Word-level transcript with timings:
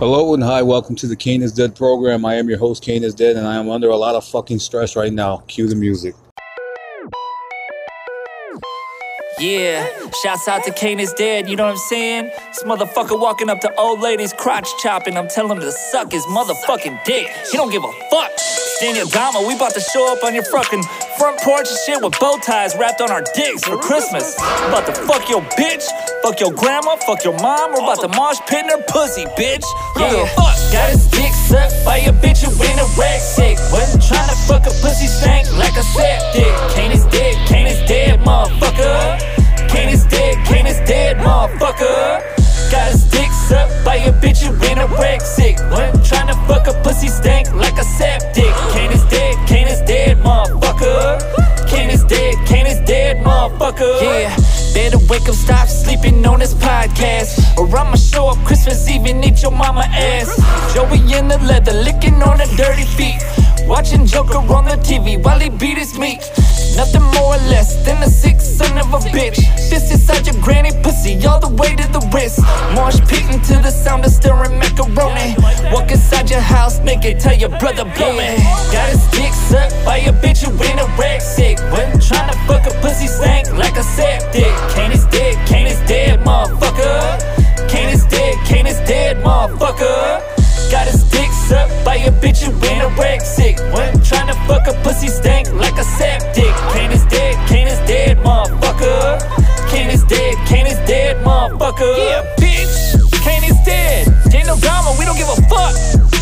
Hello 0.00 0.32
and 0.32 0.42
hi, 0.42 0.62
welcome 0.62 0.96
to 0.96 1.06
the 1.06 1.14
Kane 1.14 1.42
is 1.42 1.52
Dead 1.52 1.76
program. 1.76 2.24
I 2.24 2.36
am 2.36 2.48
your 2.48 2.56
host, 2.56 2.82
Kane 2.82 3.04
is 3.04 3.14
Dead, 3.14 3.36
and 3.36 3.46
I 3.46 3.56
am 3.56 3.68
under 3.68 3.90
a 3.90 3.96
lot 3.98 4.14
of 4.14 4.24
fucking 4.24 4.58
stress 4.58 4.96
right 4.96 5.12
now. 5.12 5.42
Cue 5.46 5.68
the 5.68 5.74
music. 5.74 6.14
Yeah, 9.38 9.86
shouts 10.22 10.48
out 10.48 10.64
to 10.64 10.72
Kane 10.72 11.00
is 11.00 11.12
dead, 11.12 11.50
you 11.50 11.56
know 11.56 11.64
what 11.64 11.72
I'm 11.72 11.76
saying? 11.76 12.30
This 12.46 12.62
motherfucker 12.62 13.20
walking 13.20 13.50
up 13.50 13.60
to 13.60 13.74
old 13.74 14.00
ladies 14.00 14.32
crotch 14.32 14.70
chopping, 14.78 15.18
I'm 15.18 15.28
telling 15.28 15.52
him 15.52 15.60
to 15.60 15.70
suck 15.70 16.12
his 16.12 16.24
motherfucking 16.24 17.04
dick. 17.04 17.28
He 17.52 17.58
don't 17.58 17.70
give 17.70 17.84
a 17.84 17.92
fuck. 18.10 18.30
Daniel 18.80 19.06
Gama, 19.08 19.46
we 19.46 19.54
about 19.54 19.74
to 19.74 19.80
show 19.80 20.10
up 20.10 20.24
on 20.24 20.34
your 20.34 20.44
fucking 20.44 20.82
front 21.18 21.40
porch 21.40 21.68
and 21.68 21.78
shit 21.86 22.02
with 22.02 22.18
bow 22.20 22.38
ties 22.44 22.76
wrapped 22.76 23.00
on 23.00 23.10
our 23.10 23.22
dicks 23.34 23.64
for 23.64 23.76
Christmas. 23.78 24.36
About 24.68 24.86
to 24.86 24.94
fuck 25.06 25.28
your 25.28 25.42
bitch, 25.58 25.84
fuck 26.22 26.40
your 26.40 26.52
grandma, 26.52 26.96
fuck 27.06 27.24
your 27.24 27.36
mom, 27.40 27.72
we're 27.72 27.82
about 27.82 28.00
to 28.00 28.08
mosh 28.08 28.38
pit 28.48 28.64
in 28.64 28.70
her 28.70 28.82
pussy, 28.88 29.24
bitch. 29.36 29.64
Yeah, 29.96 30.26
fuck. 30.36 30.56
Got 30.72 30.90
his 30.90 31.06
dick 31.10 31.32
sucked 31.32 31.84
by 31.84 31.98
a 31.98 32.12
bitch 32.12 32.44
who 32.44 32.50
ain't 32.62 32.80
a 32.80 32.88
rag 32.98 33.20
sick. 33.20 33.58
Wasn't 33.72 34.02
trying 34.02 34.28
to 34.28 34.36
fuck 34.46 34.62
a 34.66 34.74
pussy 34.82 35.06
stank 35.06 35.50
like 35.58 35.76
a 35.76 35.82
septic. 35.82 36.52
Kane 36.74 36.92
is 36.92 37.04
dead, 37.06 37.34
Kane 37.48 37.66
is 37.66 37.80
dead, 37.88 38.20
motherfucker. 38.20 39.68
Kane 39.68 39.88
is 39.88 40.04
dead, 40.06 40.36
Kane 40.46 40.66
is 40.66 40.78
dead, 40.88 41.16
motherfucker. 41.18 42.39
Got 42.70 42.92
his 42.92 43.04
dick 43.10 43.30
sucked 43.48 43.84
by 43.84 43.96
a 43.96 44.12
bitch 44.12 44.42
who 44.46 44.54
ain't 44.64 44.78
a 44.78 44.86
rag 44.86 45.20
sick. 45.22 45.56
Trying 46.04 46.28
to 46.28 46.34
fuck 46.46 46.68
a 46.68 46.74
pussy 46.82 47.08
stank 47.08 47.52
like 47.52 47.76
a 47.78 47.84
septic. 47.84 48.52
Kane 48.72 48.92
is 48.92 49.04
dead, 49.06 49.34
Kane 49.48 49.66
is 49.68 49.80
dead, 49.82 50.18
motherfucker. 50.18 51.68
Kane 51.68 51.90
is 51.90 52.04
dead, 52.04 52.34
Kane 52.46 52.66
is 52.66 52.78
dead, 52.86 53.16
motherfucker. 53.24 54.02
Yeah. 54.02 54.36
Better 54.72 54.98
wake 55.08 55.28
up, 55.28 55.34
stop 55.34 55.66
sleeping 55.68 56.24
on 56.26 56.38
this 56.38 56.54
podcast. 56.54 57.58
Or 57.58 57.66
I'ma 57.76 57.96
show 57.96 58.28
up 58.28 58.38
Christmas 58.46 58.88
Eve 58.88 59.06
and 59.06 59.24
eat 59.24 59.42
your 59.42 59.50
mama 59.50 59.84
ass. 59.88 60.30
Joey 60.72 60.98
in 61.12 61.26
the 61.26 61.38
leather, 61.38 61.72
licking 61.72 62.22
on 62.22 62.38
her 62.38 62.56
dirty 62.56 62.84
feet. 62.84 63.20
Watching 63.66 64.06
Joker 64.06 64.38
on 64.38 64.64
the 64.64 64.76
TV 64.82 65.22
while 65.22 65.38
he 65.38 65.48
beat 65.48 65.78
his 65.78 65.98
meat. 65.98 66.20
Nothing 66.76 67.02
more 67.14 67.34
or 67.34 67.42
less 67.50 67.84
than 67.84 68.02
a 68.02 68.08
sick 68.08 68.40
son 68.40 68.78
of 68.78 68.92
a 68.94 68.98
bitch. 69.08 69.38
Fist 69.68 69.92
inside 69.92 70.26
your 70.26 70.40
granny 70.42 70.70
pussy, 70.82 71.14
all 71.26 71.40
the 71.40 71.48
way 71.48 71.74
to 71.76 71.86
the 71.92 72.00
wrist. 72.14 72.40
Mosh 72.74 72.98
pitting 73.08 73.40
to 73.42 73.54
the 73.62 73.70
sound 73.70 74.04
of 74.04 74.12
stirring 74.12 74.58
macaroni. 74.58 75.34
Walk 75.72 75.90
inside 75.90 76.30
your 76.30 76.40
house 76.40 76.78
naked, 76.80 77.20
tell 77.20 77.36
your 77.36 77.50
brother 77.58 77.84
blow. 77.96 78.16
Got 78.72 78.88
his 78.90 79.04
dick 79.10 79.32
sucked 79.32 79.74
by 79.84 79.98
a 79.98 80.12
bitch 80.12 80.42
who 80.44 80.50
ain't 80.62 80.80
a 80.80 80.86
rag 80.98 81.20
sick. 81.20 81.58
Wasn't 81.70 82.02
trying 82.02 82.30
to 82.32 82.38
fuck 82.46 82.66
a 82.66 82.74
pussy 82.80 83.06
stank 83.06 83.50
like 83.52 83.76
a 83.76 83.82
septic. 83.82 84.52
Kane 84.74 84.92
is 84.92 85.06
dead, 85.06 85.34
Kane 85.46 85.66
is 85.66 85.80
dead, 85.88 86.20
motherfucker. 86.20 87.68
Kane 87.68 87.90
is 87.90 88.04
dead, 88.06 88.34
Kane 88.46 88.66
is 88.66 88.78
dead, 88.88 89.16
motherfucker. 89.24 90.39
Got 90.70 90.86
his 90.86 91.02
dick 91.10 91.30
sucked 91.48 91.84
by 91.84 91.96
a 91.96 92.12
bitch 92.12 92.42
who 92.42 92.52
ain't 92.66 92.82
a 92.82 92.88
rag 93.00 93.20
sick. 93.22 93.56
Trying 94.04 94.28
to 94.28 94.34
fuck 94.46 94.66
a 94.68 94.74
pussy 94.82 95.08
stank 95.08 95.52
like 95.52 95.76
a 95.78 95.84
septic. 95.84 96.54
Kane 96.72 96.92
is 96.92 97.04
dead, 97.06 97.34
Kane 97.48 97.66
is 97.66 97.78
dead, 97.88 98.18
motherfucker. 98.18 99.18
Kane 99.68 99.90
is 99.90 100.04
dead, 100.04 100.34
Kane 100.46 100.66
is 100.66 100.78
dead, 100.86 101.16
motherfucker. 101.24 101.96
Yeah, 101.98 102.22
bitch, 102.38 103.22
Kane 103.22 103.44
is 103.44 103.58
dead. 103.64 104.08
Ain't 104.32 104.46
no 104.46 104.56
drama, 104.58 104.94
we 104.98 105.04
don't 105.04 105.16
give 105.18 105.28
a 105.28 105.36
fuck. 105.50 105.74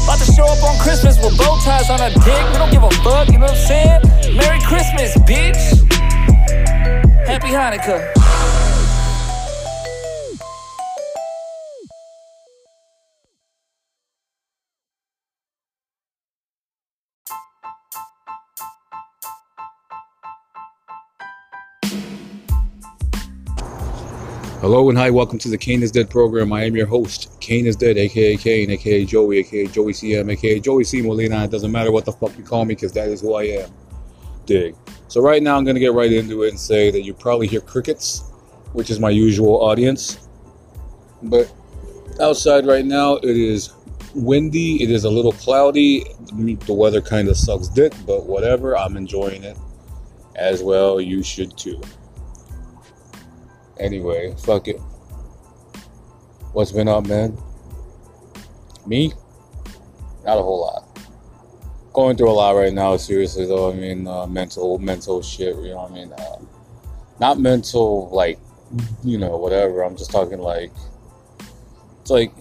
About 0.04 0.18
to 0.18 0.32
show 0.32 0.46
up 0.46 0.62
on 0.64 0.78
Christmas 0.80 1.22
with 1.22 1.36
bow 1.36 1.58
ties 1.62 1.90
on 1.90 2.00
our 2.00 2.10
dick. 2.10 2.44
We 2.52 2.56
don't 2.56 2.70
give 2.70 2.82
a 2.82 2.90
fuck, 3.04 3.28
you 3.28 3.38
know 3.38 3.46
what 3.46 3.50
I'm 3.50 3.68
saying? 3.68 4.36
Merry 4.36 4.60
Christmas, 4.60 5.14
bitch. 5.28 5.60
Happy 7.26 7.48
Hanukkah. 7.48 8.00
Hello 24.60 24.88
and 24.88 24.98
hi, 24.98 25.08
welcome 25.08 25.38
to 25.38 25.48
the 25.48 25.56
Kane 25.56 25.84
is 25.84 25.92
Dead 25.92 26.10
program. 26.10 26.52
I 26.52 26.64
am 26.64 26.74
your 26.74 26.88
host, 26.88 27.30
Kane 27.40 27.64
is 27.64 27.76
Dead, 27.76 27.96
aka 27.96 28.36
Kane, 28.36 28.68
aka 28.72 29.04
Joey, 29.04 29.38
aka 29.38 29.68
Joey 29.68 29.92
CM, 29.92 30.32
aka 30.32 30.58
Joey 30.58 30.82
C. 30.82 31.00
Molina. 31.00 31.44
It 31.44 31.52
doesn't 31.52 31.70
matter 31.70 31.92
what 31.92 32.04
the 32.04 32.10
fuck 32.10 32.36
you 32.36 32.42
call 32.42 32.64
me 32.64 32.74
because 32.74 32.90
that 32.90 33.08
is 33.08 33.20
who 33.20 33.34
I 33.34 33.44
am. 33.44 33.70
Dig. 34.46 34.74
So, 35.06 35.20
right 35.20 35.44
now, 35.44 35.56
I'm 35.56 35.62
going 35.62 35.76
to 35.76 35.80
get 35.80 35.92
right 35.92 36.12
into 36.12 36.42
it 36.42 36.48
and 36.48 36.58
say 36.58 36.90
that 36.90 37.02
you 37.02 37.14
probably 37.14 37.46
hear 37.46 37.60
crickets, 37.60 38.32
which 38.72 38.90
is 38.90 38.98
my 38.98 39.10
usual 39.10 39.62
audience. 39.62 40.28
But 41.22 41.54
outside 42.20 42.66
right 42.66 42.84
now, 42.84 43.14
it 43.18 43.36
is 43.36 43.72
windy, 44.16 44.82
it 44.82 44.90
is 44.90 45.04
a 45.04 45.10
little 45.10 45.32
cloudy. 45.32 46.04
The 46.32 46.74
weather 46.74 47.00
kind 47.00 47.28
of 47.28 47.36
sucks 47.36 47.68
dick, 47.68 47.92
but 48.08 48.26
whatever. 48.26 48.76
I'm 48.76 48.96
enjoying 48.96 49.44
it 49.44 49.56
as 50.34 50.64
well. 50.64 51.00
You 51.00 51.22
should 51.22 51.56
too. 51.56 51.80
Anyway, 53.80 54.34
fuck 54.38 54.68
it. 54.68 54.78
What's 56.52 56.72
been 56.72 56.88
up, 56.88 57.06
man? 57.06 57.36
Me? 58.86 59.12
Not 60.24 60.38
a 60.38 60.42
whole 60.42 60.60
lot. 60.60 60.84
Going 61.92 62.16
through 62.16 62.30
a 62.30 62.32
lot 62.32 62.52
right 62.52 62.72
now, 62.72 62.96
seriously 62.96 63.46
though. 63.46 63.70
I 63.70 63.74
mean, 63.74 64.06
uh, 64.06 64.26
mental, 64.26 64.78
mental 64.78 65.22
shit. 65.22 65.56
You 65.56 65.70
know 65.70 65.82
what 65.82 65.92
I 65.92 65.94
mean? 65.94 66.12
Uh, 66.12 66.38
not 67.20 67.38
mental, 67.38 68.08
like, 68.10 68.38
you 69.04 69.18
know, 69.18 69.36
whatever. 69.36 69.82
I'm 69.82 69.96
just 69.96 70.10
talking 70.10 70.38
like, 70.38 70.72
it's 72.00 72.10
like 72.10 72.32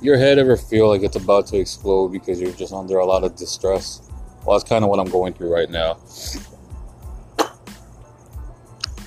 your 0.00 0.16
head 0.16 0.38
ever 0.38 0.56
feel 0.56 0.88
like 0.88 1.02
it's 1.02 1.16
about 1.16 1.46
to 1.48 1.58
explode 1.58 2.08
because 2.08 2.40
you're 2.40 2.52
just 2.52 2.72
under 2.72 2.98
a 2.98 3.06
lot 3.06 3.24
of 3.24 3.36
distress. 3.36 4.08
Well, 4.44 4.58
that's 4.58 4.68
kind 4.68 4.82
of 4.82 4.90
what 4.90 4.98
I'm 4.98 5.10
going 5.10 5.34
through 5.34 5.54
right 5.54 5.70
now 5.70 5.98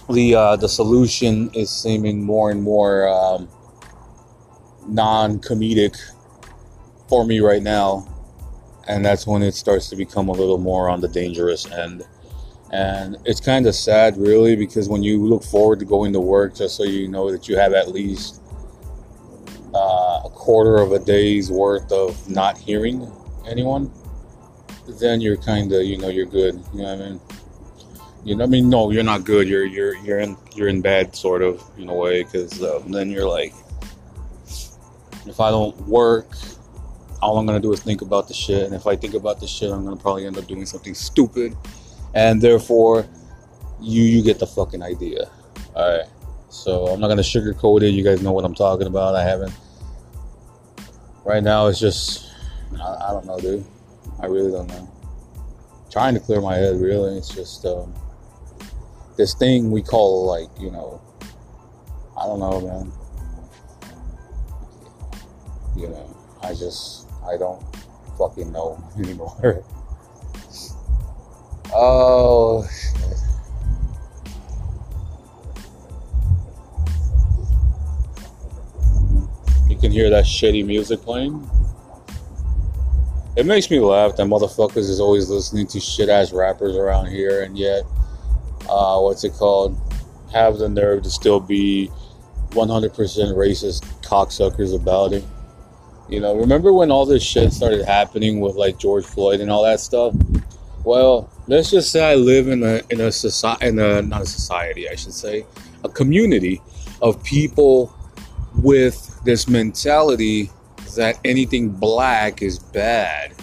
the 0.09 0.35
uh, 0.35 0.55
the 0.55 0.69
solution 0.69 1.49
is 1.53 1.69
seeming 1.69 2.23
more 2.23 2.51
and 2.51 2.61
more 2.61 3.07
um, 3.07 3.49
non-comedic 4.87 5.97
for 7.09 7.25
me 7.25 7.39
right 7.39 7.63
now, 7.63 8.07
and 8.87 9.03
that's 9.03 9.25
when 9.25 9.41
it 9.41 9.53
starts 9.53 9.89
to 9.89 9.95
become 9.95 10.29
a 10.29 10.31
little 10.31 10.57
more 10.57 10.89
on 10.89 11.01
the 11.01 11.07
dangerous 11.07 11.69
end. 11.71 12.03
And 12.71 13.17
it's 13.25 13.39
kind 13.39 13.67
of 13.67 13.75
sad, 13.75 14.17
really, 14.17 14.55
because 14.55 14.89
when 14.89 15.03
you 15.03 15.23
look 15.23 15.43
forward 15.43 15.79
to 15.79 15.85
going 15.85 16.13
to 16.13 16.19
work, 16.19 16.55
just 16.55 16.75
so 16.75 16.83
you 16.83 17.07
know 17.07 17.31
that 17.31 17.47
you 17.47 17.57
have 17.57 17.73
at 17.73 17.89
least 17.89 18.41
uh, 19.73 20.21
a 20.25 20.29
quarter 20.29 20.77
of 20.77 20.91
a 20.91 20.99
day's 20.99 21.51
worth 21.51 21.91
of 21.91 22.29
not 22.29 22.57
hearing 22.57 23.09
anyone, 23.47 23.91
then 24.99 25.21
you're 25.21 25.37
kind 25.37 25.71
of, 25.71 25.83
you 25.83 25.97
know, 25.97 26.09
you're 26.09 26.25
good. 26.25 26.55
You 26.73 26.81
know 26.81 26.95
what 26.95 27.05
I 27.05 27.09
mean? 27.09 27.21
You 28.25 28.35
know, 28.35 28.43
I 28.43 28.47
mean, 28.47 28.71
no, 28.71 28.89
you're 28.89 29.03
not 29.03 29.23
good. 29.23 29.47
You're 29.47 29.65
you're 29.65 29.95
you're 29.97 30.19
in 30.19 30.35
you're 30.55 30.67
in 30.67 30.81
bad, 30.81 31.15
sort 31.15 31.43
of, 31.43 31.63
in 31.77 31.87
a 31.89 31.93
way, 31.93 32.23
because 32.23 32.61
um, 32.63 32.91
then 32.91 33.11
you're 33.11 33.29
like, 33.29 33.53
if 35.27 35.39
I 35.39 35.51
don't 35.51 35.79
work, 35.81 36.35
all 37.21 37.37
I'm 37.37 37.45
gonna 37.45 37.59
do 37.59 37.71
is 37.71 37.81
think 37.81 38.01
about 38.01 38.27
the 38.27 38.33
shit, 38.33 38.63
and 38.63 38.73
if 38.73 38.87
I 38.87 38.95
think 38.95 39.13
about 39.13 39.39
the 39.39 39.45
shit, 39.45 39.71
I'm 39.71 39.83
gonna 39.85 39.95
probably 39.95 40.25
end 40.25 40.39
up 40.39 40.47
doing 40.47 40.65
something 40.65 40.95
stupid, 40.95 41.55
and 42.15 42.41
therefore, 42.41 43.05
you 43.79 44.01
you 44.01 44.23
get 44.23 44.39
the 44.39 44.47
fucking 44.47 44.81
idea. 44.81 45.29
All 45.75 45.97
right. 45.97 46.09
So 46.49 46.87
I'm 46.87 46.99
not 46.99 47.09
gonna 47.09 47.21
sugarcoat 47.21 47.83
it. 47.83 47.89
You 47.89 48.03
guys 48.03 48.23
know 48.23 48.31
what 48.31 48.43
I'm 48.43 48.55
talking 48.55 48.87
about. 48.87 49.13
I 49.13 49.23
haven't. 49.23 49.53
Right 51.23 51.43
now, 51.43 51.67
it's 51.67 51.79
just 51.79 52.31
I, 52.81 53.09
I 53.09 53.11
don't 53.11 53.27
know, 53.27 53.39
dude. 53.39 53.63
I 54.19 54.25
really 54.25 54.51
don't 54.51 54.67
know. 54.67 54.89
trying 55.91 56.15
to 56.15 56.19
clear 56.19 56.41
my 56.41 56.55
head. 56.55 56.81
Really, 56.81 57.19
it's 57.19 57.29
just. 57.29 57.67
Um, 57.67 57.93
this 59.17 59.33
thing 59.33 59.71
we 59.71 59.81
call 59.81 60.25
like 60.25 60.49
you 60.59 60.71
know 60.71 61.01
i 62.17 62.25
don't 62.25 62.39
know 62.39 62.61
man. 62.61 62.91
You 65.75 65.89
know 65.89 66.15
i 66.41 66.53
just 66.53 67.07
i 67.27 67.37
don't 67.37 67.61
fucking 68.17 68.51
know 68.51 68.81
anymore. 68.97 69.63
Oh 71.73 72.65
shit. 72.71 73.17
you 79.67 79.75
can 79.77 79.91
hear 79.91 80.09
that 80.09 80.23
shitty 80.23 80.65
music 80.65 81.01
playing? 81.01 81.49
It 83.35 83.45
makes 83.45 83.69
me 83.69 83.79
laugh 83.81 84.15
that 84.15 84.23
motherfuckers 84.27 84.89
is 84.89 85.01
always 85.01 85.29
listening 85.29 85.67
to 85.67 85.79
shit 85.81 86.07
ass 86.07 86.31
rappers 86.31 86.77
around 86.77 87.07
here 87.07 87.43
and 87.43 87.57
yet 87.57 87.83
uh, 88.75 88.99
what's 88.99 89.23
it 89.23 89.33
called, 89.33 89.79
have 90.33 90.57
the 90.57 90.67
nerve 90.67 91.03
to 91.03 91.09
still 91.09 91.39
be 91.39 91.89
100% 92.49 92.91
racist 92.91 93.85
cocksuckers 94.01 94.75
about 94.75 95.13
it. 95.13 95.23
You 96.09 96.19
know, 96.19 96.35
remember 96.35 96.73
when 96.73 96.91
all 96.91 97.05
this 97.05 97.23
shit 97.23 97.53
started 97.53 97.85
happening 97.85 98.39
with 98.41 98.55
like 98.55 98.77
George 98.77 99.05
Floyd 99.05 99.39
and 99.39 99.49
all 99.49 99.63
that 99.63 99.79
stuff? 99.79 100.13
Well, 100.83 101.31
let's 101.47 101.71
just 101.71 101.91
say 101.91 102.11
I 102.11 102.15
live 102.15 102.47
in 102.47 102.61
a 102.63 102.81
in 102.91 103.01
a 103.01 103.11
society 103.11 103.67
in 103.67 103.79
a 103.79 104.01
not 104.03 104.21
a 104.21 104.25
society, 104.25 104.87
I 104.87 104.95
should 104.95 105.13
say, 105.13 105.45
a 105.83 105.89
community 105.89 106.61
of 107.01 107.23
people 107.23 107.95
with 108.55 109.19
this 109.23 109.47
mentality 109.47 110.51
that 110.95 111.19
anything 111.25 111.69
black 111.69 112.41
is 112.41 112.59
bad. 112.59 113.33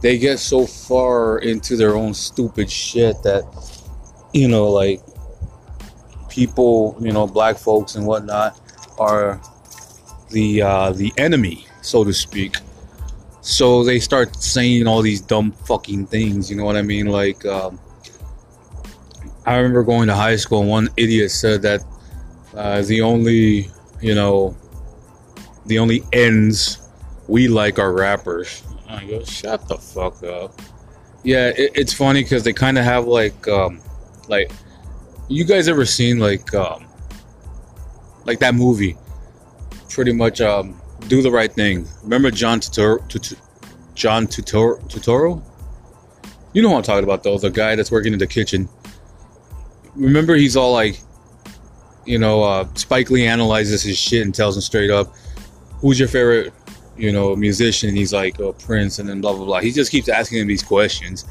They 0.00 0.18
get 0.18 0.38
so 0.38 0.66
far 0.66 1.38
into 1.38 1.76
their 1.76 1.96
own 1.96 2.12
stupid 2.12 2.70
shit 2.70 3.22
that, 3.22 3.44
you 4.34 4.48
know, 4.48 4.68
like 4.68 5.00
people, 6.28 6.96
you 7.00 7.12
know, 7.12 7.26
black 7.26 7.56
folks 7.56 7.94
and 7.94 8.06
whatnot 8.06 8.60
are 8.98 9.40
the 10.30 10.60
uh, 10.60 10.92
the 10.92 11.12
enemy, 11.16 11.66
so 11.80 12.04
to 12.04 12.12
speak. 12.12 12.56
So 13.40 13.84
they 13.84 14.00
start 14.00 14.36
saying 14.36 14.86
all 14.86 15.02
these 15.02 15.20
dumb 15.20 15.52
fucking 15.52 16.06
things. 16.06 16.50
You 16.50 16.56
know 16.56 16.64
what 16.64 16.76
I 16.76 16.82
mean? 16.82 17.06
Like, 17.06 17.46
um, 17.46 17.78
I 19.46 19.56
remember 19.56 19.84
going 19.84 20.08
to 20.08 20.14
high 20.14 20.36
school 20.36 20.60
and 20.60 20.68
one 20.68 20.88
idiot 20.96 21.30
said 21.30 21.62
that 21.62 21.84
uh, 22.56 22.82
the 22.82 23.02
only, 23.02 23.70
you 24.00 24.14
know, 24.14 24.56
the 25.66 25.78
only 25.78 26.02
ends 26.12 26.88
we 27.28 27.48
like 27.48 27.78
are 27.78 27.92
rappers. 27.92 28.62
I 28.88 29.04
go, 29.04 29.22
shut 29.24 29.68
the 29.68 29.76
fuck 29.76 30.22
up. 30.24 30.60
Yeah, 31.22 31.48
it, 31.48 31.72
it's 31.74 31.92
funny 31.92 32.22
because 32.22 32.44
they 32.44 32.52
kind 32.52 32.78
of 32.78 32.84
have 32.84 33.06
like, 33.06 33.46
um, 33.48 33.80
like, 34.28 34.50
you 35.28 35.44
guys 35.44 35.68
ever 35.68 35.84
seen 35.84 36.18
like, 36.18 36.52
um, 36.54 36.86
like 38.24 38.38
that 38.40 38.54
movie? 38.54 38.96
Pretty 39.88 40.12
much, 40.12 40.40
um, 40.40 40.80
do 41.08 41.22
the 41.22 41.30
right 41.30 41.52
thing. 41.52 41.86
Remember 42.02 42.30
John 42.30 42.60
Tutor, 42.60 42.98
Tutor 43.08 43.36
John 43.94 44.26
Tutor, 44.26 44.76
Turturro? 44.88 45.42
You 46.52 46.62
know 46.62 46.70
what 46.70 46.78
I'm 46.78 46.82
talking 46.82 47.04
about, 47.04 47.22
though. 47.22 47.38
The 47.38 47.50
guy 47.50 47.76
that's 47.76 47.90
working 47.90 48.12
in 48.12 48.18
the 48.18 48.26
kitchen. 48.26 48.68
Remember, 49.94 50.34
he's 50.34 50.56
all 50.56 50.72
like, 50.72 51.00
you 52.06 52.18
know, 52.18 52.42
uh, 52.42 52.66
Spike 52.74 53.10
Lee 53.10 53.26
analyzes 53.26 53.82
his 53.82 53.98
shit 53.98 54.22
and 54.22 54.34
tells 54.34 54.56
him 54.56 54.62
straight 54.62 54.90
up, 54.90 55.14
"Who's 55.80 55.98
your 55.98 56.08
favorite, 56.08 56.52
you 56.96 57.12
know, 57.12 57.34
musician?" 57.36 57.94
He's 57.94 58.12
like, 58.12 58.40
"Oh, 58.40 58.52
Prince," 58.52 58.98
and 58.98 59.08
then 59.08 59.20
blah 59.20 59.32
blah 59.32 59.44
blah. 59.44 59.60
He 59.60 59.72
just 59.72 59.90
keeps 59.90 60.08
asking 60.08 60.38
him 60.38 60.48
these 60.48 60.62
questions, 60.62 61.24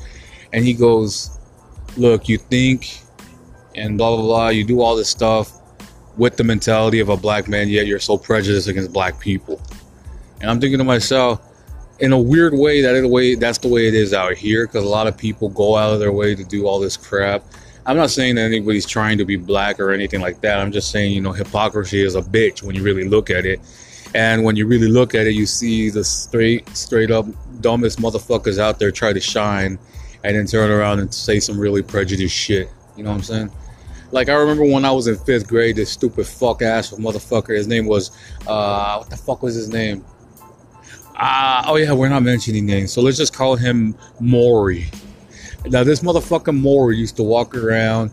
and 0.51 0.65
he 0.65 0.73
goes, 0.73 1.37
"Look, 1.97 2.29
you 2.29 2.37
think, 2.37 2.99
and 3.75 3.97
blah 3.97 4.15
blah 4.15 4.25
blah. 4.25 4.49
You 4.49 4.63
do 4.63 4.81
all 4.81 4.95
this 4.95 5.09
stuff." 5.09 5.59
With 6.15 6.37
the 6.37 6.43
mentality 6.43 6.99
of 6.99 7.09
a 7.09 7.17
black 7.17 7.47
man, 7.47 7.69
yet 7.69 7.87
you're 7.87 7.97
so 7.97 8.19
prejudiced 8.19 8.67
against 8.67 8.93
black 8.93 9.19
people. 9.19 9.59
And 10.41 10.49
I'm 10.51 10.59
thinking 10.61 10.77
to 10.77 10.83
myself, 10.83 11.41
in 11.99 12.11
a 12.11 12.19
weird 12.19 12.53
way, 12.53 12.81
that 12.81 13.01
a 13.01 13.07
way 13.07 13.33
that's 13.35 13.57
the 13.57 13.67
way 13.67 13.87
it 13.87 13.93
is 13.93 14.13
out 14.13 14.35
here 14.35 14.67
because 14.67 14.83
a 14.83 14.87
lot 14.87 15.07
of 15.07 15.17
people 15.17 15.49
go 15.49 15.75
out 15.75 15.93
of 15.93 15.99
their 15.99 16.11
way 16.11 16.35
to 16.35 16.43
do 16.43 16.67
all 16.67 16.79
this 16.79 16.97
crap. 16.97 17.43
I'm 17.85 17.97
not 17.97 18.11
saying 18.11 18.35
that 18.35 18.41
anybody's 18.41 18.85
trying 18.85 19.17
to 19.17 19.25
be 19.25 19.35
black 19.35 19.79
or 19.79 19.91
anything 19.91 20.21
like 20.21 20.41
that. 20.41 20.59
I'm 20.59 20.71
just 20.71 20.91
saying, 20.91 21.13
you 21.13 21.21
know, 21.21 21.31
hypocrisy 21.31 22.01
is 22.03 22.15
a 22.15 22.21
bitch 22.21 22.61
when 22.63 22.75
you 22.75 22.83
really 22.83 23.07
look 23.07 23.29
at 23.29 23.45
it. 23.45 23.59
And 24.15 24.43
when 24.43 24.55
you 24.55 24.67
really 24.67 24.87
look 24.87 25.15
at 25.15 25.27
it, 25.27 25.33
you 25.33 25.45
see 25.45 25.89
the 25.89 26.03
straight, 26.03 26.67
straight 26.75 27.09
up 27.09 27.25
dumbest 27.61 27.99
motherfuckers 27.99 28.59
out 28.59 28.79
there 28.79 28.91
try 28.91 29.13
to 29.13 29.19
shine 29.19 29.79
and 30.23 30.35
then 30.35 30.45
turn 30.45 30.71
around 30.71 30.99
and 30.99 31.13
say 31.13 31.39
some 31.39 31.59
really 31.59 31.81
prejudiced 31.81 32.35
shit. 32.35 32.69
You 32.95 33.03
know 33.03 33.09
what 33.09 33.17
I'm 33.17 33.23
saying? 33.23 33.51
Like 34.11 34.29
I 34.29 34.33
remember 34.33 34.63
when 34.65 34.85
I 34.85 34.91
was 34.91 35.07
in 35.07 35.17
fifth 35.17 35.47
grade, 35.47 35.75
this 35.75 35.91
stupid 35.91 36.27
fuck 36.27 36.61
ass 36.61 36.91
motherfucker. 36.91 37.55
His 37.55 37.67
name 37.67 37.87
was 37.87 38.11
uh, 38.47 38.97
what 38.97 39.09
the 39.09 39.17
fuck 39.17 39.41
was 39.41 39.55
his 39.55 39.69
name? 39.69 40.05
Uh, 41.17 41.63
oh 41.67 41.75
yeah, 41.75 41.93
we're 41.93 42.09
not 42.09 42.23
mentioning 42.23 42.65
names, 42.65 42.91
so 42.91 43.01
let's 43.01 43.17
just 43.17 43.35
call 43.35 43.55
him 43.55 43.95
Maury. 44.19 44.89
Now 45.65 45.83
this 45.83 46.01
motherfucker 46.01 46.57
Maury 46.57 46.97
used 46.97 47.15
to 47.17 47.23
walk 47.23 47.55
around 47.55 48.11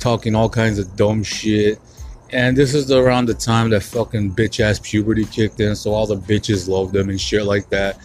talking 0.00 0.34
all 0.34 0.48
kinds 0.48 0.78
of 0.78 0.96
dumb 0.96 1.22
shit. 1.22 1.78
And 2.32 2.56
this 2.56 2.74
is 2.74 2.90
around 2.90 3.26
the 3.26 3.34
time 3.34 3.70
that 3.70 3.82
fucking 3.82 4.34
bitch 4.34 4.60
ass 4.60 4.80
puberty 4.82 5.24
kicked 5.24 5.60
in, 5.60 5.76
so 5.76 5.92
all 5.92 6.06
the 6.06 6.16
bitches 6.16 6.68
loved 6.68 6.94
him 6.94 7.08
and 7.08 7.20
shit 7.20 7.44
like 7.44 7.68
that. 7.70 7.98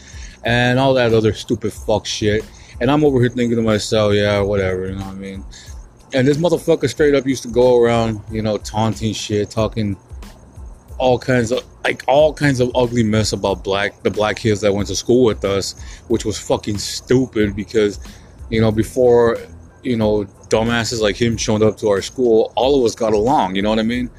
And 0.44 0.78
all 0.80 0.94
that 0.96 1.14
other 1.14 1.34
stupid 1.34 1.74
fuck 1.74 2.06
shit. 2.06 2.44
And 2.82 2.92
I'm 2.92 3.04
over 3.04 3.20
here 3.20 3.30
thinking 3.30 3.58
to 3.58 3.64
myself, 3.64 4.14
yeah, 4.14 4.40
whatever, 4.42 4.88
you 4.88 4.96
know 4.96 5.06
what 5.06 5.16
I 5.16 5.16
mean? 5.16 5.46
And 6.14 6.28
this 6.28 6.38
motherfucker 6.38 6.90
straight 6.90 7.16
up 7.16 7.26
used 7.26 7.44
to 7.44 7.50
go 7.50 7.82
around, 7.82 8.22
you 8.32 8.42
know, 8.42 8.58
taunting 8.58 9.14
shit, 9.14 9.50
talking 9.50 9.98
all 10.98 11.20
kinds 11.20 11.52
of 11.52 11.64
like 11.84 12.04
all 12.08 12.34
kinds 12.34 12.60
of 12.60 12.72
ugly 12.74 13.04
mess 13.04 13.34
about 13.34 13.64
black 13.64 14.02
the 14.04 14.10
black 14.10 14.38
kids 14.38 14.62
that 14.62 14.74
went 14.74 14.88
to 14.88 14.96
school 14.96 15.26
with 15.26 15.44
us, 15.44 15.76
which 16.08 16.26
was 16.26 16.40
fucking 16.40 16.78
stupid 16.78 17.56
because, 17.56 18.00
you 18.50 18.62
know, 18.62 18.72
before 18.72 19.38
you 19.84 19.98
know 19.98 20.26
dumbasses 20.50 21.02
like 21.02 21.16
him 21.16 21.38
showed 21.38 21.62
up 21.62 21.78
to 21.78 21.90
our 21.90 22.02
school, 22.02 22.54
all 22.56 22.80
of 22.80 22.86
us 22.86 22.96
got 22.96 23.14
along. 23.14 23.56
You 23.56 23.62
know 23.62 23.70
what 23.70 23.80
I 23.80 23.84
mean? 23.84 24.10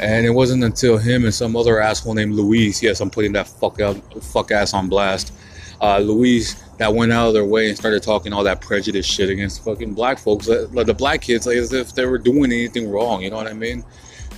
And 0.00 0.26
it 0.26 0.30
wasn't 0.30 0.64
until 0.64 0.98
him 0.98 1.24
and 1.24 1.32
some 1.32 1.54
other 1.56 1.80
asshole 1.80 2.14
named 2.14 2.34
Luis, 2.34 2.82
yes, 2.82 3.00
I'm 3.00 3.10
putting 3.10 3.32
that 3.34 3.46
fuck 3.46 3.80
out, 3.80 3.96
fuck 4.24 4.50
ass 4.50 4.74
on 4.74 4.88
blast. 4.88 5.32
Uh, 5.80 5.98
Luis 5.98 6.63
that 6.78 6.92
went 6.92 7.12
out 7.12 7.28
of 7.28 7.34
their 7.34 7.44
way 7.44 7.68
and 7.68 7.76
started 7.76 8.02
talking 8.02 8.32
all 8.32 8.44
that 8.44 8.60
prejudice 8.60 9.06
shit 9.06 9.30
against 9.30 9.64
fucking 9.64 9.94
black 9.94 10.18
folks, 10.18 10.48
like 10.48 10.86
the 10.86 10.94
black 10.94 11.20
kids, 11.20 11.46
like 11.46 11.56
as 11.56 11.72
if 11.72 11.94
they 11.94 12.06
were 12.06 12.18
doing 12.18 12.52
anything 12.52 12.90
wrong. 12.90 13.22
You 13.22 13.30
know 13.30 13.36
what 13.36 13.46
I 13.46 13.52
mean? 13.52 13.84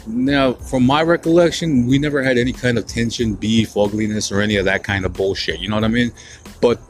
Now, 0.06 0.52
from 0.52 0.86
my 0.86 1.02
recollection, 1.02 1.86
we 1.86 1.98
never 1.98 2.22
had 2.22 2.38
any 2.38 2.52
kind 2.52 2.78
of 2.78 2.86
tension, 2.86 3.34
beef, 3.34 3.76
ugliness, 3.76 4.30
or 4.30 4.40
any 4.40 4.56
of 4.56 4.64
that 4.66 4.84
kind 4.84 5.04
of 5.04 5.12
bullshit. 5.12 5.58
You 5.60 5.68
know 5.68 5.76
what 5.76 5.84
I 5.84 5.88
mean? 5.88 6.12
But 6.60 6.80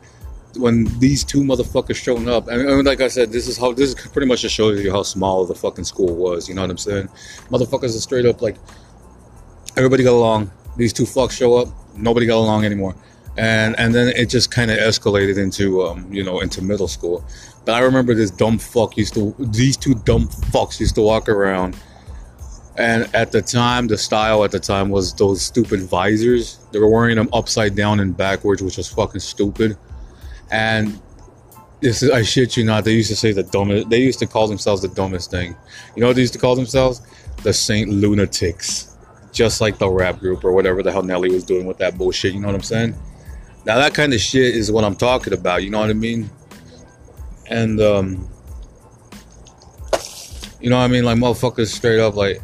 when 0.56 0.84
these 0.98 1.24
two 1.24 1.42
motherfuckers 1.42 1.96
showing 1.96 2.28
up, 2.28 2.48
I 2.50 2.56
mean, 2.56 2.84
like 2.84 3.00
I 3.00 3.08
said, 3.08 3.30
this 3.30 3.46
is 3.46 3.56
how 3.56 3.72
this 3.72 3.90
is 3.90 4.08
pretty 4.08 4.26
much 4.26 4.42
just 4.42 4.54
shows 4.54 4.82
you 4.82 4.90
how 4.90 5.02
small 5.02 5.46
the 5.46 5.54
fucking 5.54 5.84
school 5.84 6.14
was. 6.14 6.48
You 6.48 6.54
know 6.54 6.62
what 6.62 6.70
I'm 6.70 6.78
saying? 6.78 7.08
Motherfuckers 7.50 7.96
are 7.96 8.00
straight 8.00 8.26
up 8.26 8.42
like 8.42 8.56
everybody 9.76 10.02
got 10.02 10.14
along. 10.14 10.50
These 10.76 10.92
two 10.92 11.04
fucks 11.04 11.32
show 11.32 11.56
up, 11.56 11.68
nobody 11.96 12.26
got 12.26 12.36
along 12.36 12.64
anymore 12.64 12.94
and 13.38 13.78
and 13.78 13.94
then 13.94 14.08
it 14.08 14.26
just 14.26 14.50
kind 14.50 14.70
of 14.70 14.78
escalated 14.78 15.36
into 15.36 15.82
um, 15.82 16.10
you 16.12 16.22
know 16.22 16.40
into 16.40 16.62
middle 16.62 16.88
school. 16.88 17.24
But 17.64 17.74
I 17.74 17.80
remember 17.80 18.14
this 18.14 18.30
dumb 18.30 18.58
fuck 18.58 18.96
used 18.96 19.14
to 19.14 19.34
these 19.38 19.76
two 19.76 19.94
dumb 19.94 20.28
fucks 20.28 20.80
used 20.80 20.94
to 20.94 21.02
walk 21.02 21.28
around, 21.28 21.76
and 22.76 23.08
at 23.14 23.32
the 23.32 23.42
time 23.42 23.88
the 23.88 23.98
style 23.98 24.44
at 24.44 24.52
the 24.52 24.60
time 24.60 24.88
was 24.88 25.12
those 25.14 25.42
stupid 25.42 25.80
visors. 25.80 26.58
They 26.72 26.78
were 26.78 26.88
wearing 26.88 27.16
them 27.16 27.28
upside 27.32 27.74
down 27.74 28.00
and 28.00 28.16
backwards, 28.16 28.62
which 28.62 28.76
was 28.76 28.88
fucking 28.88 29.20
stupid. 29.20 29.76
And 30.50 31.00
this 31.80 32.02
is 32.02 32.10
I 32.10 32.22
shit 32.22 32.56
you 32.56 32.64
not. 32.64 32.84
They 32.84 32.92
used 32.92 33.10
to 33.10 33.16
say 33.16 33.32
the 33.32 33.42
dumbest. 33.42 33.90
They 33.90 34.00
used 34.00 34.18
to 34.20 34.26
call 34.26 34.48
themselves 34.48 34.80
the 34.82 34.88
dumbest 34.88 35.30
thing. 35.30 35.56
You 35.94 36.00
know 36.00 36.06
what 36.08 36.16
they 36.16 36.22
used 36.22 36.32
to 36.34 36.38
call 36.38 36.56
themselves? 36.56 37.02
The 37.42 37.52
Saint 37.52 37.90
Lunatics. 37.90 38.92
Just 39.32 39.60
like 39.60 39.76
the 39.76 39.90
rap 39.90 40.18
group 40.18 40.44
or 40.44 40.52
whatever 40.52 40.82
the 40.82 40.90
hell 40.90 41.02
Nelly 41.02 41.30
was 41.30 41.44
doing 41.44 41.66
with 41.66 41.76
that 41.78 41.98
bullshit. 41.98 42.32
You 42.32 42.40
know 42.40 42.46
what 42.46 42.54
I'm 42.54 42.62
saying? 42.62 42.94
Now 43.66 43.78
that 43.78 43.94
kind 43.94 44.14
of 44.14 44.20
shit 44.20 44.54
is 44.54 44.70
what 44.70 44.84
I'm 44.84 44.94
talking 44.94 45.32
about. 45.32 45.64
You 45.64 45.70
know 45.70 45.80
what 45.80 45.90
I 45.90 45.94
mean? 45.94 46.30
And 47.48 47.80
um, 47.80 48.28
you 50.60 50.70
know 50.70 50.76
what 50.76 50.84
I 50.84 50.88
mean? 50.88 51.04
Like 51.04 51.18
motherfuckers 51.18 51.66
straight 51.66 51.98
up 51.98 52.14
like 52.14 52.40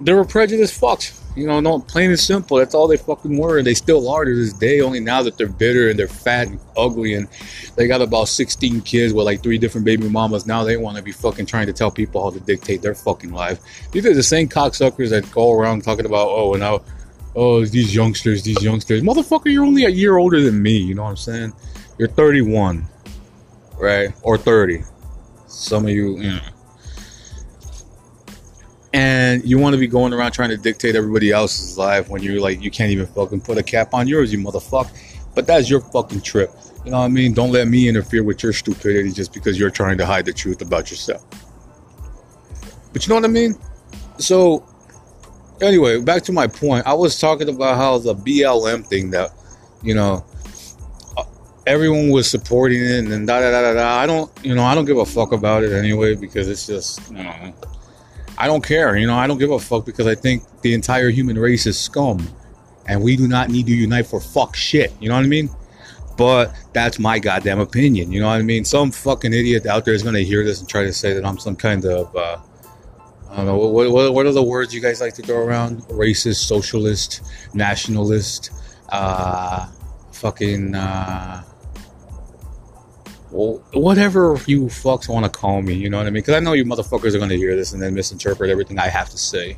they 0.00 0.12
were 0.12 0.24
prejudiced 0.24 0.80
fucks. 0.80 1.16
You 1.36 1.46
know, 1.46 1.60
no 1.60 1.78
plain 1.78 2.10
and 2.10 2.18
simple. 2.18 2.56
That's 2.56 2.74
all 2.74 2.88
they 2.88 2.96
fucking 2.96 3.38
were, 3.38 3.58
and 3.58 3.66
they 3.66 3.74
still 3.74 4.08
are 4.08 4.24
to 4.24 4.34
this 4.34 4.52
day. 4.52 4.80
Only 4.80 4.98
now 4.98 5.22
that 5.22 5.38
they're 5.38 5.46
bitter 5.46 5.88
and 5.88 5.96
they're 5.96 6.08
fat 6.08 6.48
and 6.48 6.58
ugly, 6.76 7.14
and 7.14 7.28
they 7.76 7.86
got 7.86 8.02
about 8.02 8.26
16 8.26 8.80
kids 8.80 9.14
with 9.14 9.24
like 9.24 9.40
three 9.40 9.56
different 9.56 9.84
baby 9.84 10.08
mamas. 10.08 10.46
Now 10.46 10.64
they 10.64 10.76
want 10.76 10.96
to 10.96 11.02
be 11.04 11.12
fucking 11.12 11.46
trying 11.46 11.66
to 11.66 11.72
tell 11.72 11.92
people 11.92 12.24
how 12.24 12.30
to 12.30 12.40
dictate 12.40 12.82
their 12.82 12.96
fucking 12.96 13.30
life. 13.30 13.60
These 13.92 14.06
are 14.06 14.14
the 14.14 14.24
same 14.24 14.48
cocksuckers 14.48 15.10
that 15.10 15.30
go 15.30 15.52
around 15.52 15.84
talking 15.84 16.06
about, 16.06 16.26
oh, 16.28 16.54
and 16.54 16.60
now 16.60 16.82
oh, 17.34 17.64
these 17.64 17.94
youngsters, 17.94 18.42
these 18.42 18.62
youngsters. 18.62 19.02
Motherfucker, 19.02 19.52
you're 19.52 19.64
only 19.64 19.84
a 19.84 19.90
year 19.90 20.16
older 20.16 20.40
than 20.40 20.60
me. 20.60 20.76
You 20.76 20.94
know 20.94 21.04
what 21.04 21.10
I'm 21.10 21.16
saying? 21.16 21.52
You're 21.98 22.08
31, 22.08 22.86
right? 23.78 24.10
Or 24.22 24.38
30. 24.38 24.82
Some 25.46 25.84
of 25.84 25.90
you, 25.90 26.18
you 26.18 26.30
know. 26.30 26.40
And 28.92 29.44
you 29.44 29.58
want 29.58 29.74
to 29.74 29.78
be 29.78 29.86
going 29.86 30.12
around 30.12 30.32
trying 30.32 30.48
to 30.50 30.56
dictate 30.56 30.96
everybody 30.96 31.30
else's 31.30 31.78
life 31.78 32.08
when 32.08 32.22
you're 32.22 32.40
like, 32.40 32.60
you 32.60 32.70
can't 32.70 32.90
even 32.90 33.06
fucking 33.06 33.40
put 33.40 33.56
a 33.56 33.62
cap 33.62 33.94
on 33.94 34.08
yours, 34.08 34.32
you 34.32 34.38
motherfucker. 34.38 34.90
But 35.34 35.46
that's 35.46 35.70
your 35.70 35.80
fucking 35.80 36.22
trip. 36.22 36.50
You 36.84 36.90
know 36.90 36.98
what 36.98 37.04
I 37.04 37.08
mean? 37.08 37.32
Don't 37.32 37.52
let 37.52 37.68
me 37.68 37.88
interfere 37.88 38.24
with 38.24 38.42
your 38.42 38.52
stupidity 38.52 39.12
just 39.12 39.32
because 39.32 39.58
you're 39.58 39.70
trying 39.70 39.98
to 39.98 40.06
hide 40.06 40.24
the 40.24 40.32
truth 40.32 40.60
about 40.60 40.90
yourself. 40.90 41.24
But 42.92 43.06
you 43.06 43.10
know 43.10 43.16
what 43.16 43.24
I 43.24 43.28
mean? 43.28 43.54
So 44.18 44.66
anyway, 45.60 46.00
back 46.00 46.22
to 46.24 46.32
my 46.32 46.46
point. 46.46 46.86
I 46.86 46.94
was 46.94 47.18
talking 47.18 47.48
about 47.48 47.76
how 47.76 47.98
the 47.98 48.14
BLM 48.14 48.86
thing 48.86 49.10
that, 49.10 49.30
you 49.82 49.94
know, 49.94 50.24
everyone 51.66 52.10
was 52.10 52.28
supporting 52.28 52.80
it 52.82 53.04
and 53.04 53.26
da 53.26 53.40
da 53.40 53.50
da 53.50 53.62
da 53.62 53.74
da. 53.74 53.96
I 53.98 54.06
don't, 54.06 54.30
you 54.44 54.54
know, 54.54 54.64
I 54.64 54.74
don't 54.74 54.84
give 54.84 54.98
a 54.98 55.06
fuck 55.06 55.32
about 55.32 55.62
it 55.62 55.72
anyway 55.72 56.14
because 56.14 56.48
it's 56.48 56.66
just, 56.66 57.10
you 57.10 57.22
know, 57.22 57.54
I 58.38 58.46
don't 58.46 58.64
care. 58.64 58.96
You 58.96 59.06
know, 59.06 59.16
I 59.16 59.26
don't 59.26 59.38
give 59.38 59.50
a 59.50 59.58
fuck 59.58 59.84
because 59.84 60.06
I 60.06 60.14
think 60.14 60.42
the 60.62 60.72
entire 60.72 61.10
human 61.10 61.38
race 61.38 61.66
is 61.66 61.78
scum, 61.78 62.26
and 62.88 63.02
we 63.02 63.14
do 63.14 63.28
not 63.28 63.50
need 63.50 63.66
to 63.66 63.74
unite 63.74 64.06
for 64.06 64.18
fuck 64.18 64.56
shit. 64.56 64.92
You 64.98 65.10
know 65.10 65.16
what 65.16 65.24
I 65.24 65.28
mean? 65.28 65.50
But 66.16 66.54
that's 66.72 66.98
my 66.98 67.18
goddamn 67.18 67.60
opinion. 67.60 68.10
You 68.10 68.20
know 68.20 68.28
what 68.28 68.38
I 68.38 68.42
mean? 68.42 68.64
Some 68.64 68.90
fucking 68.90 69.32
idiot 69.32 69.66
out 69.66 69.84
there 69.84 69.94
is 69.94 70.02
gonna 70.02 70.20
hear 70.20 70.42
this 70.42 70.60
and 70.60 70.68
try 70.68 70.84
to 70.84 70.92
say 70.92 71.12
that 71.12 71.24
I'm 71.24 71.38
some 71.38 71.54
kind 71.54 71.84
of 71.84 72.16
uh, 72.16 72.38
Don't 73.36 73.46
know 73.46 73.56
what, 73.56 73.90
what, 73.90 74.12
what 74.12 74.26
are 74.26 74.32
the 74.32 74.42
words 74.42 74.74
you 74.74 74.80
guys 74.80 75.00
like 75.00 75.14
to 75.14 75.22
throw 75.22 75.38
around? 75.38 75.82
Racist, 75.84 76.46
socialist, 76.46 77.22
nationalist, 77.54 78.50
uh, 78.88 79.68
fucking, 80.12 80.74
uh, 80.74 81.42
whatever 83.30 84.36
you 84.46 84.64
fucks 84.64 85.08
want 85.08 85.24
to 85.24 85.30
call 85.30 85.62
me, 85.62 85.74
you 85.74 85.88
know 85.88 85.98
what 85.98 86.06
I 86.06 86.10
mean? 86.10 86.22
Because 86.22 86.34
I 86.34 86.40
know 86.40 86.52
you 86.54 86.64
motherfuckers 86.64 87.14
are 87.14 87.18
going 87.18 87.30
to 87.30 87.36
hear 87.36 87.54
this 87.54 87.72
and 87.72 87.80
then 87.80 87.94
misinterpret 87.94 88.50
everything 88.50 88.78
I 88.78 88.88
have 88.88 89.10
to 89.10 89.18
say. 89.18 89.56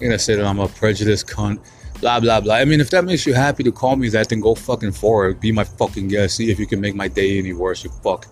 You're 0.00 0.12
to 0.12 0.18
say 0.18 0.34
that 0.34 0.44
I'm 0.44 0.58
a 0.58 0.68
prejudiced 0.68 1.28
cunt, 1.28 1.60
blah, 2.00 2.20
blah, 2.20 2.40
blah. 2.40 2.56
I 2.56 2.64
mean, 2.64 2.80
if 2.80 2.90
that 2.90 3.04
makes 3.04 3.24
you 3.24 3.34
happy 3.34 3.62
to 3.62 3.72
call 3.72 3.96
me 3.96 4.08
that, 4.10 4.28
then 4.28 4.40
go 4.40 4.54
fucking 4.54 4.92
forward. 4.92 5.40
Be 5.40 5.52
my 5.52 5.64
fucking 5.64 6.08
guest. 6.08 6.36
See 6.36 6.50
if 6.50 6.58
you 6.58 6.66
can 6.66 6.80
make 6.80 6.94
my 6.94 7.08
day 7.08 7.38
any 7.38 7.52
worse, 7.52 7.84
you 7.84 7.90
fuck. 8.02 8.26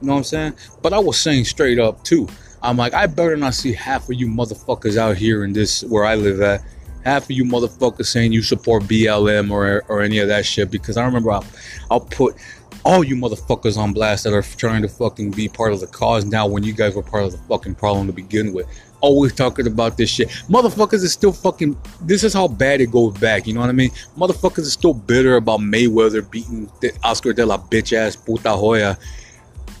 You 0.00 0.08
know 0.08 0.14
what 0.14 0.18
I'm 0.18 0.24
saying? 0.24 0.54
But 0.82 0.92
I 0.92 0.98
was 0.98 1.18
saying 1.18 1.44
straight 1.44 1.78
up, 1.78 2.02
too. 2.04 2.28
I'm 2.66 2.76
like, 2.76 2.94
I 2.94 3.06
better 3.06 3.36
not 3.36 3.54
see 3.54 3.72
half 3.72 4.10
of 4.10 4.16
you 4.16 4.26
motherfuckers 4.26 4.96
out 4.96 5.16
here 5.16 5.44
in 5.44 5.52
this, 5.52 5.84
where 5.84 6.04
I 6.04 6.16
live 6.16 6.40
at, 6.40 6.62
half 7.04 7.24
of 7.24 7.30
you 7.30 7.44
motherfuckers 7.44 8.06
saying 8.06 8.32
you 8.32 8.42
support 8.42 8.82
BLM 8.82 9.52
or, 9.52 9.84
or 9.88 10.02
any 10.02 10.18
of 10.18 10.26
that 10.26 10.44
shit 10.44 10.68
because 10.72 10.96
I 10.96 11.04
remember 11.04 11.30
I'll, 11.30 11.44
I'll 11.88 12.00
put 12.00 12.34
all 12.84 13.04
you 13.04 13.14
motherfuckers 13.14 13.76
on 13.76 13.92
blast 13.92 14.24
that 14.24 14.32
are 14.32 14.42
trying 14.42 14.82
to 14.82 14.88
fucking 14.88 15.30
be 15.30 15.48
part 15.48 15.72
of 15.72 15.78
the 15.78 15.86
cause 15.86 16.24
now 16.24 16.48
when 16.48 16.64
you 16.64 16.72
guys 16.72 16.96
were 16.96 17.04
part 17.04 17.22
of 17.22 17.30
the 17.30 17.38
fucking 17.38 17.76
problem 17.76 18.08
to 18.08 18.12
begin 18.12 18.52
with. 18.52 18.66
Always 19.00 19.32
talking 19.32 19.68
about 19.68 19.96
this 19.96 20.10
shit. 20.10 20.28
Motherfuckers 20.48 21.04
is 21.04 21.12
still 21.12 21.32
fucking. 21.32 21.76
This 22.00 22.24
is 22.24 22.32
how 22.32 22.48
bad 22.48 22.80
it 22.80 22.90
goes 22.90 23.16
back. 23.18 23.46
You 23.46 23.54
know 23.54 23.60
what 23.60 23.68
I 23.68 23.72
mean? 23.72 23.90
Motherfuckers 24.16 24.60
is 24.60 24.72
still 24.72 24.94
bitter 24.94 25.36
about 25.36 25.60
Mayweather 25.60 26.28
beating 26.28 26.68
Oscar 27.04 27.32
de 27.32 27.44
la 27.44 27.58
bitch 27.58 27.92
ass 27.92 28.16
puta 28.16 28.56
Hoya. 28.56 28.98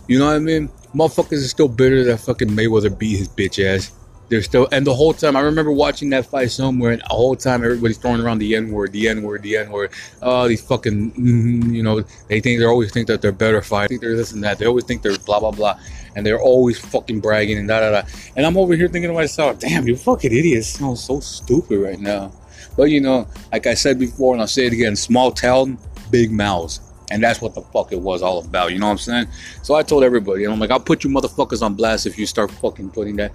You 0.06 0.18
know 0.18 0.26
what 0.26 0.36
I 0.36 0.40
mean? 0.40 0.70
Motherfuckers 0.96 1.34
is 1.34 1.50
still 1.50 1.68
bitter 1.68 2.04
that 2.04 2.20
fucking 2.20 2.48
Mayweather 2.48 2.96
beat 2.96 3.18
his 3.18 3.28
bitch 3.28 3.62
ass. 3.62 3.92
They're 4.28 4.42
still, 4.42 4.66
and 4.72 4.86
the 4.86 4.94
whole 4.94 5.12
time 5.12 5.36
I 5.36 5.40
remember 5.40 5.70
watching 5.70 6.10
that 6.10 6.26
fight 6.26 6.50
somewhere, 6.50 6.92
and 6.92 7.02
the 7.02 7.08
whole 7.08 7.36
time 7.36 7.62
everybody's 7.62 7.98
throwing 7.98 8.20
around 8.20 8.38
the 8.38 8.56
N 8.56 8.72
word, 8.72 8.92
the 8.92 9.08
N 9.08 9.22
word, 9.22 9.42
the 9.42 9.58
N 9.58 9.70
word. 9.70 9.92
Oh, 10.22 10.48
these 10.48 10.62
fucking, 10.62 11.12
mm, 11.12 11.72
you 11.72 11.82
know, 11.82 12.00
they 12.28 12.40
think 12.40 12.58
they 12.58 12.64
always 12.64 12.90
think 12.92 13.08
that 13.08 13.20
they're 13.20 13.30
better 13.30 13.60
fight. 13.60 13.88
think 13.88 14.00
they're 14.00 14.16
this 14.16 14.32
and 14.32 14.42
that. 14.42 14.58
They 14.58 14.66
always 14.66 14.84
think 14.84 15.02
they're 15.02 15.18
blah 15.18 15.38
blah 15.38 15.52
blah, 15.52 15.78
and 16.16 16.24
they're 16.24 16.40
always 16.40 16.78
fucking 16.78 17.20
bragging 17.20 17.58
and 17.58 17.68
da 17.68 17.80
da 17.80 17.90
da. 17.90 18.08
And 18.34 18.46
I'm 18.46 18.56
over 18.56 18.74
here 18.74 18.88
thinking 18.88 19.10
to 19.10 19.14
myself, 19.14 19.60
damn, 19.60 19.86
you 19.86 19.96
fucking 19.96 20.32
idiots 20.32 20.68
sound 20.68 20.98
so 20.98 21.20
stupid 21.20 21.78
right 21.78 22.00
now. 22.00 22.32
But 22.76 22.84
you 22.84 23.00
know, 23.00 23.28
like 23.52 23.66
I 23.66 23.74
said 23.74 23.98
before, 23.98 24.34
and 24.34 24.40
I'll 24.40 24.48
say 24.48 24.66
it 24.66 24.72
again, 24.72 24.96
small 24.96 25.30
town, 25.30 25.78
big 26.10 26.32
mouths. 26.32 26.80
And 27.10 27.22
that's 27.22 27.40
what 27.40 27.54
the 27.54 27.62
fuck 27.62 27.92
it 27.92 28.00
was 28.00 28.20
all 28.20 28.44
about. 28.44 28.72
You 28.72 28.78
know 28.78 28.86
what 28.86 28.92
I'm 28.92 28.98
saying? 28.98 29.28
So 29.62 29.74
I 29.74 29.82
told 29.82 30.02
everybody, 30.02 30.44
and 30.44 30.52
I'm 30.52 30.58
like, 30.58 30.70
I'll 30.70 30.80
put 30.80 31.04
you 31.04 31.10
motherfuckers 31.10 31.62
on 31.62 31.74
blast 31.74 32.06
if 32.06 32.18
you 32.18 32.26
start 32.26 32.50
fucking 32.50 32.90
putting 32.90 33.16
that 33.16 33.32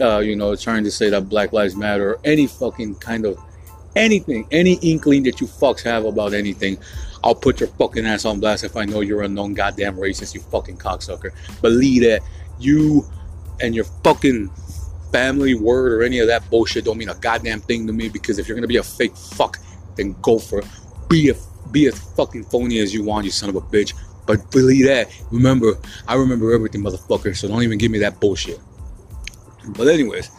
uh, 0.00 0.18
you 0.18 0.36
know, 0.36 0.54
trying 0.56 0.84
to 0.84 0.90
say 0.90 1.10
that 1.10 1.28
Black 1.28 1.52
Lives 1.52 1.76
Matter 1.76 2.12
or 2.12 2.20
any 2.24 2.46
fucking 2.46 2.96
kind 2.96 3.26
of 3.26 3.38
anything, 3.96 4.46
any 4.50 4.74
inkling 4.74 5.22
that 5.24 5.40
you 5.40 5.46
fucks 5.46 5.82
have 5.82 6.04
about 6.04 6.34
anything, 6.34 6.78
I'll 7.24 7.34
put 7.34 7.60
your 7.60 7.68
fucking 7.70 8.06
ass 8.06 8.24
on 8.24 8.40
blast 8.40 8.64
if 8.64 8.76
I 8.76 8.84
know 8.84 9.00
you're 9.00 9.22
a 9.22 9.28
known 9.28 9.54
goddamn 9.54 9.96
racist, 9.96 10.34
you 10.34 10.40
fucking 10.40 10.78
cocksucker. 10.78 11.32
Believe 11.60 12.02
that 12.02 12.20
you 12.58 13.04
and 13.60 13.74
your 13.74 13.84
fucking 14.04 14.50
family 15.12 15.54
word 15.54 15.92
or 15.92 16.02
any 16.02 16.20
of 16.20 16.28
that 16.28 16.48
bullshit 16.48 16.84
don't 16.84 16.96
mean 16.96 17.10
a 17.10 17.14
goddamn 17.16 17.60
thing 17.60 17.86
to 17.86 17.92
me 17.92 18.08
because 18.08 18.38
if 18.38 18.48
you're 18.48 18.56
gonna 18.56 18.66
be 18.66 18.78
a 18.78 18.82
fake 18.82 19.16
fuck, 19.16 19.58
then 19.96 20.16
go 20.22 20.38
for 20.38 20.60
it. 20.60 20.66
Be 21.08 21.28
a 21.28 21.34
be 21.72 21.86
as 21.86 21.98
fucking 22.14 22.44
phony 22.44 22.78
as 22.78 22.92
you 22.92 23.02
want, 23.02 23.24
you 23.24 23.30
son 23.30 23.48
of 23.48 23.56
a 23.56 23.60
bitch. 23.60 23.94
But 24.26 24.50
believe 24.50 24.86
that. 24.86 25.10
Remember, 25.30 25.74
I 26.06 26.14
remember 26.14 26.52
everything, 26.52 26.82
motherfucker. 26.82 27.36
So 27.36 27.48
don't 27.48 27.62
even 27.62 27.78
give 27.78 27.90
me 27.90 27.98
that 28.00 28.20
bullshit. 28.20 28.60
But 29.68 29.88
anyways, 29.88 30.30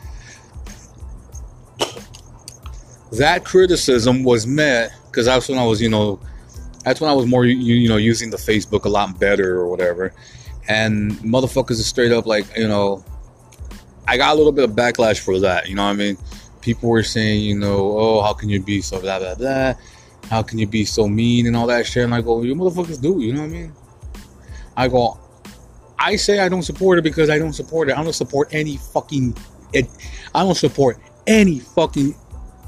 that 3.11 3.45
criticism 3.45 4.23
was 4.23 4.47
met 4.47 4.91
because 5.07 5.25
that's 5.25 5.47
when 5.49 5.59
I 5.59 5.65
was, 5.65 5.81
you 5.81 5.89
know, 5.89 6.19
that's 6.83 6.99
when 6.99 7.09
I 7.09 7.13
was 7.13 7.25
more, 7.25 7.45
you, 7.45 7.55
you 7.55 7.89
know, 7.89 7.97
using 7.97 8.29
the 8.29 8.37
Facebook 8.37 8.85
a 8.85 8.89
lot 8.89 9.19
better 9.19 9.59
or 9.59 9.67
whatever. 9.67 10.13
And 10.67 11.11
motherfuckers 11.17 11.71
is 11.71 11.85
straight 11.85 12.11
up 12.11 12.25
like, 12.25 12.45
you 12.57 12.67
know, 12.67 13.03
I 14.07 14.17
got 14.17 14.33
a 14.33 14.35
little 14.35 14.51
bit 14.51 14.65
of 14.65 14.71
backlash 14.71 15.19
for 15.19 15.39
that. 15.39 15.69
You 15.69 15.75
know 15.75 15.83
what 15.83 15.91
I 15.91 15.93
mean? 15.93 16.17
People 16.61 16.89
were 16.89 17.03
saying, 17.03 17.41
you 17.41 17.57
know, 17.57 17.97
oh, 17.97 18.21
how 18.21 18.33
can 18.33 18.49
you 18.49 18.61
be 18.61 18.81
so 18.81 18.99
blah 18.99 19.19
blah 19.19 19.35
blah? 19.35 19.73
How 20.33 20.41
can 20.41 20.57
you 20.57 20.65
be 20.65 20.83
so 20.83 21.07
mean 21.07 21.45
and 21.45 21.55
all 21.55 21.67
that 21.67 21.85
shit? 21.85 22.03
And 22.03 22.15
I 22.15 22.21
go, 22.21 22.41
you 22.41 22.55
motherfuckers 22.55 22.99
do, 22.99 23.21
you 23.21 23.33
know 23.33 23.41
what 23.41 23.45
I 23.45 23.49
mean? 23.49 23.73
I 24.75 24.87
go, 24.87 25.19
I 25.99 26.15
say 26.15 26.39
I 26.39 26.49
don't 26.49 26.63
support 26.63 26.97
it 26.97 27.03
because 27.03 27.29
I 27.29 27.37
don't 27.37 27.53
support 27.53 27.89
it. 27.89 27.95
I 27.95 28.03
don't 28.03 28.13
support 28.13 28.47
any 28.51 28.77
fucking. 28.77 29.37
I 29.75 29.83
don't 30.33 30.55
support 30.55 30.97
any 31.27 31.59
fucking 31.59 32.15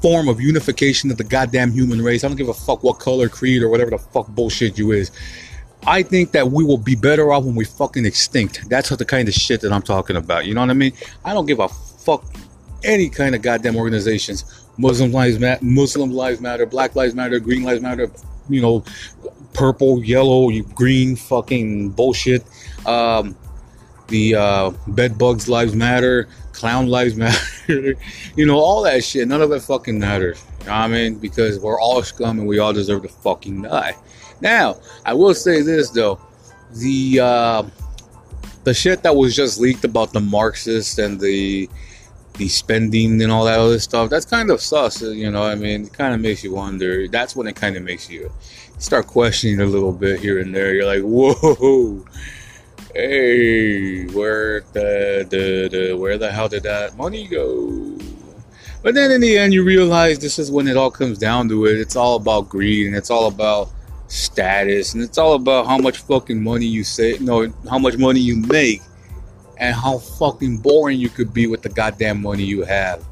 form 0.00 0.28
of 0.28 0.40
unification 0.40 1.10
of 1.10 1.16
the 1.16 1.24
goddamn 1.24 1.72
human 1.72 2.00
race. 2.02 2.22
I 2.22 2.28
don't 2.28 2.36
give 2.36 2.48
a 2.48 2.54
fuck 2.54 2.84
what 2.84 3.00
color, 3.00 3.28
creed, 3.28 3.62
or 3.62 3.68
whatever 3.68 3.90
the 3.90 3.98
fuck 3.98 4.28
bullshit 4.28 4.78
you 4.78 4.92
is. 4.92 5.10
I 5.88 6.04
think 6.04 6.30
that 6.32 6.52
we 6.52 6.62
will 6.62 6.78
be 6.78 6.94
better 6.94 7.32
off 7.32 7.42
when 7.42 7.56
we 7.56 7.64
fucking 7.64 8.06
extinct. 8.06 8.70
That's 8.70 8.90
the 8.90 9.04
kind 9.04 9.26
of 9.26 9.34
shit 9.34 9.60
that 9.62 9.72
I'm 9.72 9.82
talking 9.82 10.14
about. 10.14 10.46
You 10.46 10.54
know 10.54 10.60
what 10.60 10.70
I 10.70 10.74
mean? 10.74 10.92
I 11.24 11.34
don't 11.34 11.46
give 11.46 11.58
a 11.58 11.68
fuck 11.68 12.24
any 12.84 13.08
kind 13.08 13.34
of 13.34 13.42
goddamn 13.42 13.74
organizations. 13.74 14.65
Muslim 14.78 15.12
lives 15.12 15.38
matter, 15.38 15.64
Muslim 15.64 16.10
lives 16.10 16.40
matter, 16.40 16.66
Black 16.66 16.94
lives 16.94 17.14
matter, 17.14 17.38
Green 17.40 17.62
lives 17.62 17.80
matter. 17.80 18.10
You 18.48 18.60
know, 18.60 18.84
purple, 19.54 20.02
yellow, 20.04 20.50
green, 20.74 21.16
fucking 21.16 21.90
bullshit. 21.90 22.44
Um, 22.86 23.36
the 24.08 24.36
uh, 24.36 24.70
bed 24.88 25.18
bugs 25.18 25.48
lives 25.48 25.74
matter, 25.74 26.28
clown 26.52 26.86
lives 26.86 27.16
matter, 27.16 27.96
you 28.36 28.46
know, 28.46 28.58
all 28.58 28.82
that 28.82 29.02
shit. 29.02 29.26
None 29.26 29.42
of 29.42 29.50
it 29.52 29.60
fucking 29.60 29.98
matters. 29.98 30.44
You 30.60 30.66
know 30.66 30.72
I 30.72 30.88
mean? 30.88 31.16
Because 31.16 31.58
we're 31.58 31.80
all 31.80 32.02
scum 32.02 32.38
and 32.38 32.48
we 32.48 32.58
all 32.58 32.72
deserve 32.72 33.02
to 33.02 33.08
fucking 33.08 33.62
die. 33.62 33.96
Now, 34.40 34.76
I 35.04 35.14
will 35.14 35.34
say 35.34 35.62
this 35.62 35.90
though, 35.90 36.20
the 36.74 37.20
uh, 37.20 37.62
the 38.64 38.74
shit 38.74 39.02
that 39.02 39.14
was 39.14 39.34
just 39.34 39.60
leaked 39.60 39.84
about 39.84 40.12
the 40.12 40.20
Marxists 40.20 40.98
and 40.98 41.18
the 41.18 41.68
the 42.36 42.48
spending 42.48 43.22
and 43.22 43.32
all 43.32 43.44
that 43.44 43.58
other 43.58 43.78
stuff, 43.78 44.10
that's 44.10 44.26
kind 44.26 44.50
of 44.50 44.60
sus. 44.60 45.02
You 45.02 45.30
know, 45.30 45.42
I 45.42 45.54
mean, 45.54 45.84
it 45.84 45.92
kind 45.92 46.14
of 46.14 46.20
makes 46.20 46.44
you 46.44 46.52
wonder. 46.52 47.08
That's 47.08 47.34
when 47.34 47.46
it 47.46 47.56
kind 47.56 47.76
of 47.76 47.82
makes 47.82 48.08
you 48.08 48.30
start 48.78 49.06
questioning 49.06 49.60
a 49.60 49.66
little 49.66 49.92
bit 49.92 50.20
here 50.20 50.38
and 50.40 50.54
there. 50.54 50.74
You're 50.74 50.86
like, 50.86 51.02
whoa 51.02 52.04
hey, 52.96 54.06
where 54.06 54.62
the, 54.72 55.26
the, 55.28 55.68
the 55.68 55.94
where 55.94 56.16
the 56.16 56.32
hell 56.32 56.48
did 56.48 56.62
that 56.62 56.96
money 56.96 57.26
go? 57.28 57.98
But 58.82 58.94
then 58.94 59.10
in 59.10 59.20
the 59.20 59.36
end, 59.36 59.52
you 59.52 59.64
realize 59.64 60.18
this 60.18 60.38
is 60.38 60.50
when 60.50 60.66
it 60.66 60.76
all 60.76 60.90
comes 60.90 61.18
down 61.18 61.48
to 61.50 61.66
it. 61.66 61.78
It's 61.78 61.96
all 61.96 62.16
about 62.16 62.48
greed 62.48 62.86
and 62.86 62.96
it's 62.96 63.10
all 63.10 63.26
about 63.26 63.68
status 64.08 64.94
and 64.94 65.02
it's 65.02 65.18
all 65.18 65.34
about 65.34 65.66
how 65.66 65.76
much 65.76 65.98
fucking 65.98 66.42
money 66.42 66.66
you 66.66 66.84
say, 66.84 67.18
no, 67.20 67.52
how 67.68 67.78
much 67.78 67.98
money 67.98 68.20
you 68.20 68.36
make 68.36 68.80
and 69.58 69.74
how 69.74 69.98
fucking 69.98 70.58
boring 70.58 70.98
you 70.98 71.08
could 71.08 71.32
be 71.32 71.46
with 71.46 71.62
the 71.62 71.68
goddamn 71.68 72.22
money 72.22 72.44
you 72.44 72.62
have. 72.62 73.04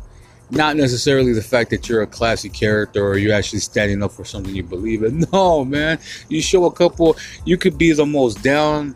Not 0.50 0.76
necessarily 0.76 1.32
the 1.32 1.42
fact 1.42 1.70
that 1.70 1.88
you're 1.88 2.02
a 2.02 2.06
classy 2.06 2.48
character 2.48 3.04
or 3.04 3.16
you're 3.16 3.34
actually 3.34 3.60
standing 3.60 4.02
up 4.02 4.12
for 4.12 4.24
something 4.24 4.54
you 4.54 4.62
believe 4.62 5.02
in. 5.02 5.24
No, 5.32 5.64
man. 5.64 5.98
You 6.28 6.42
show 6.42 6.66
a 6.66 6.72
couple, 6.72 7.16
you 7.44 7.56
could 7.56 7.78
be 7.78 7.92
the 7.92 8.06
most 8.06 8.42
down 8.42 8.94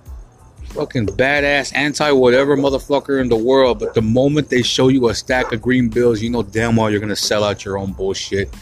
fucking 0.69 1.07
badass 1.07 1.75
anti 1.75 2.11
whatever 2.13 2.57
motherfucker 2.57 3.21
in 3.21 3.29
the 3.29 3.37
world, 3.37 3.79
but 3.79 3.95
the 3.95 4.03
moment 4.03 4.51
they 4.51 4.63
show 4.63 4.89
you 4.89 5.09
a 5.09 5.15
stack 5.15 5.53
of 5.53 5.63
green 5.63 5.89
bills, 5.89 6.21
you 6.21 6.31
know 6.31 6.43
damn 6.43 6.77
well 6.77 6.91
you're 6.91 7.01
gonna 7.01 7.17
sell 7.17 7.43
out 7.43 7.65
your 7.65 7.79
own 7.79 7.93
bullshit 7.93 8.55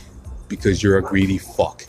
because 0.48 0.82
you're 0.82 0.98
a 0.98 1.02
greedy 1.02 1.38
fuck. 1.38 1.84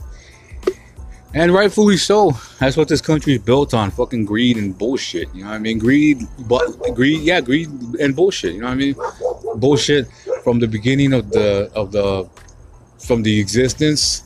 And 1.37 1.53
rightfully 1.53 1.97
so. 1.97 2.31
That's 2.59 2.75
what 2.75 2.87
this 2.87 2.99
country 2.99 3.33
is 3.33 3.41
built 3.43 3.75
on: 3.75 3.91
fucking 3.91 4.25
greed 4.25 4.57
and 4.57 4.75
bullshit. 4.75 5.27
You 5.35 5.43
know 5.43 5.49
what 5.49 5.57
I 5.57 5.59
mean? 5.59 5.77
Greed, 5.77 6.23
but 6.47 6.65
greed, 6.95 7.21
yeah, 7.21 7.41
greed 7.41 7.69
and 7.99 8.15
bullshit. 8.15 8.55
You 8.55 8.61
know 8.61 8.67
what 8.67 8.73
I 8.73 8.75
mean? 8.75 8.95
Bullshit 9.57 10.07
from 10.43 10.57
the 10.57 10.67
beginning 10.67 11.13
of 11.13 11.29
the 11.29 11.71
of 11.75 11.91
the 11.91 12.27
from 12.97 13.21
the 13.21 13.39
existence 13.39 14.23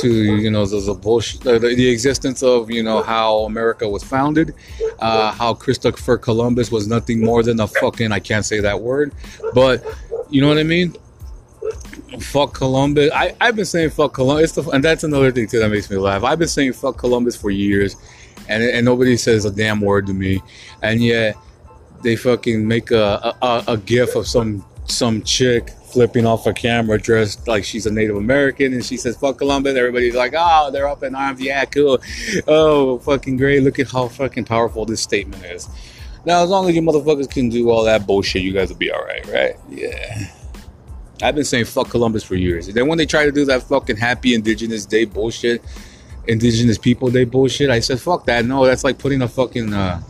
to 0.00 0.08
you 0.08 0.50
know 0.50 0.66
the, 0.66 0.80
the 0.80 0.94
bullshit, 0.94 1.40
the, 1.42 1.60
the, 1.60 1.88
existence 1.88 2.42
of 2.42 2.68
you 2.68 2.82
know 2.82 3.00
how 3.00 3.40
America 3.40 3.88
was 3.88 4.02
founded, 4.02 4.52
uh, 4.98 5.30
how 5.30 5.54
Christopher 5.54 6.18
Columbus 6.18 6.72
was 6.72 6.88
nothing 6.88 7.24
more 7.24 7.44
than 7.44 7.60
a 7.60 7.68
fucking 7.68 8.10
I 8.10 8.18
can't 8.18 8.44
say 8.44 8.58
that 8.58 8.80
word, 8.80 9.14
but 9.54 9.84
you 10.30 10.40
know 10.40 10.48
what 10.48 10.58
I 10.58 10.64
mean. 10.64 10.96
Fuck 12.18 12.54
Columbus. 12.54 13.10
I 13.12 13.34
I've 13.40 13.56
been 13.56 13.64
saying 13.64 13.90
fuck 13.90 14.14
Columbus, 14.14 14.56
and 14.56 14.82
that's 14.82 15.04
another 15.04 15.30
thing 15.30 15.46
too 15.46 15.58
that 15.60 15.68
makes 15.68 15.90
me 15.90 15.96
laugh. 15.96 16.24
I've 16.24 16.38
been 16.38 16.48
saying 16.48 16.72
fuck 16.72 16.98
Columbus 16.98 17.36
for 17.36 17.50
years, 17.50 17.96
and 18.48 18.62
and 18.62 18.84
nobody 18.84 19.16
says 19.16 19.44
a 19.44 19.50
damn 19.50 19.80
word 19.80 20.06
to 20.06 20.12
me, 20.12 20.42
and 20.82 21.02
yet 21.02 21.36
they 22.02 22.16
fucking 22.16 22.66
make 22.66 22.90
a 22.90 23.34
a, 23.42 23.64
a 23.68 23.76
gif 23.76 24.16
of 24.16 24.26
some 24.26 24.64
some 24.86 25.22
chick 25.22 25.70
flipping 25.90 26.24
off 26.26 26.46
a 26.46 26.52
camera 26.52 26.98
dressed 26.98 27.48
like 27.48 27.64
she's 27.64 27.86
a 27.86 27.90
Native 27.90 28.16
American 28.16 28.72
and 28.72 28.84
she 28.84 28.96
says, 28.96 29.16
fuck 29.16 29.38
Columbus. 29.38 29.76
Everybody's 29.76 30.14
like, 30.14 30.34
oh, 30.36 30.70
they're 30.70 30.88
up 30.88 31.02
in 31.02 31.14
arms. 31.14 31.40
Yeah, 31.40 31.64
cool. 31.64 31.98
Oh, 32.46 32.98
fucking 33.00 33.36
great. 33.36 33.62
Look 33.62 33.78
at 33.78 33.90
how 33.90 34.08
fucking 34.08 34.44
powerful 34.44 34.84
this 34.84 35.00
statement 35.00 35.44
is. 35.44 35.68
Now, 36.24 36.42
as 36.42 36.50
long 36.50 36.68
as 36.68 36.76
you 36.76 36.82
motherfuckers 36.82 37.30
can 37.30 37.48
do 37.48 37.70
all 37.70 37.84
that 37.84 38.06
bullshit, 38.06 38.42
you 38.42 38.52
guys 38.52 38.68
will 38.68 38.76
be 38.76 38.92
alright, 38.92 39.26
right? 39.26 39.56
Yeah. 39.68 40.30
I've 41.22 41.34
been 41.34 41.44
saying 41.44 41.66
fuck 41.66 41.90
Columbus 41.90 42.24
for 42.24 42.34
years. 42.34 42.68
And 42.68 42.76
then 42.76 42.86
when 42.86 42.98
they 42.98 43.06
try 43.06 43.24
to 43.24 43.32
do 43.32 43.44
that 43.46 43.62
fucking 43.64 43.96
happy 43.96 44.34
Indigenous 44.34 44.86
Day 44.86 45.04
bullshit, 45.04 45.62
Indigenous 46.26 46.78
People 46.78 47.10
Day 47.10 47.24
bullshit, 47.24 47.70
I 47.70 47.80
said, 47.80 48.00
fuck 48.00 48.26
that. 48.26 48.44
No, 48.44 48.64
that's 48.64 48.84
like 48.84 48.98
putting 48.98 49.22
a 49.22 49.28
fucking, 49.28 49.72
uh, 49.72 50.00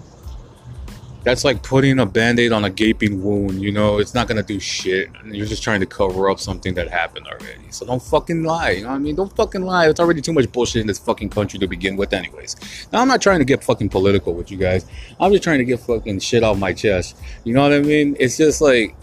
that's 1.22 1.44
like 1.44 1.62
putting 1.62 1.98
a 1.98 2.06
band-aid 2.06 2.52
on 2.52 2.64
a 2.64 2.70
gaping 2.70 3.22
wound 3.22 3.60
you 3.60 3.72
know? 3.72 3.98
It's 3.98 4.14
not 4.14 4.26
gonna 4.28 4.42
do 4.42 4.58
shit. 4.58 5.10
You're 5.24 5.46
just 5.46 5.62
trying 5.62 5.80
to 5.80 5.86
cover 5.86 6.30
up 6.30 6.40
something 6.40 6.74
that 6.74 6.88
happened 6.88 7.26
already. 7.26 7.70
So 7.70 7.86
don't 7.86 8.02
fucking 8.02 8.42
lie 8.42 8.70
you 8.70 8.82
know 8.82 8.90
what 8.90 8.94
i 8.94 8.98
mean? 8.98 9.16
Don't 9.16 9.34
fucking 9.36 9.62
lie. 9.62 9.88
It's 9.88 10.00
already 10.00 10.20
too 10.20 10.32
much 10.32 10.50
bullshit 10.50 10.80
in 10.80 10.86
this 10.86 10.98
fucking 10.98 11.30
country 11.30 11.58
to 11.58 11.66
begin 11.66 11.96
with 11.96 12.12
anyways. 12.12 12.56
Now 12.92 13.00
i'm 13.00 13.08
not 13.08 13.20
trying 13.20 13.40
to 13.40 13.44
get 13.44 13.62
fucking 13.62 13.90
political 13.90 14.34
with 14.34 14.50
you 14.50 14.56
guys. 14.56 14.86
I'm 15.18 15.30
just 15.30 15.44
trying 15.44 15.58
to 15.58 15.64
get 15.64 15.80
fucking 15.80 16.20
shit 16.20 16.42
off 16.42 16.58
my 16.58 16.72
chest. 16.72 17.16
You 17.44 17.54
know 17.54 17.62
what 17.62 17.72
i 17.72 17.80
mean? 17.80 18.16
It's 18.18 18.36
just 18.36 18.60
like 18.60 18.96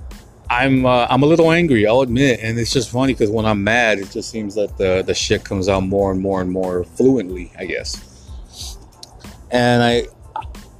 I'm 0.50 0.86
uh, 0.86 1.08
I'm 1.10 1.24
a 1.24 1.26
little 1.26 1.52
angry, 1.52 1.86
I'll 1.86 2.02
admit, 2.02 2.40
and 2.42 2.58
it's 2.58 2.72
just 2.72 2.90
funny 2.90 3.14
because 3.14 3.30
when 3.30 3.46
I'm 3.46 3.64
mad, 3.64 4.00
it 4.00 4.12
just 4.12 4.30
seems 4.30 4.56
that 4.56 4.78
the 4.78 5.04
the 5.06 5.14
shit 5.14 5.44
comes 5.44 5.68
out 5.68 5.84
more 5.84 6.12
and 6.12 6.22
more 6.22 6.42
and 6.42 6.52
more 6.52 6.84
fluently, 6.84 7.52
I 7.58 7.66
guess. 7.66 8.28
And 9.52 9.84
I 9.84 10.06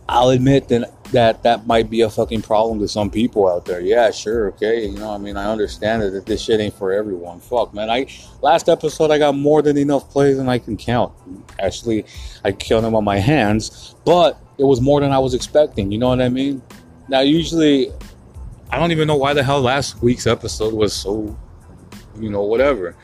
I'll 0.10 0.30
admit 0.30 0.70
that 0.70 0.94
that 1.12 1.44
that 1.44 1.68
might 1.68 1.90
be 1.90 2.02
a 2.02 2.10
fucking 2.10 2.42
problem 2.42 2.80
to 2.80 2.88
some 2.88 3.10
people 3.10 3.48
out 3.48 3.66
there. 3.66 3.82
Yeah, 3.82 4.12
sure, 4.12 4.50
okay. 4.50 4.86
You 4.86 4.98
know, 4.98 5.12
I 5.12 5.18
mean, 5.18 5.38
I 5.38 5.52
understand 5.52 6.02
that 6.02 6.26
this 6.26 6.42
shit 6.42 6.60
ain't 6.60 6.74
for 6.74 6.94
everyone. 6.94 7.40
Fuck, 7.40 7.74
man. 7.74 7.90
I 7.90 8.08
last 8.42 8.70
episode 8.70 9.12
I 9.12 9.18
got 9.18 9.36
more 9.36 9.62
than 9.62 9.78
enough 9.78 10.10
plays 10.10 10.38
than 10.38 10.48
I 10.48 10.60
can 10.60 10.78
count. 10.78 11.14
Actually, 11.60 12.06
I 12.44 12.52
count 12.54 12.84
them 12.84 12.96
on 12.96 13.04
my 13.04 13.18
hands, 13.18 13.96
but 14.06 14.40
it 14.58 14.64
was 14.64 14.82
more 14.82 15.02
than 15.02 15.12
I 15.12 15.20
was 15.20 15.34
expecting. 15.34 15.92
You 15.92 15.98
know 15.98 16.10
what 16.10 16.22
I 16.22 16.30
mean? 16.30 16.62
Now, 17.10 17.22
usually, 17.22 17.92
I 18.70 18.80
don't 18.80 18.92
even 18.92 19.08
know 19.08 19.16
why 19.16 19.34
the 19.34 19.44
hell 19.44 19.62
last 19.62 20.02
week's 20.02 20.28
episode 20.28 20.74
was 20.74 20.94
so, 20.94 21.38
you 22.20 22.30
know, 22.30 22.44
whatever. 22.44 22.96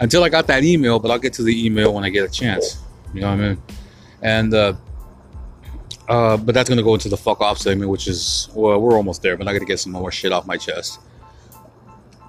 Until 0.00 0.24
I 0.24 0.28
got 0.28 0.46
that 0.48 0.64
email, 0.64 0.98
but 0.98 1.10
I'll 1.10 1.18
get 1.18 1.32
to 1.34 1.42
the 1.42 1.64
email 1.64 1.94
when 1.94 2.04
I 2.04 2.08
get 2.08 2.24
a 2.24 2.32
chance. 2.32 2.78
You 3.14 3.20
know 3.20 3.30
what 3.30 3.40
I 3.40 3.48
mean? 3.48 3.62
And 4.22 4.54
uh, 4.54 4.74
uh, 6.08 6.36
but 6.36 6.54
that's 6.54 6.68
gonna 6.68 6.82
go 6.82 6.94
into 6.94 7.08
the 7.08 7.16
fuck 7.16 7.40
off 7.40 7.58
segment, 7.58 7.90
which 7.90 8.08
is 8.08 8.48
well, 8.54 8.80
we're 8.80 8.96
almost 8.96 9.22
there, 9.22 9.36
but 9.36 9.46
I 9.46 9.52
gotta 9.52 9.64
get 9.64 9.78
some 9.78 9.92
more 9.92 10.10
shit 10.10 10.32
off 10.32 10.46
my 10.46 10.56
chest. 10.56 11.00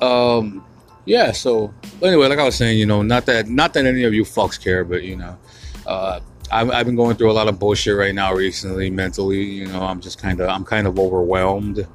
Um, 0.02 0.64
yeah. 1.06 1.32
So 1.32 1.74
anyway, 2.02 2.28
like 2.28 2.40
I 2.40 2.44
was 2.44 2.56
saying, 2.56 2.78
you 2.78 2.86
know, 2.86 3.02
not 3.02 3.26
that 3.26 3.48
not 3.48 3.74
that 3.74 3.86
any 3.86 4.04
of 4.04 4.14
you 4.14 4.24
fucks 4.24 4.62
care, 4.62 4.84
but 4.84 5.04
you 5.04 5.16
know, 5.16 5.38
uh, 5.88 6.20
I've, 6.52 6.70
I've 6.70 6.86
been 6.86 6.96
going 6.96 7.16
through 7.16 7.32
a 7.32 7.34
lot 7.34 7.48
of 7.48 7.60
bullshit 7.60 7.96
right 7.96 8.14
now 8.14 8.34
recently, 8.34 8.90
mentally. 8.90 9.44
You 9.44 9.68
know, 9.68 9.82
I'm 9.82 10.02
just 10.02 10.22
kind 10.22 10.40
of 10.40 10.50
I'm 10.50 10.64
kind 10.64 10.88
of 10.88 11.00
overwhelmed. 11.00 11.88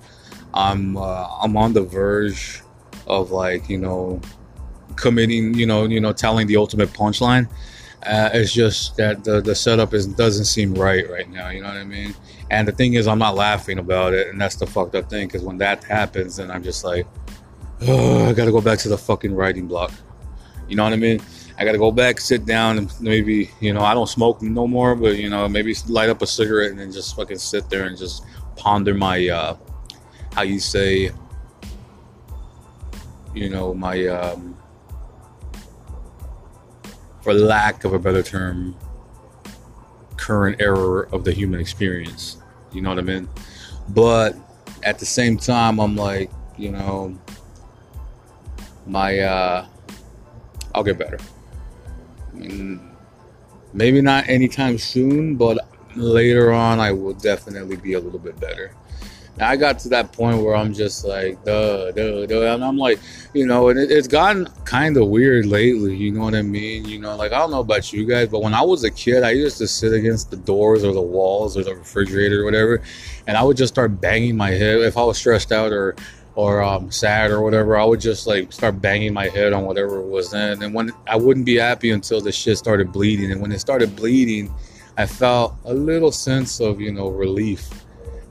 I'm 0.54 0.96
uh, 0.96 1.26
I'm 1.42 1.56
on 1.56 1.72
the 1.72 1.82
verge 1.82 2.62
of 3.06 3.30
like 3.30 3.68
you 3.68 3.78
know 3.78 4.20
committing 4.96 5.54
you 5.54 5.66
know 5.66 5.84
you 5.84 6.00
know 6.00 6.12
telling 6.12 6.46
the 6.46 6.56
ultimate 6.56 6.88
punchline 6.90 7.48
uh, 8.04 8.30
it's 8.32 8.52
just 8.52 8.96
that 8.96 9.24
the, 9.24 9.40
the 9.40 9.54
setup 9.54 9.92
is 9.92 10.06
doesn't 10.06 10.44
seem 10.44 10.72
right 10.74 11.08
right 11.10 11.28
now. 11.30 11.48
You 11.48 11.62
know 11.62 11.68
what 11.68 11.76
I 11.76 11.84
mean? 11.84 12.14
And 12.50 12.66
the 12.66 12.72
thing 12.72 12.94
is, 12.94 13.08
I'm 13.08 13.18
not 13.18 13.34
laughing 13.34 13.78
about 13.78 14.14
it, 14.14 14.28
and 14.28 14.40
that's 14.40 14.56
the 14.56 14.66
fucked 14.66 14.94
up 14.94 15.10
thing. 15.10 15.26
Because 15.26 15.42
when 15.42 15.58
that 15.58 15.82
happens, 15.84 16.36
then 16.36 16.50
I'm 16.50 16.62
just 16.62 16.84
like, 16.84 17.06
oh, 17.82 18.28
I 18.28 18.32
gotta 18.32 18.52
go 18.52 18.60
back 18.60 18.78
to 18.80 18.88
the 18.88 18.98
fucking 18.98 19.34
writing 19.34 19.66
block. 19.66 19.92
You 20.68 20.76
know 20.76 20.84
what 20.84 20.92
I 20.92 20.96
mean? 20.96 21.20
I 21.58 21.64
gotta 21.64 21.78
go 21.78 21.90
back, 21.90 22.20
sit 22.20 22.46
down, 22.46 22.78
and 22.78 23.00
maybe 23.00 23.50
you 23.60 23.72
know 23.72 23.82
I 23.82 23.94
don't 23.94 24.08
smoke 24.08 24.42
no 24.42 24.68
more, 24.68 24.94
but 24.94 25.16
you 25.16 25.28
know 25.28 25.48
maybe 25.48 25.74
light 25.88 26.08
up 26.08 26.22
a 26.22 26.26
cigarette 26.26 26.70
and 26.70 26.78
then 26.78 26.92
just 26.92 27.16
fucking 27.16 27.38
sit 27.38 27.68
there 27.68 27.84
and 27.84 27.98
just 27.98 28.24
ponder 28.54 28.94
my 28.94 29.28
uh, 29.28 29.56
how 30.38 30.44
you 30.44 30.60
say, 30.60 31.10
you 33.34 33.50
know 33.50 33.74
my 33.74 34.06
um, 34.06 34.56
for 37.22 37.34
lack 37.34 37.82
of 37.82 37.92
a 37.92 37.98
better 37.98 38.22
term, 38.22 38.76
current 40.16 40.60
error 40.60 41.08
of 41.10 41.24
the 41.24 41.32
human 41.32 41.58
experience. 41.58 42.36
You 42.70 42.82
know 42.82 42.90
what 42.90 43.00
I 43.00 43.02
mean? 43.02 43.28
But 43.88 44.36
at 44.84 45.00
the 45.00 45.06
same 45.06 45.38
time, 45.38 45.80
I'm 45.80 45.96
like, 45.96 46.30
you 46.56 46.70
know, 46.70 47.18
my, 48.86 49.18
uh, 49.18 49.66
I'll 50.72 50.84
get 50.84 50.98
better. 50.98 51.18
I 52.32 52.36
mean, 52.36 52.96
maybe 53.72 54.00
not 54.00 54.28
anytime 54.28 54.78
soon, 54.78 55.34
but 55.34 55.58
later 55.96 56.52
on, 56.52 56.78
I 56.78 56.92
will 56.92 57.14
definitely 57.14 57.74
be 57.74 57.94
a 57.94 57.98
little 57.98 58.20
bit 58.20 58.38
better. 58.38 58.72
I 59.40 59.56
got 59.56 59.78
to 59.80 59.88
that 59.90 60.12
point 60.12 60.42
where 60.42 60.56
I'm 60.56 60.74
just 60.74 61.04
like, 61.04 61.42
duh, 61.44 61.92
duh, 61.92 62.26
duh. 62.26 62.54
And 62.54 62.64
I'm 62.64 62.76
like, 62.76 62.98
you 63.34 63.46
know, 63.46 63.68
and 63.68 63.78
it, 63.78 63.90
it's 63.90 64.08
gotten 64.08 64.46
kind 64.64 64.96
of 64.96 65.08
weird 65.08 65.46
lately. 65.46 65.94
You 65.96 66.12
know 66.12 66.22
what 66.22 66.34
I 66.34 66.42
mean? 66.42 66.84
You 66.86 66.98
know, 66.98 67.16
like, 67.16 67.32
I 67.32 67.38
don't 67.38 67.50
know 67.50 67.60
about 67.60 67.92
you 67.92 68.04
guys, 68.04 68.28
but 68.28 68.42
when 68.42 68.54
I 68.54 68.62
was 68.62 68.84
a 68.84 68.90
kid, 68.90 69.22
I 69.22 69.30
used 69.30 69.58
to 69.58 69.68
sit 69.68 69.92
against 69.92 70.30
the 70.30 70.36
doors 70.36 70.84
or 70.84 70.92
the 70.92 71.00
walls 71.00 71.56
or 71.56 71.64
the 71.64 71.76
refrigerator 71.76 72.42
or 72.42 72.44
whatever, 72.44 72.82
and 73.26 73.36
I 73.36 73.42
would 73.42 73.56
just 73.56 73.74
start 73.74 74.00
banging 74.00 74.36
my 74.36 74.50
head. 74.50 74.80
If 74.80 74.96
I 74.96 75.02
was 75.02 75.18
stressed 75.18 75.52
out 75.52 75.72
or, 75.72 75.94
or 76.34 76.62
um, 76.62 76.90
sad 76.90 77.30
or 77.30 77.42
whatever, 77.42 77.76
I 77.76 77.84
would 77.84 78.00
just 78.00 78.26
like 78.26 78.52
start 78.52 78.80
banging 78.80 79.12
my 79.12 79.28
head 79.28 79.52
on 79.52 79.64
whatever 79.64 80.00
it 80.00 80.06
was 80.06 80.30
then. 80.30 80.62
And 80.62 80.72
when 80.74 80.92
I 81.06 81.16
wouldn't 81.16 81.46
be 81.46 81.56
happy 81.56 81.90
until 81.90 82.20
the 82.20 82.32
shit 82.32 82.58
started 82.58 82.92
bleeding. 82.92 83.32
And 83.32 83.40
when 83.40 83.52
it 83.52 83.58
started 83.58 83.96
bleeding, 83.96 84.52
I 84.96 85.06
felt 85.06 85.54
a 85.64 85.74
little 85.74 86.12
sense 86.12 86.60
of, 86.60 86.80
you 86.80 86.92
know, 86.92 87.08
relief 87.08 87.68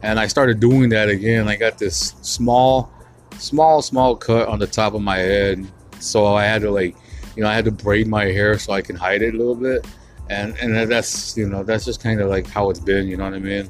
and 0.02 0.20
I 0.20 0.28
started 0.28 0.60
doing 0.60 0.90
that 0.90 1.10
again. 1.10 1.48
I 1.48 1.56
got 1.56 1.78
this 1.78 2.16
small, 2.22 2.92
small, 3.38 3.82
small 3.82 4.16
cut 4.16 4.48
on 4.48 4.60
the 4.60 4.68
top 4.68 4.94
of 4.94 5.02
my 5.02 5.18
head, 5.18 5.66
so 6.00 6.26
I 6.26 6.46
had 6.46 6.62
to 6.62 6.72
like, 6.72 6.96
you 7.36 7.44
know, 7.44 7.50
I 7.50 7.54
had 7.54 7.66
to 7.66 7.72
braid 7.72 8.08
my 8.08 8.26
hair 8.26 8.58
so 8.58 8.74
I 8.74 8.82
can 8.82 8.96
hide 8.96 9.22
it 9.22 9.34
a 9.34 9.38
little 9.38 9.56
bit, 9.56 9.86
and 10.30 10.56
and 10.58 10.90
that's 10.90 11.38
you 11.38 11.48
know 11.48 11.64
that's 11.64 11.86
just 11.86 12.02
kind 12.02 12.22
of 12.22 12.30
like 12.30 12.48
how 12.48 12.70
it's 12.70 12.80
been. 12.80 13.08
You 13.08 13.18
know 13.18 13.26
what 13.26 13.34
I 13.34 13.40
mean? 13.40 13.70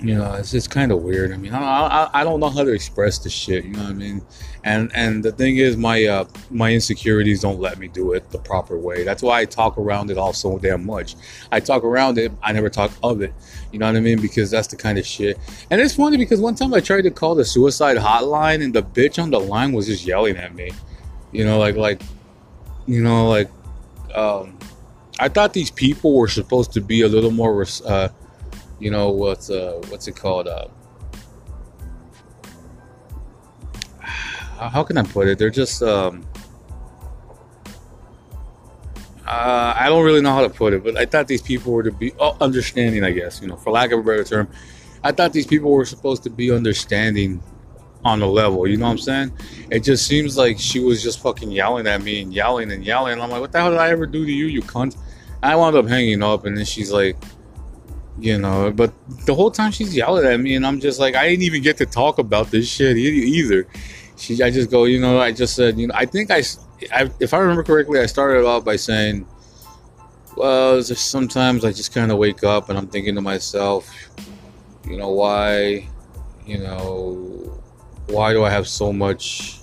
you 0.00 0.14
know, 0.14 0.32
it's 0.34 0.50
just 0.50 0.70
kind 0.70 0.92
of 0.92 1.02
weird. 1.02 1.32
I 1.32 1.36
mean, 1.36 1.52
I, 1.52 1.60
I, 1.60 2.20
I 2.20 2.24
don't 2.24 2.40
know 2.40 2.48
how 2.48 2.64
to 2.64 2.72
express 2.72 3.18
the 3.18 3.30
shit. 3.30 3.64
You 3.64 3.72
know 3.72 3.82
what 3.82 3.90
I 3.90 3.94
mean? 3.94 4.22
And 4.64 4.90
and 4.94 5.22
the 5.22 5.30
thing 5.30 5.58
is, 5.58 5.76
my 5.76 6.04
uh, 6.04 6.24
my 6.50 6.72
insecurities 6.72 7.42
don't 7.42 7.60
let 7.60 7.78
me 7.78 7.86
do 7.86 8.14
it 8.14 8.30
the 8.30 8.38
proper 8.38 8.78
way. 8.78 9.04
That's 9.04 9.22
why 9.22 9.40
I 9.40 9.44
talk 9.44 9.76
around 9.76 10.10
it 10.10 10.16
all 10.16 10.32
so 10.32 10.58
damn 10.58 10.86
much. 10.86 11.16
I 11.52 11.60
talk 11.60 11.84
around 11.84 12.16
it. 12.16 12.32
I 12.42 12.52
never 12.52 12.70
talk 12.70 12.90
of 13.02 13.20
it. 13.20 13.34
You 13.72 13.78
know 13.78 13.86
what 13.86 13.96
I 13.96 14.00
mean? 14.00 14.22
Because 14.22 14.50
that's 14.50 14.68
the 14.68 14.76
kind 14.76 14.98
of 14.98 15.06
shit. 15.06 15.38
And 15.70 15.80
it's 15.82 15.94
funny 15.94 16.16
because 16.16 16.40
one 16.40 16.54
time 16.54 16.72
I 16.72 16.80
tried 16.80 17.02
to 17.02 17.10
call 17.10 17.34
the 17.34 17.44
suicide 17.44 17.98
hotline, 17.98 18.64
and 18.64 18.74
the 18.74 18.82
bitch 18.82 19.22
on 19.22 19.30
the 19.30 19.38
line 19.38 19.72
was 19.72 19.86
just 19.86 20.06
yelling 20.06 20.36
at 20.38 20.54
me. 20.54 20.72
You 21.30 21.44
know, 21.44 21.58
like 21.58 21.76
like, 21.76 22.00
you 22.86 23.02
know, 23.02 23.28
like, 23.28 23.50
um, 24.14 24.58
I 25.20 25.28
thought 25.28 25.52
these 25.52 25.70
people 25.70 26.16
were 26.16 26.28
supposed 26.28 26.72
to 26.72 26.80
be 26.80 27.02
a 27.02 27.08
little 27.08 27.30
more. 27.30 27.66
Uh, 27.84 28.08
you 28.78 28.90
know 28.90 29.10
what's 29.10 29.50
uh 29.50 29.80
what's 29.88 30.08
it 30.08 30.16
called 30.16 30.48
uh 30.48 30.66
how 34.58 34.82
can 34.82 34.98
I 34.98 35.02
put 35.02 35.28
it? 35.28 35.38
They're 35.38 35.50
just 35.50 35.82
um 35.82 36.26
uh, 39.26 39.74
I 39.76 39.88
don't 39.88 40.04
really 40.04 40.20
know 40.20 40.34
how 40.34 40.42
to 40.42 40.50
put 40.50 40.74
it, 40.74 40.84
but 40.84 40.98
I 40.98 41.06
thought 41.06 41.28
these 41.28 41.40
people 41.40 41.72
were 41.72 41.82
to 41.82 41.90
be 41.90 42.12
oh, 42.18 42.36
understanding. 42.40 43.04
I 43.04 43.10
guess 43.10 43.40
you 43.40 43.48
know, 43.48 43.56
for 43.56 43.70
lack 43.70 43.90
of 43.90 44.00
a 44.00 44.02
better 44.02 44.24
term, 44.24 44.48
I 45.02 45.12
thought 45.12 45.32
these 45.32 45.46
people 45.46 45.70
were 45.70 45.86
supposed 45.86 46.22
to 46.24 46.30
be 46.30 46.50
understanding 46.50 47.42
on 48.04 48.20
the 48.20 48.26
level. 48.26 48.66
You 48.66 48.76
know 48.76 48.84
what 48.84 48.92
I'm 48.92 48.98
saying? 48.98 49.32
It 49.70 49.80
just 49.80 50.06
seems 50.06 50.36
like 50.36 50.58
she 50.58 50.78
was 50.78 51.02
just 51.02 51.20
fucking 51.20 51.50
yelling 51.50 51.86
at 51.86 52.02
me 52.02 52.20
and 52.20 52.34
yelling 52.34 52.70
and 52.70 52.84
yelling. 52.84 53.14
And 53.14 53.22
I'm 53.22 53.30
like, 53.30 53.40
what 53.40 53.50
the 53.50 53.60
hell 53.60 53.70
did 53.70 53.78
I 53.78 53.88
ever 53.88 54.04
do 54.04 54.26
to 54.26 54.32
you, 54.32 54.46
you 54.46 54.60
cunt? 54.60 54.96
I 55.42 55.56
wound 55.56 55.74
up 55.74 55.86
hanging 55.86 56.22
up, 56.22 56.44
and 56.44 56.56
then 56.56 56.66
she's 56.66 56.92
like, 56.92 57.16
you 58.18 58.38
know 58.38 58.70
but 58.70 58.92
the 59.26 59.34
whole 59.34 59.50
time 59.50 59.72
she's 59.72 59.96
yelling 59.96 60.24
at 60.24 60.38
me 60.38 60.54
and 60.54 60.64
i'm 60.64 60.78
just 60.80 61.00
like 61.00 61.16
i 61.16 61.28
didn't 61.28 61.42
even 61.42 61.62
get 61.62 61.76
to 61.76 61.86
talk 61.86 62.18
about 62.18 62.50
this 62.50 62.68
shit 62.68 62.96
either 62.96 63.66
she 64.16 64.40
i 64.42 64.50
just 64.50 64.70
go 64.70 64.84
you 64.84 65.00
know 65.00 65.20
i 65.20 65.32
just 65.32 65.54
said 65.56 65.78
you 65.78 65.86
know 65.86 65.94
i 65.96 66.04
think 66.04 66.30
i, 66.30 66.42
I 66.92 67.10
if 67.20 67.34
i 67.34 67.38
remember 67.38 67.62
correctly 67.62 68.00
i 68.00 68.06
started 68.06 68.44
off 68.44 68.64
by 68.64 68.76
saying 68.76 69.26
well 70.36 70.82
sometimes 70.82 71.64
i 71.64 71.72
just 71.72 71.94
kind 71.94 72.10
of 72.10 72.18
wake 72.18 72.44
up 72.44 72.68
and 72.68 72.78
i'm 72.78 72.86
thinking 72.86 73.14
to 73.14 73.20
myself 73.20 73.90
you 74.86 74.96
know 74.96 75.10
why 75.10 75.88
you 76.46 76.58
know 76.58 77.60
why 78.06 78.32
do 78.32 78.44
i 78.44 78.50
have 78.50 78.68
so 78.68 78.92
much 78.92 79.60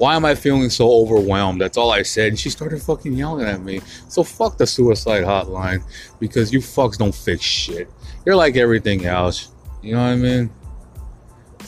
why 0.00 0.16
am 0.16 0.24
I 0.24 0.34
feeling 0.34 0.70
so 0.70 0.90
overwhelmed? 0.90 1.60
That's 1.60 1.76
all 1.76 1.90
I 1.90 2.00
said. 2.00 2.28
And 2.28 2.38
she 2.38 2.48
started 2.48 2.80
fucking 2.80 3.12
yelling 3.12 3.46
at 3.46 3.60
me. 3.60 3.82
So 4.08 4.22
fuck 4.22 4.56
the 4.56 4.66
suicide 4.66 5.24
hotline 5.24 5.82
because 6.18 6.54
you 6.54 6.60
fucks 6.60 6.96
don't 6.96 7.14
fix 7.14 7.42
shit. 7.42 7.90
You're 8.24 8.34
like 8.34 8.56
everything 8.56 9.04
else. 9.04 9.50
You 9.82 9.92
know 9.92 10.00
what 10.00 10.12
I 10.12 10.16
mean? 10.16 10.50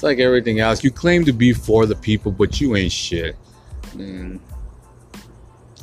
It's 0.02 0.04
like 0.04 0.18
everything 0.18 0.58
else. 0.58 0.82
You 0.82 0.90
claim 0.90 1.24
to 1.26 1.32
be 1.32 1.52
for 1.52 1.86
the 1.86 1.94
people, 1.94 2.32
but 2.32 2.60
you 2.60 2.74
ain't 2.74 2.90
shit. 2.90 3.36
And, 3.92 4.40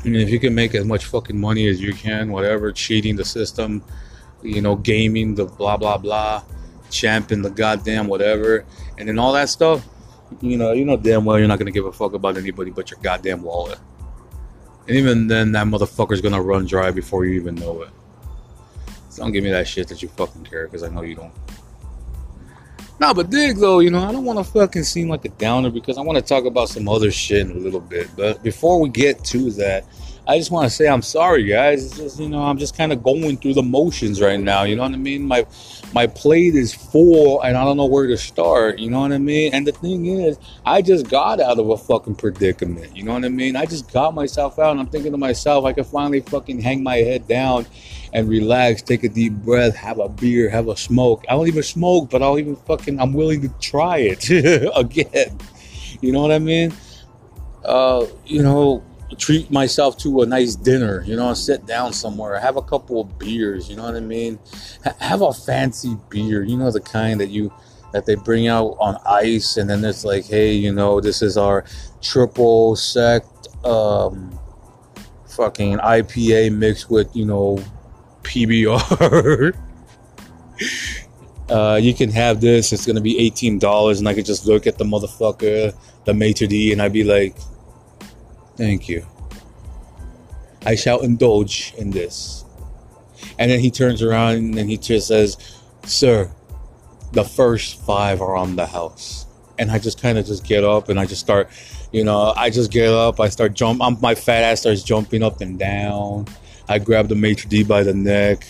and 0.04 0.14
if 0.14 0.30
you 0.30 0.42
can 0.42 0.54
make 0.54 0.76
as 0.76 0.84
much 0.84 1.06
fucking 1.06 1.40
money 1.40 1.70
as 1.70 1.82
you 1.82 1.94
can, 1.94 2.30
whatever, 2.30 2.74
cheating 2.74 3.16
the 3.16 3.24
system, 3.24 3.82
you 4.44 4.62
know, 4.62 4.76
gaming 4.76 5.36
the 5.36 5.46
blah 5.46 5.78
blah 5.78 5.98
blah, 5.98 6.44
champion 6.90 7.42
the 7.42 7.50
goddamn 7.50 8.08
whatever, 8.08 8.66
and 8.98 9.08
then 9.08 9.18
all 9.18 9.32
that 9.32 9.48
stuff. 9.48 9.88
You 10.42 10.58
know, 10.58 10.74
you 10.74 10.84
know 10.84 10.98
damn 10.98 11.24
well 11.24 11.40
you're 11.40 11.48
not 11.48 11.58
gonna 11.58 11.72
give 11.72 11.86
a 11.86 11.94
fuck 11.94 12.12
about 12.12 12.36
anybody 12.36 12.72
but 12.72 12.92
your 12.92 13.00
goddamn 13.02 13.42
wallet. 13.42 13.80
And 14.90 14.98
even 14.98 15.28
then, 15.28 15.54
that 15.54 15.66
motherfucker's 15.66 16.20
gonna 16.20 16.42
run 16.42 16.66
dry 16.66 16.92
before 16.92 17.24
you 17.24 17.40
even 17.40 17.56
know 17.56 17.84
it. 17.84 17.90
So 19.12 19.24
don't 19.24 19.32
give 19.32 19.46
me 19.46 19.52
that 19.52 19.66
shit 19.66 19.88
that 19.88 20.02
you 20.02 20.10
fucking 20.10 20.44
care, 20.44 20.66
because 20.66 20.84
I 20.84 20.90
know 20.90 21.04
you 21.04 21.16
don't. 21.16 21.32
No, 23.00 23.14
but 23.14 23.30
dig 23.30 23.58
though, 23.58 23.80
you 23.80 23.92
know, 23.92 24.04
I 24.04 24.12
don't 24.12 24.26
want 24.26 24.40
to 24.40 24.44
fucking 24.44 24.84
seem 24.84 25.08
like 25.08 25.24
a 25.24 25.30
downer 25.30 25.70
because 25.70 25.98
I 25.98 26.02
want 26.02 26.18
to 26.18 26.22
talk 26.22 26.46
about 26.46 26.68
some 26.68 26.90
other 26.90 27.12
shit 27.12 27.50
in 27.50 27.52
a 27.52 27.60
little 27.60 27.80
bit. 27.80 28.10
But 28.18 28.44
before 28.44 28.82
we 28.82 28.90
get 28.90 29.24
to 29.26 29.52
that, 29.52 29.86
I 30.30 30.38
just 30.38 30.52
want 30.52 30.70
to 30.70 30.70
say 30.70 30.88
I'm 30.88 31.02
sorry, 31.02 31.44
guys. 31.44 31.98
Just 31.98 32.20
you 32.20 32.30
know 32.30 32.44
I'm 32.44 32.60
just 32.60 32.78
kind 32.78 32.94
of 32.94 33.02
going 33.02 33.38
through 33.38 33.56
the 33.56 33.64
motions 33.64 34.22
right 34.22 34.40
now. 34.40 34.62
You 34.62 34.76
know 34.76 34.84
what 34.84 34.94
I 34.94 34.98
mean? 34.98 35.24
My 35.24 35.44
my 35.92 36.06
plate 36.06 36.54
is 36.54 36.72
full, 36.72 37.42
and 37.42 37.58
I 37.58 37.64
don't 37.66 37.78
know 37.78 37.88
where 37.88 38.06
to 38.06 38.16
start. 38.16 38.78
You 38.78 38.92
know 38.92 39.00
what 39.00 39.12
I 39.12 39.18
mean? 39.18 39.56
And 39.56 39.66
the 39.66 39.72
thing 39.72 40.06
is, 40.06 40.38
I 40.68 40.84
just 40.84 41.10
got 41.10 41.40
out 41.40 41.58
of 41.58 41.68
a 41.72 41.78
fucking 41.78 42.14
predicament. 42.14 42.96
You 42.96 43.06
know 43.06 43.14
what 43.14 43.26
I 43.26 43.30
mean? 43.30 43.56
I 43.56 43.66
just 43.66 43.92
got 43.92 44.14
myself 44.14 44.60
out, 44.60 44.70
and 44.70 44.80
I'm 44.80 44.86
thinking 44.86 45.14
to 45.14 45.18
myself, 45.18 45.66
I 45.66 45.74
can 45.74 45.84
finally 45.84 46.20
fucking 46.20 46.62
hang 46.62 46.84
my 46.84 46.98
head 46.98 47.28
down 47.28 47.66
and 48.14 48.30
relax, 48.30 48.84
take 48.84 49.04
a 49.04 49.10
deep 49.10 49.34
breath, 49.34 49.76
have 49.76 49.98
a 49.98 50.10
beer, 50.10 50.48
have 50.48 50.68
a 50.68 50.78
smoke. 50.78 51.26
I 51.28 51.32
don't 51.32 51.48
even 51.48 51.64
smoke, 51.64 52.12
but 52.12 52.22
I'll 52.22 52.38
even 52.38 52.56
fucking 52.56 53.00
I'm 53.00 53.14
willing 53.14 53.42
to 53.42 53.50
try 53.60 53.98
it 53.98 54.30
again. 54.76 55.40
You 56.02 56.12
know 56.12 56.22
what 56.22 56.32
I 56.32 56.38
mean? 56.38 56.72
Uh, 57.66 58.06
you 58.26 58.44
know, 58.44 58.84
treat 59.18 59.50
myself 59.50 59.98
to 59.98 60.22
a 60.22 60.26
nice 60.26 60.56
dinner, 60.56 61.04
you 61.04 61.16
know, 61.16 61.34
sit 61.34 61.66
down 61.66 61.94
somewhere, 61.94 62.40
have 62.40 62.58
a 62.58 62.62
couple 62.62 63.02
of 63.02 63.20
beers, 63.20 63.70
you 63.70 63.76
know 63.76 63.84
what 63.84 63.96
I 63.96 64.02
mean? 64.02 64.40
H- 64.86 64.94
have 65.00 65.22
a 65.22 65.34
fancy 65.34 65.98
beer, 66.10 66.44
you 66.44 66.58
know, 66.58 66.72
the 66.72 66.82
kind 66.82 67.20
that 67.20 67.30
you 67.30 67.52
that 67.92 68.06
they 68.06 68.16
bring 68.16 68.48
out 68.48 68.78
on 68.80 68.98
ice, 69.08 69.58
and 69.58 69.68
then 69.70 69.84
it's 69.84 70.06
like, 70.06 70.26
hey, 70.26 70.54
you 70.54 70.72
know, 70.72 71.02
this 71.02 71.22
is 71.24 71.38
our 71.38 71.66
triple 72.02 72.76
sect, 72.76 73.48
um, 73.66 74.38
fucking 75.28 75.78
IPA 75.80 76.56
mixed 76.56 76.92
with, 76.92 77.16
you 77.16 77.26
know, 77.26 77.64
PBR. 78.22 79.56
uh, 81.50 81.80
you 81.82 81.94
can 81.94 82.12
have 82.12 82.42
this. 82.42 82.72
It's 82.72 82.86
gonna 82.86 83.02
be 83.02 83.18
eighteen 83.18 83.58
dollars, 83.58 84.00
and 84.00 84.08
I 84.08 84.14
could 84.14 84.26
just 84.26 84.46
look 84.46 84.68
at 84.68 84.78
the 84.78 84.86
motherfucker, 84.86 85.74
the 86.06 86.14
maitre 86.14 86.48
d, 86.48 86.72
and 86.72 86.82
I'd 86.82 86.94
be 86.94 87.04
like, 87.04 87.36
Thank 88.60 88.90
you. 88.90 89.06
I 90.66 90.76
shall 90.76 91.00
indulge 91.00 91.74
in 91.78 91.92
this. 91.92 92.44
And 93.40 93.50
then 93.50 93.62
he 93.62 93.72
turns 93.72 94.04
around 94.04 94.36
and 94.36 94.70
he 94.70 94.76
just 94.76 95.08
says, 95.08 95.38
Sir, 95.86 96.30
the 97.14 97.24
first 97.24 97.80
five 97.86 98.22
are 98.22 98.36
on 98.36 98.58
the 98.58 98.66
house. 98.66 99.28
And 99.58 99.72
I 99.72 99.80
just 99.80 100.02
kind 100.02 100.18
of 100.18 100.26
just 100.26 100.46
get 100.46 100.66
up 100.66 100.90
and 100.90 101.00
I 101.00 101.06
just 101.06 101.22
start, 101.22 101.50
you 101.94 102.04
know, 102.04 102.34
I 102.36 102.50
just 102.50 102.70
get 102.70 102.90
up, 102.90 103.22
I 103.22 103.30
start 103.30 103.54
jump, 103.54 103.82
I'm, 103.82 103.98
my 104.02 104.14
fat 104.14 104.44
ass 104.44 104.60
starts 104.60 104.84
jumping 104.84 105.24
up 105.24 105.40
and 105.40 105.58
down. 105.58 106.28
I 106.68 106.80
grab 106.80 107.08
the 107.08 107.16
maitre 107.16 107.50
d 107.50 107.64
by 107.64 107.84
the 107.84 107.94
neck. 107.94 108.46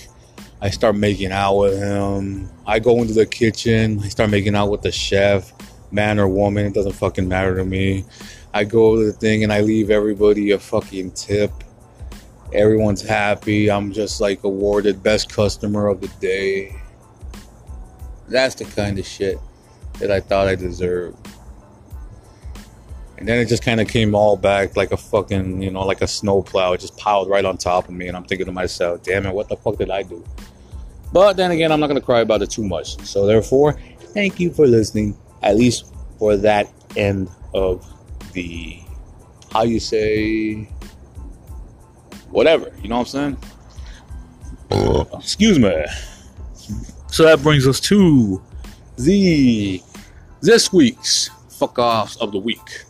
I 0.60 0.72
start 0.72 0.96
making 0.96 1.32
out 1.32 1.56
with 1.56 1.78
him. 1.78 2.50
I 2.66 2.80
go 2.80 3.00
into 3.00 3.14
the 3.14 3.28
kitchen. 3.28 4.00
I 4.04 4.08
start 4.08 4.32
making 4.32 4.56
out 4.56 4.72
with 4.72 4.82
the 4.82 4.92
chef, 4.92 5.54
man 5.92 6.20
or 6.20 6.28
woman. 6.28 6.66
It 6.66 6.74
doesn't 6.74 6.94
fucking 6.94 7.28
matter 7.28 7.56
to 7.58 7.64
me. 7.64 8.06
I 8.54 8.64
go 8.64 8.96
to 8.96 9.06
the 9.06 9.14
thing 9.14 9.44
and 9.44 9.54
I 9.54 9.62
leave 9.62 9.90
everybody 9.92 10.52
a 10.52 10.60
fucking 10.60 11.12
tip. 11.12 11.52
Everyone's 12.54 13.02
happy. 13.02 13.70
I'm 13.70 13.92
just 13.92 14.20
like 14.20 14.44
awarded 14.44 15.04
best 15.04 15.32
customer 15.32 15.88
of 15.88 16.02
the 16.02 16.08
day. 16.20 16.76
That's 18.28 18.56
the 18.56 18.66
kind 18.66 18.98
of 18.98 19.06
shit 19.06 19.38
that 20.00 20.12
I 20.12 20.20
thought 20.20 20.48
I 20.48 20.56
deserved. 20.56 21.18
And 23.18 23.28
then 23.28 23.38
it 23.38 23.46
just 23.46 23.64
kind 23.64 23.82
of 23.82 23.88
came 23.88 24.16
all 24.16 24.38
back 24.38 24.78
like 24.78 24.92
a 24.92 24.98
fucking, 24.98 25.62
you 25.62 25.72
know, 25.72 25.86
like 25.86 26.02
a 26.02 26.08
snowplow. 26.08 26.74
It 26.74 26.80
just 26.80 26.98
piled 26.98 27.30
right 27.30 27.44
on 27.44 27.58
top 27.58 27.90
of 27.90 27.94
me. 27.94 28.08
And 28.08 28.16
I'm 28.16 28.24
thinking 28.24 28.46
to 28.46 28.52
myself, 28.52 29.04
damn 29.04 29.26
it, 29.26 29.34
what 29.34 29.50
the 29.50 29.58
fuck 29.58 29.78
did 29.78 29.92
I 29.92 30.04
do? 30.04 30.24
But 31.12 31.34
then 31.34 31.52
again, 31.52 31.72
I'm 31.72 31.80
not 31.80 31.88
going 31.88 32.00
to 32.00 32.06
cry 32.06 32.22
about 32.22 32.42
it 32.42 32.50
too 32.50 32.64
much. 32.64 33.00
So 33.06 33.26
therefore, 33.26 33.74
thank 34.14 34.40
you 34.40 34.52
for 34.52 34.66
listening, 34.66 35.18
at 35.44 35.58
least 35.58 35.94
for 36.18 36.38
that 36.38 36.72
end 36.96 37.30
of 37.54 37.86
the 38.42 38.80
how 39.52 39.64
you 39.64 39.80
say 39.80 40.70
whatever. 42.30 42.72
You 42.82 42.90
know 42.90 42.98
what 43.00 43.14
I'm 43.14 43.38
saying? 44.72 45.08
Excuse 45.14 45.60
me. 45.60 45.86
So 47.08 47.24
that 47.24 47.42
brings 47.42 47.68
us 47.68 47.80
to 47.82 48.42
the 48.98 49.82
this 50.42 50.72
week's 50.72 51.30
fuck 51.50 51.80
offs 51.80 52.16
of 52.18 52.32
the 52.32 52.40
week. 52.40 52.86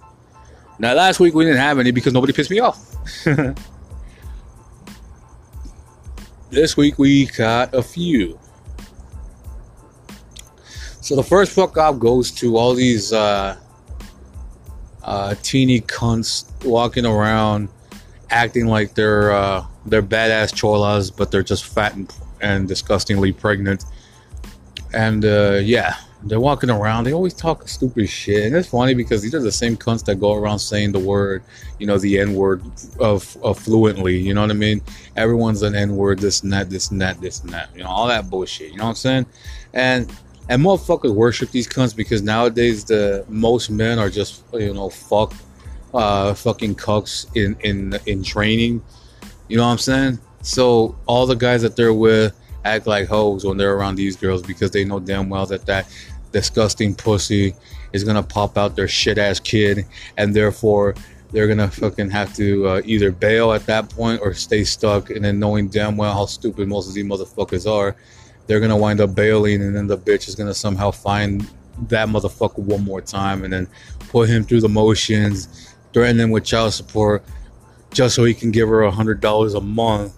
Now 0.78 0.94
last 0.94 1.20
week 1.20 1.34
we 1.34 1.46
didn't 1.46 1.60
have 1.60 1.80
any 1.80 1.92
because 1.92 2.14
nobody 2.14 2.34
pissed 2.34 2.52
me 2.52 2.60
off. 2.60 2.96
this 6.52 6.78
week 6.78 7.00
we 7.00 7.26
got 7.28 7.74
a 7.74 7.82
few. 7.82 8.38
So 11.02 11.16
the 11.16 11.24
first 11.24 11.54
fuck 11.54 11.78
off 11.78 11.98
goes 11.98 12.30
to 12.32 12.58
all 12.58 12.76
these 12.76 13.12
uh, 13.14 13.58
uh, 15.10 15.34
teeny 15.42 15.82
cunts 15.82 16.46
walking 16.64 17.04
around 17.04 17.68
acting 18.30 18.68
like 18.68 18.94
they're 18.94 19.32
uh, 19.32 19.66
they're 19.88 20.04
badass 20.04 20.54
cholas, 20.54 21.10
but 21.10 21.32
they're 21.32 21.44
just 21.44 21.66
fat 21.66 21.96
and, 21.96 22.14
and 22.42 22.68
disgustingly 22.68 23.34
pregnant. 23.34 23.86
And 24.94 25.26
uh, 25.26 25.60
yeah, 25.64 25.96
they're 26.24 26.40
walking 26.40 26.70
around. 26.70 27.06
They 27.06 27.14
always 27.14 27.34
talk 27.34 27.68
stupid 27.68 28.08
shit, 28.08 28.46
and 28.46 28.56
it's 28.56 28.70
funny 28.70 28.94
because 28.94 29.24
these 29.24 29.34
are 29.34 29.42
the 29.42 29.52
same 29.52 29.76
cunts 29.76 30.06
that 30.06 30.20
go 30.20 30.36
around 30.36 30.60
saying 30.60 30.92
the 30.92 31.00
word, 31.00 31.42
you 31.80 31.88
know, 31.88 31.98
the 31.98 32.20
N 32.20 32.36
word 32.36 32.62
of, 33.00 33.36
of 33.42 33.58
fluently. 33.58 34.16
You 34.16 34.36
know 34.36 34.42
what 34.42 34.52
I 34.52 34.56
mean? 34.56 34.80
Everyone's 35.16 35.64
an 35.64 35.74
N 35.74 35.96
word. 35.96 36.20
This 36.20 36.44
and 36.44 36.54
that. 36.54 36.70
This 36.70 36.92
and 36.92 37.02
that. 37.02 37.20
This 37.20 37.42
and 37.42 37.50
that. 37.50 37.76
You 37.76 37.82
know, 37.82 37.90
all 37.90 38.08
that 38.08 38.30
bullshit. 38.30 38.72
You 38.72 38.78
know 38.78 38.84
what 38.84 38.90
I'm 38.90 38.96
saying? 38.96 39.26
And 39.74 40.12
and 40.50 40.64
motherfuckers 40.64 41.12
worship 41.12 41.52
these 41.52 41.68
cunts 41.68 41.96
because 41.96 42.22
nowadays 42.24 42.84
the 42.84 43.24
most 43.30 43.70
men 43.70 44.00
are 44.00 44.10
just 44.10 44.44
you 44.54 44.74
know 44.74 44.90
fuck 44.90 45.34
uh 45.94 46.34
fucking 46.34 46.76
cucks 46.76 47.28
in 47.36 47.56
in 47.62 47.98
in 48.08 48.24
training. 48.24 48.82
You 49.48 49.58
know 49.58 49.64
what 49.66 49.72
i'm 49.72 49.78
saying? 49.78 50.20
So 50.42 50.98
all 51.06 51.26
the 51.26 51.36
guys 51.36 51.62
that 51.62 51.76
they're 51.76 51.94
with 51.94 52.36
act 52.66 52.88
like 52.88 53.08
hoes 53.08 53.46
when 53.46 53.58
they're 53.58 53.76
around 53.76 53.96
these 53.96 54.16
girls 54.16 54.42
because 54.42 54.72
they 54.72 54.84
know 54.84 55.00
damn 55.00 55.30
well 55.30 55.46
that 55.46 55.66
that 55.68 55.88
disgusting 56.32 56.94
pussy 56.94 57.56
is 57.94 58.04
gonna 58.04 58.24
pop 58.24 58.58
out 58.58 58.76
their 58.76 58.88
shit 58.88 59.18
ass 59.18 59.40
kid 59.40 59.86
and 60.18 60.36
therefore 60.36 60.96
they're 61.32 61.48
gonna 61.48 61.70
fucking 61.70 62.10
have 62.10 62.36
to 62.36 62.68
uh, 62.68 62.82
either 62.86 63.12
bail 63.12 63.54
at 63.54 63.66
that 63.68 63.90
point 63.90 64.20
or 64.24 64.34
stay 64.34 64.64
stuck 64.64 65.12
and 65.12 65.24
then 65.24 65.40
knowing 65.40 65.68
damn 65.68 65.96
well 65.96 66.14
how 66.14 66.26
stupid 66.26 66.68
most 66.68 66.88
of 66.88 66.94
these 66.96 67.06
motherfuckers 67.06 67.70
are 67.72 67.96
they're 68.50 68.60
gonna 68.60 68.76
wind 68.76 69.00
up 69.00 69.14
bailing, 69.14 69.62
and 69.62 69.76
then 69.76 69.86
the 69.86 69.96
bitch 69.96 70.28
is 70.28 70.34
gonna 70.34 70.56
somehow 70.56 70.90
find 70.90 71.48
that 71.88 72.10
motherfucker 72.10 72.58
one 72.58 72.84
more 72.84 73.00
time, 73.00 73.44
and 73.44 73.54
then 73.54 73.68
put 74.10 74.28
him 74.28 74.44
through 74.44 74.60
the 74.60 74.68
motions, 74.68 75.76
threaten 75.94 76.20
him 76.20 76.32
with 76.32 76.46
child 76.46 76.74
support, 76.74 77.24
just 77.94 78.16
so 78.16 78.24
he 78.24 78.34
can 78.34 78.50
give 78.50 78.68
her 78.68 78.82
a 78.82 78.90
hundred 78.90 79.22
dollars 79.22 79.54
a 79.54 79.62
month, 79.62 80.14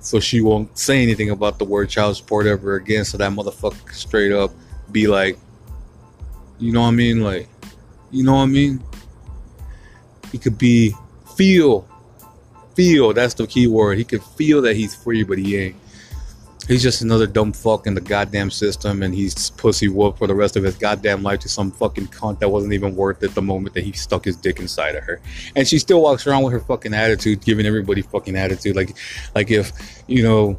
so 0.00 0.18
she 0.18 0.40
won't 0.40 0.78
say 0.78 1.02
anything 1.02 1.28
about 1.28 1.58
the 1.58 1.66
word 1.66 1.90
child 1.90 2.16
support 2.16 2.46
ever 2.46 2.76
again. 2.76 3.04
So 3.04 3.18
that 3.18 3.30
motherfucker 3.30 3.92
straight 3.92 4.32
up 4.32 4.52
be 4.90 5.06
like, 5.06 5.38
you 6.58 6.72
know 6.72 6.80
what 6.80 6.88
I 6.88 6.92
mean? 6.92 7.22
Like, 7.22 7.46
you 8.10 8.24
know 8.24 8.36
what 8.36 8.44
I 8.44 8.46
mean? 8.46 8.82
He 10.32 10.38
could 10.38 10.56
be 10.56 10.94
feel, 11.36 11.86
feel. 12.74 13.12
That's 13.12 13.34
the 13.34 13.46
key 13.46 13.66
word. 13.66 13.98
He 13.98 14.04
could 14.04 14.22
feel 14.22 14.62
that 14.62 14.76
he's 14.76 14.94
free, 14.94 15.24
but 15.24 15.36
he 15.36 15.58
ain't 15.58 15.76
he's 16.66 16.82
just 16.82 17.02
another 17.02 17.26
dumb 17.26 17.52
fuck 17.52 17.86
in 17.86 17.94
the 17.94 18.00
goddamn 18.00 18.50
system 18.50 19.02
and 19.02 19.14
he's 19.14 19.50
pussy 19.50 19.88
whoop 19.88 20.18
for 20.18 20.26
the 20.26 20.34
rest 20.34 20.56
of 20.56 20.64
his 20.64 20.76
goddamn 20.76 21.22
life 21.22 21.40
to 21.40 21.48
some 21.48 21.70
fucking 21.70 22.06
cunt 22.08 22.38
that 22.40 22.48
wasn't 22.48 22.72
even 22.72 22.96
worth 22.96 23.22
it 23.22 23.34
the 23.34 23.42
moment 23.42 23.74
that 23.74 23.84
he 23.84 23.92
stuck 23.92 24.24
his 24.24 24.36
dick 24.36 24.58
inside 24.58 24.94
of 24.94 25.04
her. 25.04 25.20
And 25.54 25.66
she 25.66 25.78
still 25.78 26.02
walks 26.02 26.26
around 26.26 26.42
with 26.42 26.52
her 26.52 26.60
fucking 26.60 26.94
attitude 26.94 27.44
giving 27.44 27.66
everybody 27.66 28.02
fucking 28.02 28.36
attitude. 28.36 28.76
Like 28.76 28.96
like 29.34 29.50
if 29.50 29.72
you 30.06 30.22
know 30.22 30.58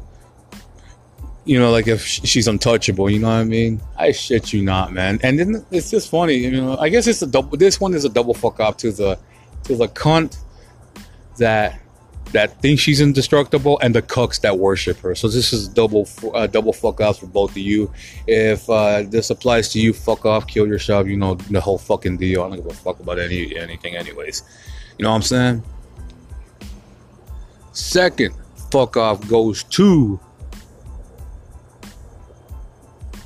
you 1.44 1.58
know 1.58 1.70
like 1.70 1.88
if 1.88 2.04
she's 2.04 2.46
untouchable 2.46 3.08
you 3.08 3.18
know 3.18 3.28
what 3.28 3.34
i 3.34 3.44
mean? 3.44 3.80
I 3.96 4.12
shit 4.12 4.52
you 4.52 4.62
not 4.62 4.92
man. 4.92 5.18
And 5.22 5.38
then 5.38 5.64
it's 5.70 5.90
just 5.90 6.10
funny 6.10 6.34
you 6.34 6.50
know 6.50 6.76
i 6.78 6.88
guess 6.88 7.06
it's 7.06 7.22
a 7.22 7.26
double 7.26 7.56
this 7.56 7.80
one 7.80 7.94
is 7.94 8.04
a 8.04 8.08
double 8.08 8.34
fuck 8.34 8.60
up 8.60 8.78
to 8.78 8.92
the 8.92 9.18
to 9.64 9.76
the 9.76 9.88
cunt 9.88 10.38
that 11.38 11.80
that 12.32 12.60
think 12.60 12.78
she's 12.78 13.00
indestructible 13.00 13.78
and 13.80 13.94
the 13.94 14.02
cucks 14.02 14.40
that 14.42 14.58
worship 14.58 14.98
her. 14.98 15.14
So 15.14 15.28
this 15.28 15.52
is 15.52 15.68
double 15.68 16.08
uh, 16.34 16.46
double 16.46 16.72
fuck 16.72 17.00
offs 17.00 17.18
for 17.18 17.26
both 17.26 17.52
of 17.52 17.58
you. 17.58 17.90
If 18.26 18.68
uh, 18.68 19.02
this 19.02 19.30
applies 19.30 19.70
to 19.70 19.80
you, 19.80 19.92
fuck 19.92 20.26
off, 20.26 20.46
kill 20.46 20.66
yourself. 20.66 21.06
You 21.06 21.16
know 21.16 21.34
the 21.34 21.60
whole 21.60 21.78
fucking 21.78 22.18
deal. 22.18 22.42
I 22.42 22.48
don't 22.48 22.56
give 22.58 22.66
a 22.66 22.74
fuck 22.74 23.00
about 23.00 23.18
any 23.18 23.56
anything, 23.56 23.96
anyways. 23.96 24.42
You 24.98 25.04
know 25.04 25.10
what 25.10 25.16
I'm 25.16 25.22
saying? 25.22 25.62
Second 27.72 28.34
fuck 28.70 28.96
off 28.96 29.26
goes 29.28 29.62
to 29.62 30.20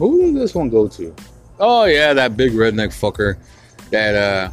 Who 0.02 0.20
did 0.20 0.34
this 0.34 0.52
one 0.52 0.68
go 0.68 0.88
to? 0.88 1.14
Oh 1.60 1.84
yeah, 1.84 2.12
that 2.12 2.36
big 2.36 2.52
redneck 2.52 2.88
fucker. 2.88 3.38
That 3.90 4.14
uh, 4.16 4.50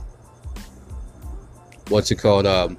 what's 1.87 2.11
it 2.11 2.17
called? 2.17 2.45
Um, 2.45 2.77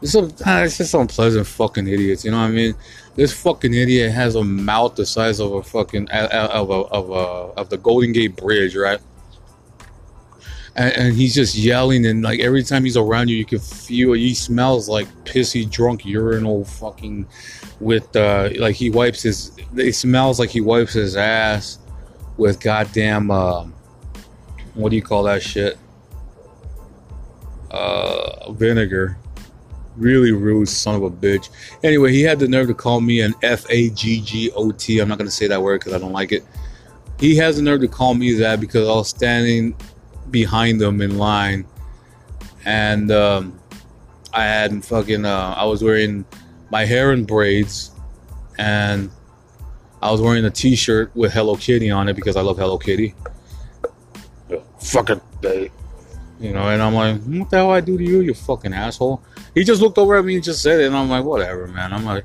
it's, 0.00 0.14
a, 0.14 0.30
ah, 0.46 0.62
it's 0.62 0.78
just 0.78 0.94
unpleasant 0.94 1.46
fucking 1.46 1.86
idiots. 1.86 2.24
You 2.24 2.30
know 2.30 2.38
what 2.38 2.44
I 2.44 2.50
mean? 2.50 2.74
This 3.16 3.32
fucking 3.32 3.74
idiot 3.74 4.12
has 4.12 4.36
a 4.36 4.44
mouth 4.44 4.94
the 4.94 5.04
size 5.04 5.40
of 5.40 5.52
a 5.52 5.62
fucking 5.62 6.08
of 6.10 6.70
a 6.70 6.72
of 6.72 7.10
a 7.10 7.14
of 7.58 7.68
the 7.68 7.78
Golden 7.78 8.12
Gate 8.12 8.36
Bridge, 8.36 8.76
right? 8.76 9.00
And, 10.76 10.92
and 10.94 11.14
he's 11.16 11.34
just 11.34 11.56
yelling, 11.56 12.06
and 12.06 12.22
like 12.22 12.38
every 12.38 12.62
time 12.62 12.84
he's 12.84 12.96
around 12.96 13.28
you, 13.28 13.36
you 13.36 13.44
can 13.44 13.58
feel 13.58 14.12
he 14.12 14.34
smells 14.34 14.88
like 14.88 15.08
pissy 15.24 15.68
drunk 15.68 16.04
urinal 16.04 16.64
fucking 16.64 17.26
with 17.80 18.14
uh 18.16 18.50
like 18.58 18.74
he 18.74 18.90
wipes 18.90 19.22
his 19.22 19.52
it 19.76 19.94
smells 19.94 20.40
like 20.40 20.50
he 20.50 20.60
wipes 20.60 20.92
his 20.92 21.16
ass 21.16 21.78
with 22.36 22.60
goddamn 22.60 23.30
uh, 23.30 23.64
what 24.74 24.90
do 24.90 24.96
you 24.96 25.02
call 25.02 25.22
that 25.24 25.42
shit 25.42 25.78
uh 27.70 28.50
vinegar 28.52 29.16
really 29.98 30.32
rude 30.32 30.68
son 30.68 30.94
of 30.94 31.02
a 31.02 31.10
bitch 31.10 31.50
anyway 31.82 32.12
he 32.12 32.22
had 32.22 32.38
the 32.38 32.48
nerve 32.48 32.66
to 32.66 32.74
call 32.74 33.00
me 33.00 33.20
an 33.20 33.34
f-a-g-g-o-t 33.42 34.98
i'm 34.98 35.08
not 35.08 35.18
going 35.18 35.28
to 35.28 35.34
say 35.34 35.46
that 35.46 35.60
word 35.60 35.80
because 35.80 35.92
i 35.92 35.98
don't 35.98 36.12
like 36.12 36.32
it 36.32 36.44
he 37.18 37.36
has 37.36 37.56
the 37.56 37.62
nerve 37.62 37.80
to 37.80 37.88
call 37.88 38.14
me 38.14 38.32
that 38.32 38.60
because 38.60 38.88
i 38.88 38.92
was 38.92 39.08
standing 39.08 39.74
behind 40.30 40.80
him 40.80 41.00
in 41.00 41.18
line 41.18 41.66
and 42.64 43.10
um, 43.10 43.58
i 44.32 44.44
had 44.44 44.84
fucking 44.84 45.24
uh, 45.24 45.54
i 45.56 45.64
was 45.64 45.82
wearing 45.82 46.24
my 46.70 46.84
hair 46.84 47.12
in 47.12 47.24
braids, 47.24 47.92
and 48.58 49.10
I 50.02 50.10
was 50.10 50.20
wearing 50.20 50.44
a 50.44 50.50
T-shirt 50.50 51.14
with 51.14 51.32
Hello 51.32 51.56
Kitty 51.56 51.90
on 51.90 52.08
it 52.08 52.14
because 52.14 52.36
I 52.36 52.42
love 52.42 52.58
Hello 52.58 52.78
Kitty. 52.78 53.14
Fucking 54.80 55.20
day, 55.40 55.70
you 56.40 56.52
know. 56.52 56.68
And 56.68 56.82
I'm 56.82 56.94
like, 56.94 57.20
what 57.22 57.50
the 57.50 57.56
hell 57.56 57.70
I 57.70 57.80
do 57.80 57.98
to 57.98 58.04
you, 58.04 58.20
you 58.20 58.34
fucking 58.34 58.72
asshole? 58.72 59.22
He 59.54 59.64
just 59.64 59.80
looked 59.80 59.98
over 59.98 60.16
at 60.16 60.24
me 60.24 60.34
and 60.36 60.44
just 60.44 60.62
said 60.62 60.80
it, 60.80 60.86
and 60.86 60.96
I'm 60.96 61.08
like, 61.08 61.24
whatever, 61.24 61.66
man. 61.66 61.92
I'm 61.92 62.04
like, 62.04 62.24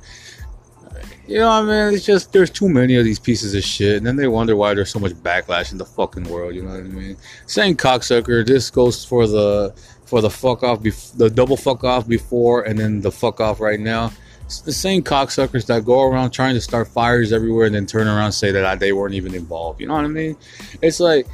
you 1.28 1.40
know, 1.40 1.48
what 1.48 1.70
I 1.70 1.88
mean, 1.88 1.96
it's 1.96 2.06
just 2.06 2.34
there's 2.34 2.50
too 2.50 2.70
many 2.70 2.96
of 2.96 3.06
these 3.06 3.20
pieces 3.20 3.56
of 3.56 3.64
shit, 3.64 3.98
and 3.98 4.06
then 4.06 4.16
they 4.16 4.28
wonder 4.28 4.56
why 4.56 4.74
there's 4.74 4.92
so 4.92 5.00
much 5.00 5.14
backlash 5.14 5.72
in 5.72 5.78
the 5.78 5.86
fucking 5.86 6.26
world. 6.26 6.54
You 6.54 6.64
know 6.64 6.72
what 6.72 6.80
I 6.80 6.84
mean? 6.84 7.18
Saying 7.48 7.78
cocksucker, 7.78 8.46
this 8.46 8.70
goes 8.70 9.06
for 9.06 9.28
the 9.28 9.74
for 10.06 10.22
the 10.22 10.30
fuck 10.30 10.64
off, 10.64 10.82
bef- 10.82 11.18
the 11.18 11.30
double 11.30 11.58
fuck 11.58 11.84
off 11.84 12.08
before, 12.08 12.64
and 12.64 12.78
then 12.78 13.02
the 13.02 13.12
fuck 13.12 13.40
off 13.40 13.60
right 13.60 13.80
now 13.80 14.12
it's 14.46 14.62
the 14.62 14.74
same 14.74 15.02
cocksuckers 15.02 15.66
that 15.68 15.86
go 15.86 16.04
around 16.04 16.32
trying 16.32 16.54
to 16.54 16.62
start 16.62 16.88
fires 16.88 17.32
everywhere 17.32 17.66
and 17.66 17.76
then 17.76 17.86
turn 17.86 18.08
around 18.08 18.26
and 18.26 18.34
say 18.34 18.52
that 18.52 18.80
they 18.80 18.94
weren't 18.94 19.16
even 19.16 19.34
involved. 19.34 19.80
You 19.80 19.88
know 19.88 19.96
what 19.96 20.06
I 20.06 20.10
mean? 20.10 20.38
It's 20.82 21.00
like, 21.00 21.28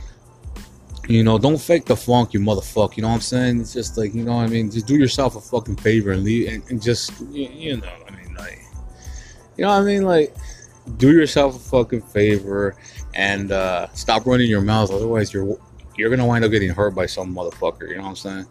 you 1.09 1.23
know, 1.23 1.39
don't 1.39 1.59
fake 1.59 1.85
the 1.85 1.95
funk, 1.95 2.33
you 2.33 2.39
motherfucker. 2.39 2.97
You 2.97 3.01
know 3.01 3.09
what 3.09 3.15
I'm 3.15 3.21
saying? 3.21 3.61
It's 3.61 3.73
just 3.73 3.97
like, 3.97 4.13
you 4.13 4.23
know 4.23 4.35
what 4.35 4.43
I 4.43 4.47
mean? 4.47 4.69
Just 4.69 4.85
do 4.85 4.95
yourself 4.95 5.35
a 5.35 5.41
fucking 5.41 5.77
favor 5.77 6.11
and 6.11 6.23
leave 6.23 6.47
and, 6.53 6.63
and 6.69 6.79
just, 6.79 7.19
you, 7.31 7.49
you 7.49 7.77
know, 7.77 7.89
I 8.07 8.11
mean, 8.15 8.35
like, 8.35 8.59
you 9.57 9.63
know 9.63 9.69
what 9.69 9.81
I 9.81 9.83
mean? 9.83 10.03
Like, 10.03 10.35
do 10.97 11.11
yourself 11.11 11.55
a 11.55 11.59
fucking 11.59 12.01
favor 12.01 12.75
and 13.15 13.51
uh, 13.51 13.87
stop 13.93 14.27
running 14.27 14.49
your 14.49 14.61
mouth. 14.61 14.91
Otherwise, 14.91 15.33
you're 15.33 15.57
you're 15.97 16.09
gonna 16.09 16.25
wind 16.25 16.45
up 16.45 16.51
getting 16.51 16.69
hurt 16.69 16.95
by 16.95 17.05
some 17.07 17.35
motherfucker. 17.35 17.89
You 17.89 17.97
know 17.97 18.03
what 18.03 18.09
I'm 18.09 18.15
saying? 18.15 18.45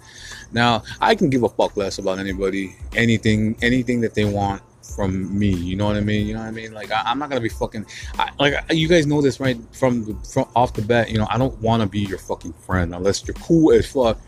Now, 0.53 0.83
I 1.01 1.15
can 1.15 1.31
give 1.31 1.45
a 1.45 1.49
fuck 1.49 1.77
less 1.77 1.99
about 1.99 2.19
anybody, 2.19 2.77
anything, 2.95 3.57
anything 3.63 4.01
that 4.03 4.15
they 4.15 4.25
want 4.25 4.63
from 4.95 5.37
me. 5.39 5.49
You 5.49 5.77
know 5.77 5.87
what 5.87 5.97
I 5.97 6.01
mean? 6.01 6.27
You 6.27 6.35
know 6.35 6.41
what 6.41 6.49
I 6.49 6.53
mean? 6.53 6.73
Like 6.73 6.91
I, 6.91 7.11
am 7.11 7.19
not 7.19 7.29
gonna 7.29 7.41
be 7.41 7.49
fucking. 7.49 7.87
I, 8.19 8.31
like 8.39 8.55
you 8.71 8.89
guys 8.89 9.07
know 9.07 9.23
this 9.23 9.41
right 9.41 9.59
from 9.73 10.21
from 10.23 10.49
off 10.57 10.75
the 10.75 10.83
bat. 10.83 11.11
You 11.11 11.19
know 11.19 11.27
I 11.31 11.39
don't 11.39 11.57
want 11.61 11.83
to 11.83 11.89
be 11.89 12.01
your 12.01 12.19
fucking 12.19 12.55
friend 12.55 12.95
unless 12.95 13.27
you're 13.27 13.35
cool 13.35 13.73
as 13.73 13.91
fuck. 13.91 14.19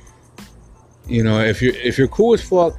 You 1.06 1.24
know 1.24 1.40
if 1.40 1.60
you're 1.60 1.74
if 1.74 1.98
you're 1.98 2.08
cool 2.08 2.34
as 2.34 2.42
fuck, 2.42 2.78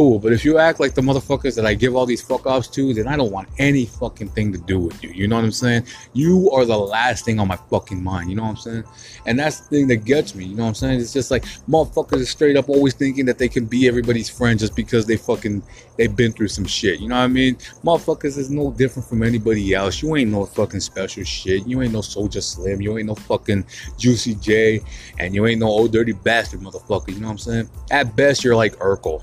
cool. 0.00 0.18
But 0.18 0.32
if 0.32 0.46
you 0.46 0.56
act 0.56 0.80
like 0.80 0.94
the 0.94 1.02
motherfuckers 1.02 1.54
that 1.56 1.66
I 1.66 1.74
give 1.74 1.94
all 1.94 2.06
these 2.06 2.22
fuck 2.22 2.46
offs 2.46 2.68
to, 2.68 2.94
then 2.94 3.06
I 3.06 3.16
don't 3.16 3.30
want 3.30 3.50
any 3.58 3.84
fucking 3.84 4.30
thing 4.30 4.50
to 4.50 4.58
do 4.58 4.78
with 4.78 5.04
you. 5.04 5.10
You 5.10 5.28
know 5.28 5.36
what 5.36 5.44
I'm 5.44 5.52
saying? 5.52 5.84
You 6.14 6.50
are 6.52 6.64
the 6.64 6.78
last 6.78 7.26
thing 7.26 7.38
on 7.38 7.48
my 7.48 7.58
fucking 7.68 8.02
mind. 8.02 8.30
You 8.30 8.36
know 8.36 8.44
what 8.44 8.48
I'm 8.48 8.56
saying? 8.56 8.84
And 9.26 9.38
that's 9.38 9.60
the 9.60 9.68
thing 9.68 9.88
that 9.88 10.06
gets 10.06 10.34
me. 10.34 10.46
You 10.46 10.56
know 10.56 10.62
what 10.62 10.68
I'm 10.70 10.74
saying? 10.74 11.00
It's 11.00 11.12
just 11.12 11.30
like 11.30 11.44
motherfuckers 11.68 12.22
are 12.22 12.24
straight 12.24 12.56
up 12.56 12.70
always 12.70 12.94
thinking 12.94 13.26
that 13.26 13.36
they 13.36 13.46
can 13.46 13.66
be 13.66 13.88
everybody's 13.88 14.30
friend 14.30 14.58
just 14.58 14.74
because 14.74 15.04
they 15.04 15.18
fucking 15.18 15.62
they've 15.98 16.16
been 16.16 16.32
through 16.32 16.48
some 16.48 16.64
shit. 16.64 16.98
You 16.98 17.08
know 17.08 17.16
what 17.16 17.24
I 17.24 17.28
mean? 17.28 17.56
Motherfuckers 17.84 18.38
is 18.38 18.50
no 18.50 18.70
different 18.70 19.06
from 19.06 19.22
anybody 19.22 19.74
else. 19.74 20.00
You 20.00 20.16
ain't 20.16 20.30
no 20.30 20.46
fucking 20.46 20.80
special 20.80 21.24
shit. 21.24 21.66
You 21.66 21.82
ain't 21.82 21.92
no 21.92 22.00
Soulja 22.00 22.42
Slim. 22.42 22.80
You 22.80 22.96
ain't 22.96 23.08
no 23.08 23.16
fucking 23.16 23.66
Juicy 23.98 24.36
J. 24.36 24.80
And 25.18 25.34
you 25.34 25.44
ain't 25.44 25.60
no 25.60 25.66
old 25.66 25.92
dirty 25.92 26.12
bastard 26.12 26.60
motherfucker. 26.60 27.08
You 27.08 27.20
know 27.20 27.26
what 27.26 27.32
I'm 27.32 27.38
saying? 27.38 27.70
At 27.90 28.16
best, 28.16 28.42
you're 28.42 28.56
like 28.56 28.76
Urkel. 28.76 29.22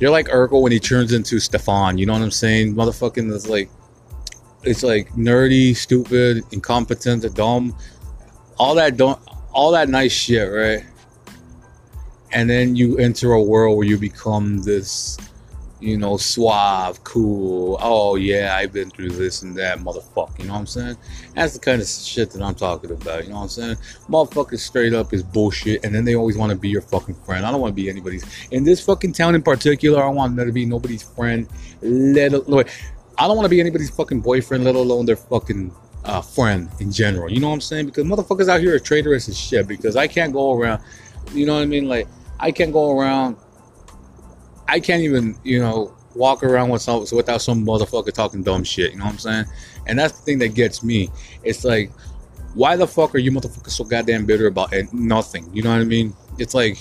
You're 0.00 0.10
like 0.10 0.28
Urkel 0.28 0.62
when 0.62 0.72
he 0.72 0.80
turns 0.80 1.12
into 1.12 1.38
Stefan. 1.38 1.98
You 1.98 2.06
know 2.06 2.12
what 2.14 2.22
I'm 2.22 2.30
saying? 2.30 2.74
Motherfucking 2.74 3.30
is 3.32 3.48
like, 3.48 3.70
it's 4.62 4.82
like 4.82 5.10
nerdy, 5.12 5.76
stupid, 5.76 6.44
incompetent, 6.50 7.32
dumb, 7.34 7.76
all 8.58 8.74
that 8.74 8.96
don't, 8.96 9.18
all 9.52 9.70
that 9.72 9.88
nice 9.88 10.12
shit, 10.12 10.50
right? 10.50 10.84
And 12.32 12.50
then 12.50 12.74
you 12.74 12.98
enter 12.98 13.32
a 13.32 13.42
world 13.42 13.76
where 13.76 13.86
you 13.86 13.96
become 13.96 14.62
this 14.62 15.16
you 15.84 15.98
know, 15.98 16.16
suave, 16.16 17.04
cool. 17.04 17.76
Oh 17.80 18.14
yeah, 18.16 18.56
I've 18.56 18.72
been 18.72 18.90
through 18.90 19.10
this 19.10 19.42
and 19.42 19.54
that, 19.58 19.78
motherfucker. 19.80 20.38
You 20.38 20.46
know 20.46 20.54
what 20.54 20.60
I'm 20.60 20.66
saying? 20.66 20.96
That's 21.34 21.52
the 21.52 21.58
kind 21.58 21.82
of 21.82 21.86
shit 21.86 22.30
that 22.30 22.42
I'm 22.42 22.54
talking 22.54 22.90
about. 22.90 23.24
You 23.24 23.30
know 23.30 23.36
what 23.36 23.42
I'm 23.42 23.48
saying? 23.50 23.76
Motherfuckers 24.08 24.60
straight 24.60 24.94
up 24.94 25.12
is 25.12 25.22
bullshit, 25.22 25.84
and 25.84 25.94
then 25.94 26.06
they 26.06 26.14
always 26.14 26.38
want 26.38 26.50
to 26.52 26.56
be 26.56 26.70
your 26.70 26.80
fucking 26.80 27.16
friend. 27.16 27.44
I 27.44 27.50
don't 27.50 27.60
want 27.60 27.72
to 27.72 27.74
be 27.74 27.90
anybody's. 27.90 28.24
In 28.50 28.64
this 28.64 28.82
fucking 28.82 29.12
town 29.12 29.34
in 29.34 29.42
particular, 29.42 30.02
I 30.02 30.08
want 30.08 30.36
to 30.38 30.52
be 30.52 30.64
nobody's 30.64 31.02
friend. 31.02 31.46
Let 31.82 32.32
alone, 32.32 32.64
I 33.18 33.28
don't 33.28 33.36
want 33.36 33.44
to 33.44 33.50
be 33.50 33.60
anybody's 33.60 33.90
fucking 33.90 34.22
boyfriend, 34.22 34.64
let 34.64 34.76
alone 34.76 35.04
their 35.04 35.16
fucking 35.16 35.70
uh, 36.06 36.22
friend 36.22 36.70
in 36.80 36.92
general. 36.92 37.30
You 37.30 37.40
know 37.40 37.48
what 37.48 37.54
I'm 37.54 37.60
saying? 37.60 37.86
Because 37.86 38.04
motherfuckers 38.04 38.48
out 38.48 38.60
here 38.60 38.74
are 38.74 38.78
traitorous 38.78 39.28
as 39.28 39.38
shit. 39.38 39.68
Because 39.68 39.96
I 39.96 40.08
can't 40.08 40.32
go 40.32 40.58
around. 40.58 40.82
You 41.34 41.44
know 41.44 41.56
what 41.56 41.62
I 41.62 41.66
mean? 41.66 41.88
Like 41.88 42.08
I 42.40 42.52
can't 42.52 42.72
go 42.72 42.98
around 42.98 43.36
I 44.68 44.80
can't 44.80 45.02
even, 45.02 45.36
you 45.44 45.60
know, 45.60 45.94
walk 46.14 46.42
around 46.42 46.70
with 46.70 46.82
some, 46.82 47.04
without 47.12 47.42
some 47.42 47.64
motherfucker 47.64 48.12
talking 48.12 48.42
dumb 48.42 48.64
shit. 48.64 48.92
You 48.92 48.98
know 48.98 49.04
what 49.04 49.12
I'm 49.12 49.18
saying? 49.18 49.44
And 49.86 49.98
that's 49.98 50.18
the 50.18 50.22
thing 50.22 50.38
that 50.38 50.54
gets 50.54 50.82
me. 50.82 51.10
It's 51.42 51.64
like, 51.64 51.90
why 52.54 52.76
the 52.76 52.86
fuck 52.86 53.14
are 53.14 53.18
you 53.18 53.32
motherfuckers 53.32 53.70
so 53.70 53.84
goddamn 53.84 54.26
bitter 54.26 54.46
about 54.46 54.72
it? 54.72 54.92
nothing? 54.92 55.48
You 55.52 55.62
know 55.62 55.70
what 55.70 55.80
I 55.80 55.84
mean? 55.84 56.14
It's 56.38 56.54
like, 56.54 56.78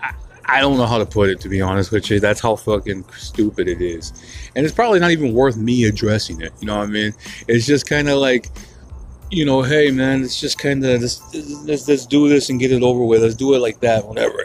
I, 0.00 0.14
I 0.46 0.60
don't 0.60 0.78
know 0.78 0.86
how 0.86 0.98
to 0.98 1.06
put 1.06 1.28
it 1.28 1.40
to 1.40 1.48
be 1.48 1.60
honest 1.60 1.90
with 1.90 2.08
you. 2.10 2.20
That's 2.20 2.40
how 2.40 2.56
fucking 2.56 3.04
stupid 3.16 3.68
it 3.68 3.82
is, 3.82 4.12
and 4.54 4.64
it's 4.64 4.74
probably 4.74 5.00
not 5.00 5.10
even 5.10 5.32
worth 5.34 5.56
me 5.56 5.84
addressing 5.84 6.40
it. 6.40 6.52
You 6.60 6.68
know 6.68 6.78
what 6.78 6.84
I 6.84 6.92
mean? 6.92 7.14
It's 7.48 7.66
just 7.66 7.88
kind 7.88 8.08
of 8.08 8.18
like 8.18 8.48
you 9.30 9.44
know, 9.44 9.62
hey 9.62 9.90
man, 9.90 10.22
it's 10.22 10.38
just 10.38 10.58
kind 10.58 10.84
of 10.84 11.00
let's, 11.00 11.34
let's 11.64 11.88
let's 11.88 12.06
do 12.06 12.28
this 12.28 12.50
and 12.50 12.60
get 12.60 12.70
it 12.70 12.82
over 12.82 13.04
with. 13.04 13.22
Let's 13.22 13.34
do 13.34 13.54
it 13.54 13.58
like 13.58 13.80
that, 13.80 14.06
whatever 14.06 14.44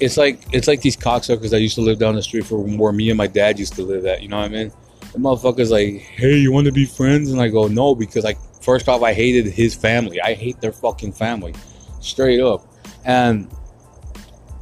it's 0.00 0.16
like 0.16 0.40
it's 0.52 0.68
like 0.68 0.80
these 0.80 0.96
cocksuckers 0.96 1.50
that 1.50 1.60
used 1.60 1.74
to 1.76 1.80
live 1.80 1.98
down 1.98 2.14
the 2.14 2.22
street 2.22 2.46
from 2.46 2.76
where 2.76 2.92
me 2.92 3.10
and 3.10 3.18
my 3.18 3.26
dad 3.26 3.58
used 3.58 3.74
to 3.74 3.82
live 3.82 4.06
at. 4.06 4.22
You 4.22 4.28
know 4.28 4.38
what 4.38 4.46
I 4.46 4.48
mean? 4.48 4.72
The 5.12 5.18
motherfuckers 5.18 5.70
like, 5.70 6.02
hey, 6.02 6.36
you 6.36 6.52
want 6.52 6.66
to 6.66 6.72
be 6.72 6.84
friends? 6.84 7.30
And 7.30 7.40
I 7.40 7.48
go, 7.48 7.68
no, 7.68 7.94
because 7.94 8.24
like 8.24 8.38
first 8.60 8.88
off, 8.88 9.02
I 9.02 9.12
hated 9.12 9.46
his 9.46 9.74
family. 9.74 10.20
I 10.20 10.34
hate 10.34 10.60
their 10.60 10.72
fucking 10.72 11.12
family, 11.12 11.54
straight 12.00 12.40
up. 12.40 12.66
And 13.04 13.48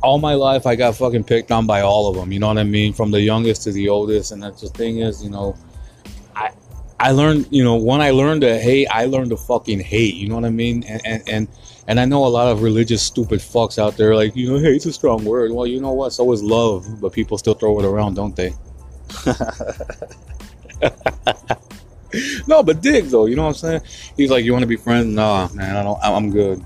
all 0.03 0.19
my 0.19 0.35
life, 0.35 0.67
I 0.67 0.77
got 0.77 0.95
fucking 0.97 1.25
picked 1.25 1.51
on 1.51 1.67
by 1.67 1.81
all 1.81 2.09
of 2.09 2.17
them. 2.17 2.31
You 2.31 2.39
know 2.39 2.49
what 2.49 2.59
I 2.59 2.65
mean? 2.65 2.93
From 2.93 3.11
the 3.11 3.21
youngest 3.21 3.63
to 3.63 3.73
the 3.73 3.89
oldest. 3.89 4.33
And 4.33 4.43
that's 4.43 4.61
the 4.61 4.69
thing 4.69 4.99
is, 4.99 5.25
you 5.25 5.31
know, 5.31 5.57
I 6.37 6.51
I 7.01 7.11
learned, 7.11 7.49
you 7.51 7.65
know, 7.65 7.77
when 7.77 8.01
I 8.01 8.11
learned 8.11 8.43
to 8.43 8.59
hate, 8.59 8.87
I 8.89 9.07
learned 9.07 9.31
to 9.31 9.37
fucking 9.37 9.81
hate. 9.81 10.15
You 10.15 10.29
know 10.29 10.37
what 10.37 10.45
I 10.45 10.51
mean? 10.51 10.85
And 10.85 11.01
and 11.05 11.29
and 11.29 11.49
and 11.87 12.01
I 12.01 12.05
know 12.05 12.25
a 12.25 12.29
lot 12.29 12.49
of 12.49 12.63
religious 12.63 13.03
stupid 13.03 13.41
fucks 13.41 13.79
out 13.79 13.97
there, 13.97 14.15
like, 14.15 14.35
you 14.35 14.51
know, 14.51 14.59
hey, 14.59 14.75
it's 14.75 14.87
a 14.87 14.93
strong 14.93 15.25
word. 15.25 15.53
Well, 15.53 15.67
you 15.67 15.81
know 15.81 15.93
what? 15.93 16.13
So 16.13 16.31
is 16.33 16.43
love, 16.43 17.01
but 17.01 17.13
people 17.13 17.39
still 17.39 17.55
throw 17.55 17.79
it 17.79 17.85
around, 17.85 18.15
don't 18.15 18.35
they? 18.35 18.55
no, 22.47 22.63
but 22.63 22.81
dig 22.81 23.07
though, 23.07 23.27
you 23.27 23.37
know 23.37 23.43
what 23.43 23.49
I'm 23.49 23.55
saying? 23.55 23.81
He's 24.17 24.31
like, 24.31 24.45
you 24.45 24.53
want 24.53 24.63
to 24.63 24.69
be 24.69 24.77
friends? 24.77 25.07
Nah, 25.07 25.49
man, 25.53 25.77
I 25.77 25.83
don't. 25.83 25.99
I'm 26.03 26.31
good. 26.31 26.65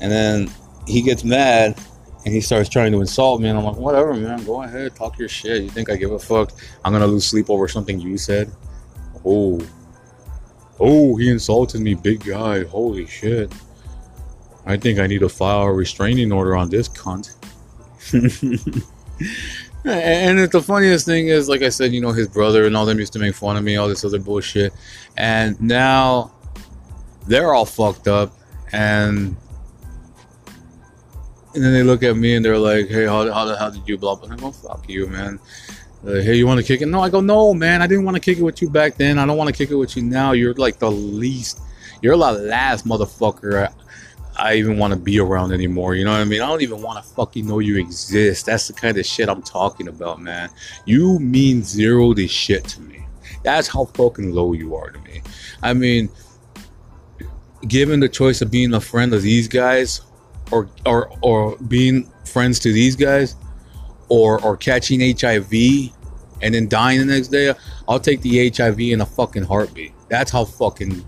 And 0.00 0.10
then 0.10 0.50
he 0.86 1.02
gets 1.02 1.24
mad 1.24 1.78
and 2.24 2.34
he 2.34 2.40
starts 2.40 2.68
trying 2.68 2.92
to 2.92 3.00
insult 3.00 3.40
me, 3.40 3.48
and 3.48 3.58
I'm 3.58 3.64
like, 3.64 3.76
whatever, 3.76 4.14
man, 4.14 4.44
go 4.44 4.62
ahead, 4.62 4.94
talk 4.94 5.18
your 5.18 5.28
shit. 5.28 5.62
You 5.62 5.70
think 5.70 5.90
I 5.90 5.96
give 5.96 6.12
a 6.12 6.18
fuck? 6.18 6.52
I'm 6.84 6.92
gonna 6.92 7.06
lose 7.06 7.26
sleep 7.26 7.50
over 7.50 7.68
something 7.68 8.00
you 8.00 8.18
said? 8.18 8.50
Oh, 9.24 9.60
oh, 10.80 11.16
he 11.16 11.30
insulted 11.30 11.80
me, 11.80 11.94
big 11.94 12.24
guy. 12.24 12.64
Holy 12.64 13.06
shit. 13.06 13.52
I 14.66 14.76
think 14.76 14.98
I 14.98 15.06
need 15.06 15.20
to 15.20 15.28
file 15.28 15.62
a 15.62 15.72
restraining 15.72 16.32
order 16.32 16.56
on 16.56 16.68
this 16.68 16.88
cunt. 16.88 17.34
And 19.84 20.38
the 20.50 20.60
funniest 20.60 21.06
thing 21.06 21.28
is, 21.28 21.48
like 21.48 21.62
I 21.62 21.68
said, 21.68 21.92
you 21.92 22.00
know, 22.00 22.12
his 22.12 22.28
brother 22.28 22.66
and 22.66 22.76
all 22.76 22.84
them 22.84 22.98
used 22.98 23.12
to 23.14 23.18
make 23.18 23.34
fun 23.34 23.56
of 23.56 23.64
me, 23.64 23.76
all 23.76 23.88
this 23.88 24.04
other 24.04 24.18
bullshit. 24.18 24.72
And 25.16 25.60
now 25.60 26.32
they're 27.26 27.54
all 27.54 27.64
fucked 27.64 28.08
up. 28.08 28.32
And 28.72 29.36
and 31.54 31.64
then 31.64 31.72
they 31.72 31.82
look 31.82 32.02
at 32.02 32.16
me 32.16 32.36
and 32.36 32.44
they're 32.44 32.58
like, 32.58 32.88
hey, 32.88 33.06
how, 33.06 33.32
how, 33.32 33.54
how 33.56 33.70
did 33.70 33.88
you 33.88 33.96
blah, 33.96 34.14
blah? 34.16 34.30
I 34.30 34.36
go, 34.36 34.48
oh, 34.48 34.52
fuck 34.52 34.88
you, 34.88 35.06
man. 35.06 35.40
Like, 36.02 36.22
hey, 36.22 36.34
you 36.34 36.46
want 36.46 36.60
to 36.60 36.66
kick 36.66 36.82
it? 36.82 36.86
No, 36.86 37.00
I 37.00 37.08
go, 37.08 37.20
no, 37.20 37.54
man. 37.54 37.80
I 37.80 37.86
didn't 37.86 38.04
want 38.04 38.16
to 38.16 38.20
kick 38.20 38.38
it 38.38 38.42
with 38.42 38.60
you 38.60 38.68
back 38.68 38.96
then. 38.96 39.18
I 39.18 39.26
don't 39.26 39.38
want 39.38 39.48
to 39.48 39.54
kick 39.54 39.70
it 39.70 39.74
with 39.74 39.96
you 39.96 40.02
now. 40.02 40.32
You're 40.32 40.54
like 40.54 40.78
the 40.78 40.90
least, 40.90 41.60
you're 42.02 42.16
the 42.16 42.32
last 42.32 42.86
motherfucker 42.86 43.72
I 44.38 44.54
even 44.54 44.78
want 44.78 44.92
to 44.92 44.98
be 44.98 45.18
around 45.18 45.52
anymore. 45.52 45.94
You 45.94 46.04
know 46.04 46.12
what 46.12 46.20
I 46.20 46.24
mean? 46.24 46.40
I 46.40 46.46
don't 46.46 46.62
even 46.62 46.80
want 46.80 47.04
to 47.04 47.10
fucking 47.14 47.46
know 47.46 47.58
you 47.58 47.76
exist. 47.76 48.46
That's 48.46 48.68
the 48.68 48.72
kind 48.72 48.96
of 48.96 49.04
shit 49.04 49.28
I'm 49.28 49.42
talking 49.42 49.88
about, 49.88 50.20
man. 50.20 50.48
You 50.84 51.18
mean 51.18 51.62
zero 51.62 52.14
to 52.14 52.28
shit 52.28 52.64
to 52.68 52.80
me. 52.80 53.04
That's 53.42 53.68
how 53.68 53.86
fucking 53.86 54.32
low 54.32 54.52
you 54.52 54.76
are 54.76 54.90
to 54.90 54.98
me. 55.00 55.22
I 55.62 55.72
mean, 55.74 56.08
given 57.66 58.00
the 58.00 58.08
choice 58.08 58.40
of 58.40 58.50
being 58.50 58.74
a 58.74 58.80
friend 58.80 59.12
of 59.12 59.22
these 59.22 59.48
guys 59.48 60.02
or 60.52 60.68
or 60.86 61.10
or 61.22 61.56
being 61.68 62.10
friends 62.24 62.58
to 62.60 62.72
these 62.72 62.94
guys 62.94 63.34
or 64.08 64.42
or 64.44 64.56
catching 64.56 65.00
HIV 65.00 65.52
and 66.42 66.54
then 66.54 66.68
dying 66.68 67.00
the 67.00 67.06
next 67.06 67.28
day, 67.28 67.52
I'll 67.88 68.00
take 68.00 68.22
the 68.22 68.48
HIV 68.50 68.80
in 68.80 69.00
a 69.00 69.06
fucking 69.06 69.44
heartbeat. 69.44 69.92
That's 70.08 70.30
how 70.30 70.44
fucking 70.44 71.04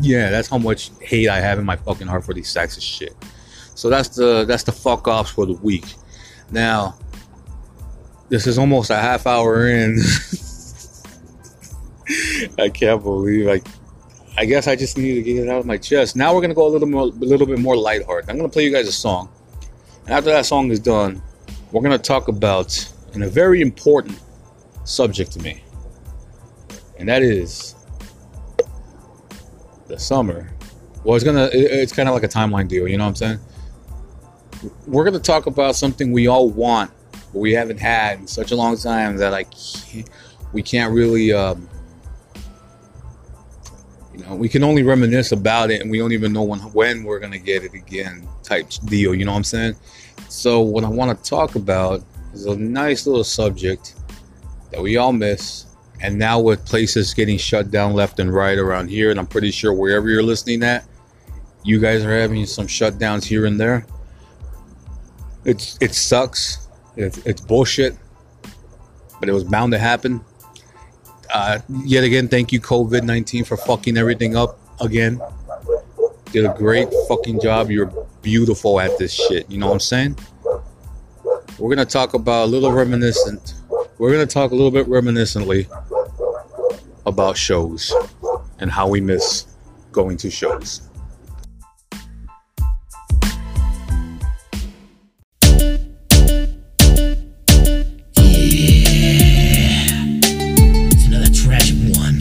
yeah, 0.00 0.30
that's 0.30 0.48
how 0.48 0.58
much 0.58 0.90
hate 1.00 1.28
I 1.28 1.40
have 1.40 1.58
in 1.58 1.64
my 1.64 1.76
fucking 1.76 2.06
heart 2.06 2.24
for 2.24 2.34
these 2.34 2.52
sexist 2.52 2.82
shit. 2.82 3.14
So 3.74 3.88
that's 3.88 4.08
the 4.10 4.44
that's 4.44 4.64
the 4.64 4.72
fuck 4.72 5.06
offs 5.08 5.30
for 5.30 5.46
the 5.46 5.54
week. 5.54 5.94
Now, 6.50 6.98
this 8.28 8.46
is 8.46 8.58
almost 8.58 8.90
a 8.90 8.96
half 8.96 9.26
hour 9.26 9.68
in. 9.68 9.98
I 12.58 12.68
can't 12.68 13.02
believe 13.02 13.48
I. 13.48 13.60
I 14.36 14.44
guess 14.44 14.68
I 14.68 14.76
just 14.76 14.96
need 14.96 15.14
to 15.16 15.22
get 15.22 15.36
it 15.36 15.48
out 15.48 15.58
of 15.58 15.66
my 15.66 15.76
chest. 15.76 16.14
Now 16.14 16.32
we're 16.32 16.40
gonna 16.40 16.54
go 16.54 16.66
a 16.66 16.70
little 16.70 16.86
more, 16.86 17.02
a 17.02 17.06
little 17.06 17.46
bit 17.46 17.58
more 17.58 17.76
lighthearted. 17.76 18.30
I'm 18.30 18.36
gonna 18.36 18.48
play 18.48 18.62
you 18.64 18.72
guys 18.72 18.86
a 18.86 18.92
song, 18.92 19.28
and 20.04 20.14
after 20.14 20.30
that 20.30 20.46
song 20.46 20.70
is 20.70 20.78
done, 20.78 21.20
we're 21.72 21.82
gonna 21.82 21.98
talk 21.98 22.28
about 22.28 22.92
a 23.14 23.28
very 23.28 23.60
important 23.60 24.16
subject 24.84 25.32
to 25.32 25.40
me, 25.40 25.64
and 26.98 27.08
that 27.08 27.22
is 27.22 27.74
the 29.88 29.98
summer. 29.98 30.50
Well, 31.04 31.16
it's 31.16 31.24
gonna 31.24 31.48
it's 31.52 31.92
kind 31.92 32.08
of 32.08 32.14
like 32.14 32.24
a 32.24 32.28
timeline 32.28 32.68
deal. 32.68 32.86
You 32.86 32.98
know 32.98 33.04
what 33.04 33.08
I'm 33.08 33.14
saying? 33.16 33.38
We're 34.86 35.04
gonna 35.04 35.18
talk 35.18 35.46
about 35.46 35.76
something 35.76 36.12
we 36.12 36.26
all 36.26 36.50
want, 36.50 36.90
but 37.32 37.38
we 37.38 37.52
haven't 37.52 37.78
had 37.78 38.20
in 38.20 38.26
such 38.26 38.52
a 38.52 38.56
long 38.56 38.76
time 38.76 39.16
that 39.16 39.30
like 39.30 39.48
we 40.52 40.62
can't 40.62 40.92
really. 40.92 41.32
Um, 41.32 41.68
you 44.12 44.24
know, 44.24 44.34
we 44.34 44.48
can 44.48 44.64
only 44.64 44.82
reminisce 44.82 45.30
about 45.30 45.70
it, 45.70 45.80
and 45.80 45.90
we 45.90 45.98
don't 45.98 46.12
even 46.12 46.32
know 46.32 46.42
when 46.42 46.60
when 46.72 47.04
we're 47.04 47.20
gonna 47.20 47.38
get 47.38 47.64
it 47.64 47.72
again. 47.74 48.28
Type 48.42 48.68
deal. 48.86 49.14
You 49.14 49.24
know 49.24 49.32
what 49.32 49.38
I'm 49.38 49.44
saying? 49.44 49.76
So 50.28 50.60
what 50.60 50.84
I 50.84 50.88
want 50.88 51.16
to 51.16 51.30
talk 51.30 51.54
about 51.54 52.02
is 52.34 52.46
a 52.46 52.56
nice 52.56 53.06
little 53.06 53.24
subject 53.24 53.94
that 54.72 54.82
we 54.82 54.96
all 54.96 55.12
miss 55.12 55.67
and 56.00 56.18
now 56.18 56.40
with 56.40 56.64
places 56.64 57.14
getting 57.14 57.38
shut 57.38 57.70
down 57.70 57.94
left 57.94 58.20
and 58.20 58.32
right 58.32 58.58
around 58.58 58.88
here, 58.88 59.10
and 59.10 59.18
I'm 59.18 59.26
pretty 59.26 59.50
sure 59.50 59.72
wherever 59.72 60.08
you're 60.08 60.22
listening 60.22 60.62
at, 60.62 60.84
you 61.64 61.80
guys 61.80 62.04
are 62.04 62.16
having 62.16 62.46
some 62.46 62.66
shutdowns 62.66 63.24
here 63.24 63.46
and 63.46 63.58
there. 63.58 63.84
It's 65.44 65.78
it 65.80 65.94
sucks. 65.94 66.68
It's, 66.96 67.18
it's 67.18 67.40
bullshit, 67.40 67.96
but 69.20 69.28
it 69.28 69.32
was 69.32 69.44
bound 69.44 69.72
to 69.72 69.78
happen. 69.78 70.20
Uh, 71.32 71.58
yet 71.84 72.04
again, 72.04 72.28
thank 72.28 72.52
you 72.52 72.60
COVID 72.60 73.02
nineteen 73.02 73.44
for 73.44 73.56
fucking 73.56 73.96
everything 73.96 74.36
up 74.36 74.58
again. 74.80 75.20
Did 76.32 76.44
a 76.44 76.54
great 76.54 76.88
fucking 77.08 77.40
job. 77.40 77.70
You're 77.70 77.92
beautiful 78.22 78.80
at 78.80 78.98
this 78.98 79.12
shit. 79.12 79.50
You 79.50 79.58
know 79.58 79.66
what 79.66 79.74
I'm 79.74 79.80
saying? 79.80 80.18
We're 81.58 81.74
gonna 81.74 81.84
talk 81.84 82.14
about 82.14 82.44
a 82.44 82.46
little 82.46 82.72
reminiscent. 82.72 83.54
We're 83.98 84.12
gonna 84.12 84.26
talk 84.26 84.52
a 84.52 84.54
little 84.54 84.70
bit 84.70 84.86
reminiscently 84.86 85.66
about 87.06 87.36
shows 87.36 87.94
and 88.58 88.70
how 88.70 88.88
we 88.88 89.00
miss 89.00 89.46
going 89.92 90.16
to 90.18 90.30
shows. 90.30 90.82
It's 100.90 101.06
another 101.06 101.32
tragic 101.32 101.76
one. 101.96 102.20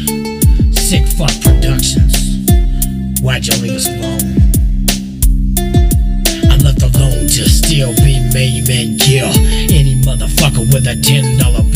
Sick 0.73 1.05
fuck 1.07 1.31
productions. 1.41 2.49
Why'd 3.21 3.45
you 3.47 3.55
leave 3.61 3.75
us 3.75 3.87
alone? 3.87 4.37
I'm 6.51 6.59
left 6.59 6.81
alone 6.81 7.27
to 7.27 7.49
still 7.49 7.93
be 7.95 8.19
maim 8.33 8.65
and 8.69 8.99
kill 8.99 9.27
any 9.73 9.95
motherfucker 10.01 10.71
with 10.73 10.87
a 10.87 10.95
ten 11.01 11.37
dollar 11.37 11.66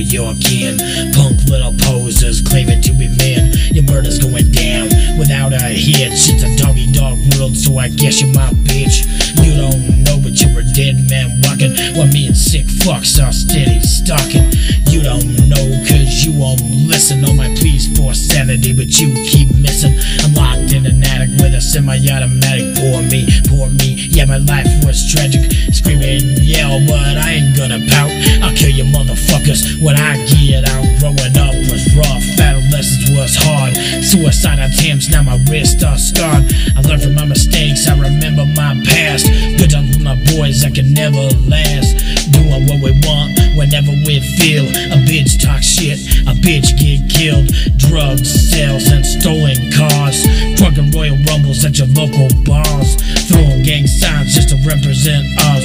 you 0.00 0.24
or 0.24 0.34
your. 0.34 0.78
Punk 1.12 1.44
little 1.48 1.74
posers 1.78 2.40
claiming 2.40 2.80
to 2.82 2.92
be 2.92 3.08
men. 3.08 3.52
Your 3.72 3.84
murder's 3.84 4.18
going 4.18 4.50
down 4.50 4.88
without 5.18 5.52
a 5.52 5.60
hitch. 5.68 6.28
It's 6.30 6.42
a 6.42 6.56
doggy 6.56 6.90
dog 6.92 7.18
world, 7.36 7.56
so 7.56 7.78
I 7.78 7.88
guess 7.88 8.20
you're 8.20 8.32
my 8.32 8.50
bitch. 8.64 9.21
You 9.40 9.56
don't 9.56 10.04
know, 10.04 10.20
but 10.20 10.36
you're 10.40 10.60
a 10.60 10.64
dead 10.74 11.08
man 11.08 11.40
walking 11.44 11.72
while 11.96 12.08
me 12.08 12.26
and 12.28 12.36
sick 12.36 12.66
fucks 12.66 13.22
are 13.22 13.32
steady 13.32 13.80
stalking. 13.80 14.50
You 14.92 15.02
don't 15.02 15.24
know, 15.48 15.64
cause 15.88 16.24
you 16.24 16.36
won't 16.38 16.60
listen. 16.86 17.24
On 17.24 17.36
my 17.36 17.48
pleas 17.56 17.86
for 17.96 18.14
sanity, 18.14 18.72
but 18.72 18.90
you 19.00 19.14
keep 19.24 19.54
missing. 19.56 19.94
I'm 20.20 20.34
locked 20.34 20.72
in 20.72 20.86
an 20.86 21.02
attic 21.04 21.30
with 21.40 21.54
a 21.54 21.60
semi 21.60 21.96
automatic. 22.10 22.76
Poor 22.76 23.02
me, 23.02 23.26
poor 23.48 23.68
me. 23.68 24.08
Yeah, 24.10 24.26
my 24.26 24.38
life 24.38 24.68
was 24.84 25.00
tragic. 25.12 25.50
Screaming, 25.72 26.36
yell, 26.42 26.80
but 26.86 27.16
I 27.16 27.38
ain't 27.38 27.56
gonna 27.56 27.80
pout. 27.88 28.10
I'll 28.42 28.54
kill 28.56 28.70
you 28.70 28.84
motherfuckers 28.84 29.80
when 29.82 29.96
I 29.96 30.18
get 30.26 30.68
out. 30.68 30.84
Growing 31.00 31.36
up 31.38 31.54
was 31.70 31.82
rough, 31.96 32.24
adolescence 32.38 33.10
was 33.10 33.36
hard. 33.36 33.74
Suicide 34.04 34.58
attempts, 34.58 35.08
now 35.08 35.22
my 35.22 35.38
wrists 35.50 35.82
are 35.82 35.98
scarred. 35.98 36.44
I 36.76 36.80
learned 36.82 37.02
from 37.02 37.14
my 37.14 37.24
mistakes, 37.24 37.88
I 37.88 37.98
remember 37.98 38.44
my 38.46 38.80
past. 38.84 39.21
Good 39.58 39.70
times 39.70 39.96
with 39.96 40.04
my 40.04 40.16
boys 40.34 40.62
that 40.62 40.74
can 40.74 40.92
never 40.92 41.22
last. 41.48 41.96
Doing 42.32 42.66
what 42.66 42.80
we 42.82 42.92
want 43.06 43.38
whenever 43.56 43.92
we 44.06 44.20
feel. 44.38 44.66
A 44.92 44.98
bitch 45.06 45.40
talk 45.40 45.62
shit, 45.62 45.98
a 46.26 46.34
bitch 46.34 46.74
get 46.78 47.06
killed. 47.10 47.48
Drugs, 47.78 48.28
sales, 48.28 48.88
and 48.90 49.04
stolen 49.04 49.58
cars. 49.72 50.22
Drunken 50.56 50.90
royal 50.90 51.18
rumbles 51.28 51.64
at 51.64 51.78
your 51.78 51.88
local 51.88 52.28
bars. 52.44 52.96
Throwing 53.28 53.62
gang 53.62 53.86
signs 53.86 54.34
just 54.34 54.50
to 54.50 54.56
represent 54.66 55.26
us. 55.52 55.64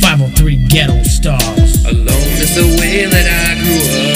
503 0.00 0.56
ghetto 0.68 1.02
stars. 1.04 1.84
Alone 1.84 2.32
is 2.40 2.54
the 2.54 2.66
way 2.80 3.06
that 3.06 3.26
I 3.26 3.58
grew 3.60 4.02
up. 4.02 4.07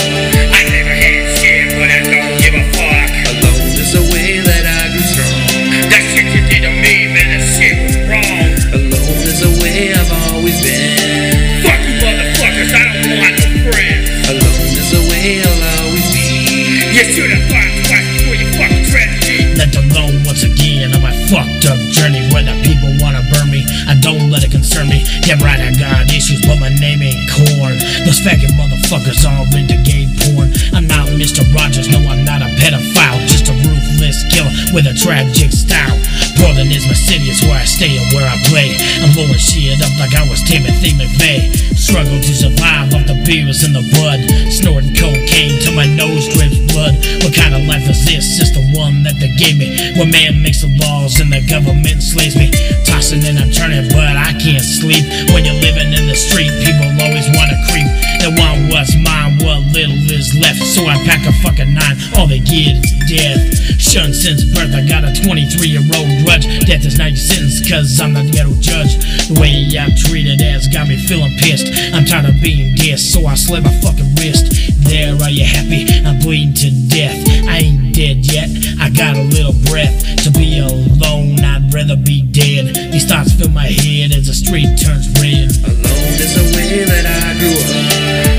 Fucked 21.33 21.64
up 21.64 21.81
journey 21.97 22.21
where 22.29 22.45
the 22.45 22.53
people 22.61 22.92
wanna 23.01 23.25
burn 23.33 23.49
me. 23.49 23.64
I 23.88 23.97
don't 23.97 24.29
let 24.29 24.45
it 24.45 24.53
concern 24.53 24.92
me. 24.92 25.01
Damn 25.25 25.40
right, 25.40 25.57
I 25.57 25.73
got 25.73 26.12
issues, 26.12 26.45
but 26.45 26.61
my 26.61 26.68
name 26.68 27.01
ain't 27.01 27.25
corn. 27.25 27.81
Those 28.05 28.21
faggot 28.21 28.53
motherfuckers 28.53 29.25
all 29.25 29.49
into 29.57 29.81
gay 29.81 30.05
porn. 30.21 30.53
I'm 30.77 30.87
not 30.87 31.09
Mr. 31.17 31.40
Rogers, 31.57 31.88
no, 31.88 32.04
I'm 32.04 32.23
not 32.29 32.42
a 32.44 32.52
pedophile. 32.61 33.17
Just 33.25 33.48
a 33.48 33.57
ruthless 33.65 34.29
killer 34.29 34.52
with 34.77 34.85
a 34.85 34.92
tragic 34.92 35.52
style. 35.52 35.96
Portland 36.43 36.75
is 36.75 36.90
my 36.90 36.99
city, 36.99 37.31
it's 37.31 37.38
where 37.47 37.55
I 37.55 37.63
stay 37.63 37.95
and 37.95 38.11
where 38.11 38.27
I 38.27 38.35
play. 38.51 38.75
I'm 38.99 39.15
blowing 39.15 39.38
shit 39.38 39.79
up 39.79 39.95
like 40.03 40.11
I 40.19 40.27
was 40.27 40.43
Timothy 40.43 40.90
McVeigh. 40.99 41.55
Struggle 41.79 42.19
to 42.19 42.33
survive 42.35 42.90
off 42.90 43.07
the 43.07 43.15
beers 43.23 43.63
in 43.63 43.71
the 43.71 43.87
blood. 43.95 44.19
Snorting 44.51 44.90
cocaine 44.99 45.63
till 45.63 45.79
my 45.79 45.87
nose 45.87 46.27
drips 46.35 46.59
blood. 46.75 46.99
What 47.23 47.31
kind 47.31 47.55
of 47.55 47.63
life 47.71 47.87
is 47.87 48.03
this? 48.03 48.43
It's 48.43 48.51
the 48.51 48.67
one 48.75 49.07
that 49.07 49.23
they 49.23 49.31
gave 49.38 49.55
me. 49.55 49.71
Where 49.95 50.11
man 50.11 50.43
makes 50.43 50.67
the 50.67 50.71
laws 50.83 51.23
and 51.23 51.31
the 51.31 51.47
government 51.47 52.03
slays 52.03 52.35
me. 52.35 52.51
Tossing 52.90 53.23
and 53.23 53.38
I'm 53.38 53.55
turning, 53.55 53.87
but 53.95 54.19
I 54.19 54.35
can't 54.43 54.67
sleep. 54.67 55.07
When 55.31 55.47
you're 55.47 55.63
living 55.63 55.95
in 55.95 56.11
the 56.11 56.19
street, 56.19 56.51
people 56.67 56.90
always 56.99 57.31
wanna 57.38 57.55
creep. 57.71 58.12
They 58.23 58.31
want 58.38 58.70
what's 58.70 58.94
mine, 58.94 59.35
what 59.42 59.66
little 59.75 59.98
is 60.06 60.31
left, 60.38 60.62
so 60.62 60.87
I 60.87 60.94
pack 61.02 61.27
a 61.27 61.33
fucking 61.42 61.75
nine. 61.75 61.96
All 62.14 62.29
they 62.29 62.38
get 62.38 62.79
is 62.79 62.94
death. 63.10 63.83
Shunned 63.83 64.14
since 64.14 64.44
birth, 64.44 64.70
I 64.70 64.87
got 64.87 65.02
a 65.02 65.10
23 65.10 65.66
year 65.66 65.83
old 65.83 66.06
grudge. 66.23 66.46
Death 66.62 66.87
is 66.87 66.96
not 66.98 67.10
your 67.10 67.18
sentence, 67.18 67.58
cause 67.68 68.00
I'm 68.00 68.12
not 68.12 68.27
the 68.27 68.31
ghetto 68.31 68.54
judge. 68.62 68.94
The 69.27 69.42
way 69.42 69.66
I'm 69.75 69.90
treated 69.96 70.40
as 70.40 70.68
got 70.68 70.87
me 70.87 71.02
feeling 71.02 71.35
pissed. 71.42 71.66
I'm 71.92 72.04
tired 72.06 72.27
of 72.27 72.40
being 72.40 72.77
dissed, 72.77 73.10
so 73.10 73.27
I 73.27 73.35
slit 73.35 73.64
my 73.64 73.75
fucking 73.83 74.14
wrist. 74.14 74.71
There, 74.93 75.17
are 75.25 75.31
you 75.33 75.49
happy? 75.49 75.88
I'm 76.05 76.21
bleeding 76.21 76.53
to 76.53 76.69
death. 76.93 77.17
I 77.49 77.65
ain't 77.65 77.97
dead 77.97 78.29
yet, 78.29 78.53
I 78.77 78.93
got 78.93 79.17
a 79.17 79.25
little 79.25 79.57
breath. 79.65 79.97
To 80.21 80.31
be 80.31 80.61
alone, 80.61 81.40
I'd 81.40 81.73
rather 81.73 81.97
be 81.97 82.21
dead. 82.21 82.77
These 82.93 83.09
thoughts 83.09 83.33
fill 83.33 83.49
my 83.49 83.73
head 83.73 84.13
as 84.13 84.29
the 84.29 84.37
street 84.37 84.69
turns 84.77 85.09
red. 85.17 85.49
Alone 85.65 86.13
is 86.21 86.37
the 86.37 86.45
way 86.53 86.85
that 86.85 87.09
I 87.09 87.25
grew 87.40 87.57
up. 87.57 87.73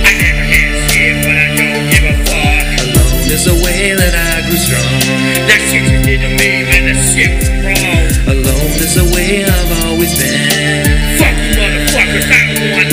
I 0.06 0.14
never 0.22 0.46
had 0.46 0.94
shit, 0.94 1.26
but 1.26 1.34
I 1.42 1.50
don't 1.58 1.90
give 1.90 2.06
a 2.06 2.16
fuck. 2.22 2.70
Alone 2.86 3.34
is 3.34 3.44
the 3.50 3.58
way 3.66 3.98
that 3.98 4.14
I 4.14 4.46
grew 4.46 4.62
strong. 4.62 5.02
That 5.50 5.58
shit 5.74 5.90
you 5.90 6.06
did 6.06 6.22
to 6.22 6.38
me, 6.38 6.70
man, 6.70 6.86
that 6.86 7.02
shit 7.02 7.34
was 7.34 7.50
wrong. 7.66 8.30
Alone 8.30 8.78
is 8.78 8.94
the 8.94 9.10
way 9.10 9.42
I've 9.42 9.90
always 9.90 10.14
been. 10.22 11.18
Fuck 11.18 11.34
you 11.34 11.58
motherfuckers, 11.58 12.30
I 12.30 12.46
don't 12.46 12.78
want 12.78 12.93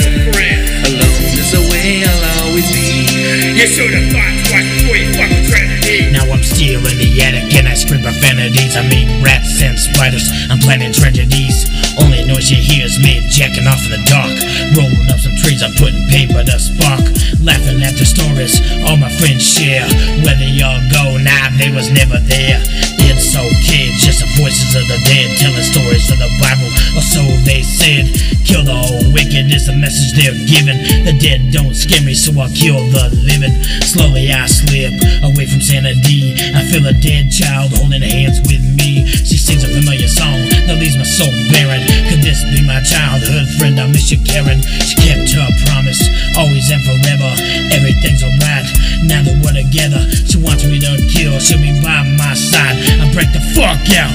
You 3.61 3.67
should 3.67 3.93
have 3.93 4.09
thought 4.09 4.49
twice 4.49 4.65
before 4.81 4.97
you. 4.97 6.09
Now 6.09 6.25
I'm 6.25 6.41
still 6.41 6.81
in 6.81 6.97
the 6.97 7.21
attic 7.21 7.53
and 7.53 7.67
I 7.67 7.75
scream 7.75 8.01
profanities. 8.01 8.73
I 8.73 8.81
meet 8.81 9.05
rats 9.21 9.61
and 9.61 9.77
spiders. 9.77 10.25
I'm 10.49 10.57
planning 10.57 10.89
tragedies. 10.91 11.69
Only 12.01 12.25
noise 12.25 12.49
you 12.49 12.57
hear 12.57 12.89
is 12.89 12.97
me 12.97 13.21
jacking 13.29 13.67
off 13.67 13.85
in 13.85 13.91
the 13.93 14.01
dark. 14.09 14.33
Rolling 14.73 15.05
up 15.13 15.21
some 15.21 15.30
trees, 15.41 15.65
I'm 15.65 15.73
putting 15.81 16.05
paper 16.07 16.45
to 16.45 16.57
spark. 16.61 17.01
Laughing 17.41 17.81
at 17.81 17.97
the 17.97 18.05
stories 18.05 18.61
all 18.85 18.97
my 18.97 19.09
friends 19.17 19.41
share. 19.41 19.85
Whether 20.21 20.45
y'all 20.45 20.81
go, 20.93 21.17
nah, 21.17 21.49
they 21.57 21.73
was 21.73 21.89
never 21.89 22.21
there. 22.29 22.61
It's 23.01 23.33
okay, 23.33 23.91
it's 23.91 24.05
just 24.05 24.21
the 24.21 24.29
voices 24.37 24.77
of 24.77 24.85
the 24.87 24.99
dead 25.09 25.27
telling 25.41 25.65
stories 25.65 26.07
of 26.13 26.17
the 26.21 26.31
Bible, 26.37 26.69
or 26.95 27.03
so 27.03 27.21
they 27.43 27.65
said. 27.65 28.07
Kill 28.45 28.63
the 28.63 28.73
old 28.73 29.13
wicked 29.13 29.49
is 29.49 29.65
the 29.65 29.75
message 29.75 30.13
they're 30.13 30.37
giving. 30.45 30.77
The 31.05 31.17
dead 31.17 31.51
don't 31.51 31.73
scare 31.73 32.01
me, 32.01 32.13
so 32.13 32.33
I'll 32.37 32.51
kill 32.53 32.77
the 32.91 33.09
living. 33.25 33.53
Slowly 33.85 34.29
I 34.31 34.45
slip 34.45 34.93
away 35.23 35.45
from 35.49 35.61
sanity. 35.61 36.35
I 36.53 36.61
feel 36.67 36.85
a 36.85 36.93
dead 36.93 37.31
child 37.31 37.73
holding 37.73 38.03
hands 38.03 38.41
with 38.45 38.61
me. 38.77 39.07
She 39.07 39.37
sings 39.37 39.63
a 39.63 39.71
familiar 39.71 40.07
song 40.07 40.37
that 40.67 40.77
leaves 40.77 40.97
my 40.97 41.07
soul 41.07 41.31
barren. 41.51 41.81
Could 42.11 42.21
this 42.21 42.43
be 42.51 42.65
my 42.65 42.81
childhood 42.83 43.47
friend? 43.55 43.79
I 43.79 43.87
miss 43.87 44.11
you, 44.11 44.19
Karen. 44.23 44.59
She 44.83 44.95
kept 44.99 45.30
her 45.33 45.49
promise, 45.67 46.01
always 46.37 46.69
and 46.71 46.83
forever. 46.83 47.31
Everything's 47.71 48.23
alright 48.23 48.67
now 49.07 49.23
that 49.23 49.35
we're 49.39 49.55
together. 49.55 50.01
She 50.27 50.37
wants 50.37 50.63
me 50.65 50.79
to 50.79 50.91
kill, 51.07 51.39
she'll 51.39 51.61
be 51.61 51.71
by 51.79 52.03
my 52.19 52.33
side. 52.33 52.75
I 52.99 53.07
break 53.13 53.31
the 53.31 53.43
fuck 53.55 53.79
out, 53.95 54.13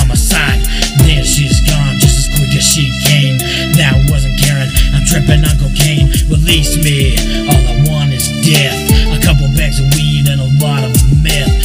on 0.00 0.08
my 0.08 0.18
side. 0.18 0.60
Then 1.06 1.24
she's 1.24 1.60
gone 1.66 1.98
just 1.98 2.18
as 2.18 2.26
quick 2.34 2.52
as 2.56 2.64
she 2.64 2.90
came. 3.06 3.38
That 3.78 3.94
wasn't 4.10 4.38
Karen, 4.40 4.68
I'm 4.92 5.04
tripping 5.06 5.44
on 5.46 5.54
cocaine. 5.56 6.10
Release 6.28 6.76
me, 6.82 7.16
all 7.48 7.62
I 7.64 7.74
want 7.86 8.12
is 8.12 8.28
death. 8.42 8.76
A 9.14 9.20
couple 9.22 9.46
bags 9.56 9.80
of 9.80 9.86
weed 9.94 10.28
and 10.28 10.40
a 10.40 10.50
lot 10.58 10.84
of 10.84 10.92
meth. 11.22 11.63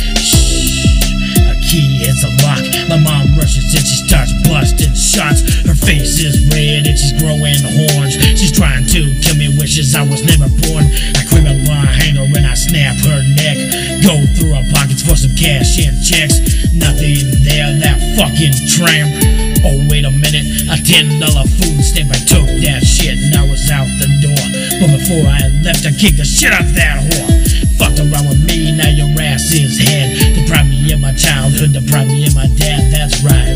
A 1.70 1.72
key 1.72 2.02
hits 2.02 2.26
a 2.26 2.34
lock. 2.42 2.66
My 2.90 2.98
mom 2.98 3.38
rushes 3.38 3.70
in, 3.78 3.86
she 3.86 4.02
starts 4.10 4.34
busting 4.50 4.90
shots. 4.98 5.46
Her 5.70 5.78
face 5.78 6.18
is 6.18 6.50
red 6.50 6.90
and 6.90 6.98
she's 6.98 7.14
growing 7.22 7.62
horns. 7.62 8.18
She's 8.34 8.52
trying 8.52 8.88
to 8.88 9.14
kill 9.22 9.38
me, 9.38 9.54
wishes 9.54 9.94
I 9.94 10.02
was 10.02 10.26
never 10.26 10.50
born. 10.66 10.90
I 11.14 11.22
up 11.46 11.62
behind 11.62 12.18
her 12.18 12.26
and 12.26 12.46
I 12.46 12.58
snap 12.58 12.98
her 13.06 13.22
neck. 13.38 13.58
Go 14.02 14.18
through 14.34 14.58
her 14.58 14.66
pockets 14.74 15.06
for 15.06 15.14
some 15.14 15.38
cash 15.38 15.78
and 15.78 15.94
checks. 16.02 16.42
Nothing 16.74 17.38
there, 17.46 17.70
that 17.86 18.02
fucking 18.18 18.58
tramp. 18.74 19.14
Oh, 19.62 19.78
wait 19.94 20.10
a 20.10 20.14
minute, 20.14 20.66
a 20.74 20.78
ten 20.82 21.22
dollar 21.22 21.46
food 21.46 21.86
stamp. 21.86 22.10
I 22.10 22.18
took 22.26 22.50
that 22.66 22.82
shit 22.82 23.14
and 23.14 23.38
I 23.38 23.46
was 23.46 23.70
out 23.70 23.86
the 24.02 24.10
door. 24.26 24.46
But 24.82 24.90
before 24.98 25.30
I 25.30 25.46
left, 25.62 25.86
I 25.86 25.94
kicked 25.94 26.18
the 26.18 26.26
shit 26.26 26.50
out 26.50 26.66
that 26.74 26.98
whore. 27.14 27.59
Fucked 27.80 28.00
around 28.04 28.28
with 28.28 28.44
me, 28.44 28.76
now 28.76 28.92
your 28.92 29.10
ass 29.24 29.56
is 29.56 29.80
head. 29.80 30.36
Deprived 30.36 30.70
me 30.70 30.92
of 30.92 31.00
my 31.00 31.14
childhood, 31.16 31.72
deprived 31.72 32.12
me 32.12 32.28
of 32.28 32.36
my 32.36 32.48
dad, 32.60 32.92
that's 32.92 33.24
right. 33.24 33.56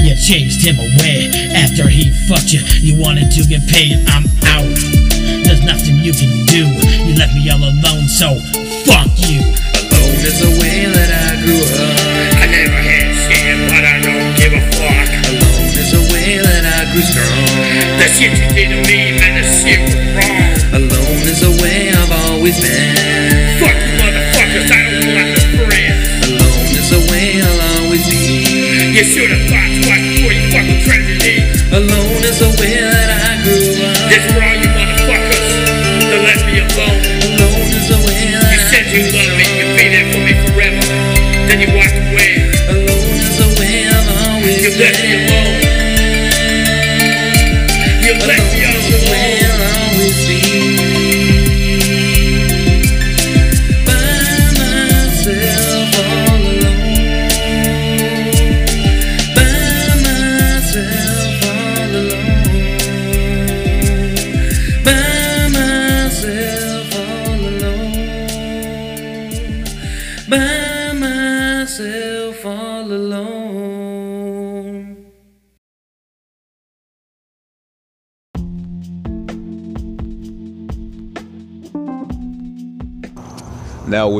You 0.00 0.14
chased 0.14 0.62
him 0.62 0.78
away 0.78 1.26
after 1.58 1.90
he 1.90 2.14
fucked 2.30 2.54
you. 2.54 2.62
You 2.78 2.94
wanted 2.94 3.30
to 3.34 3.42
get 3.44 3.66
paid, 3.66 3.98
I'm 4.06 4.30
out. 4.46 4.70
There's 5.42 5.62
nothing 5.66 5.98
you 6.06 6.14
can 6.14 6.30
do. 6.46 6.70
You 7.02 7.18
left 7.18 7.34
me 7.34 7.50
all 7.50 7.58
alone, 7.58 8.06
so 8.06 8.38
fuck 8.86 9.10
you. 9.26 9.42
Oh, 9.90 10.02
alone 10.02 10.26
is 10.26 10.38
the 10.40 10.50
way 10.60 10.86
that 10.86 11.10
I 11.10 11.42
grew 11.42 11.62
up. 11.62 12.38
I 12.38 12.46
never 12.46 12.78
had 12.78 13.10
shit, 13.10 13.58
but 13.70 13.84
I 13.84 13.98
don't 14.02 14.30
give 14.38 14.52
a 14.52 14.62
fuck. 14.78 15.08
Oh, 15.26 15.34
alone 15.34 15.74
is 15.74 15.90
the 15.90 16.04
way 16.12 16.38
that 16.38 16.62
I 16.62 16.86
grew 16.92 17.02
strong. 17.02 17.58
The 17.98 18.06
shit 18.06 18.32
you 18.38 18.48
did 18.54 18.68
to 18.70 18.78
me, 18.86 19.18
man, 19.18 19.40
the 19.40 19.46
shit 19.46 19.80
was 19.82 19.98
wrong. 20.14 20.46
Alone 20.78 21.26
is 21.26 21.40
the 21.40 21.52
way 21.62 21.90
I've 21.90 22.30
always 22.30 22.60
been. 22.60 23.01
You 28.92 29.02
should 29.04 29.30
have 29.30 29.48
thought 29.48 29.72
twice 29.88 30.04
before 30.04 30.36
you 30.36 30.52
fucking 30.52 30.84
to. 30.84 31.32
Alone 31.80 32.20
is 32.28 32.44
the 32.44 32.52
way 32.60 32.76
that 32.76 33.24
I 33.24 33.40
grew 33.40 33.72
up. 33.88 33.96
This 34.12 34.20
for 34.28 34.44
all 34.44 34.52
you 34.52 34.68
motherfuckers 34.68 35.48
that 36.12 36.20
left 36.20 36.44
me 36.44 36.60
alone. 36.60 37.00
Alone 37.40 37.72
is 37.72 37.88
the 37.88 37.96
way 38.04 38.36
that 38.36 38.52
you 38.52 38.60
said 38.68 38.84
you 38.92 39.08
loved 39.08 39.32
me, 39.40 39.48
you'd 39.56 39.72
be 39.80 39.88
there 39.96 40.08
for 40.12 40.20
me 40.20 40.36
forever. 40.44 40.84
Then 41.48 41.64
you 41.64 41.72
walked 41.72 41.96
away. 42.04 42.52
Alone 42.68 43.16
is 43.16 43.32
the 43.40 43.48
way 43.56 43.88
I've 43.88 44.28
always 44.28 44.60
you 44.60 44.76
left 44.76 45.00
me 45.00 45.24
alone. 45.24 45.31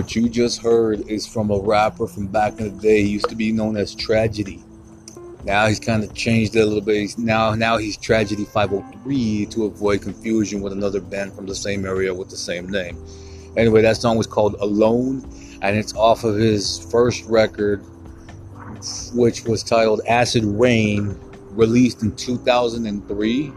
What 0.03 0.17
you 0.17 0.29
just 0.29 0.61
heard 0.61 1.09
is 1.09 1.29
from 1.29 1.53
a 1.53 1.61
rapper 1.61 2.09
from 2.09 2.27
back 2.27 2.59
in 2.59 2.65
the 2.65 2.83
day. 2.83 3.03
He 3.03 3.11
used 3.11 3.29
to 3.29 3.37
be 3.37 3.53
known 3.53 3.77
as 3.77 3.95
Tragedy. 3.95 4.61
Now 5.45 5.69
he's 5.69 5.79
kind 5.79 6.03
of 6.03 6.13
changed 6.13 6.57
it 6.57 6.59
a 6.59 6.67
little 6.67 6.81
bit. 6.81 7.17
Now, 7.19 7.55
now 7.55 7.77
he's 7.77 7.97
Tragedy 7.97 8.45
503 8.45 9.47
to 9.47 9.67
avoid 9.67 10.03
confusion 10.03 10.61
with 10.61 10.73
another 10.73 11.01
band 11.01 11.35
from 11.35 11.47
the 11.47 11.55
same 11.55 11.87
area 11.87 12.13
with 12.13 12.31
the 12.31 12.37
same 12.37 12.69
name. 12.69 13.01
Anyway, 13.57 13.81
that 13.83 13.97
song 13.97 14.17
was 14.17 14.27
called 14.27 14.57
Alone, 14.59 15.23
and 15.63 15.77
it's 15.77 15.95
off 15.95 16.25
of 16.25 16.35
his 16.35 16.85
first 16.91 17.25
record, 17.27 17.85
which 19.15 19.45
was 19.45 19.63
titled 19.63 20.01
Acid 20.09 20.43
Rain, 20.45 21.17
released 21.51 22.03
in 22.03 22.17
2003. 22.17 23.53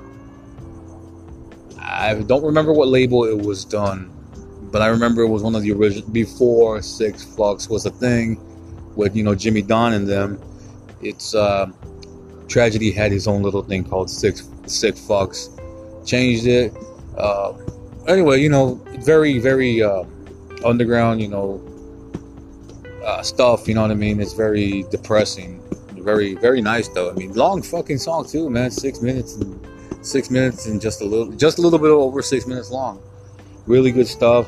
I 1.80 2.14
don't 2.14 2.44
remember 2.44 2.72
what 2.72 2.88
label 2.88 3.24
it 3.24 3.36
was 3.36 3.66
done, 3.66 4.15
but 4.72 4.82
I 4.82 4.88
remember 4.88 5.22
it 5.22 5.30
was 5.30 5.44
one 5.44 5.56
of 5.56 5.62
the 5.62 5.72
original 5.72 6.10
before 6.10 6.82
Six 6.82 7.24
Flux 7.24 7.70
was 7.70 7.86
a 7.86 7.92
thing 7.92 8.40
with 8.96 9.16
you 9.16 9.24
know 9.24 9.36
Jimmy 9.36 9.62
Don 9.62 9.94
and 9.94 10.08
them. 10.08 10.40
It's 11.02 11.36
uh, 11.36 11.72
Tragedy 12.48 12.92
had 12.92 13.12
his 13.12 13.28
own 13.28 13.42
little 13.42 13.64
thing 13.64 13.84
called 13.84 14.10
Six 14.10 14.50
Six 14.66 15.00
Flux, 15.06 15.50
changed 16.06 16.48
it. 16.48 16.74
Uh, 17.18 17.54
anyway, 18.08 18.42
you 18.42 18.50
know, 18.50 18.76
very 19.00 19.40
very 19.40 19.82
uh, 19.82 20.04
underground, 20.64 21.22
you 21.22 21.28
know, 21.28 21.62
uh, 23.06 23.22
stuff. 23.22 23.68
You 23.68 23.76
know 23.76 23.82
what 23.82 23.92
I 23.92 23.96
mean? 23.96 24.20
It's 24.20 24.34
very 24.34 24.84
depressing. 24.92 25.62
Very 25.94 26.36
very 26.36 26.62
nice 26.62 26.88
though. 26.90 27.10
I 27.10 27.14
mean, 27.14 27.34
long 27.34 27.62
fucking 27.62 27.98
song 27.98 28.28
too, 28.28 28.50
man. 28.50 28.72
Six 28.72 29.02
minutes 29.02 29.36
and 29.36 29.60
six 30.06 30.30
minutes 30.30 30.68
and 30.68 30.80
just 30.80 31.02
a 31.02 31.06
little 31.06 31.32
just 31.34 31.58
a 31.58 31.62
little 31.62 31.80
bit 31.80 31.90
over 31.90 32.22
six 32.22 32.46
minutes 32.46 32.70
long. 32.70 33.02
Really 33.68 33.92
good 33.92 34.08
stuff. 34.08 34.48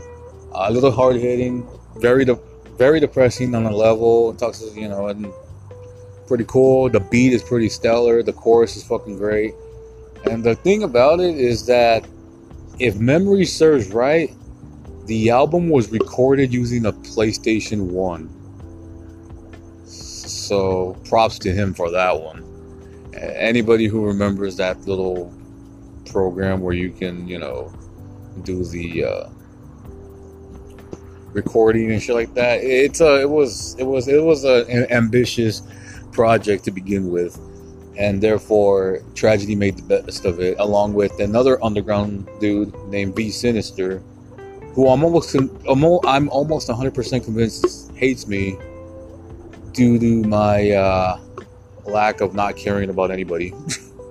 a 0.53 0.71
little 0.71 0.91
hard 0.91 1.15
hitting. 1.17 1.67
Very 1.97 2.25
de- 2.25 2.39
very 2.77 2.99
depressing 2.99 3.55
on 3.55 3.65
a 3.65 3.71
level. 3.71 4.31
It 4.31 4.39
talks 4.39 4.63
you 4.75 4.87
know 4.87 5.07
and 5.07 5.31
pretty 6.27 6.45
cool. 6.45 6.89
The 6.89 6.99
beat 6.99 7.33
is 7.33 7.43
pretty 7.43 7.69
stellar. 7.69 8.23
The 8.23 8.33
chorus 8.33 8.75
is 8.77 8.83
fucking 8.83 9.17
great. 9.17 9.53
And 10.29 10.43
the 10.43 10.55
thing 10.55 10.83
about 10.83 11.19
it 11.19 11.37
is 11.37 11.65
that 11.67 12.05
if 12.79 12.99
memory 12.99 13.45
serves 13.45 13.91
right, 13.91 14.31
The 15.07 15.29
album 15.29 15.69
was 15.69 15.89
recorded 15.89 16.53
using 16.53 16.85
a 16.85 16.91
PlayStation 16.91 17.91
1. 17.91 18.29
So 19.85 20.97
props 21.07 21.39
to 21.39 21.53
him 21.53 21.73
for 21.73 21.89
that 21.91 22.21
one. 22.21 22.43
Anybody 23.15 23.87
who 23.87 24.05
remembers 24.05 24.57
that 24.57 24.81
little 24.81 25.33
program 26.11 26.59
where 26.59 26.73
you 26.75 26.91
can, 26.91 27.25
you 27.25 27.39
know, 27.39 27.71
do 28.43 28.63
the 28.63 29.05
uh, 29.05 29.29
recording 31.33 31.91
and 31.91 32.01
shit 32.01 32.15
like 32.15 32.33
that. 32.33 32.59
It's 32.61 33.01
a, 33.01 33.21
it 33.21 33.29
was, 33.29 33.75
it 33.77 33.83
was, 33.83 34.07
it 34.07 34.23
was 34.23 34.43
a, 34.43 34.65
an 34.67 34.91
ambitious 34.91 35.61
project 36.11 36.63
to 36.65 36.71
begin 36.71 37.11
with, 37.11 37.39
and 37.97 38.21
therefore 38.21 39.01
tragedy 39.15 39.55
made 39.55 39.77
the 39.77 39.83
best 39.83 40.25
of 40.25 40.39
it, 40.39 40.57
along 40.59 40.93
with 40.93 41.19
another 41.19 41.63
underground 41.63 42.27
dude 42.39 42.73
named 42.87 43.15
B 43.15 43.29
Sinister, 43.29 44.01
who 44.73 44.89
I'm 44.89 45.03
almost, 45.03 45.35
I'm 45.35 45.83
al- 45.83 46.01
I'm 46.05 46.29
almost 46.29 46.69
100% 46.69 47.23
convinced 47.23 47.91
hates 47.95 48.27
me 48.27 48.57
due 49.73 49.99
to 49.99 50.23
my 50.23 50.71
uh, 50.71 51.19
lack 51.85 52.21
of 52.21 52.33
not 52.33 52.57
caring 52.57 52.89
about 52.89 53.11
anybody. 53.11 53.53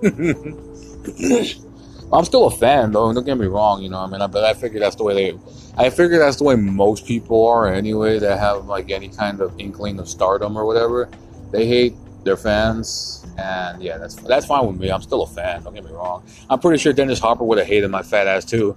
I'm 2.13 2.25
still 2.25 2.47
a 2.47 2.51
fan, 2.51 2.93
though. 2.93 3.13
Don't 3.13 3.25
get 3.25 3.37
me 3.37 3.47
wrong. 3.47 3.83
You 3.83 3.89
know, 3.89 3.99
I 3.99 4.07
mean, 4.07 4.23
I, 4.23 4.27
but 4.27 4.45
I 4.45 4.55
figure 4.55 4.79
that's 4.79 4.97
the 4.97 5.03
way 5.03 5.15
they. 5.15 5.39
I 5.77 5.91
figure 5.91 6.19
that's 6.19 6.37
the 6.37 6.45
way 6.45 6.55
most 6.55 7.07
people 7.07 7.47
are 7.47 7.73
anyway. 7.73 8.19
That 8.19 8.39
have 8.39 8.67
like 8.67 8.91
any 8.91 9.09
kind 9.09 9.41
of 9.41 9.59
inkling 9.59 9.99
of 9.99 10.09
stardom 10.09 10.57
or 10.57 10.65
whatever. 10.65 11.09
They 11.51 11.67
hate 11.67 11.95
their 12.25 12.37
fans, 12.37 13.27
and 13.39 13.83
yeah, 13.83 13.99
that's 13.99 14.15
that's 14.17 14.47
fine 14.47 14.67
with 14.67 14.79
me. 14.79 14.91
I'm 14.91 15.03
still 15.03 15.23
a 15.23 15.27
fan. 15.27 15.65
Don't 15.65 15.75
get 15.75 15.85
me 15.85 15.91
wrong. 15.91 16.25
I'm 16.49 16.61
pretty 16.61 16.79
sure 16.79 16.93
Dennis 16.93 17.19
Hopper 17.19 17.45
would 17.45 17.59
have 17.59 17.67
hated 17.67 17.89
my 17.91 18.03
fat 18.03 18.29
ass 18.29 18.45
too. 18.45 18.77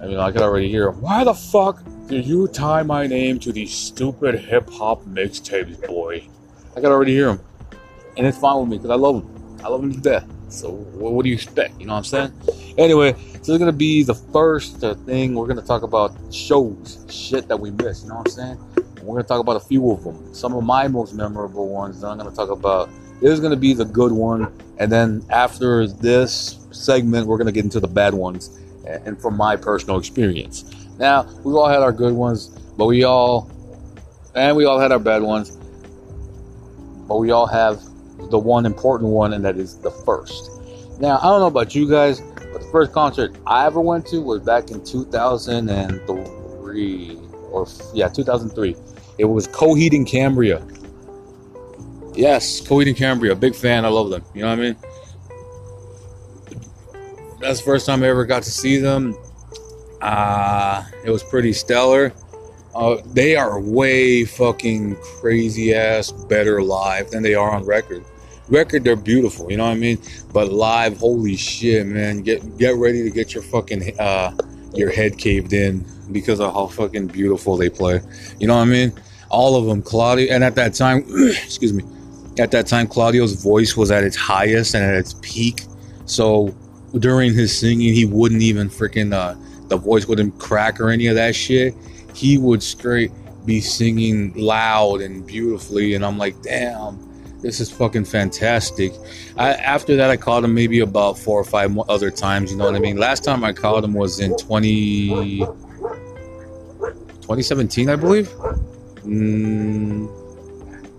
I 0.00 0.06
mean, 0.06 0.18
I 0.18 0.30
could 0.30 0.42
already 0.42 0.70
hear. 0.70 0.90
Why 0.90 1.24
the 1.24 1.34
fuck 1.34 1.82
did 2.06 2.24
you 2.26 2.48
tie 2.48 2.82
my 2.82 3.06
name 3.06 3.38
to 3.40 3.52
these 3.52 3.74
stupid 3.74 4.38
hip 4.38 4.70
hop 4.70 5.04
mixtapes, 5.04 5.86
boy? 5.86 6.26
I 6.72 6.80
could 6.80 6.86
already 6.86 7.12
hear 7.12 7.30
him, 7.30 7.40
and 8.16 8.26
it's 8.26 8.38
fine 8.38 8.60
with 8.60 8.68
me 8.68 8.78
because 8.78 8.90
I 8.90 8.94
love 8.94 9.22
him. 9.22 9.58
I 9.64 9.68
love 9.68 9.82
him 9.82 9.92
to 9.92 10.00
death. 10.00 10.37
So 10.48 10.70
what, 10.72 11.22
do 11.22 11.28
you 11.28 11.34
expect? 11.34 11.78
You 11.80 11.86
know 11.86 11.92
what 11.92 12.12
I'm 12.12 12.32
saying? 12.32 12.32
Anyway, 12.78 13.12
so 13.12 13.38
this 13.38 13.48
is 13.48 13.58
gonna 13.58 13.72
be 13.72 14.02
the 14.02 14.14
first 14.14 14.82
uh, 14.82 14.94
thing 14.94 15.34
we're 15.34 15.46
gonna 15.46 15.62
talk 15.62 15.82
about 15.82 16.16
shows, 16.32 17.04
shit 17.10 17.48
that 17.48 17.58
we 17.58 17.70
missed. 17.70 18.04
You 18.04 18.10
know 18.10 18.16
what 18.16 18.28
I'm 18.28 18.32
saying? 18.32 18.58
And 18.76 19.00
we're 19.00 19.16
gonna 19.16 19.28
talk 19.28 19.40
about 19.40 19.56
a 19.56 19.60
few 19.60 19.90
of 19.90 20.02
them. 20.04 20.34
Some 20.34 20.54
of 20.54 20.64
my 20.64 20.88
most 20.88 21.14
memorable 21.14 21.68
ones. 21.68 22.00
That 22.00 22.08
I'm 22.08 22.18
gonna 22.18 22.30
talk 22.30 22.50
about. 22.50 22.88
This 23.20 23.30
is 23.32 23.40
gonna 23.40 23.56
be 23.56 23.74
the 23.74 23.84
good 23.84 24.12
one, 24.12 24.52
and 24.78 24.90
then 24.90 25.24
after 25.30 25.86
this 25.86 26.66
segment, 26.70 27.26
we're 27.26 27.38
gonna 27.38 27.52
get 27.52 27.64
into 27.64 27.80
the 27.80 27.88
bad 27.88 28.14
ones, 28.14 28.58
and 28.86 29.20
from 29.20 29.36
my 29.36 29.56
personal 29.56 29.98
experience. 29.98 30.64
Now 30.98 31.24
we've 31.44 31.54
all 31.54 31.68
had 31.68 31.82
our 31.82 31.92
good 31.92 32.14
ones, 32.14 32.48
but 32.76 32.86
we 32.86 33.04
all, 33.04 33.50
and 34.34 34.56
we 34.56 34.64
all 34.64 34.78
had 34.78 34.92
our 34.92 34.98
bad 34.98 35.22
ones, 35.22 35.50
but 37.06 37.18
we 37.18 37.32
all 37.32 37.46
have 37.46 37.80
the 38.30 38.38
one 38.38 38.66
important 38.66 39.10
one, 39.10 39.32
and 39.32 39.44
that 39.44 39.58
is 39.58 39.78
the 39.78 39.90
first. 39.90 40.50
Now, 41.00 41.18
I 41.18 41.24
don't 41.24 41.40
know 41.40 41.46
about 41.46 41.74
you 41.74 41.88
guys, 41.88 42.20
but 42.20 42.60
the 42.60 42.68
first 42.72 42.92
concert 42.92 43.34
I 43.46 43.64
ever 43.66 43.80
went 43.80 44.06
to 44.06 44.20
was 44.20 44.42
back 44.42 44.70
in 44.70 44.84
2003, 44.84 47.18
or 47.50 47.66
yeah, 47.94 48.08
2003. 48.08 48.76
It 49.18 49.24
was 49.24 49.48
Coheed 49.48 49.94
and 49.94 50.06
Cambria. 50.06 50.62
Yes, 52.14 52.60
Coheed 52.60 52.88
and 52.88 52.96
Cambria. 52.96 53.34
Big 53.36 53.54
fan. 53.54 53.84
I 53.84 53.88
love 53.88 54.10
them. 54.10 54.24
You 54.34 54.42
know 54.42 54.50
what 54.50 54.58
I 54.58 54.62
mean? 54.62 54.76
That's 57.40 57.60
the 57.60 57.64
first 57.64 57.86
time 57.86 58.02
I 58.02 58.08
ever 58.08 58.24
got 58.24 58.42
to 58.42 58.50
see 58.50 58.78
them. 58.78 59.16
Uh, 60.00 60.82
it 61.04 61.10
was 61.10 61.22
pretty 61.22 61.52
stellar. 61.52 62.12
Uh, 62.78 63.02
they 63.12 63.34
are 63.34 63.58
way 63.58 64.24
fucking 64.24 64.94
crazy 65.20 65.74
ass 65.74 66.12
better 66.12 66.62
live 66.62 67.10
than 67.10 67.24
they 67.24 67.34
are 67.34 67.50
on 67.50 67.64
record. 67.64 68.04
Record, 68.48 68.84
they're 68.84 68.94
beautiful, 68.94 69.50
you 69.50 69.56
know 69.56 69.64
what 69.64 69.72
I 69.72 69.74
mean. 69.74 69.98
But 70.32 70.52
live, 70.52 70.96
holy 70.96 71.34
shit, 71.34 71.88
man! 71.88 72.22
Get 72.22 72.56
get 72.56 72.76
ready 72.76 73.02
to 73.02 73.10
get 73.10 73.34
your 73.34 73.42
fucking 73.42 73.98
uh, 73.98 74.32
your 74.74 74.92
head 74.92 75.18
caved 75.18 75.52
in 75.52 75.84
because 76.12 76.38
of 76.38 76.54
how 76.54 76.68
fucking 76.68 77.08
beautiful 77.08 77.56
they 77.56 77.68
play. 77.68 78.00
You 78.38 78.46
know 78.46 78.54
what 78.54 78.62
I 78.62 78.66
mean? 78.66 78.92
All 79.28 79.56
of 79.56 79.66
them, 79.66 79.82
Claudio, 79.82 80.32
and 80.32 80.44
at 80.44 80.54
that 80.54 80.74
time, 80.74 81.04
excuse 81.08 81.72
me, 81.72 81.82
at 82.38 82.52
that 82.52 82.68
time, 82.68 82.86
Claudio's 82.86 83.42
voice 83.42 83.76
was 83.76 83.90
at 83.90 84.04
its 84.04 84.16
highest 84.16 84.76
and 84.76 84.84
at 84.84 84.94
its 84.94 85.14
peak. 85.20 85.62
So 86.06 86.54
during 86.96 87.34
his 87.34 87.58
singing, 87.58 87.92
he 87.92 88.06
wouldn't 88.06 88.42
even 88.42 88.70
freaking 88.70 89.12
uh, 89.12 89.34
the 89.66 89.76
voice 89.76 90.06
wouldn't 90.06 90.38
crack 90.38 90.80
or 90.80 90.90
any 90.90 91.08
of 91.08 91.16
that 91.16 91.34
shit. 91.34 91.74
He 92.18 92.36
would 92.36 92.64
straight 92.64 93.12
be 93.46 93.60
singing 93.60 94.32
loud 94.34 95.00
and 95.00 95.24
beautifully, 95.24 95.94
and 95.94 96.04
I'm 96.04 96.18
like, 96.18 96.42
damn, 96.42 96.98
this 97.42 97.60
is 97.60 97.70
fucking 97.70 98.06
fantastic. 98.06 98.92
I, 99.36 99.54
after 99.54 99.94
that, 99.94 100.10
I 100.10 100.16
called 100.16 100.44
him 100.44 100.52
maybe 100.52 100.80
about 100.80 101.16
four 101.16 101.38
or 101.38 101.44
five 101.44 101.78
other 101.88 102.10
times. 102.10 102.50
You 102.50 102.56
know 102.56 102.64
what 102.64 102.74
I 102.74 102.80
mean? 102.80 102.96
Last 102.96 103.22
time 103.22 103.44
I 103.44 103.52
called 103.52 103.84
him 103.84 103.94
was 103.94 104.18
in 104.18 104.36
20, 104.36 105.38
2017, 107.20 107.88
I 107.88 107.94
believe. 107.94 108.26
Mm, 109.04 110.08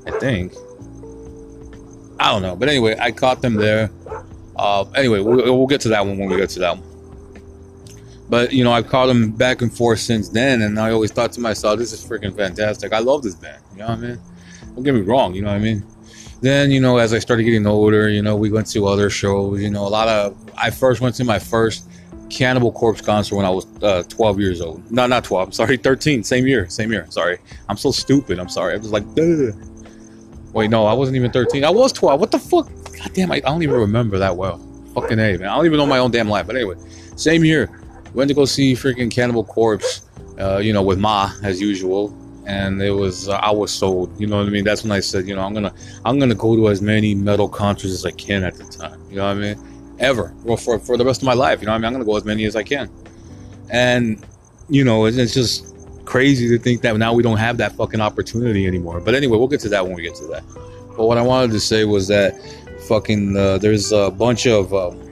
I 0.07 0.17
think. 0.19 0.53
I 2.21 2.31
don't 2.31 2.41
know, 2.41 2.55
but 2.55 2.69
anyway, 2.69 2.95
I 2.97 3.11
caught 3.11 3.41
them 3.41 3.55
there. 3.55 3.91
Uh, 4.55 4.85
anyway, 4.95 5.19
we'll, 5.19 5.57
we'll 5.57 5.67
get 5.67 5.81
to 5.81 5.89
that 5.89 6.05
one 6.05 6.17
when 6.17 6.29
we 6.29 6.37
get 6.37 6.49
to 6.51 6.59
that 6.59 6.77
one. 6.77 6.88
But 8.29 8.53
you 8.53 8.63
know, 8.63 8.71
I've 8.71 8.87
called 8.87 9.09
them 9.09 9.31
back 9.31 9.61
and 9.61 9.75
forth 9.75 9.99
since 9.99 10.29
then, 10.29 10.61
and 10.61 10.79
I 10.79 10.91
always 10.91 11.11
thought 11.11 11.31
to 11.33 11.41
myself, 11.41 11.79
"This 11.79 11.91
is 11.91 12.03
freaking 12.03 12.35
fantastic. 12.35 12.93
I 12.93 12.99
love 12.99 13.23
this 13.23 13.35
band." 13.35 13.61
You 13.73 13.79
know 13.79 13.87
what 13.87 13.97
I 13.97 14.01
mean? 14.01 14.19
Don't 14.75 14.83
get 14.83 14.93
me 14.93 15.01
wrong. 15.01 15.33
You 15.33 15.41
know 15.41 15.49
what 15.49 15.55
I 15.55 15.59
mean? 15.59 15.83
Then 16.41 16.71
you 16.71 16.79
know, 16.79 16.97
as 16.97 17.13
I 17.13 17.19
started 17.19 17.43
getting 17.43 17.65
older, 17.65 18.07
you 18.07 18.21
know, 18.21 18.35
we 18.35 18.51
went 18.51 18.67
to 18.71 18.87
other 18.87 19.09
shows. 19.09 19.61
You 19.61 19.71
know, 19.71 19.85
a 19.85 19.89
lot 19.89 20.07
of. 20.07 20.37
I 20.57 20.69
first 20.69 21.01
went 21.01 21.15
to 21.15 21.23
my 21.23 21.39
first 21.39 21.89
Cannibal 22.29 22.71
Corpse 22.71 23.01
concert 23.01 23.35
when 23.35 23.45
I 23.45 23.49
was 23.49 23.65
uh, 23.81 24.03
12 24.03 24.39
years 24.39 24.61
old. 24.61 24.89
No, 24.91 25.07
not 25.07 25.23
12. 25.23 25.47
I'm 25.47 25.51
sorry, 25.51 25.77
13. 25.77 26.23
Same 26.23 26.47
year. 26.47 26.69
Same 26.69 26.91
year. 26.91 27.05
Sorry. 27.09 27.39
I'm 27.67 27.77
so 27.77 27.91
stupid. 27.91 28.39
I'm 28.39 28.49
sorry. 28.49 28.73
I 28.73 28.77
was 28.77 28.91
like, 28.91 29.03
Duh. 29.15 29.51
wait, 30.53 30.69
no, 30.69 30.85
I 30.85 30.93
wasn't 30.93 31.17
even 31.17 31.31
13. 31.31 31.63
I 31.63 31.69
was 31.69 31.91
12. 31.91 32.19
What 32.19 32.31
the 32.31 32.39
fuck? 32.39 32.67
God 32.67 33.13
damn, 33.13 33.31
I, 33.31 33.35
I 33.35 33.39
don't 33.39 33.63
even 33.63 33.75
remember 33.75 34.17
that 34.19 34.35
well. 34.37 34.57
Fucking 34.93 35.19
A, 35.19 35.37
man. 35.37 35.49
I 35.49 35.55
don't 35.55 35.65
even 35.65 35.77
know 35.77 35.85
my 35.85 35.99
own 35.99 36.11
damn 36.11 36.29
life. 36.29 36.47
But 36.47 36.55
anyway, 36.55 36.75
same 37.15 37.43
year. 37.43 37.78
Went 38.13 38.27
to 38.29 38.33
go 38.33 38.45
see 38.45 38.73
freaking 38.73 39.11
Cannibal 39.11 39.43
Corpse, 39.43 40.01
uh, 40.39 40.57
you 40.57 40.73
know, 40.73 40.81
with 40.81 40.99
Ma 40.99 41.31
as 41.43 41.61
usual, 41.61 42.15
and 42.45 42.81
it 42.81 42.91
was 42.91 43.29
uh, 43.29 43.33
I 43.33 43.51
was 43.51 43.71
sold. 43.71 44.19
You 44.19 44.27
know 44.27 44.37
what 44.37 44.47
I 44.47 44.49
mean? 44.49 44.63
That's 44.63 44.83
when 44.83 44.91
I 44.91 44.99
said, 44.99 45.27
you 45.27 45.35
know, 45.35 45.41
I'm 45.41 45.53
gonna 45.53 45.73
I'm 46.05 46.19
gonna 46.19 46.35
go 46.35 46.55
to 46.55 46.69
as 46.69 46.81
many 46.81 47.13
metal 47.13 47.47
concerts 47.47 47.93
as 47.93 48.05
I 48.05 48.11
can 48.11 48.43
at 48.43 48.55
the 48.55 48.63
time. 48.63 48.99
You 49.09 49.17
know 49.17 49.27
what 49.27 49.37
I 49.37 49.39
mean? 49.39 49.95
Ever, 49.99 50.33
well, 50.43 50.57
for 50.57 50.79
for 50.79 50.97
the 50.97 51.05
rest 51.05 51.21
of 51.21 51.25
my 51.25 51.33
life. 51.33 51.61
You 51.61 51.67
know 51.67 51.73
what 51.73 51.75
I 51.75 51.79
mean? 51.79 51.85
I'm 51.85 51.93
gonna 51.93 52.05
go 52.05 52.17
as 52.17 52.25
many 52.25 52.45
as 52.45 52.55
I 52.55 52.63
can, 52.63 52.89
and 53.69 54.25
you 54.69 54.83
know, 54.83 55.05
it's, 55.05 55.17
it's 55.17 55.33
just 55.33 55.75
crazy 56.05 56.47
to 56.49 56.57
think 56.57 56.81
that 56.81 56.97
now 56.97 57.13
we 57.13 57.21
don't 57.21 57.37
have 57.37 57.57
that 57.57 57.73
fucking 57.73 58.01
opportunity 58.01 58.65
anymore. 58.65 58.99
But 58.99 59.13
anyway, 59.13 59.37
we'll 59.37 59.47
get 59.47 59.59
to 59.61 59.69
that 59.69 59.85
when 59.85 59.95
we 59.95 60.01
get 60.01 60.15
to 60.15 60.27
that. 60.27 60.43
But 60.97 61.05
what 61.05 61.17
I 61.17 61.21
wanted 61.21 61.51
to 61.51 61.59
say 61.59 61.85
was 61.85 62.07
that 62.07 62.39
fucking 62.87 63.37
uh, 63.37 63.57
there's 63.59 63.91
a 63.91 64.09
bunch 64.09 64.47
of. 64.47 64.73
Um, 64.73 65.08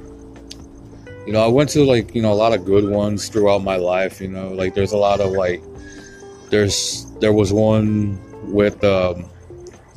you 1.27 1.33
know, 1.33 1.43
I 1.43 1.47
went 1.47 1.69
to 1.71 1.83
like 1.83 2.15
you 2.15 2.21
know 2.21 2.31
a 2.31 2.39
lot 2.41 2.53
of 2.53 2.63
good 2.63 2.89
ones 2.89 3.27
throughout 3.27 3.61
my 3.61 3.75
life. 3.75 4.21
You 4.21 4.29
know, 4.29 4.47
like 4.53 4.73
there's 4.73 4.93
a 4.93 4.97
lot 4.97 5.19
of 5.19 5.33
like 5.33 5.61
there's 6.49 7.05
there 7.19 7.33
was 7.33 7.51
one 7.51 8.17
with 8.49 8.81
um 8.85 9.25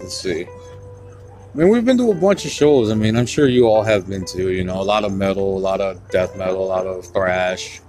let's 0.01 0.16
see. 0.16 0.43
I 0.43 1.57
mean, 1.57 1.68
we've 1.68 1.85
been 1.85 1.99
to 1.99 2.11
a 2.11 2.14
bunch 2.14 2.45
of 2.45 2.51
shows. 2.51 2.91
I 2.91 2.95
mean, 2.95 3.16
I'm 3.16 3.26
sure 3.26 3.47
you 3.47 3.68
all 3.68 3.85
have 3.85 4.09
been 4.09 4.24
to. 4.26 4.51
You 4.51 4.64
know, 4.64 4.81
a 4.81 4.83
lot 4.83 5.05
of 5.05 5.12
metal, 5.12 5.57
a 5.57 5.59
lot 5.59 5.81
of 5.81 6.01
death 6.11 6.37
metal, 6.37 6.64
a 6.64 6.66
lot 6.66 6.89
of 6.89 7.07
thrash, 7.07 7.81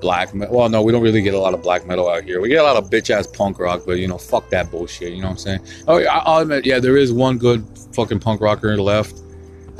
black 0.00 0.32
metal. 0.32 0.56
Well, 0.56 0.68
no, 0.68 0.80
we 0.80 0.92
don't 0.92 1.02
really 1.02 1.22
get 1.22 1.34
a 1.34 1.40
lot 1.40 1.54
of 1.54 1.62
black 1.62 1.88
metal 1.88 2.08
out 2.08 2.22
here. 2.22 2.40
We 2.40 2.50
get 2.50 2.60
a 2.60 2.62
lot 2.62 2.76
of 2.76 2.88
bitch 2.88 3.10
ass 3.10 3.26
punk 3.26 3.58
rock, 3.58 3.82
but 3.84 3.98
you 3.98 4.06
know, 4.06 4.18
fuck 4.18 4.48
that 4.50 4.70
bullshit. 4.70 5.12
You 5.12 5.22
know 5.22 5.28
what 5.28 5.32
I'm 5.32 5.38
saying? 5.38 5.60
Oh, 5.88 6.00
I'll 6.04 6.42
admit, 6.42 6.64
yeah, 6.64 6.78
there 6.78 6.96
is 6.96 7.12
one 7.12 7.36
good 7.36 7.66
fucking 7.94 8.20
punk 8.20 8.40
rocker 8.40 8.80
left. 8.80 9.20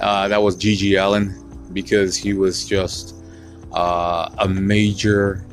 Uh, 0.00 0.26
that 0.26 0.42
was 0.42 0.56
GG 0.56 1.00
Allin 1.00 1.49
because 1.72 2.16
he 2.16 2.32
was 2.34 2.64
just 2.64 3.14
uh, 3.72 4.28
a 4.38 4.48
major 4.48 5.44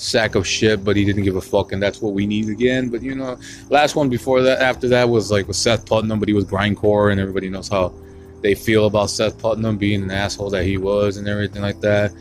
sack 0.00 0.34
of 0.34 0.46
shit, 0.46 0.82
but 0.82 0.96
he 0.96 1.04
didn't 1.04 1.24
give 1.24 1.36
a 1.36 1.40
fuck, 1.40 1.72
and 1.72 1.82
that's 1.82 2.00
what 2.00 2.14
we 2.14 2.26
need 2.26 2.48
again. 2.48 2.88
But 2.88 3.02
you 3.02 3.14
know, 3.14 3.38
last 3.68 3.96
one 3.96 4.08
before 4.08 4.42
that, 4.42 4.60
after 4.60 4.88
that 4.88 5.08
was 5.08 5.30
like 5.30 5.46
with 5.46 5.56
Seth 5.56 5.86
Putnam, 5.86 6.18
but 6.18 6.28
he 6.28 6.34
was 6.34 6.44
grindcore, 6.44 7.12
and 7.12 7.20
everybody 7.20 7.48
knows 7.48 7.68
how 7.68 7.92
they 8.40 8.54
feel 8.54 8.86
about 8.86 9.10
Seth 9.10 9.38
Putnam 9.38 9.76
being 9.76 10.02
an 10.02 10.10
asshole 10.10 10.50
that 10.50 10.64
he 10.64 10.78
was, 10.78 11.16
and 11.16 11.28
everything 11.28 11.62
like 11.62 11.80
that. 11.80 12.12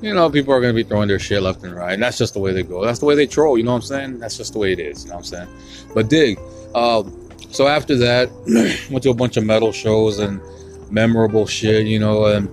You 0.00 0.12
know, 0.14 0.28
people 0.30 0.52
are 0.52 0.60
gonna 0.60 0.74
be 0.74 0.82
throwing 0.82 1.08
their 1.08 1.18
shit 1.18 1.42
left 1.42 1.64
and 1.64 1.74
right, 1.74 1.94
and 1.94 2.02
that's 2.02 2.18
just 2.18 2.34
the 2.34 2.40
way 2.40 2.52
they 2.52 2.62
go. 2.62 2.84
That's 2.84 2.98
the 2.98 3.06
way 3.06 3.14
they 3.14 3.26
troll. 3.26 3.58
You 3.58 3.64
know 3.64 3.72
what 3.72 3.76
I'm 3.78 3.82
saying? 3.82 4.18
That's 4.18 4.36
just 4.36 4.52
the 4.52 4.58
way 4.58 4.72
it 4.72 4.78
is. 4.78 5.04
You 5.04 5.10
know 5.10 5.16
what 5.16 5.32
I'm 5.32 5.48
saying? 5.48 5.48
But 5.94 6.08
dig. 6.08 6.38
Uh, 6.74 7.04
so 7.50 7.68
after 7.68 7.96
that, 7.96 8.30
went 8.90 9.02
to 9.04 9.10
a 9.10 9.14
bunch 9.14 9.36
of 9.36 9.44
metal 9.44 9.72
shows 9.72 10.18
and 10.18 10.40
memorable 10.90 11.46
shit. 11.46 11.86
You 11.86 11.98
know, 11.98 12.26
and 12.26 12.48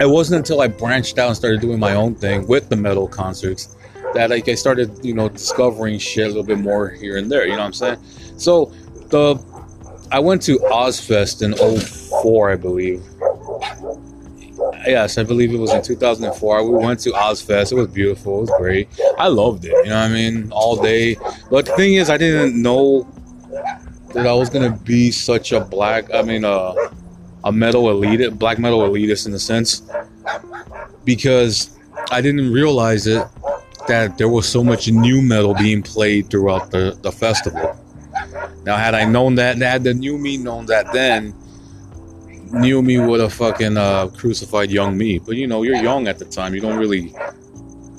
it 0.00 0.06
wasn't 0.06 0.38
until 0.38 0.60
I 0.60 0.68
branched 0.68 1.18
out 1.18 1.28
and 1.28 1.36
started 1.36 1.60
doing 1.60 1.78
my 1.78 1.94
own 1.94 2.14
thing 2.14 2.46
with 2.46 2.68
the 2.68 2.76
metal 2.76 3.08
concerts 3.08 3.76
that 4.14 4.30
like 4.30 4.48
I 4.48 4.54
started, 4.54 5.04
you 5.04 5.14
know, 5.14 5.28
discovering 5.28 5.98
shit 5.98 6.26
a 6.26 6.28
little 6.28 6.44
bit 6.44 6.58
more 6.58 6.90
here 6.90 7.16
and 7.16 7.30
there. 7.30 7.44
You 7.44 7.52
know 7.52 7.58
what 7.58 7.66
I'm 7.66 7.72
saying? 7.72 7.98
So 8.36 8.66
the 9.10 9.36
I 10.10 10.20
went 10.20 10.42
to 10.42 10.58
Ozzfest 10.58 11.42
in 11.42 11.54
04, 12.20 12.50
I 12.50 12.56
believe. 12.56 13.02
Yes, 14.86 15.18
I 15.18 15.24
believe 15.24 15.52
it 15.52 15.56
was 15.56 15.72
in 15.72 15.82
2004. 15.82 16.70
We 16.70 16.84
went 16.84 17.00
to 17.00 17.10
Ozzfest. 17.10 17.72
It 17.72 17.74
was 17.74 17.88
beautiful. 17.88 18.38
It 18.38 18.40
was 18.42 18.52
great. 18.58 18.88
I 19.18 19.28
loved 19.28 19.64
it. 19.64 19.72
You 19.84 19.90
know 19.90 20.00
what 20.00 20.10
I 20.10 20.14
mean? 20.14 20.52
All 20.52 20.80
day. 20.80 21.16
But 21.50 21.66
the 21.66 21.72
thing 21.72 21.94
is, 21.94 22.10
I 22.10 22.16
didn't 22.16 22.60
know 22.60 23.08
that 24.12 24.26
I 24.26 24.32
was 24.34 24.50
gonna 24.50 24.70
be 24.70 25.10
such 25.10 25.52
a 25.52 25.60
black. 25.60 26.12
I 26.14 26.22
mean, 26.22 26.44
uh, 26.44 26.74
a 27.44 27.52
metal 27.52 27.90
elite, 27.90 28.38
black 28.38 28.58
metal 28.58 28.80
elitist 28.80 29.26
in 29.26 29.34
a 29.34 29.38
sense, 29.38 29.82
because 31.04 31.78
I 32.10 32.20
didn't 32.20 32.50
realize 32.52 33.06
it 33.06 33.26
that 33.86 34.16
there 34.16 34.28
was 34.28 34.48
so 34.48 34.64
much 34.64 34.90
new 34.90 35.20
metal 35.20 35.54
being 35.54 35.82
played 35.82 36.30
throughout 36.30 36.70
the, 36.70 36.98
the 37.02 37.12
festival. 37.12 37.78
Now, 38.64 38.76
had 38.76 38.94
I 38.94 39.04
known 39.04 39.34
that, 39.34 39.58
had 39.58 39.84
the 39.84 39.92
new 39.92 40.16
me 40.16 40.38
known 40.38 40.64
that 40.66 40.90
then, 40.92 41.34
new 42.50 42.80
me 42.82 42.98
would 42.98 43.20
have 43.20 43.32
fucking 43.34 43.76
uh, 43.76 44.08
crucified 44.08 44.70
young 44.70 44.96
me. 44.96 45.18
But 45.18 45.36
you 45.36 45.46
know, 45.46 45.62
you're 45.62 45.76
young 45.76 46.08
at 46.08 46.18
the 46.18 46.24
time. 46.24 46.54
You 46.54 46.62
don't 46.62 46.78
really, 46.78 47.14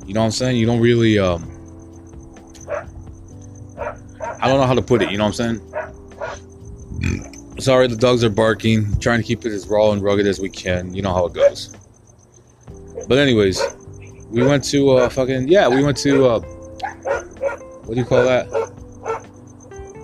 you 0.08 0.14
know 0.14 0.22
what 0.22 0.26
I'm 0.26 0.32
saying? 0.32 0.58
You 0.58 0.66
don't 0.66 0.80
really, 0.80 1.20
um, 1.20 1.52
I 4.42 4.48
don't 4.48 4.60
know 4.60 4.66
how 4.66 4.74
to 4.74 4.82
put 4.82 5.04
it. 5.04 5.12
You 5.12 5.20
know 5.20 5.26
what 5.26 5.40
I'm 5.40 5.60
saying? 5.60 7.35
Sorry, 7.58 7.88
the 7.88 7.96
dogs 7.96 8.24
are 8.24 8.30
barking. 8.30 9.00
Trying 9.00 9.22
to 9.22 9.24
keep 9.26 9.46
it 9.46 9.52
as 9.52 9.68
raw 9.68 9.92
and 9.92 10.02
rugged 10.02 10.28
as 10.28 10.40
we 10.40 10.50
can. 10.50 10.94
You 10.94 11.02
know 11.02 11.14
how 11.14 11.26
it 11.26 11.34
goes. 11.34 11.76
But 13.08 13.18
anyways, 13.18 13.62
we 14.30 14.44
went 14.44 14.64
to 14.66 14.92
uh, 14.92 15.10
fucking 15.10 15.48
yeah, 15.48 15.68
we 15.68 15.84
went 15.84 15.98
to 15.98 16.26
uh, 16.26 16.40
what 16.40 17.94
do 17.94 18.00
you 18.00 18.06
call 18.06 18.24
that? 18.24 18.48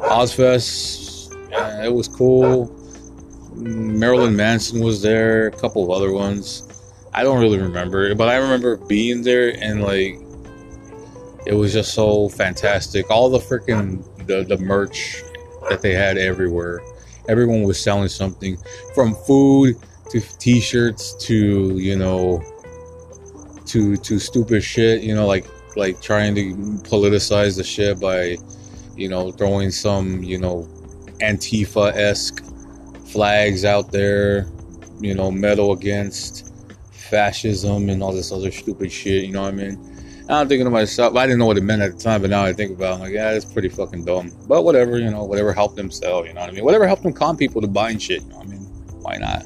Ozzfest. 0.02 1.34
Uh, 1.54 1.84
it 1.84 1.94
was 1.94 2.08
cool. 2.08 2.78
Marilyn 3.56 4.36
Manson 4.36 4.82
was 4.82 5.02
there. 5.02 5.48
A 5.48 5.52
couple 5.52 5.84
of 5.84 5.90
other 5.90 6.12
ones. 6.12 6.68
I 7.14 7.24
don't 7.24 7.40
really 7.40 7.60
remember, 7.60 8.16
but 8.16 8.30
I 8.30 8.38
remember 8.38 8.78
being 8.78 9.22
there 9.22 9.54
and 9.62 9.82
like 9.82 10.18
it 11.46 11.54
was 11.54 11.74
just 11.74 11.94
so 11.94 12.30
fantastic. 12.30 13.10
All 13.10 13.30
the 13.30 13.40
freaking 13.40 14.04
the 14.28 14.44
the 14.44 14.58
merch 14.58 15.24
that 15.70 15.82
they 15.82 15.94
had 15.94 16.18
everywhere. 16.18 16.82
Everyone 17.28 17.64
was 17.64 17.80
selling 17.80 18.10
something 18.10 18.58
from 18.94 19.16
food 19.16 19.76
to 20.10 20.20
t-shirts 20.40 21.14
to 21.26 21.78
you 21.78 21.96
know 21.96 22.44
to 23.68 23.96
to 23.98 24.20
stupid 24.20 24.64
shit. 24.64 25.02
You 25.02 25.16
know, 25.16 25.26
like 25.26 25.46
like 25.76 26.02
trying 26.02 26.36
to 26.36 26.54
politicize 26.90 27.58
the 27.58 27.64
shit 27.64 28.00
by 28.00 28.38
you 28.96 29.08
know 29.10 29.32
throwing 29.32 29.72
some 29.72 30.24
you 30.24 30.38
know 30.38 30.68
Antifa 31.22 31.94
esque 31.96 32.44
flags 33.08 33.66
out 33.66 33.92
there. 33.92 34.48
You 35.00 35.16
know, 35.16 35.32
metal 35.32 35.72
against 35.72 36.54
fascism 36.92 37.90
and 37.90 38.04
all 38.04 38.14
this 38.14 38.32
other 38.32 38.52
stupid 38.52 38.92
shit. 38.92 39.24
You 39.26 39.32
know 39.32 39.42
what 39.42 39.54
I 39.54 39.58
mean? 39.58 39.91
I'm 40.32 40.48
thinking 40.48 40.66
to 40.66 40.72
myself, 40.72 41.16
I 41.16 41.26
didn't 41.26 41.40
know 41.40 41.46
what 41.46 41.58
it 41.58 41.64
meant 41.64 41.82
at 41.82 41.98
the 41.98 41.98
time, 42.02 42.22
but 42.22 42.30
now 42.30 42.44
I 42.44 42.54
think 42.54 42.72
about 42.72 42.92
it, 42.92 42.94
I'm 42.96 43.00
like, 43.02 43.12
yeah, 43.12 43.32
it's 43.32 43.44
pretty 43.44 43.68
fucking 43.68 44.06
dumb. 44.06 44.32
But 44.48 44.64
whatever, 44.64 44.98
you 44.98 45.12
know, 45.12 45.26
whatever 45.26 45.52
helped 45.52 45.76
them 45.76 45.92
sell, 45.92 46.26
you 46.26 46.34
know 46.34 46.42
what 46.42 46.50
I 46.50 46.54
mean? 46.54 46.64
Whatever 46.64 46.88
helped 46.88 47.04
them 47.04 47.12
con 47.12 47.36
people 47.36 47.60
to 47.62 47.68
buying 47.68 47.98
shit, 47.98 48.22
you 48.24 48.30
know 48.30 48.40
I 48.40 48.46
mean? 48.46 48.62
Why 49.02 49.18
not? 49.18 49.46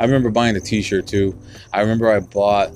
I 0.00 0.04
remember 0.04 0.30
buying 0.30 0.56
a 0.56 0.60
t 0.60 0.80
shirt 0.80 1.06
too. 1.06 1.38
I 1.72 1.80
remember 1.82 2.10
I 2.10 2.20
bought 2.20 2.72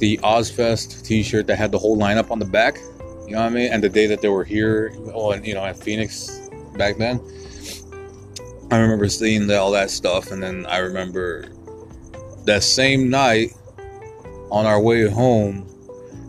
the 0.00 0.18
Ozzfest 0.18 1.02
t 1.04 1.22
shirt 1.22 1.46
that 1.46 1.56
had 1.56 1.72
the 1.72 1.78
whole 1.78 1.96
lineup 1.96 2.30
on 2.30 2.38
the 2.38 2.44
back, 2.44 2.78
you 3.26 3.32
know 3.32 3.42
what 3.42 3.46
I 3.46 3.50
mean? 3.50 3.72
And 3.72 3.82
the 3.82 3.88
day 3.88 4.06
that 4.06 4.20
they 4.20 4.28
were 4.28 4.44
here, 4.44 4.94
oh, 5.14 5.32
and, 5.32 5.46
you 5.46 5.54
know, 5.54 5.64
at 5.64 5.78
Phoenix 5.78 6.48
back 6.76 6.98
then. 6.98 7.20
I 8.70 8.78
remember 8.78 9.08
seeing 9.08 9.50
all 9.50 9.70
that 9.72 9.90
stuff, 9.90 10.30
and 10.30 10.42
then 10.42 10.66
I 10.66 10.78
remember 10.78 11.48
that 12.44 12.62
same 12.62 13.08
night 13.08 13.52
on 14.50 14.66
our 14.66 14.80
way 14.80 15.08
home, 15.08 15.66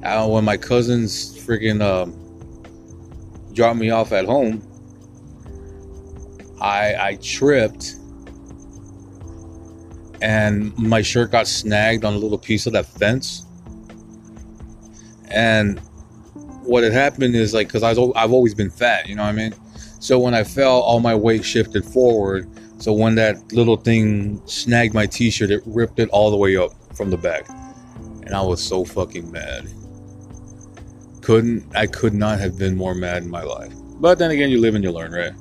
uh, 0.03 0.27
when 0.27 0.43
my 0.43 0.57
cousins 0.57 1.37
freaking 1.39 1.81
um, 1.81 2.13
dropped 3.53 3.79
me 3.79 3.89
off 3.89 4.11
at 4.11 4.25
home, 4.25 4.61
I 6.59 6.95
I 6.95 7.15
tripped 7.21 7.95
and 10.21 10.77
my 10.77 11.01
shirt 11.01 11.31
got 11.31 11.47
snagged 11.47 12.05
on 12.05 12.13
a 12.13 12.17
little 12.17 12.37
piece 12.37 12.65
of 12.65 12.73
that 12.73 12.85
fence. 12.85 13.45
And 15.29 15.79
what 16.63 16.83
had 16.83 16.93
happened 16.93 17.35
is 17.35 17.53
like 17.53 17.67
because 17.67 17.83
I've 17.83 17.97
always 17.97 18.53
been 18.53 18.69
fat, 18.69 19.07
you 19.07 19.15
know 19.15 19.23
what 19.23 19.29
I 19.29 19.33
mean. 19.33 19.53
So 19.99 20.19
when 20.19 20.33
I 20.33 20.43
fell, 20.43 20.79
all 20.81 20.99
my 20.99 21.15
weight 21.15 21.43
shifted 21.45 21.85
forward. 21.85 22.49
So 22.81 22.91
when 22.91 23.15
that 23.15 23.53
little 23.53 23.77
thing 23.77 24.41
snagged 24.45 24.93
my 24.93 25.05
t-shirt, 25.05 25.49
it 25.49 25.63
ripped 25.65 25.99
it 25.99 26.09
all 26.09 26.29
the 26.29 26.37
way 26.37 26.57
up 26.57 26.71
from 26.93 27.09
the 27.09 27.17
back, 27.17 27.47
and 28.23 28.33
I 28.33 28.41
was 28.41 28.61
so 28.61 28.83
fucking 28.83 29.31
mad 29.31 29.69
couldn't 31.23 31.65
I 31.75 31.87
could 31.87 32.13
not 32.13 32.39
have 32.39 32.57
been 32.57 32.75
more 32.75 32.93
mad 32.93 33.23
in 33.23 33.29
my 33.29 33.43
life. 33.43 33.73
But 33.99 34.19
then 34.19 34.31
again, 34.31 34.49
you 34.49 34.59
live 34.59 34.75
and 34.75 34.83
you 34.83 34.91
learn, 34.91 35.11
right? 35.11 35.33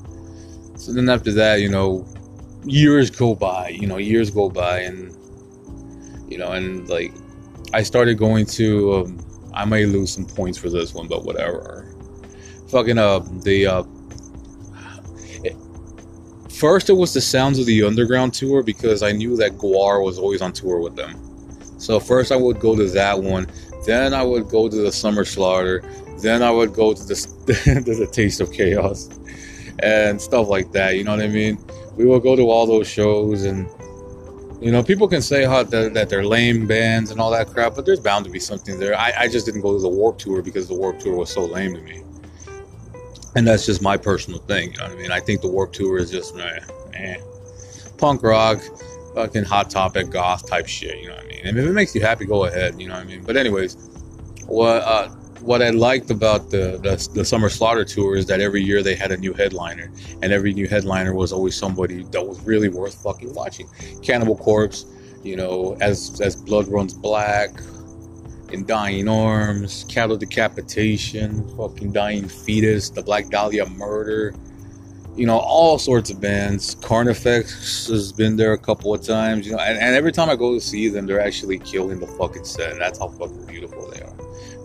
So 0.77 0.93
then 0.93 1.09
after 1.09 1.33
that, 1.33 1.61
you 1.61 1.69
know, 1.69 2.07
years 2.65 3.11
go 3.11 3.35
by, 3.35 3.69
you 3.69 3.87
know, 3.87 3.99
years 3.99 4.31
go 4.31 4.49
by, 4.49 4.81
and 4.81 5.15
you 6.31 6.39
know, 6.39 6.53
and 6.53 6.89
like 6.89 7.13
I 7.73 7.83
started 7.83 8.19
going 8.19 8.47
to. 8.47 8.95
Um, 8.95 9.19
I 9.55 9.67
may 9.67 9.85
lose 9.85 10.11
some 10.11 10.25
points 10.25 10.57
for 10.57 10.71
this 10.71 10.95
one, 10.95 11.09
but 11.09 11.25
whatever. 11.25 11.95
Fucking 12.71 12.97
uh, 12.97 13.19
the 13.45 13.67
uh, 13.67 13.83
first 16.49 16.89
it 16.89 16.95
was 16.95 17.13
the 17.13 17.21
Sounds 17.21 17.59
of 17.59 17.67
the 17.67 17.83
Underground 17.83 18.33
tour 18.33 18.63
because 18.63 19.03
I 19.03 19.13
knew 19.13 19.37
that 19.37 19.59
Gwar 19.59 20.03
was 20.03 20.17
always 20.17 20.41
on 20.41 20.53
tour 20.53 20.79
with 20.79 20.97
them. 20.97 21.19
So 21.79 21.99
first 22.01 22.33
I 22.33 22.37
would 22.37 22.61
go 22.61 22.77
to 22.77 22.89
that 22.91 23.21
one. 23.21 23.47
Then 23.85 24.15
I 24.15 24.23
would 24.23 24.49
go 24.49 24.69
to 24.69 24.77
the 24.77 24.93
Summer 24.93 25.25
Slaughter. 25.25 25.83
Then 26.21 26.43
I 26.43 26.51
would 26.51 26.73
go 26.73 26.93
to 26.93 27.03
the 27.05 27.15
to 27.85 27.95
the 27.95 28.07
Taste 28.07 28.41
of 28.41 28.53
Chaos 28.53 29.09
and 29.81 30.21
stuff 30.21 30.49
like 30.49 30.73
that. 30.73 30.97
You 30.97 31.05
know 31.05 31.13
what 31.13 31.25
I 31.25 31.29
mean? 31.29 31.59
We 31.97 32.07
would 32.07 32.23
go 32.23 32.37
to 32.37 32.49
all 32.49 32.67
those 32.67 32.89
shows, 32.89 33.45
and 33.45 33.69
you 34.61 34.71
know, 34.71 34.83
people 34.83 35.09
can 35.09 35.21
say 35.21 35.45
how 35.45 35.63
that, 35.65 35.95
that 35.95 36.09
they're 36.09 36.25
lame 36.25 36.67
bands 36.67 37.11
and 37.11 37.21
all 37.21 37.31
that 37.33 37.49
crap, 37.49 37.75
but 37.75 37.85
there's 37.85 38.01
bound 38.01 38.25
to 38.25 38.31
be 38.31 38.39
something 38.39 38.79
there. 38.79 38.97
I, 38.97 39.13
I 39.19 39.29
just 39.29 39.45
didn't 39.45 39.63
go 39.63 39.77
to 39.77 39.83
the 39.83 39.89
Warp 39.89 40.19
Tour 40.19 40.43
because 40.43 40.69
the 40.69 40.75
Warp 40.75 41.01
Tour 41.01 41.17
was 41.17 41.31
so 41.31 41.45
lame 41.45 41.75
to 41.75 41.81
me, 41.81 42.03
and 43.35 43.47
that's 43.47 43.67
just 43.67 43.83
my 43.83 43.97
personal 43.97 44.41
thing. 44.41 44.73
You 44.73 44.79
know 44.79 44.85
what 44.85 44.93
I 44.93 44.97
mean? 44.97 45.11
I 45.11 45.21
think 45.21 45.41
the 45.41 45.49
Warp 45.49 45.73
Tour 45.73 45.99
is 45.99 46.11
just 46.11 46.37
eh, 46.39 46.61
eh. 46.95 47.17
punk 47.99 48.23
rock 48.23 48.63
fucking 49.15 49.45
hot 49.45 49.71
topic 49.71 50.11
goth 50.11 50.49
type 50.49 50.67
shit. 50.67 50.99
You 51.01 51.09
know 51.09 51.17
what 51.17 51.25
I 51.25 51.29
mean? 51.29 51.41
And 51.45 51.59
if 51.59 51.67
it 51.67 51.73
makes 51.73 51.95
you 51.95 52.01
happy, 52.01 52.25
go 52.25 52.45
ahead. 52.45 52.81
You 52.81 52.89
know 52.89 52.95
what 52.95 53.03
I 53.03 53.05
mean? 53.05 53.23
But 53.23 53.37
anyways, 53.37 53.77
what 54.47 54.83
uh, 54.83 55.09
what 55.41 55.63
I 55.63 55.71
liked 55.71 56.11
about 56.11 56.51
the, 56.51 56.79
the 56.83 57.09
the 57.15 57.25
summer 57.25 57.49
slaughter 57.49 57.85
tour 57.85 58.17
is 58.17 58.27
that 58.27 58.41
every 58.41 58.63
year 58.63 58.83
they 58.83 58.95
had 58.95 59.11
a 59.13 59.17
new 59.17 59.33
headliner, 59.33 59.91
and 60.23 60.33
every 60.33 60.53
new 60.53 60.69
headliner 60.69 61.15
was 61.15 61.33
always 61.33 61.57
somebody 61.57 62.05
that 62.05 62.27
was 62.27 62.41
really 62.43 62.69
worth 62.69 63.03
fucking 63.03 63.35
watching. 63.35 63.69
Cannibal 64.03 64.37
Corpse, 64.37 64.87
you 65.23 65.37
know, 65.37 65.77
as 65.81 66.21
as 66.21 66.37
blood 66.37 66.69
runs 66.69 66.95
black. 66.95 67.51
In 68.51 68.67
Dying 68.67 69.09
Arms, 69.09 69.87
Cattle 69.89 70.19
Decapitation, 70.19 71.49
fucking 71.57 71.91
Dying 71.91 72.29
Fetus, 72.29 72.91
The 72.91 73.03
Black 73.03 73.31
Dahlia 73.31 73.65
Murder, 73.65 74.35
you 75.17 75.27
know, 75.27 75.39
all 75.39 75.79
sorts 75.79 76.11
of 76.11 76.21
bands. 76.21 76.77
Carnifex 76.77 77.89
has 77.89 78.13
been 78.13 78.37
there 78.37 78.53
a 78.53 78.59
couple 78.59 78.95
of 78.95 79.03
times, 79.03 79.47
you 79.47 79.53
know, 79.53 79.59
and, 79.59 79.79
and, 79.79 79.95
every 79.95 80.13
time 80.13 80.31
I 80.31 80.37
go 80.37 80.55
to 80.55 80.61
see 80.61 80.89
them, 80.89 81.07
they're 81.07 81.21
actually 81.21 81.59
killing 81.59 82.01
the 82.01 82.07
fucking 82.07 82.45
set. 82.45 82.79
That's 82.79 82.99
how 82.99 83.09
fucking 83.09 83.47
beautiful 83.47 83.91
they 83.91 84.01
are. 84.01 84.15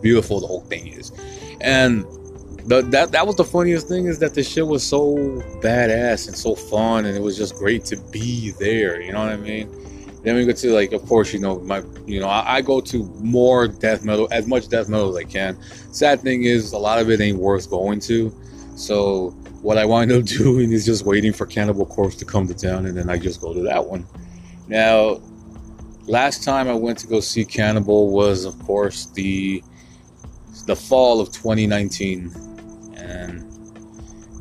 Beautiful 0.01 0.39
the 0.39 0.47
whole 0.47 0.61
thing 0.61 0.87
is. 0.87 1.11
And 1.59 2.05
the, 2.65 2.81
that 2.91 3.11
that 3.11 3.25
was 3.25 3.35
the 3.35 3.43
funniest 3.43 3.87
thing 3.87 4.05
is 4.05 4.19
that 4.19 4.33
the 4.33 4.43
shit 4.43 4.67
was 4.67 4.83
so 4.83 5.15
badass 5.61 6.27
and 6.27 6.37
so 6.37 6.55
fun, 6.55 7.05
and 7.05 7.17
it 7.17 7.21
was 7.21 7.37
just 7.37 7.55
great 7.55 7.83
to 7.85 7.97
be 7.97 8.51
there. 8.51 9.01
You 9.01 9.13
know 9.13 9.19
what 9.19 9.29
I 9.29 9.37
mean? 9.37 9.69
Then 10.23 10.35
we 10.35 10.45
go 10.45 10.51
to 10.51 10.73
like, 10.73 10.91
of 10.91 11.05
course, 11.05 11.33
you 11.33 11.39
know, 11.39 11.59
my, 11.59 11.83
you 12.05 12.19
know, 12.19 12.27
I, 12.27 12.57
I 12.57 12.61
go 12.61 12.81
to 12.81 13.03
more 13.19 13.67
death 13.67 14.03
metal, 14.03 14.27
as 14.31 14.47
much 14.47 14.67
death 14.67 14.89
metal 14.89 15.09
as 15.09 15.15
I 15.15 15.23
can. 15.23 15.57
Sad 15.91 16.21
thing 16.21 16.43
is, 16.43 16.73
a 16.73 16.77
lot 16.77 16.99
of 16.99 17.09
it 17.09 17.21
ain't 17.21 17.37
worth 17.37 17.69
going 17.69 17.99
to. 18.01 18.33
So 18.75 19.33
what 19.61 19.77
I 19.77 19.85
wind 19.85 20.11
up 20.11 20.23
doing 20.25 20.71
is 20.71 20.85
just 20.85 21.05
waiting 21.05 21.33
for 21.33 21.45
Cannibal 21.45 21.85
Corpse 21.85 22.15
to 22.17 22.25
come 22.25 22.47
to 22.47 22.53
town, 22.53 22.85
and 22.85 22.97
then 22.97 23.09
I 23.09 23.17
just 23.17 23.41
go 23.41 23.53
to 23.53 23.61
that 23.61 23.85
one. 23.85 24.05
Now, 24.67 25.21
last 26.05 26.43
time 26.43 26.67
I 26.67 26.73
went 26.73 26.97
to 26.99 27.07
go 27.07 27.19
see 27.19 27.45
Cannibal 27.45 28.09
was, 28.11 28.45
of 28.45 28.57
course, 28.59 29.07
the 29.07 29.63
the 30.65 30.75
fall 30.75 31.21
of 31.21 31.31
2019, 31.31 32.31
and 32.95 33.43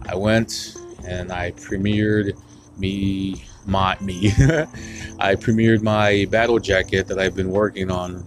I 0.08 0.16
went 0.16 0.76
and 1.06 1.30
I 1.30 1.52
premiered 1.52 2.32
me 2.78 3.44
my 3.66 3.96
me. 4.00 4.28
I 5.18 5.34
premiered 5.34 5.82
my 5.82 6.26
battle 6.30 6.58
jacket 6.58 7.06
that 7.08 7.18
I've 7.18 7.34
been 7.34 7.50
working 7.50 7.90
on 7.90 8.24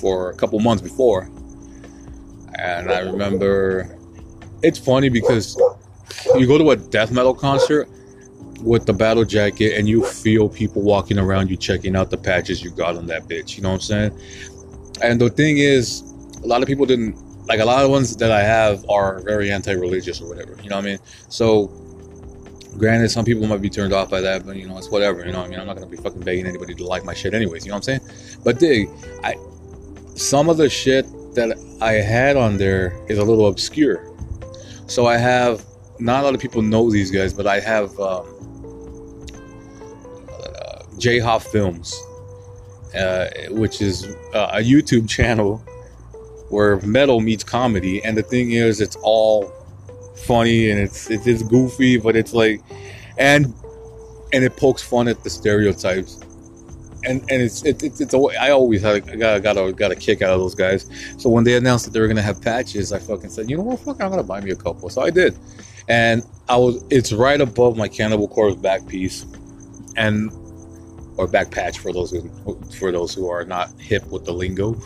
for 0.00 0.30
a 0.30 0.34
couple 0.34 0.58
months 0.60 0.82
before. 0.82 1.30
And 2.54 2.90
I 2.90 3.00
remember 3.00 3.99
it's 4.62 4.78
funny 4.78 5.08
because 5.08 5.60
you 6.36 6.46
go 6.46 6.58
to 6.58 6.70
a 6.70 6.76
death 6.76 7.10
metal 7.10 7.34
concert 7.34 7.88
with 8.62 8.86
the 8.86 8.92
battle 8.92 9.24
jacket 9.24 9.78
and 9.78 9.88
you 9.88 10.04
feel 10.04 10.48
people 10.48 10.82
walking 10.82 11.18
around 11.18 11.48
you 11.48 11.56
checking 11.56 11.96
out 11.96 12.10
the 12.10 12.18
patches 12.18 12.62
you 12.62 12.70
got 12.70 12.96
on 12.96 13.06
that 13.06 13.24
bitch. 13.24 13.56
You 13.56 13.62
know 13.62 13.70
what 13.70 13.76
I'm 13.76 13.80
saying? 13.80 14.20
And 15.02 15.20
the 15.20 15.30
thing 15.30 15.58
is, 15.58 16.02
a 16.42 16.46
lot 16.46 16.62
of 16.62 16.68
people 16.68 16.86
didn't 16.86 17.16
like 17.46 17.60
a 17.60 17.64
lot 17.64 17.84
of 17.84 17.90
ones 17.90 18.14
that 18.16 18.30
I 18.30 18.42
have 18.42 18.88
are 18.88 19.20
very 19.20 19.50
anti-religious 19.50 20.20
or 20.20 20.28
whatever. 20.28 20.56
You 20.62 20.68
know 20.70 20.76
what 20.76 20.84
I 20.84 20.88
mean? 20.88 20.98
So, 21.28 21.66
granted, 22.76 23.10
some 23.10 23.24
people 23.24 23.46
might 23.46 23.62
be 23.62 23.70
turned 23.70 23.92
off 23.92 24.10
by 24.10 24.20
that, 24.20 24.46
but 24.46 24.56
you 24.56 24.68
know, 24.68 24.78
it's 24.78 24.90
whatever. 24.90 25.24
You 25.24 25.32
know 25.32 25.40
what 25.40 25.46
I 25.46 25.50
mean? 25.50 25.60
I'm 25.60 25.66
not 25.66 25.76
gonna 25.76 25.88
be 25.88 25.96
fucking 25.96 26.20
begging 26.20 26.46
anybody 26.46 26.74
to 26.74 26.84
like 26.84 27.04
my 27.04 27.14
shit, 27.14 27.34
anyways. 27.34 27.64
You 27.64 27.70
know 27.70 27.76
what 27.76 27.88
I'm 27.88 28.00
saying? 28.00 28.38
But 28.44 28.58
dig, 28.58 28.88
I 29.24 29.34
some 30.14 30.48
of 30.48 30.58
the 30.58 30.68
shit 30.68 31.06
that 31.34 31.56
I 31.80 31.92
had 31.92 32.36
on 32.36 32.58
there 32.58 32.92
is 33.08 33.18
a 33.18 33.24
little 33.24 33.46
obscure. 33.46 34.09
So 34.90 35.06
I 35.06 35.18
have 35.18 35.64
not 36.00 36.22
a 36.22 36.24
lot 36.24 36.34
of 36.34 36.40
people 36.40 36.62
know 36.62 36.90
these 36.90 37.12
guys, 37.12 37.32
but 37.32 37.46
I 37.46 37.60
have 37.60 37.96
um, 38.00 39.24
uh, 40.28 40.82
J 40.98 41.20
Hoff 41.20 41.46
Films, 41.46 41.96
uh, 42.96 43.28
which 43.50 43.80
is 43.82 44.06
uh, 44.34 44.50
a 44.50 44.58
YouTube 44.58 45.08
channel 45.08 45.58
where 46.48 46.80
metal 46.80 47.20
meets 47.20 47.44
comedy. 47.44 48.02
And 48.02 48.16
the 48.16 48.24
thing 48.24 48.50
is, 48.50 48.80
it's 48.80 48.96
all 49.02 49.52
funny 50.16 50.70
and 50.70 50.80
it's 50.80 51.08
it's, 51.08 51.24
it's 51.24 51.44
goofy, 51.44 51.96
but 51.96 52.16
it's 52.16 52.32
like, 52.32 52.60
and 53.16 53.54
and 54.32 54.42
it 54.42 54.56
pokes 54.56 54.82
fun 54.82 55.06
at 55.06 55.22
the 55.22 55.30
stereotypes. 55.30 56.18
And, 57.04 57.20
and 57.30 57.42
it's 57.42 57.64
it, 57.64 57.82
it's 57.82 58.00
it's 58.00 58.14
I 58.14 58.50
always 58.50 58.82
had 58.82 58.96
a, 58.96 59.16
got 59.16 59.42
got 59.42 59.56
a, 59.56 59.72
got 59.72 59.90
a 59.90 59.96
kick 59.96 60.22
out 60.22 60.30
of 60.30 60.40
those 60.40 60.54
guys. 60.54 60.86
So 61.18 61.30
when 61.30 61.44
they 61.44 61.56
announced 61.56 61.86
that 61.86 61.92
they 61.92 62.00
were 62.00 62.08
gonna 62.08 62.22
have 62.22 62.42
patches, 62.42 62.92
I 62.92 62.98
fucking 62.98 63.30
said, 63.30 63.48
you 63.48 63.56
know 63.56 63.62
what, 63.62 63.80
fuck, 63.80 64.02
I'm 64.02 64.10
gonna 64.10 64.22
buy 64.22 64.40
me 64.40 64.50
a 64.50 64.56
couple. 64.56 64.90
So 64.90 65.02
I 65.02 65.10
did, 65.10 65.38
and 65.88 66.22
I 66.48 66.56
was 66.56 66.84
it's 66.90 67.12
right 67.12 67.40
above 67.40 67.76
my 67.76 67.88
Cannibal 67.88 68.28
Corpse 68.28 68.56
back 68.56 68.86
piece, 68.86 69.24
and 69.96 70.30
or 71.16 71.26
back 71.26 71.50
patch 71.50 71.78
for 71.78 71.92
those 71.92 72.10
who 72.10 72.28
for 72.78 72.92
those 72.92 73.14
who 73.14 73.28
are 73.28 73.44
not 73.44 73.70
hip 73.78 74.06
with 74.06 74.24
the 74.24 74.32
lingo. 74.32 74.76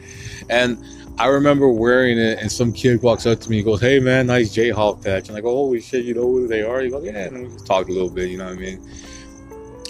and 0.50 0.82
I 1.18 1.26
remember 1.26 1.68
wearing 1.68 2.18
it, 2.18 2.38
and 2.38 2.50
some 2.50 2.72
kid 2.72 3.02
walks 3.02 3.26
up 3.26 3.40
to 3.40 3.50
me 3.50 3.58
and 3.58 3.64
goes, 3.66 3.80
"Hey 3.80 4.00
man, 4.00 4.28
nice 4.28 4.52
J 4.52 4.70
Hoff 4.70 5.02
patch." 5.02 5.28
And 5.28 5.36
I 5.36 5.40
go, 5.40 5.50
"Holy 5.50 5.80
shit, 5.80 6.04
you 6.04 6.14
know 6.14 6.22
who 6.22 6.48
they 6.48 6.62
are?" 6.62 6.80
He 6.80 6.88
goes, 6.88 7.04
"Yeah," 7.04 7.26
and 7.26 7.42
we 7.42 7.52
just 7.52 7.66
talked 7.66 7.90
a 7.90 7.92
little 7.92 8.08
bit. 8.08 8.30
You 8.30 8.38
know 8.38 8.46
what 8.46 8.54
I 8.54 8.56
mean? 8.56 8.90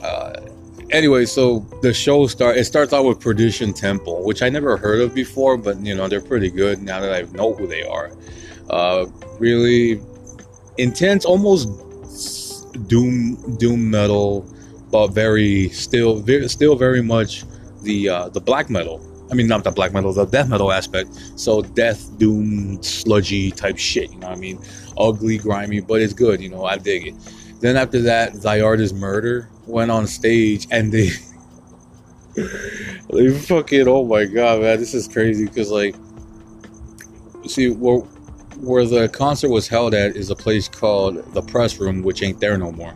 Uh, 0.03 0.41
anyway, 0.91 1.27
so 1.27 1.61
the 1.83 1.93
show 1.93 2.27
start. 2.27 2.57
It 2.57 2.65
starts 2.65 2.93
out 2.93 3.05
with 3.05 3.21
Perdition 3.21 3.73
Temple, 3.73 4.25
which 4.25 4.43
I 4.43 4.49
never 4.49 4.77
heard 4.77 5.01
of 5.01 5.15
before, 5.15 5.57
but 5.57 5.79
you 5.81 5.95
know 5.95 6.09
they're 6.09 6.21
pretty 6.21 6.51
good 6.51 6.83
now 6.83 7.01
that 7.01 7.13
I 7.13 7.23
know 7.33 7.55
who 7.55 7.67
they 7.67 7.83
are. 7.83 8.13
Uh, 8.69 9.07
really 9.39 10.01
intense, 10.79 11.25
almost 11.25 11.69
doom 12.89 13.57
doom 13.59 13.91
metal, 13.91 14.47
but 14.91 15.09
very 15.09 15.69
still 15.71 16.21
very, 16.21 16.49
still 16.49 16.77
very 16.77 17.03
much 17.03 17.45
the 17.83 18.09
uh, 18.09 18.29
the 18.29 18.41
black 18.41 18.71
metal. 18.71 19.07
I 19.31 19.35
mean, 19.35 19.47
not 19.47 19.63
the 19.63 19.71
black 19.71 19.93
metal, 19.93 20.13
the 20.13 20.25
death 20.25 20.49
metal 20.49 20.73
aspect. 20.73 21.15
So 21.37 21.63
death, 21.63 22.19
doom, 22.19 22.83
sludgy 22.83 23.53
type 23.53 23.79
shit. 23.79 24.11
You 24.11 24.19
know 24.19 24.29
what 24.29 24.37
I 24.37 24.41
mean? 24.41 24.59
Ugly, 24.99 25.39
grimy, 25.39 25.81
but 25.81 26.01
it's 26.01 26.13
good. 26.13 26.41
You 26.41 26.49
know, 26.49 26.65
I 26.65 26.79
dig 26.79 27.07
it. 27.09 27.15
Then 27.61 27.77
after 27.77 28.01
that, 28.03 28.35
Thy 28.41 28.61
Art 28.61 28.81
Is 28.81 28.93
Murder 28.93 29.49
went 29.67 29.91
on 29.91 30.07
stage 30.07 30.67
and 30.71 30.91
they 30.91 31.11
they 33.13 33.31
fucking 33.39 33.87
oh 33.87 34.05
my 34.05 34.25
god 34.25 34.61
man 34.63 34.79
this 34.79 34.95
is 34.95 35.07
crazy 35.07 35.47
because 35.47 35.71
like 35.71 35.95
see 37.47 37.71
where 37.71 38.01
where 38.61 38.85
the 38.85 39.09
concert 39.09 39.49
was 39.49 39.67
held 39.69 39.95
at 39.95 40.17
is 40.17 40.31
a 40.31 40.37
place 40.37 40.69
called 40.69 41.33
the 41.35 41.43
press 41.43 41.79
room 41.79 42.03
which 42.03 42.23
ain't 42.23 42.41
there 42.41 42.59
no 42.59 42.73
more. 42.73 42.95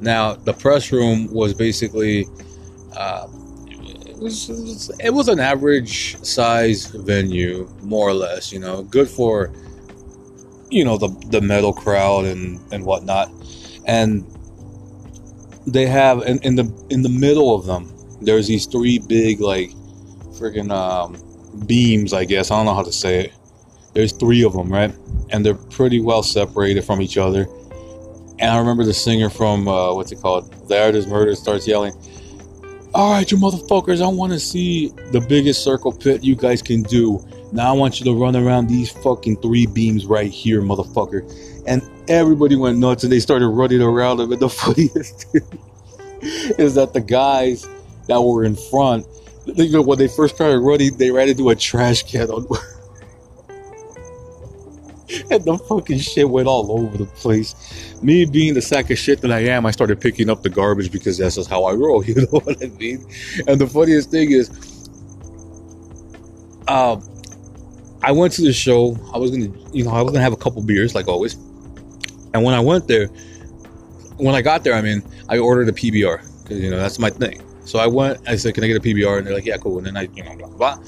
Now 0.00 0.34
the 0.34 0.52
press 0.52 0.92
room 0.92 1.32
was 1.32 1.54
basically 1.54 2.26
uh, 2.96 3.28
it 3.68 4.16
was, 4.18 4.48
it 4.48 4.52
was 4.52 4.90
it 5.00 5.10
was 5.10 5.28
an 5.28 5.40
average 5.40 6.22
size 6.24 6.86
venue 6.86 7.68
more 7.82 8.08
or 8.08 8.14
less 8.14 8.52
you 8.52 8.58
know 8.58 8.82
good 8.84 9.08
for 9.08 9.52
you 10.70 10.84
know 10.84 10.98
the 10.98 11.08
the 11.28 11.40
metal 11.40 11.72
crowd 11.72 12.24
and 12.24 12.60
and 12.72 12.84
whatnot 12.84 13.30
and 13.88 14.24
they 15.66 15.86
have 15.86 16.22
in, 16.22 16.38
in 16.42 16.54
the 16.54 16.86
in 16.90 17.02
the 17.02 17.08
middle 17.08 17.54
of 17.54 17.66
them 17.66 17.92
there's 18.20 18.46
these 18.46 18.66
three 18.66 18.98
big 18.98 19.40
like 19.40 19.70
freaking 20.38 20.70
um, 20.70 21.16
beams 21.66 22.12
i 22.12 22.24
guess. 22.24 22.50
I 22.50 22.56
don't 22.56 22.66
know 22.66 22.74
how 22.74 22.84
to 22.84 22.92
say 22.92 23.24
it. 23.24 23.32
There's 23.94 24.12
three 24.12 24.44
of 24.44 24.52
them 24.52 24.72
right? 24.72 24.94
And 25.30 25.44
they're 25.44 25.54
pretty 25.54 26.00
well 26.00 26.22
separated 26.22 26.84
from 26.84 27.00
each 27.00 27.18
other. 27.18 27.48
And 28.38 28.50
i 28.50 28.58
remember 28.58 28.84
the 28.84 28.94
singer 28.94 29.30
from 29.30 29.66
uh, 29.66 29.94
what's 29.94 30.12
it 30.12 30.20
called? 30.20 30.68
Thy 30.68 30.84
Art 30.84 30.94
Is 30.94 31.06
Murder 31.06 31.34
starts 31.34 31.66
yelling 31.66 31.94
all 32.94 33.12
right 33.12 33.30
you 33.30 33.36
motherfuckers 33.36 34.02
i 34.02 34.08
want 34.08 34.32
to 34.32 34.40
see 34.40 34.88
the 35.12 35.20
biggest 35.20 35.62
circle 35.62 35.92
pit 35.92 36.24
you 36.24 36.34
guys 36.34 36.62
can 36.62 36.82
do. 36.82 37.22
Now 37.52 37.68
i 37.68 37.76
want 37.76 38.00
you 38.00 38.04
to 38.06 38.14
run 38.14 38.34
around 38.34 38.66
these 38.66 38.90
fucking 38.90 39.42
three 39.42 39.66
beams 39.66 40.06
right 40.06 40.30
here 40.30 40.62
motherfucker 40.62 41.22
and 41.68 41.82
everybody 42.08 42.56
went 42.56 42.78
nuts 42.78 43.04
and 43.04 43.12
they 43.12 43.20
started 43.20 43.48
running 43.48 43.82
around 43.82 44.20
him. 44.20 44.32
And 44.32 44.40
the 44.40 44.48
funniest 44.62 45.26
is 46.58 46.74
that 46.74 46.94
the 46.94 47.00
guys 47.00 47.68
that 48.06 48.20
were 48.20 48.42
in 48.42 48.56
front, 48.56 49.06
you 49.44 49.70
know, 49.70 49.82
when 49.82 49.98
they 49.98 50.08
first 50.08 50.34
started 50.34 50.60
running, 50.60 50.96
they 50.96 51.10
ran 51.10 51.28
into 51.28 51.50
a 51.50 51.54
trash 51.54 52.02
can 52.04 52.30
on. 52.30 52.46
and 55.30 55.44
the 55.44 55.58
fucking 55.68 55.98
shit 55.98 56.28
went 56.28 56.48
all 56.48 56.72
over 56.72 56.96
the 56.96 57.04
place. 57.04 57.54
Me 58.02 58.24
being 58.24 58.54
the 58.54 58.62
sack 58.62 58.90
of 58.90 58.98
shit 58.98 59.20
that 59.20 59.30
I 59.30 59.40
am, 59.40 59.66
I 59.66 59.70
started 59.70 60.00
picking 60.00 60.30
up 60.30 60.42
the 60.42 60.48
garbage 60.50 60.90
because 60.90 61.18
that's 61.18 61.34
just 61.34 61.50
how 61.50 61.64
I 61.64 61.74
roll. 61.74 62.02
You 62.08 62.14
know 62.14 62.40
what 62.40 62.62
I 62.62 62.68
mean? 62.68 63.06
And 63.46 63.60
the 63.60 63.66
funniest 63.66 64.10
thing 64.10 64.32
is, 64.32 64.48
um, 66.66 67.06
I 68.02 68.12
went 68.12 68.32
to 68.34 68.42
the 68.42 68.52
show. 68.52 68.96
I 69.12 69.18
was 69.18 69.30
gonna, 69.30 69.50
you 69.72 69.84
know, 69.84 69.90
I 69.90 70.00
was 70.00 70.12
gonna 70.12 70.22
have 70.22 70.32
a 70.32 70.36
couple 70.36 70.62
beers 70.62 70.94
like 70.94 71.08
always. 71.08 71.36
And 72.38 72.44
when 72.44 72.54
I 72.54 72.60
went 72.60 72.86
there, 72.86 73.08
when 74.16 74.36
I 74.36 74.42
got 74.42 74.62
there, 74.62 74.74
I 74.74 74.80
mean, 74.80 75.02
I 75.28 75.38
ordered 75.38 75.68
a 75.68 75.72
PBR 75.72 76.42
because 76.42 76.60
you 76.60 76.70
know 76.70 76.78
that's 76.78 76.98
my 77.00 77.10
thing. 77.10 77.42
So 77.64 77.80
I 77.80 77.86
went. 77.88 78.20
I 78.28 78.36
said, 78.36 78.54
"Can 78.54 78.62
I 78.62 78.68
get 78.68 78.76
a 78.76 78.80
PBR?" 78.80 79.18
And 79.18 79.26
they're 79.26 79.34
like, 79.34 79.44
"Yeah, 79.44 79.56
cool." 79.56 79.78
And 79.78 79.86
then 79.88 79.96
I, 79.96 80.02
you 80.14 80.22
know, 80.22 80.36
blah 80.36 80.48
blah. 80.48 80.76
blah. 80.76 80.84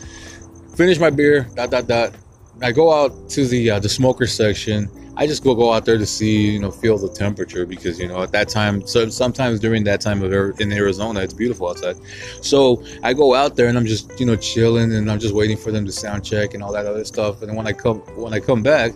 Finish 0.76 1.00
my 1.00 1.10
beer. 1.10 1.48
Dot 1.56 1.70
dot 1.70 1.88
dot. 1.88 2.14
I 2.62 2.70
go 2.70 2.92
out 2.92 3.28
to 3.30 3.46
the 3.46 3.70
uh, 3.70 3.80
the 3.80 3.88
smoker 3.88 4.28
section. 4.28 4.88
I 5.16 5.26
just 5.26 5.42
go 5.42 5.54
go 5.56 5.72
out 5.72 5.84
there 5.84 5.98
to 5.98 6.06
see, 6.06 6.52
you 6.52 6.60
know, 6.60 6.70
feel 6.70 6.96
the 6.96 7.08
temperature 7.08 7.66
because 7.66 7.98
you 7.98 8.06
know 8.06 8.22
at 8.22 8.30
that 8.30 8.48
time, 8.48 8.86
so 8.86 9.08
sometimes 9.08 9.58
during 9.58 9.82
that 9.84 10.00
time 10.00 10.22
of 10.22 10.32
in 10.60 10.72
Arizona, 10.72 11.20
it's 11.20 11.34
beautiful 11.34 11.68
outside. 11.68 11.96
So 12.42 12.82
I 13.02 13.12
go 13.12 13.34
out 13.34 13.56
there 13.56 13.66
and 13.66 13.76
I'm 13.76 13.86
just 13.86 14.18
you 14.20 14.24
know 14.24 14.36
chilling 14.36 14.92
and 14.92 15.10
I'm 15.10 15.18
just 15.18 15.34
waiting 15.34 15.56
for 15.56 15.72
them 15.72 15.84
to 15.84 15.92
sound 15.92 16.24
check 16.24 16.54
and 16.54 16.62
all 16.62 16.72
that 16.72 16.86
other 16.86 17.04
stuff. 17.04 17.40
And 17.40 17.50
then 17.50 17.56
when 17.56 17.66
I 17.66 17.72
come 17.72 17.98
when 18.14 18.32
I 18.32 18.38
come 18.38 18.62
back, 18.62 18.92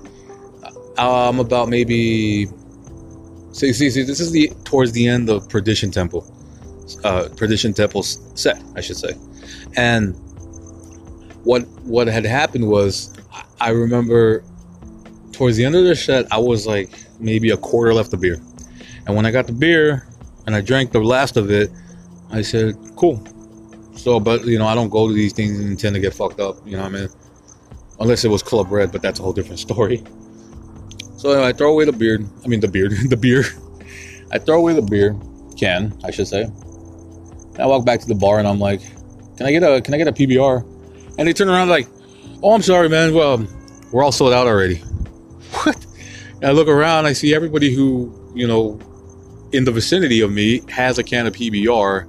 I'm 0.99 1.41
about 1.41 1.69
maybe. 1.69 2.47
See, 3.53 3.73
see, 3.73 3.91
see. 3.91 4.03
This 4.03 4.21
is 4.21 4.33
the 4.33 4.51
towards 4.65 4.93
the 4.93 5.07
end 5.07 5.29
of 5.29 5.49
Perdition 5.49 5.91
Temple, 5.91 6.27
uh, 7.05 7.29
Perdition 7.37 7.73
Temple's 7.73 8.19
set, 8.35 8.63
I 8.77 8.81
should 8.81 8.97
say, 8.97 9.15
and 9.77 10.15
what 11.45 11.63
what 11.85 12.07
had 12.09 12.25
happened 12.25 12.69
was, 12.69 13.15
I 13.61 13.71
remember 13.71 14.43
towards 15.33 15.57
the 15.57 15.65
end 15.65 15.77
of 15.77 15.85
the 15.85 15.95
set, 15.95 16.27
I 16.33 16.39
was 16.39 16.67
like 16.67 16.91
maybe 17.21 17.51
a 17.51 17.57
quarter 17.57 17.95
left 17.95 18.13
of 18.13 18.21
beer, 18.21 18.41
and 19.07 19.15
when 19.15 19.27
I 19.27 19.31
got 19.31 19.47
the 19.47 19.53
beer 19.53 20.07
and 20.47 20.55
I 20.55 20.61
drank 20.61 20.93
the 20.93 21.01
last 21.01 21.37
of 21.37 21.51
it, 21.51 21.71
I 22.31 22.43
said, 22.43 22.77
"Cool." 22.97 23.23
So, 23.97 24.19
but 24.19 24.45
you 24.45 24.59
know, 24.59 24.67
I 24.67 24.75
don't 24.75 24.91
go 24.91 25.09
to 25.09 25.15
these 25.15 25.33
things 25.33 25.59
and 25.59 25.69
intend 25.69 25.95
to 25.95 26.01
get 26.01 26.15
fucked 26.15 26.41
up. 26.41 26.57
You 26.67 26.77
know 26.77 26.83
what 26.83 26.95
I 26.95 26.99
mean? 27.01 27.09
Unless 28.01 28.25
it 28.25 28.29
was 28.29 28.43
Club 28.43 28.71
Red, 28.73 28.91
but 28.91 29.03
that's 29.03 29.21
a 29.21 29.23
whole 29.23 29.33
different 29.33 29.61
story. 29.61 30.03
So 31.25 31.43
I 31.43 31.55
throw 31.55 31.73
away 31.73 31.87
the 31.87 31.93
beard. 31.93 32.29
I 32.45 32.49
mean 32.49 32.61
the 32.61 32.69
beard, 32.69 32.93
the 33.09 33.17
beer. 33.17 33.45
I 34.31 34.39
throw 34.39 34.59
away 34.59 34.75
the 34.75 34.83
beer 34.83 35.17
can, 35.57 35.99
I 36.05 36.11
should 36.11 36.29
say. 36.29 36.43
And 36.43 37.61
I 37.61 37.65
walk 37.65 37.87
back 37.87 38.01
to 38.01 38.07
the 38.07 38.15
bar 38.15 38.39
and 38.39 38.47
I'm 38.47 38.59
like, 38.61 38.83
"Can 39.39 39.47
I 39.47 39.51
get 39.51 39.63
a 39.63 39.81
Can 39.81 39.95
I 39.95 39.97
get 39.97 40.07
a 40.07 40.13
PBR?" 40.13 41.17
And 41.17 41.27
they 41.27 41.33
turn 41.33 41.49
around 41.49 41.71
like, 41.71 41.89
"Oh, 42.43 42.53
I'm 42.53 42.61
sorry, 42.61 42.91
man. 42.91 43.15
Well, 43.15 43.47
we're 43.91 44.05
all 44.05 44.13
sold 44.13 44.35
out 44.35 44.47
already." 44.47 44.83
What? 45.65 45.87
And 46.43 46.47
I 46.47 46.51
look 46.51 46.69
around. 46.69 47.07
I 47.07 47.15
see 47.15 47.35
everybody 47.35 47.73
who 47.73 48.13
you 48.35 48.47
know 48.47 48.79
in 49.53 49.65
the 49.65 49.73
vicinity 49.73 50.21
of 50.21 50.31
me 50.31 50.61
has 50.69 50.99
a 50.99 51.03
can 51.03 51.27
of 51.27 51.33
PBR, 51.33 52.07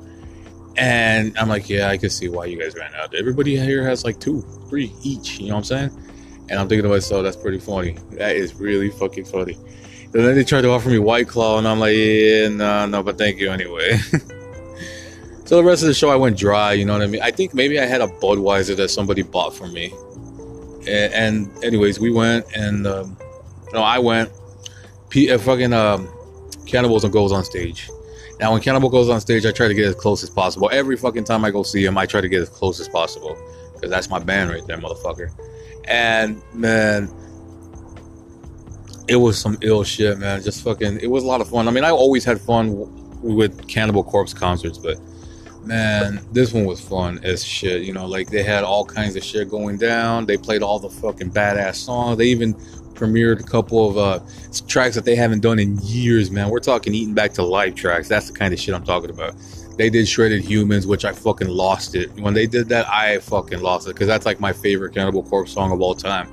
and 0.75 1.37
I'm 1.37 1.47
like, 1.47 1.69
"Yeah, 1.69 1.87
I 1.87 1.95
can 1.95 2.09
see 2.09 2.27
why 2.27 2.47
you 2.47 2.59
guys 2.59 2.75
ran 2.75 2.93
out. 2.95 3.15
Everybody 3.15 3.55
here 3.55 3.87
has 3.87 4.03
like 4.03 4.19
two, 4.19 4.41
three 4.67 4.91
each. 5.03 5.39
You 5.39 5.49
know 5.49 5.53
what 5.53 5.71
I'm 5.71 5.89
saying?" 5.89 6.04
And 6.49 6.59
I'm 6.59 6.67
thinking 6.67 6.83
to 6.83 6.89
myself, 6.89 7.23
that's 7.23 7.37
pretty 7.37 7.59
funny. 7.59 7.97
That 8.11 8.35
is 8.35 8.55
really 8.55 8.89
fucking 8.89 9.25
funny. 9.25 9.57
And 10.03 10.23
then 10.23 10.35
they 10.35 10.43
tried 10.43 10.61
to 10.61 10.69
offer 10.69 10.89
me 10.89 10.99
White 10.99 11.27
Claw, 11.27 11.57
and 11.57 11.67
I'm 11.67 11.79
like, 11.79 11.95
yeah, 11.95 12.47
no, 12.47 12.85
no, 12.85 13.03
but 13.03 13.17
thank 13.17 13.39
you 13.39 13.51
anyway. 13.51 13.97
so 15.45 15.57
the 15.57 15.63
rest 15.63 15.81
of 15.81 15.87
the 15.87 15.93
show, 15.93 16.09
I 16.09 16.15
went 16.15 16.37
dry, 16.37 16.73
you 16.73 16.85
know 16.85 16.93
what 16.93 17.01
I 17.01 17.07
mean? 17.07 17.21
I 17.21 17.31
think 17.31 17.53
maybe 17.53 17.79
I 17.79 17.85
had 17.85 18.01
a 18.01 18.07
Budweiser 18.07 18.75
that 18.77 18.89
somebody 18.89 19.23
bought 19.23 19.53
for 19.55 19.67
me. 19.67 19.93
and, 20.87 21.13
and 21.13 21.63
anyways, 21.63 21.99
we 21.99 22.11
went 22.11 22.45
and 22.55 22.87
um, 22.87 23.17
no, 23.73 23.81
I 23.81 23.99
went. 23.99 24.31
P, 25.09 25.31
uh, 25.31 25.37
fucking 25.37 25.73
um, 25.73 26.07
Cannibalism 26.65 27.11
goes 27.11 27.31
on 27.31 27.43
stage. 27.43 27.89
Now, 28.39 28.51
when 28.51 28.61
Cannibal 28.61 28.89
goes 28.89 29.09
on 29.09 29.21
stage, 29.21 29.45
I 29.45 29.51
try 29.51 29.67
to 29.67 29.73
get 29.73 29.85
as 29.85 29.95
close 29.95 30.23
as 30.23 30.29
possible. 30.29 30.69
Every 30.71 30.97
fucking 30.97 31.23
time 31.23 31.45
I 31.45 31.51
go 31.51 31.63
see 31.63 31.85
him, 31.85 31.97
I 31.97 32.05
try 32.05 32.21
to 32.21 32.29
get 32.29 32.41
as 32.41 32.49
close 32.49 32.79
as 32.79 32.89
possible 32.89 33.37
because 33.73 33.89
that's 33.89 34.09
my 34.09 34.19
band 34.19 34.49
right 34.49 34.65
there, 34.67 34.77
motherfucker. 34.77 35.31
And 35.87 36.41
man, 36.53 37.09
it 39.07 39.17
was 39.17 39.37
some 39.37 39.57
ill 39.61 39.83
shit, 39.83 40.17
man. 40.17 40.41
Just 40.41 40.63
fucking, 40.63 40.99
it 40.99 41.07
was 41.07 41.23
a 41.23 41.27
lot 41.27 41.41
of 41.41 41.49
fun. 41.49 41.67
I 41.67 41.71
mean, 41.71 41.83
I 41.83 41.91
always 41.91 42.23
had 42.23 42.41
fun 42.41 42.69
w- 42.69 42.91
with 43.21 43.67
Cannibal 43.67 44.03
Corpse 44.03 44.33
concerts, 44.33 44.77
but 44.77 44.99
man, 45.63 46.25
this 46.31 46.53
one 46.53 46.65
was 46.65 46.79
fun 46.81 47.19
as 47.23 47.43
shit. 47.43 47.83
You 47.83 47.93
know, 47.93 48.05
like 48.05 48.29
they 48.29 48.43
had 48.43 48.63
all 48.63 48.85
kinds 48.85 49.15
of 49.15 49.23
shit 49.23 49.49
going 49.49 49.77
down. 49.77 50.25
They 50.25 50.37
played 50.37 50.63
all 50.63 50.79
the 50.79 50.89
fucking 50.89 51.31
badass 51.31 51.75
songs. 51.75 52.17
They 52.17 52.27
even 52.27 52.53
premiered 52.93 53.39
a 53.39 53.43
couple 53.43 53.89
of 53.89 53.97
uh, 53.97 54.19
tracks 54.67 54.95
that 54.95 55.05
they 55.05 55.15
haven't 55.15 55.41
done 55.41 55.59
in 55.59 55.77
years, 55.81 56.31
man. 56.31 56.49
We're 56.49 56.59
talking 56.59 56.93
Eaten 56.93 57.13
Back 57.13 57.33
to 57.33 57.43
Life 57.43 57.75
tracks. 57.75 58.07
That's 58.07 58.31
the 58.31 58.37
kind 58.37 58.53
of 58.53 58.59
shit 58.59 58.73
I'm 58.73 58.85
talking 58.85 59.09
about. 59.09 59.35
They 59.77 59.89
did 59.89 60.07
Shredded 60.07 60.43
Humans, 60.43 60.87
which 60.87 61.05
I 61.05 61.11
fucking 61.11 61.49
lost 61.49 61.95
it. 61.95 62.11
When 62.13 62.33
they 62.33 62.47
did 62.47 62.69
that, 62.69 62.87
I 62.87 63.19
fucking 63.19 63.59
lost 63.59 63.87
it 63.87 63.93
because 63.93 64.07
that's 64.07 64.25
like 64.25 64.39
my 64.39 64.53
favorite 64.53 64.93
Cannibal 64.93 65.23
Corpse 65.23 65.51
song 65.51 65.71
of 65.71 65.81
all 65.81 65.95
time. 65.95 66.29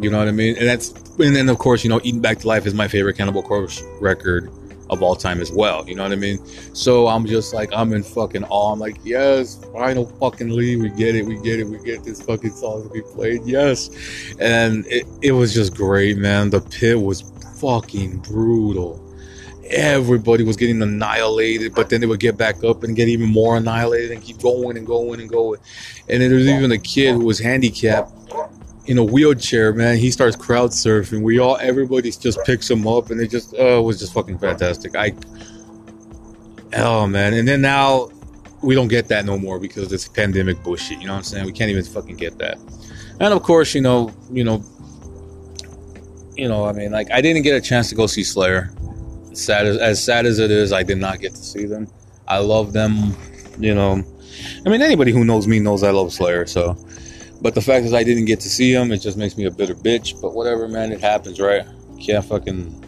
You 0.00 0.10
know 0.10 0.18
what 0.18 0.28
I 0.28 0.32
mean? 0.32 0.56
And 0.56 0.66
that's 0.66 0.90
and 1.18 1.36
then 1.36 1.48
of 1.48 1.58
course, 1.58 1.84
you 1.84 1.90
know, 1.90 2.00
Eaten 2.02 2.20
Back 2.20 2.38
to 2.40 2.48
Life 2.48 2.66
is 2.66 2.74
my 2.74 2.88
favorite 2.88 3.16
Cannibal 3.16 3.42
Corpse 3.42 3.82
record 4.00 4.50
of 4.90 5.02
all 5.02 5.16
time 5.16 5.40
as 5.40 5.52
well. 5.52 5.88
You 5.88 5.94
know 5.94 6.02
what 6.02 6.12
I 6.12 6.16
mean? 6.16 6.44
So 6.74 7.06
I'm 7.06 7.26
just 7.26 7.54
like 7.54 7.70
I'm 7.72 7.92
in 7.92 8.02
fucking 8.02 8.44
awe. 8.44 8.72
I'm 8.72 8.80
like, 8.80 8.96
yes, 9.04 9.64
final 9.72 10.06
fucking 10.06 10.50
lead. 10.50 10.82
We 10.82 10.90
get 10.90 11.14
it. 11.14 11.24
We 11.24 11.36
get 11.38 11.60
it. 11.60 11.64
We 11.64 11.78
get 11.78 12.02
this 12.02 12.20
fucking 12.22 12.50
song 12.50 12.82
to 12.82 12.88
be 12.88 13.02
played. 13.02 13.42
Yes. 13.44 13.90
And 14.40 14.86
it, 14.88 15.06
it 15.22 15.32
was 15.32 15.54
just 15.54 15.74
great, 15.74 16.18
man. 16.18 16.50
The 16.50 16.60
pit 16.60 17.00
was 17.00 17.22
fucking 17.60 18.18
brutal. 18.18 19.03
Everybody 19.74 20.44
was 20.44 20.56
getting 20.56 20.80
annihilated, 20.80 21.74
but 21.74 21.90
then 21.90 22.00
they 22.00 22.06
would 22.06 22.20
get 22.20 22.36
back 22.36 22.62
up 22.62 22.84
and 22.84 22.94
get 22.94 23.08
even 23.08 23.28
more 23.28 23.56
annihilated 23.56 24.12
and 24.12 24.22
keep 24.22 24.38
going 24.38 24.76
and 24.76 24.86
going 24.86 25.20
and 25.20 25.28
going. 25.28 25.60
And 26.08 26.22
then 26.22 26.30
there 26.30 26.38
was 26.38 26.46
even 26.46 26.70
a 26.70 26.78
kid 26.78 27.14
who 27.14 27.24
was 27.24 27.40
handicapped 27.40 28.12
in 28.86 28.98
a 28.98 29.04
wheelchair, 29.04 29.72
man. 29.72 29.96
He 29.96 30.10
starts 30.10 30.36
crowd 30.36 30.70
surfing. 30.70 31.22
We 31.22 31.38
all, 31.38 31.56
everybody 31.56 32.10
just 32.10 32.38
picks 32.44 32.70
him 32.70 32.86
up, 32.86 33.10
and 33.10 33.20
it 33.20 33.28
just 33.28 33.54
uh, 33.54 33.80
was 33.82 33.98
just 33.98 34.12
fucking 34.12 34.38
fantastic. 34.38 34.94
I, 34.94 35.14
oh 36.76 37.06
man, 37.06 37.34
and 37.34 37.48
then 37.48 37.60
now 37.60 38.10
we 38.62 38.74
don't 38.74 38.88
get 38.88 39.08
that 39.08 39.24
no 39.24 39.38
more 39.38 39.58
because 39.58 39.92
it's 39.92 40.08
pandemic 40.08 40.62
bullshit. 40.62 41.00
You 41.00 41.06
know 41.06 41.14
what 41.14 41.18
I'm 41.18 41.24
saying? 41.24 41.46
We 41.46 41.52
can't 41.52 41.70
even 41.70 41.84
fucking 41.84 42.16
get 42.16 42.38
that. 42.38 42.58
And 43.20 43.32
of 43.32 43.42
course, 43.42 43.74
you 43.74 43.80
know, 43.80 44.12
you 44.30 44.44
know, 44.44 44.64
you 46.36 46.48
know. 46.48 46.64
I 46.64 46.72
mean, 46.72 46.92
like 46.92 47.10
I 47.10 47.20
didn't 47.20 47.42
get 47.42 47.56
a 47.56 47.60
chance 47.60 47.88
to 47.90 47.94
go 47.94 48.06
see 48.06 48.24
Slayer. 48.24 48.70
Sad 49.34 49.66
as, 49.66 49.76
as 49.78 50.02
sad 50.02 50.26
as 50.26 50.38
it 50.38 50.50
is, 50.50 50.72
I 50.72 50.82
did 50.82 50.98
not 50.98 51.20
get 51.20 51.34
to 51.34 51.42
see 51.42 51.66
them. 51.66 51.88
I 52.26 52.38
love 52.38 52.72
them. 52.72 53.16
You 53.58 53.74
know, 53.74 54.02
I 54.64 54.68
mean, 54.68 54.82
anybody 54.82 55.12
who 55.12 55.24
knows 55.24 55.46
me 55.46 55.60
knows 55.60 55.82
I 55.82 55.90
love 55.90 56.12
Slayer. 56.12 56.46
So 56.46 56.76
but 57.44 57.54
the 57.54 57.60
fact 57.60 57.84
is, 57.84 57.92
I 57.92 58.02
didn't 58.02 58.24
get 58.24 58.40
to 58.40 58.48
see 58.48 58.72
them, 58.72 58.90
It 58.90 59.02
just 59.02 59.18
makes 59.18 59.36
me 59.36 59.44
a 59.44 59.50
bitter 59.50 59.74
bitch. 59.74 60.18
But 60.18 60.32
whatever, 60.32 60.66
man. 60.66 60.92
It 60.92 61.00
happens, 61.02 61.38
right? 61.38 61.66
Can't 62.00 62.24
fucking 62.24 62.80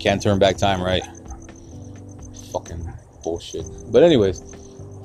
can't 0.00 0.22
turn 0.22 0.38
back 0.38 0.56
time, 0.56 0.82
right? 0.82 1.04
Fucking 2.50 2.90
bullshit. 3.22 3.66
But 3.92 4.02
anyways, 4.02 4.42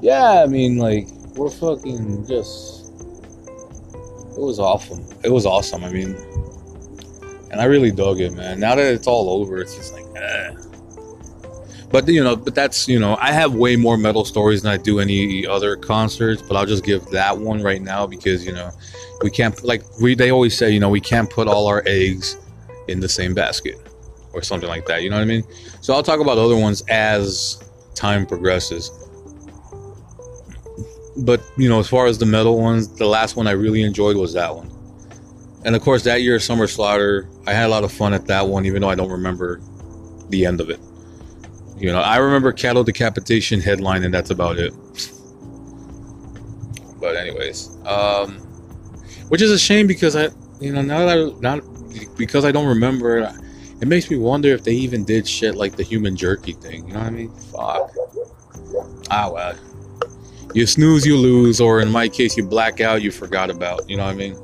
yeah. 0.02 0.42
I 0.44 0.48
mean, 0.48 0.78
like 0.78 1.10
we're 1.36 1.50
fucking 1.50 2.26
just. 2.26 2.86
It 4.38 4.42
was 4.42 4.60
awesome. 4.60 5.06
It 5.26 5.30
was 5.30 5.46
awesome. 5.46 5.84
I 5.84 5.90
mean, 5.90 6.16
and 7.52 7.60
I 7.60 7.66
really 7.66 7.92
dug 7.92 8.22
it, 8.22 8.32
man. 8.32 8.62
Now 8.62 8.76
that 8.76 8.94
it's 8.94 9.08
all 9.08 9.30
over, 9.30 9.58
it's 9.58 9.76
just 9.76 9.94
like, 9.94 10.06
But 11.90 12.08
you 12.08 12.24
know, 12.24 12.36
but 12.36 12.54
that's 12.54 12.88
you 12.88 13.00
know, 13.00 13.18
I 13.20 13.32
have 13.32 13.54
way 13.54 13.76
more 13.76 13.98
metal 13.98 14.26
stories 14.26 14.62
than 14.62 14.72
I 14.72 14.78
do 14.78 15.00
any 15.00 15.48
other 15.48 15.76
concerts. 15.76 16.42
But 16.42 16.58
I'll 16.58 16.66
just 16.66 16.84
give 16.84 17.06
that 17.08 17.38
one 17.38 17.62
right 17.62 17.82
now 17.82 18.06
because 18.06 18.46
you 18.46 18.52
know, 18.52 18.72
we 19.22 19.30
can't 19.30 19.62
like 19.64 19.84
we 20.02 20.14
they 20.14 20.32
always 20.32 20.58
say 20.58 20.70
you 20.70 20.80
know 20.80 20.90
we 20.90 21.02
can't 21.02 21.30
put 21.30 21.48
all 21.48 21.68
our 21.68 21.84
eggs 21.86 22.38
in 22.88 23.00
the 23.00 23.10
same 23.10 23.34
basket 23.34 23.78
or 24.34 24.42
something 24.42 24.70
like 24.70 24.86
that. 24.88 25.02
You 25.02 25.10
know 25.10 25.16
what 25.16 25.24
I 25.24 25.26
mean? 25.26 25.44
So 25.82 25.94
I'll 25.94 26.04
talk 26.04 26.20
about 26.20 26.38
other 26.38 26.58
ones 26.58 26.84
as 26.90 27.64
time 27.96 28.26
progresses. 28.26 28.92
But 31.16 31.42
you 31.58 31.70
know, 31.70 31.80
as 31.80 31.88
far 31.88 32.06
as 32.06 32.18
the 32.18 32.26
metal 32.26 32.60
ones, 32.60 32.90
the 32.90 33.08
last 33.08 33.38
one 33.38 33.48
I 33.48 33.52
really 33.52 33.84
enjoyed 33.84 34.18
was 34.18 34.34
that 34.34 34.54
one. 34.54 34.70
And 35.64 35.76
of 35.76 35.82
course, 35.82 36.04
that 36.04 36.22
year 36.22 36.40
Summer 36.40 36.68
Slaughter, 36.68 37.30
I 37.48 37.54
had 37.54 37.66
a 37.66 37.70
lot 37.70 37.84
of 37.84 37.92
fun 37.92 38.14
at 38.14 38.28
that 38.28 38.48
one, 38.48 38.66
even 38.66 38.82
though 38.82 38.90
I 38.90 38.96
don't 38.96 39.10
remember 39.10 39.62
the 40.30 40.46
end 40.46 40.62
of 40.62 40.70
it. 40.70 40.80
You 41.78 41.92
know, 41.92 42.00
I 42.00 42.18
remember 42.18 42.52
cattle 42.52 42.84
decapitation 42.84 43.62
headline, 43.62 44.04
and 44.04 44.14
that's 44.14 44.32
about 44.32 44.58
it. 44.58 44.74
But 47.00 47.16
anyways, 47.16 47.78
um, 47.86 48.38
which 49.30 49.42
is 49.42 49.52
a 49.52 49.60
shame 49.60 49.86
because 49.86 50.16
I, 50.16 50.30
you 50.60 50.74
know, 50.74 50.82
now 50.82 51.06
that 51.06 51.18
I 51.18 51.40
not 51.40 51.62
because 52.18 52.46
I 52.46 52.52
don't 52.52 52.68
remember 52.68 53.20
it, 53.20 53.86
makes 53.86 54.10
me 54.10 54.18
wonder 54.18 54.50
if 54.50 54.64
they 54.64 54.74
even 54.74 55.06
did 55.06 55.28
shit 55.28 55.56
like 55.56 55.76
the 55.76 55.84
human 55.84 56.16
jerky 56.16 56.54
thing. 56.54 56.88
You 56.88 56.94
know 56.94 57.00
what 57.00 57.08
I 57.08 57.12
mean? 57.12 57.32
Fuck. 57.52 57.92
Ah 59.12 59.30
well. 59.32 59.56
You 60.54 60.66
snooze, 60.66 61.06
you 61.06 61.18
lose, 61.18 61.62
or 61.62 61.82
in 61.82 61.92
my 61.92 62.10
case, 62.10 62.36
you 62.36 62.44
black 62.44 62.82
out, 62.82 63.04
you 63.04 63.12
forgot 63.12 63.52
about. 63.52 63.88
You 63.88 63.98
know 63.98 64.06
what 64.06 64.12
I 64.12 64.16
mean? 64.16 64.36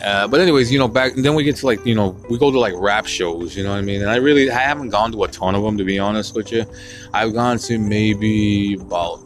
Uh, 0.00 0.26
but 0.26 0.40
anyways, 0.40 0.72
you 0.72 0.78
know, 0.78 0.88
back 0.88 1.12
then 1.16 1.34
we 1.34 1.44
get 1.44 1.56
to 1.56 1.66
like, 1.66 1.84
you 1.84 1.94
know, 1.94 2.16
we 2.28 2.38
go 2.38 2.50
to 2.50 2.58
like 2.58 2.74
rap 2.76 3.06
shows, 3.06 3.56
you 3.56 3.62
know 3.62 3.70
what 3.70 3.78
I 3.78 3.82
mean? 3.82 4.00
And 4.00 4.10
I 4.10 4.16
really, 4.16 4.50
I 4.50 4.58
haven't 4.58 4.90
gone 4.90 5.12
to 5.12 5.24
a 5.24 5.28
ton 5.28 5.54
of 5.54 5.62
them 5.62 5.76
to 5.78 5.84
be 5.84 5.98
honest 5.98 6.34
with 6.34 6.50
you. 6.50 6.64
I've 7.12 7.32
gone 7.34 7.58
to 7.58 7.78
maybe 7.78 8.74
about 8.74 9.18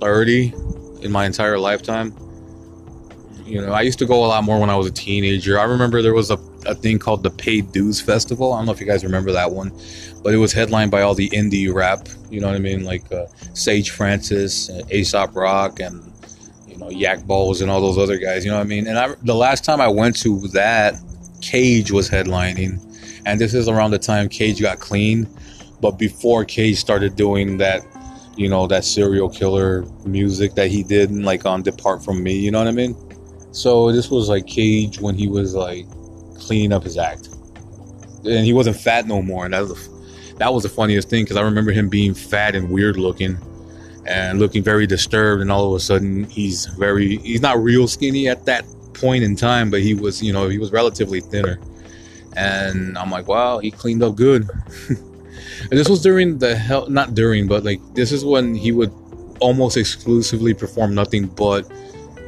30 0.00 0.54
in 1.02 1.12
my 1.12 1.26
entire 1.26 1.58
lifetime. 1.58 2.14
You 3.44 3.60
know, 3.60 3.72
I 3.72 3.82
used 3.82 3.98
to 3.98 4.06
go 4.06 4.24
a 4.24 4.26
lot 4.26 4.42
more 4.42 4.58
when 4.58 4.70
I 4.70 4.76
was 4.76 4.86
a 4.86 4.92
teenager. 4.92 5.58
I 5.58 5.64
remember 5.64 6.00
there 6.00 6.14
was 6.14 6.30
a, 6.30 6.38
a 6.64 6.74
thing 6.74 6.98
called 6.98 7.22
the 7.22 7.30
Paid 7.30 7.72
Dues 7.72 8.00
Festival. 8.00 8.54
I 8.54 8.58
don't 8.58 8.66
know 8.66 8.72
if 8.72 8.80
you 8.80 8.86
guys 8.86 9.04
remember 9.04 9.32
that 9.32 9.50
one, 9.50 9.70
but 10.22 10.32
it 10.32 10.38
was 10.38 10.52
headlined 10.52 10.90
by 10.90 11.02
all 11.02 11.14
the 11.14 11.28
indie 11.28 11.72
rap, 11.72 12.08
you 12.30 12.40
know 12.40 12.46
what 12.46 12.56
I 12.56 12.60
mean? 12.60 12.84
Like 12.84 13.10
uh, 13.12 13.26
Sage 13.52 13.90
Francis, 13.90 14.70
uh, 14.70 14.82
Aesop 14.90 15.36
Rock, 15.36 15.80
and 15.80 16.02
you 16.74 16.80
know, 16.80 16.90
Yak 16.90 17.20
Ballz 17.20 17.62
and 17.62 17.70
all 17.70 17.80
those 17.80 17.98
other 17.98 18.18
guys. 18.18 18.44
You 18.44 18.50
know 18.50 18.56
what 18.56 18.64
I 18.64 18.68
mean? 18.68 18.86
And 18.88 18.98
I, 18.98 19.14
the 19.22 19.34
last 19.34 19.64
time 19.64 19.80
I 19.80 19.88
went 19.88 20.16
to 20.22 20.40
that, 20.48 20.96
Cage 21.40 21.92
was 21.92 22.10
headlining, 22.10 22.80
and 23.26 23.40
this 23.40 23.54
is 23.54 23.68
around 23.68 23.92
the 23.92 23.98
time 23.98 24.28
Cage 24.28 24.60
got 24.60 24.80
clean, 24.80 25.28
but 25.80 25.92
before 25.92 26.44
Cage 26.44 26.78
started 26.78 27.16
doing 27.16 27.58
that, 27.58 27.82
you 28.36 28.48
know, 28.48 28.66
that 28.66 28.84
serial 28.84 29.28
killer 29.28 29.84
music 30.04 30.54
that 30.54 30.68
he 30.68 30.82
did, 30.82 31.12
like 31.12 31.46
on 31.46 31.62
Depart 31.62 32.04
from 32.04 32.22
Me. 32.22 32.36
You 32.36 32.50
know 32.50 32.58
what 32.58 32.68
I 32.68 32.72
mean? 32.72 32.96
So 33.52 33.92
this 33.92 34.10
was 34.10 34.28
like 34.28 34.46
Cage 34.46 35.00
when 35.00 35.14
he 35.14 35.28
was 35.28 35.54
like 35.54 35.86
cleaning 36.36 36.72
up 36.72 36.82
his 36.82 36.98
act, 36.98 37.28
and 38.24 38.44
he 38.44 38.52
wasn't 38.52 38.76
fat 38.76 39.06
no 39.06 39.22
more. 39.22 39.44
And 39.44 39.54
that 39.54 39.60
was 39.60 39.68
the, 39.68 40.34
that 40.38 40.52
was 40.52 40.64
the 40.64 40.68
funniest 40.68 41.08
thing 41.08 41.24
because 41.24 41.36
I 41.36 41.42
remember 41.42 41.70
him 41.70 41.88
being 41.88 42.14
fat 42.14 42.56
and 42.56 42.70
weird 42.70 42.96
looking 42.96 43.38
and 44.06 44.38
looking 44.38 44.62
very 44.62 44.86
disturbed 44.86 45.40
and 45.40 45.50
all 45.50 45.66
of 45.68 45.74
a 45.74 45.80
sudden 45.80 46.24
he's 46.24 46.66
very 46.66 47.16
he's 47.18 47.40
not 47.40 47.58
real 47.58 47.88
skinny 47.88 48.28
at 48.28 48.44
that 48.44 48.64
point 48.92 49.24
in 49.24 49.34
time 49.34 49.70
but 49.70 49.80
he 49.80 49.94
was 49.94 50.22
you 50.22 50.32
know 50.32 50.48
he 50.48 50.58
was 50.58 50.72
relatively 50.72 51.20
thinner. 51.20 51.58
And 52.36 52.98
i'm 52.98 53.10
like 53.10 53.28
wow 53.28 53.58
he 53.58 53.70
cleaned 53.70 54.02
up 54.02 54.16
good. 54.16 54.48
And 55.70 55.78
this 55.78 55.88
was 55.88 56.02
during 56.02 56.38
the 56.38 56.54
hell 56.56 56.88
not 56.90 57.14
during 57.14 57.46
but 57.46 57.64
like 57.64 57.80
this 57.94 58.12
is 58.12 58.24
when 58.24 58.54
he 58.54 58.72
would 58.72 58.92
almost 59.40 59.76
exclusively 59.76 60.54
perform 60.54 60.94
nothing 60.94 61.26
but 61.26 61.70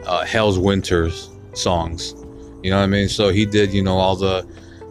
uh, 0.07 0.25
hell's 0.25 0.59
winters 0.59 1.31
songs. 1.53 2.15
You 2.63 2.71
know 2.71 2.79
what 2.79 2.85
i 2.85 2.87
mean? 2.87 3.09
So 3.09 3.29
he 3.29 3.45
did 3.45 3.73
you 3.73 3.83
know 3.83 3.97
all 3.99 4.17
the 4.17 4.47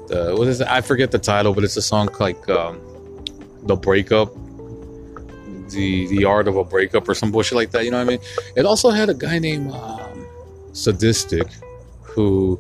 the 0.08 0.36
what 0.38 0.48
is 0.48 0.62
it? 0.62 0.68
I 0.68 0.82
forget 0.82 1.12
the 1.12 1.20
title 1.20 1.54
but 1.54 1.64
it's 1.64 1.78
a 1.78 1.82
song 1.82 2.10
like 2.20 2.48
um, 2.50 2.80
the 3.64 3.76
breakup 3.76 4.36
the 5.70 6.08
the 6.08 6.26
art 6.26 6.48
of 6.48 6.58
a 6.58 6.64
breakup 6.64 7.08
or 7.08 7.14
some 7.14 7.32
bullshit 7.32 7.56
like 7.56 7.72
that. 7.72 7.86
You 7.86 7.92
know 7.92 7.98
what 7.98 8.08
I 8.08 8.18
mean? 8.18 8.20
It 8.56 8.66
also 8.66 8.90
had 8.90 9.10
a 9.10 9.14
guy 9.14 9.40
named 9.40 9.72
um, 9.72 10.28
Sadistik, 10.72 11.52
who 12.02 12.60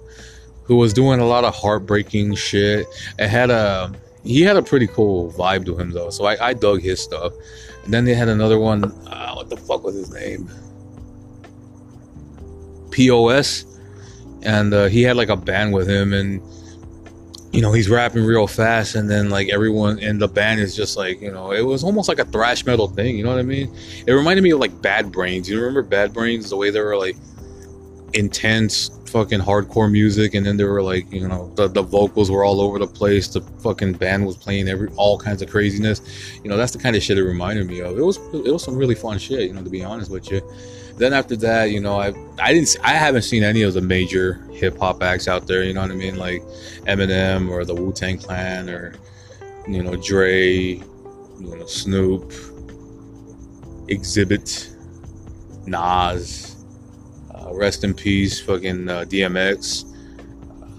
who 0.63 0.75
was 0.75 0.93
doing 0.93 1.19
a 1.19 1.25
lot 1.25 1.43
of 1.43 1.55
heartbreaking 1.55 2.35
shit. 2.35 2.87
It 3.19 3.27
had 3.27 3.49
a 3.49 3.91
he 4.23 4.41
had 4.41 4.57
a 4.57 4.61
pretty 4.61 4.87
cool 4.87 5.31
vibe 5.33 5.65
to 5.65 5.77
him 5.77 5.91
though, 5.91 6.09
so 6.09 6.25
I, 6.25 6.49
I 6.49 6.53
dug 6.53 6.81
his 6.81 6.99
stuff. 6.99 7.33
And 7.83 7.93
then 7.93 8.05
they 8.05 8.15
had 8.15 8.27
another 8.27 8.57
one. 8.57 8.85
Uh, 9.07 9.33
what 9.35 9.49
the 9.49 9.57
fuck 9.57 9.83
was 9.83 9.95
his 9.95 10.11
name? 10.11 10.49
P.O.S, 12.89 13.65
and 14.41 14.73
uh, 14.73 14.85
he 14.85 15.03
had 15.03 15.15
like 15.17 15.29
a 15.29 15.35
band 15.35 15.73
with 15.73 15.87
him 15.87 16.13
and 16.13 16.41
you 17.55 17.61
know, 17.61 17.71
he's 17.71 17.89
rapping 17.89 18.25
real 18.25 18.47
fast, 18.47 18.95
and 18.95 19.09
then 19.09 19.29
like 19.29 19.47
everyone 19.47 19.97
in 19.99 20.19
the 20.19 20.27
band 20.27 20.59
is 20.59 20.75
just 20.75 20.97
like, 20.97 21.21
you 21.21 21.31
know, 21.31 21.53
it 21.53 21.61
was 21.61 21.85
almost 21.85 22.09
like 22.09 22.19
a 22.19 22.25
thrash 22.25 22.65
metal 22.65 22.89
thing. 22.89 23.15
You 23.15 23.23
know 23.23 23.29
what 23.29 23.39
I 23.39 23.43
mean? 23.43 23.73
It 24.05 24.11
reminded 24.11 24.41
me 24.41 24.51
of 24.51 24.59
like 24.59 24.81
Bad 24.81 25.09
Brains. 25.09 25.49
You 25.49 25.57
remember 25.59 25.81
Bad 25.81 26.13
Brains? 26.13 26.49
The 26.49 26.57
way 26.57 26.69
they 26.69 26.81
were 26.81 26.97
like 26.97 27.15
intense, 28.13 28.99
fucking 29.05 29.39
hardcore 29.39 29.89
music, 29.89 30.33
and 30.33 30.45
then 30.45 30.57
there 30.57 30.69
were 30.69 30.83
like 30.83 31.09
you 31.13 31.25
know 31.29 31.49
the, 31.55 31.69
the 31.69 31.81
vocals 31.81 32.29
were 32.29 32.43
all 32.43 32.59
over 32.59 32.77
the 32.77 32.87
place. 32.87 33.29
The 33.29 33.39
fucking 33.63 33.93
band 33.93 34.25
was 34.25 34.35
playing 34.35 34.67
every 34.67 34.89
all 34.97 35.17
kinds 35.17 35.41
of 35.41 35.49
craziness. 35.49 36.01
You 36.43 36.49
know, 36.49 36.57
that's 36.57 36.73
the 36.73 36.79
kind 36.79 36.97
of 36.97 37.03
shit 37.03 37.17
it 37.17 37.23
reminded 37.23 37.67
me 37.67 37.79
of. 37.79 37.97
It 37.97 38.03
was 38.03 38.17
it 38.33 38.51
was 38.51 38.65
some 38.65 38.75
really 38.75 38.95
fun 38.95 39.17
shit. 39.17 39.47
You 39.47 39.53
know, 39.53 39.63
to 39.63 39.69
be 39.69 39.81
honest 39.81 40.11
with 40.11 40.29
you. 40.29 40.41
Then 40.97 41.13
after 41.13 41.35
that, 41.37 41.71
you 41.71 41.81
know, 41.81 41.99
I 41.99 42.13
I 42.39 42.53
didn't 42.53 42.77
I 42.83 42.93
haven't 42.93 43.23
seen 43.23 43.43
any 43.43 43.63
of 43.63 43.73
the 43.73 43.81
major 43.81 44.45
hip 44.51 44.77
hop 44.77 45.03
acts 45.03 45.27
out 45.27 45.45
there. 45.47 45.63
You 45.63 45.73
know 45.73 45.81
what 45.81 45.91
I 45.91 45.95
mean, 45.95 46.15
like 46.15 46.41
Eminem 46.87 47.49
or 47.49 47.65
the 47.65 47.75
Wu 47.75 47.91
Tang 47.91 48.17
Clan 48.17 48.69
or 48.69 48.95
you 49.67 49.83
know 49.83 49.95
Dre, 49.97 50.45
you 50.47 50.83
know 51.39 51.65
Snoop, 51.65 52.31
Xzibit, 53.87 54.73
Nas, 55.67 56.65
uh, 57.33 57.53
rest 57.53 57.83
in 57.83 57.93
peace, 57.93 58.39
fucking 58.39 58.87
uh, 58.87 59.01
DMX. 59.01 59.83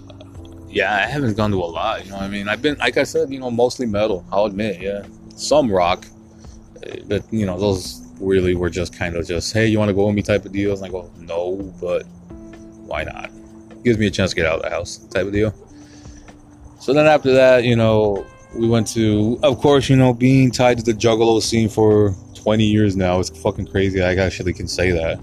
Uh, 0.09 0.65
yeah, 0.67 0.95
I 0.95 1.01
haven't 1.01 1.37
gone 1.37 1.51
to 1.51 1.57
a 1.57 1.59
lot. 1.59 2.03
You 2.03 2.11
know 2.11 2.17
what 2.17 2.23
I 2.23 2.29
mean? 2.29 2.47
I've 2.47 2.61
been, 2.63 2.77
like 2.77 2.97
I 2.97 3.03
said, 3.03 3.31
you 3.31 3.39
know, 3.39 3.51
mostly 3.51 3.85
metal. 3.85 4.25
I'll 4.31 4.45
admit, 4.45 4.81
yeah, 4.81 5.05
some 5.35 5.71
rock, 5.71 6.07
uh, 6.87 6.95
but 7.05 7.31
you 7.31 7.45
know 7.45 7.59
those 7.59 8.06
really 8.19 8.55
were 8.55 8.69
just 8.69 8.97
kind 8.97 9.15
of 9.15 9.27
just, 9.27 9.53
hey, 9.53 9.67
you 9.67 9.77
want 9.77 9.89
to 9.89 9.93
go 9.93 10.07
with 10.07 10.15
me 10.15 10.21
type 10.21 10.45
of 10.45 10.51
deals. 10.51 10.81
And 10.81 10.89
I 10.89 10.91
go, 10.91 11.11
no, 11.17 11.73
but 11.79 12.03
why 12.85 13.03
not? 13.03 13.31
Gives 13.83 13.97
me 13.97 14.07
a 14.07 14.11
chance 14.11 14.31
to 14.31 14.35
get 14.35 14.45
out 14.45 14.57
of 14.57 14.61
the 14.63 14.69
house 14.69 14.97
type 14.97 15.27
of 15.27 15.33
deal. 15.33 15.53
So 16.79 16.93
then 16.93 17.07
after 17.07 17.33
that, 17.33 17.63
you 17.63 17.75
know, 17.75 18.25
we 18.55 18.67
went 18.67 18.87
to, 18.89 19.39
of 19.43 19.59
course, 19.59 19.89
you 19.89 19.95
know, 19.95 20.13
being 20.13 20.51
tied 20.51 20.77
to 20.77 20.83
the 20.83 20.93
Juggalo 20.93 21.41
scene 21.41 21.69
for 21.69 22.15
20 22.35 22.63
years 22.63 22.95
now. 22.95 23.19
It's 23.19 23.29
fucking 23.41 23.67
crazy. 23.67 24.01
I 24.01 24.15
actually 24.15 24.53
can 24.53 24.67
say 24.67 24.91
that. 24.91 25.19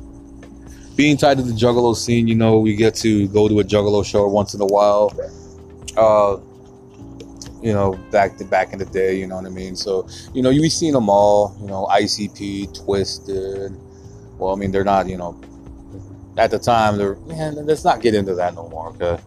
Being 0.96 1.16
tied 1.16 1.38
to 1.38 1.42
the 1.42 1.52
Juggalo 1.52 1.96
scene, 1.96 2.28
you 2.28 2.34
know, 2.34 2.58
we 2.58 2.76
get 2.76 2.94
to 2.96 3.26
go 3.28 3.48
to 3.48 3.60
a 3.60 3.64
Juggalo 3.64 4.04
show 4.04 4.26
once 4.28 4.54
in 4.54 4.60
a 4.60 4.66
while. 4.66 5.12
Uh, 5.96 6.36
you 7.64 7.72
know, 7.72 7.94
back 8.10 8.36
to 8.36 8.44
back 8.44 8.74
in 8.74 8.78
the 8.78 8.84
day, 8.84 9.18
you 9.18 9.26
know 9.26 9.36
what 9.36 9.46
I 9.46 9.48
mean? 9.48 9.74
So, 9.74 10.06
you 10.34 10.42
know, 10.42 10.50
you've 10.50 10.70
seen 10.70 10.92
them 10.92 11.08
all, 11.08 11.56
you 11.58 11.66
know, 11.66 11.86
ICP, 11.90 12.78
Twiztid. 12.78 13.74
Well, 14.36 14.52
I 14.52 14.56
mean, 14.56 14.70
they're 14.70 14.84
not, 14.84 15.08
you 15.08 15.16
know, 15.16 15.40
at 16.36 16.50
the 16.50 16.58
time, 16.58 16.98
they're, 16.98 17.14
man, 17.26 17.64
let's 17.64 17.82
not 17.82 18.02
get 18.02 18.14
into 18.14 18.34
that 18.34 18.54
no 18.54 18.68
more, 18.68 18.88
okay? 18.90 19.18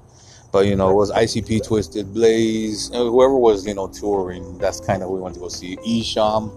But, 0.51 0.67
you 0.67 0.75
know, 0.75 0.91
it 0.91 0.93
was 0.93 1.11
ICP, 1.11 1.67
Twiztid, 1.67 2.13
Blaze, 2.13 2.89
whoever 2.89 3.35
was, 3.35 3.65
you 3.65 3.73
know, 3.73 3.87
touring, 3.87 4.59
that's 4.59 4.79
kind 4.81 5.01
of 5.01 5.09
who 5.09 5.15
we 5.15 5.21
went 5.21 5.33
to 5.33 5.41
go 5.41 5.47
see. 5.47 5.75
Esham, 5.77 6.51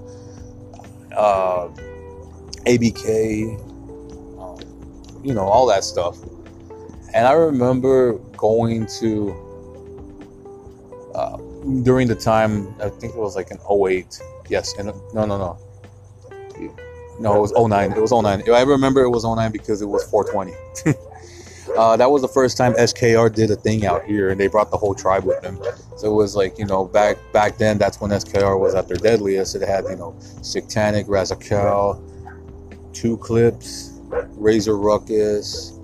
uh, 1.17 1.69
ABK, 2.67 3.57
um, 4.39 5.25
you 5.25 5.33
know, 5.33 5.45
all 5.45 5.67
that 5.69 5.85
stuff. 5.85 6.19
And 7.15 7.27
I 7.27 7.33
remember 7.33 8.19
going 8.37 8.85
to, 9.01 9.35
uh, 11.15 11.39
during 11.83 12.09
the 12.09 12.15
time, 12.15 12.75
I 12.81 12.89
think 12.89 13.15
it 13.15 13.19
was 13.19 13.37
like 13.37 13.51
in 13.51 13.59
08. 13.71 14.21
Yes, 14.49 14.77
and 14.79 14.89
no, 15.15 15.27
no, 15.27 15.39
no. 15.39 15.59
No, 17.21 17.37
it 17.37 17.41
was 17.41 17.53
09. 17.53 17.93
It 17.93 18.01
was 18.01 18.13
09. 18.13 18.51
I 18.51 18.63
remember 18.63 19.03
it 19.03 19.11
was 19.11 19.25
09 19.25 19.53
because 19.53 19.83
it 19.83 19.87
was 19.87 20.03
420. 20.11 20.99
uh, 21.77 21.97
that 21.97 22.11
was 22.11 22.23
the 22.23 22.29
first 22.29 22.57
time 22.57 22.73
SKR 22.75 23.33
did 23.35 23.51
a 23.51 23.57
thing 23.57 23.85
out 23.85 24.05
here, 24.05 24.31
and 24.31 24.41
they 24.41 24.47
brought 24.47 24.71
the 24.71 24.79
whole 24.79 24.95
tribe 24.95 25.25
with 25.25 25.41
them. 25.43 25.61
So 25.97 26.11
it 26.11 26.15
was 26.15 26.35
like 26.35 26.59
you 26.59 26.65
know 26.65 26.87
back 26.87 27.19
back 27.33 27.59
then. 27.59 27.77
That's 27.77 28.01
when 28.01 28.11
SKR 28.11 28.59
was 28.59 28.75
at 28.75 28.89
their 28.89 28.97
deadliest. 28.97 29.55
It 29.55 29.63
had 29.63 29.85
you 29.85 29.97
know 29.97 30.17
Satanic, 30.43 31.07
Razakel, 31.07 32.01
Two 32.95 33.19
Clips, 33.19 33.93
Razor 34.37 34.79
Ruckus, 34.79 35.79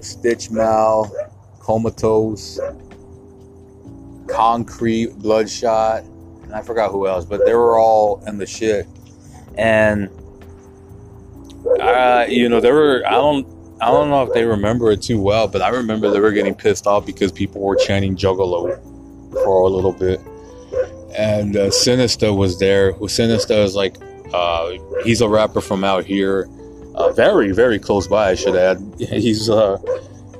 Stitch 0.00 0.50
Mal, 0.52 1.12
Comatose, 1.58 2.60
Concrete, 4.40 5.18
Bloodshot, 5.18 6.02
and 6.44 6.54
I 6.54 6.62
forgot 6.62 6.90
who 6.92 7.06
else, 7.06 7.26
but 7.26 7.44
they 7.44 7.52
were 7.52 7.78
all 7.78 8.24
in 8.26 8.38
the 8.38 8.46
shit. 8.46 8.86
And 9.58 10.08
uh, 11.78 12.24
you 12.26 12.48
know, 12.48 12.58
they 12.58 12.72
were 12.72 13.02
I 13.06 13.10
don't 13.10 13.46
I 13.82 13.90
don't 13.90 14.08
know 14.08 14.22
if 14.22 14.32
they 14.32 14.46
remember 14.46 14.90
it 14.92 15.02
too 15.02 15.20
well, 15.20 15.46
but 15.46 15.60
I 15.60 15.68
remember 15.68 16.10
they 16.10 16.20
were 16.20 16.32
getting 16.32 16.54
pissed 16.54 16.86
off 16.86 17.04
because 17.04 17.30
people 17.32 17.60
were 17.60 17.76
chanting 17.76 18.16
Juggalo 18.16 18.82
for 19.44 19.60
a 19.60 19.68
little 19.68 19.92
bit. 19.92 20.22
And 21.18 21.54
uh, 21.54 21.70
Sinister 21.70 22.32
was 22.32 22.58
there. 22.58 22.94
Sinister 23.08 23.52
is 23.52 23.74
like, 23.74 23.96
uh, 24.32 24.70
he's 25.04 25.20
a 25.20 25.28
rapper 25.28 25.60
from 25.60 25.84
out 25.84 26.06
here, 26.06 26.48
uh, 26.94 27.12
very, 27.12 27.52
very 27.52 27.78
close 27.78 28.08
by. 28.08 28.30
I 28.30 28.34
should 28.36 28.56
add. 28.56 28.78
He's 28.98 29.50
uh, 29.50 29.76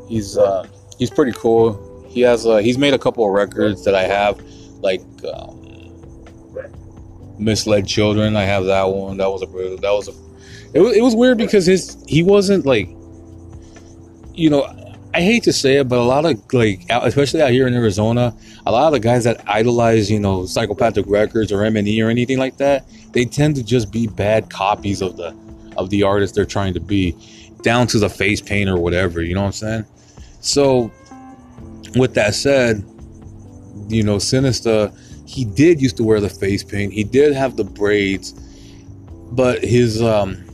he's 0.09 0.39
uh, 0.39 0.67
he's 0.99 1.11
pretty 1.11 1.33
cool. 1.33 1.90
He 2.11 2.21
has 2.23 2.47
uh, 2.47 2.59
he's 2.59 2.77
made 2.77 2.93
a 2.93 2.99
couple 2.99 3.25
of 3.25 3.33
records 3.33 3.85
that 3.85 3.95
I 3.95 4.03
have, 4.03 4.41
like 4.83 5.01
um, 5.33 5.61
misled 7.39 7.87
children. 7.87 8.37
I 8.37 8.43
have 8.43 8.65
that 8.67 8.85
one. 8.85 9.17
That 9.17 9.31
was 9.31 9.43
a 9.43 9.47
that 9.47 9.93
was 9.93 10.09
a. 10.09 10.13
It 10.73 10.81
was, 10.81 10.97
it 10.97 11.03
was 11.03 11.15
weird 11.15 11.39
because 11.39 11.67
his 11.67 11.97
he 12.07 12.23
wasn't 12.23 12.67
like, 12.67 12.89
you 14.35 14.51
know, 14.51 14.65
I 15.13 15.23
hate 15.23 15.43
to 15.45 15.53
say 15.53 15.77
it, 15.77 15.89
but 15.89 15.99
a 15.99 16.03
lot 16.03 16.25
of 16.25 16.41
like, 16.53 16.83
especially 16.89 17.43
out 17.43 17.51
here 17.51 17.67
in 17.67 17.75
Arizona, 17.75 18.37
a 18.67 18.73
lot 18.73 18.87
of 18.87 18.93
the 18.93 19.01
guys 19.01 19.25
that 19.25 19.43
idolize, 19.49 20.11
you 20.11 20.21
know, 20.21 20.47
Psychopathic 20.47 21.05
Records 21.09 21.51
or 21.51 21.59
MNE 21.59 22.05
or 22.05 22.11
anything 22.11 22.39
like 22.39 22.57
that, 22.59 22.87
they 23.13 23.25
tend 23.25 23.57
to 23.57 23.65
just 23.65 23.91
be 23.91 24.07
bad 24.07 24.51
copies 24.51 25.03
of 25.03 25.17
the 25.17 25.35
of 25.77 25.91
the 25.91 26.03
artist 26.03 26.35
they're 26.35 26.45
trying 26.45 26.75
to 26.75 26.81
be, 26.81 27.17
down 27.63 27.87
to 27.89 27.99
the 27.99 28.09
face 28.09 28.41
paint 28.41 28.69
or 28.69 28.77
whatever. 28.77 29.23
You 29.23 29.35
know 29.35 29.43
what 29.43 29.47
I'm 29.47 29.53
saying? 29.53 29.85
So, 30.41 30.91
with 31.97 32.15
that 32.15 32.35
said, 32.35 32.85
you 33.89 34.03
know, 34.03 34.19
Sinister, 34.19 34.93
he 35.27 35.45
did 35.45 35.81
used 35.81 35.97
to 35.97 36.05
wear 36.05 36.21
the 36.21 36.29
face 36.29 36.63
paint. 36.65 36.93
He 36.93 37.05
did 37.05 37.33
have 37.33 37.57
the 37.57 37.65
braids, 37.65 38.33
but 39.33 39.63
his 39.63 40.03
um 40.03 40.45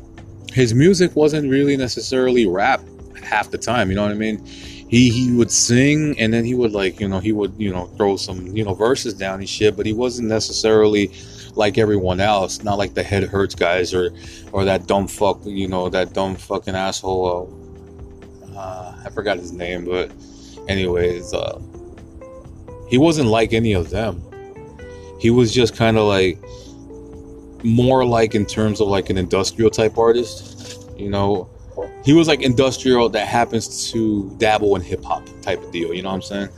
his 0.52 0.74
music 0.74 1.14
wasn't 1.16 1.50
really 1.50 1.76
necessarily 1.76 2.46
rap 2.46 2.80
half 3.22 3.50
the 3.50 3.58
time. 3.58 3.90
You 3.90 3.96
know 3.96 4.02
what 4.02 4.12
I 4.12 4.14
mean? 4.14 4.44
He 4.44 5.10
he 5.10 5.32
would 5.32 5.50
sing 5.50 6.18
and 6.18 6.32
then 6.32 6.44
he 6.44 6.54
would 6.54 6.72
like 6.72 7.00
you 7.00 7.08
know 7.08 7.18
he 7.20 7.32
would 7.32 7.54
you 7.58 7.72
know 7.72 7.86
throw 7.96 8.16
some 8.16 8.46
you 8.56 8.64
know 8.64 8.74
verses 8.74 9.14
down 9.14 9.40
and 9.40 9.48
shit, 9.48 9.76
but 9.76 9.86
he 9.86 9.92
wasn't 9.92 10.28
necessarily 10.28 11.12
like 11.54 11.78
everyone 11.78 12.20
else. 12.20 12.62
Not 12.62 12.78
like 12.78 12.94
the 12.94 13.02
Head 13.02 13.24
Hurts 13.24 13.54
guys 13.54 13.92
or 13.94 14.12
or 14.52 14.64
that 14.64 14.86
dumb 14.86 15.08
fuck 15.08 15.40
you 15.44 15.68
know 15.68 15.88
that 15.88 16.12
dumb 16.12 16.36
fucking 16.36 16.74
asshole. 16.74 17.52
Uh, 18.54 18.94
I 19.04 19.10
forgot 19.10 19.36
his 19.36 19.52
name, 19.52 19.84
but 19.84 20.10
anyways, 20.68 21.32
uh, 21.32 21.60
he 22.88 22.98
wasn't 22.98 23.28
like 23.28 23.52
any 23.52 23.72
of 23.72 23.90
them. 23.90 24.22
He 25.18 25.30
was 25.30 25.52
just 25.52 25.76
kind 25.76 25.96
of 25.96 26.06
like 26.06 26.38
more 27.64 28.04
like 28.04 28.34
in 28.34 28.46
terms 28.46 28.80
of 28.80 28.88
like 28.88 29.10
an 29.10 29.18
industrial 29.18 29.70
type 29.70 29.98
artist, 29.98 30.88
you 30.96 31.10
know. 31.10 31.50
He 32.04 32.12
was 32.12 32.28
like 32.28 32.42
industrial 32.42 33.08
that 33.10 33.26
happens 33.26 33.90
to 33.90 34.34
dabble 34.38 34.76
in 34.76 34.82
hip 34.82 35.02
hop 35.02 35.28
type 35.42 35.62
of 35.62 35.72
deal, 35.72 35.92
you 35.92 36.02
know 36.02 36.10
what 36.10 36.16
I'm 36.16 36.22
saying? 36.22 36.48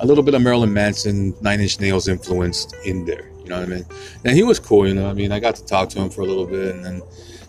A 0.00 0.06
little 0.06 0.22
bit 0.22 0.34
of 0.34 0.42
Marilyn 0.42 0.72
Manson, 0.72 1.34
Nine 1.40 1.60
Inch 1.60 1.80
Nails 1.80 2.08
influenced 2.08 2.74
in 2.84 3.04
there, 3.04 3.30
you 3.42 3.48
know 3.48 3.60
what 3.60 3.68
I 3.68 3.72
mean? 3.72 3.86
And 4.24 4.36
he 4.36 4.42
was 4.42 4.58
cool, 4.58 4.86
you 4.86 4.94
know. 4.94 5.08
I 5.08 5.12
mean, 5.12 5.32
I 5.32 5.40
got 5.40 5.56
to 5.56 5.64
talk 5.64 5.88
to 5.90 6.00
him 6.00 6.10
for 6.10 6.20
a 6.20 6.26
little 6.26 6.46
bit, 6.46 6.74
and 6.74 6.84
then 6.84 7.02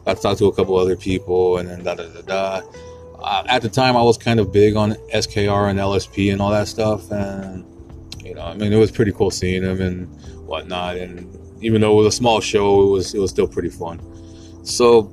got 0.05 0.18
to 0.18 0.22
talk 0.22 0.38
to 0.38 0.47
a 0.47 0.53
couple 0.53 0.78
other 0.78 0.95
people, 0.95 1.57
and 1.57 1.70
then 1.70 1.84
da 1.84 1.95
da 1.95 2.07
da 2.07 2.22
da. 2.22 2.62
Uh, 3.22 3.43
at 3.47 3.61
the 3.61 3.69
time, 3.69 3.95
I 3.95 4.01
was 4.01 4.17
kind 4.17 4.39
of 4.39 4.51
big 4.51 4.76
on 4.76 4.93
SKR 5.13 5.69
and 5.69 5.80
LSP 5.80 6.32
and 6.32 6.41
all 6.41 6.51
that 6.51 6.67
stuff, 6.67 7.11
and 7.11 7.65
you 8.24 8.36
know, 8.36 8.41
I 8.41 8.55
mean, 8.55 8.74
it 8.74 8.78
was 8.78 8.91
pretty 8.91 9.11
cool 9.11 9.32
seeing 9.32 9.63
him 9.63 9.82
and 9.82 10.07
whatnot. 10.45 10.97
And 10.97 11.38
even 11.63 11.82
though 11.82 11.91
it 11.93 12.03
was 12.03 12.13
a 12.13 12.17
small 12.17 12.41
show, 12.41 12.84
it 12.84 12.91
was 12.91 13.13
it 13.13 13.19
was 13.19 13.30
still 13.30 13.47
pretty 13.47 13.69
fun. 13.69 13.99
So, 14.63 15.11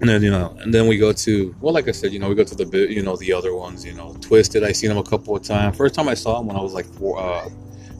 and 0.00 0.08
then 0.08 0.22
you 0.22 0.30
know, 0.30 0.56
and 0.60 0.72
then 0.72 0.86
we 0.86 0.96
go 0.96 1.12
to 1.12 1.54
well, 1.60 1.74
like 1.74 1.88
I 1.88 1.92
said, 1.92 2.12
you 2.12 2.18
know, 2.18 2.28
we 2.28 2.34
go 2.34 2.44
to 2.44 2.54
the 2.54 2.86
you 2.90 3.02
know, 3.02 3.16
the 3.16 3.32
other 3.32 3.54
ones, 3.54 3.84
you 3.84 3.92
know, 3.92 4.14
Twiztid. 4.20 4.64
I 4.64 4.72
seen 4.72 4.90
him 4.90 4.98
a 4.98 5.02
couple 5.02 5.36
of 5.36 5.42
times. 5.42 5.76
First 5.76 5.94
time 5.94 6.08
I 6.08 6.14
saw 6.14 6.40
him 6.40 6.46
when 6.46 6.56
I 6.56 6.60
was 6.60 6.72
like 6.72 6.86
four, 6.86 7.20
uh, 7.20 7.48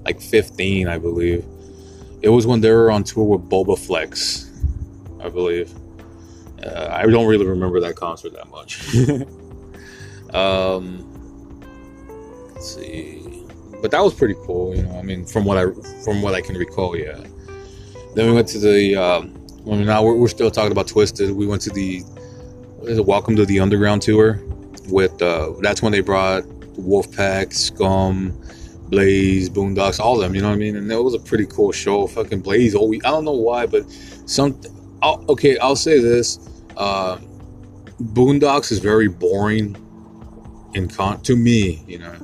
like 0.05 0.21
fifteen, 0.21 0.89
I 0.89 0.99
believe. 0.99 1.45
It 2.23 2.31
was 2.31 2.47
when 2.47 2.61
they 2.61 2.71
were 2.71 2.91
on 2.91 3.05
tour 3.05 3.25
with 3.25 3.49
Bobaflex, 3.49 4.51
I 5.23 5.29
believe. 5.29 5.73
Uh, 6.65 6.89
I 6.91 7.07
don't 7.07 7.27
really 7.27 7.47
remember 7.47 7.81
that 7.81 7.97
concert 7.97 8.33
that 8.35 8.49
much. 8.51 8.95
um, 10.35 11.05
let's 12.55 12.75
see, 12.75 13.45
but 13.81 13.91
that 13.91 14.01
was 14.01 14.15
pretty 14.15 14.35
cool. 14.45 14.75
You 14.75 14.83
know, 14.83 14.99
I 14.99 15.03
mean, 15.03 15.25
from 15.25 15.45
what 15.45 15.57
I 15.57 15.67
from 16.05 16.23
what 16.23 16.35
I 16.35 16.41
can 16.41 16.57
recall, 16.57 16.97
yeah. 16.97 17.23
Then 18.15 18.27
we 18.27 18.33
went 18.33 18.49
to 18.49 18.59
the. 18.59 18.97
Um, 18.97 19.35
well, 19.65 19.79
now 19.79 20.03
we're, 20.03 20.15
we're 20.15 20.29
still 20.29 20.51
talking 20.51 20.73
about 20.73 20.87
Twiztid. 20.87 21.31
We 21.31 21.47
went 21.47 21.63
to 21.63 21.71
the 21.71 22.01
what 22.79 22.91
is 22.91 22.99
it? 22.99 23.07
Welcome 23.07 23.37
to 23.37 23.45
the 23.45 23.61
Underground 23.61 24.03
tour. 24.03 24.41
With 24.89 25.21
uh, 25.21 25.53
that's 25.61 25.83
when 25.83 25.93
they 25.93 26.01
brought 26.01 26.45
Wolfpac, 26.79 27.53
Scum, 27.53 28.33
Blaze, 28.89 29.51
Boondox, 29.51 30.01
all 30.01 30.15
of 30.15 30.21
them. 30.23 30.35
You 30.35 30.43
know 30.43 30.49
what 30.49 30.55
I 30.55 30.59
mean? 30.59 30.77
And 30.77 30.91
it 30.91 30.97
was 30.97 31.15
a 31.15 31.19
pretty 31.19 31.47
cool 31.47 31.73
show. 31.73 32.07
Fucking 32.07 32.41
Blaze. 32.41 32.75
Always, 32.75 33.05
I 33.05 33.11
don't 33.11 33.25
know 33.25 33.33
why, 33.33 33.67
but 33.67 33.85
some. 34.27 34.59
I'll, 35.03 35.25
okay, 35.29 35.59
I'll 35.59 35.77
say 35.77 36.01
this. 36.01 36.39
Uh, 36.77 37.19
Boondox 38.01 38.71
is 38.71 38.79
very 38.79 39.09
boring 39.09 39.77
in 40.75 40.89
con 40.89 41.21
to 41.23 41.37
me, 41.37 41.83
you 41.87 41.99
know. 41.99 42.15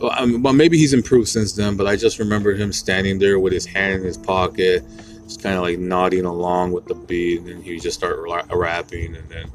Well, 0.00 0.52
maybe 0.52 0.78
he's 0.78 0.92
improved 0.92 1.28
since 1.28 1.52
then, 1.52 1.76
but 1.76 1.86
I 1.86 1.94
just 1.94 2.18
remember 2.18 2.54
him 2.54 2.72
standing 2.72 3.18
there 3.20 3.38
with 3.38 3.52
his 3.52 3.64
hand 3.64 4.00
in 4.00 4.02
his 4.04 4.18
pocket, 4.18 4.84
just 5.24 5.40
kind 5.42 5.56
of 5.56 5.62
like 5.62 5.78
nodding 5.78 6.24
along 6.24 6.72
with 6.72 6.86
the 6.86 6.94
beat, 6.94 7.42
and 7.42 7.62
he 7.62 7.74
would 7.74 7.82
just 7.82 7.98
start 7.98 8.18
ra- 8.18 8.44
rapping, 8.52 9.14
and 9.14 9.28
then, 9.28 9.50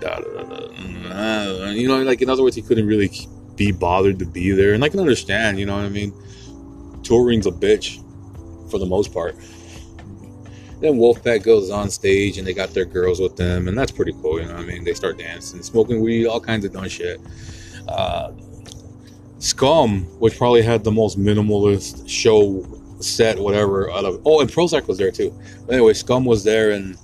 da, 0.00 0.18
da, 0.18 0.42
da, 0.42 1.70
you 1.70 1.86
know, 1.86 2.02
like 2.02 2.20
in 2.20 2.28
other 2.28 2.42
words, 2.42 2.56
he 2.56 2.62
couldn't 2.62 2.86
really 2.86 3.10
be 3.54 3.70
bothered 3.70 4.18
to 4.18 4.26
be 4.26 4.50
there, 4.50 4.74
and 4.74 4.82
I 4.82 4.88
can 4.88 4.98
understand, 4.98 5.60
you 5.60 5.66
know 5.66 5.76
what 5.76 5.84
I 5.84 5.88
mean. 5.88 6.12
Touring's 7.04 7.46
a 7.46 7.52
bitch 7.52 8.02
for 8.70 8.78
the 8.78 8.86
most 8.86 9.12
part. 9.12 9.36
Then 10.82 10.94
Wolfpac 10.94 11.44
goes 11.44 11.70
on 11.70 11.90
stage 11.90 12.38
and 12.38 12.46
they 12.46 12.52
got 12.52 12.70
their 12.70 12.84
girls 12.84 13.20
with 13.20 13.36
them, 13.36 13.68
and 13.68 13.78
that's 13.78 13.92
pretty 13.92 14.12
cool. 14.20 14.40
You 14.40 14.46
know 14.46 14.54
what 14.54 14.64
I 14.64 14.66
mean? 14.66 14.82
They 14.82 14.94
start 14.94 15.16
dancing, 15.16 15.62
smoking 15.62 16.00
weed, 16.00 16.26
all 16.26 16.40
kinds 16.40 16.64
of 16.64 16.72
dumb 16.72 16.88
shit. 16.88 17.20
Uh, 17.86 18.32
Scum, 19.38 20.02
which 20.18 20.36
probably 20.36 20.60
had 20.60 20.82
the 20.82 20.90
most 20.90 21.20
minimalist 21.20 22.08
show 22.08 22.66
set, 22.98 23.38
whatever. 23.38 23.92
Out 23.92 24.04
of 24.04 24.22
oh, 24.24 24.40
and 24.40 24.50
Prozak 24.50 24.88
was 24.88 24.98
there 24.98 25.12
too. 25.12 25.32
But 25.66 25.74
anyway, 25.74 25.92
Scum 25.92 26.24
was 26.24 26.42
there, 26.42 26.72
and 26.72 26.98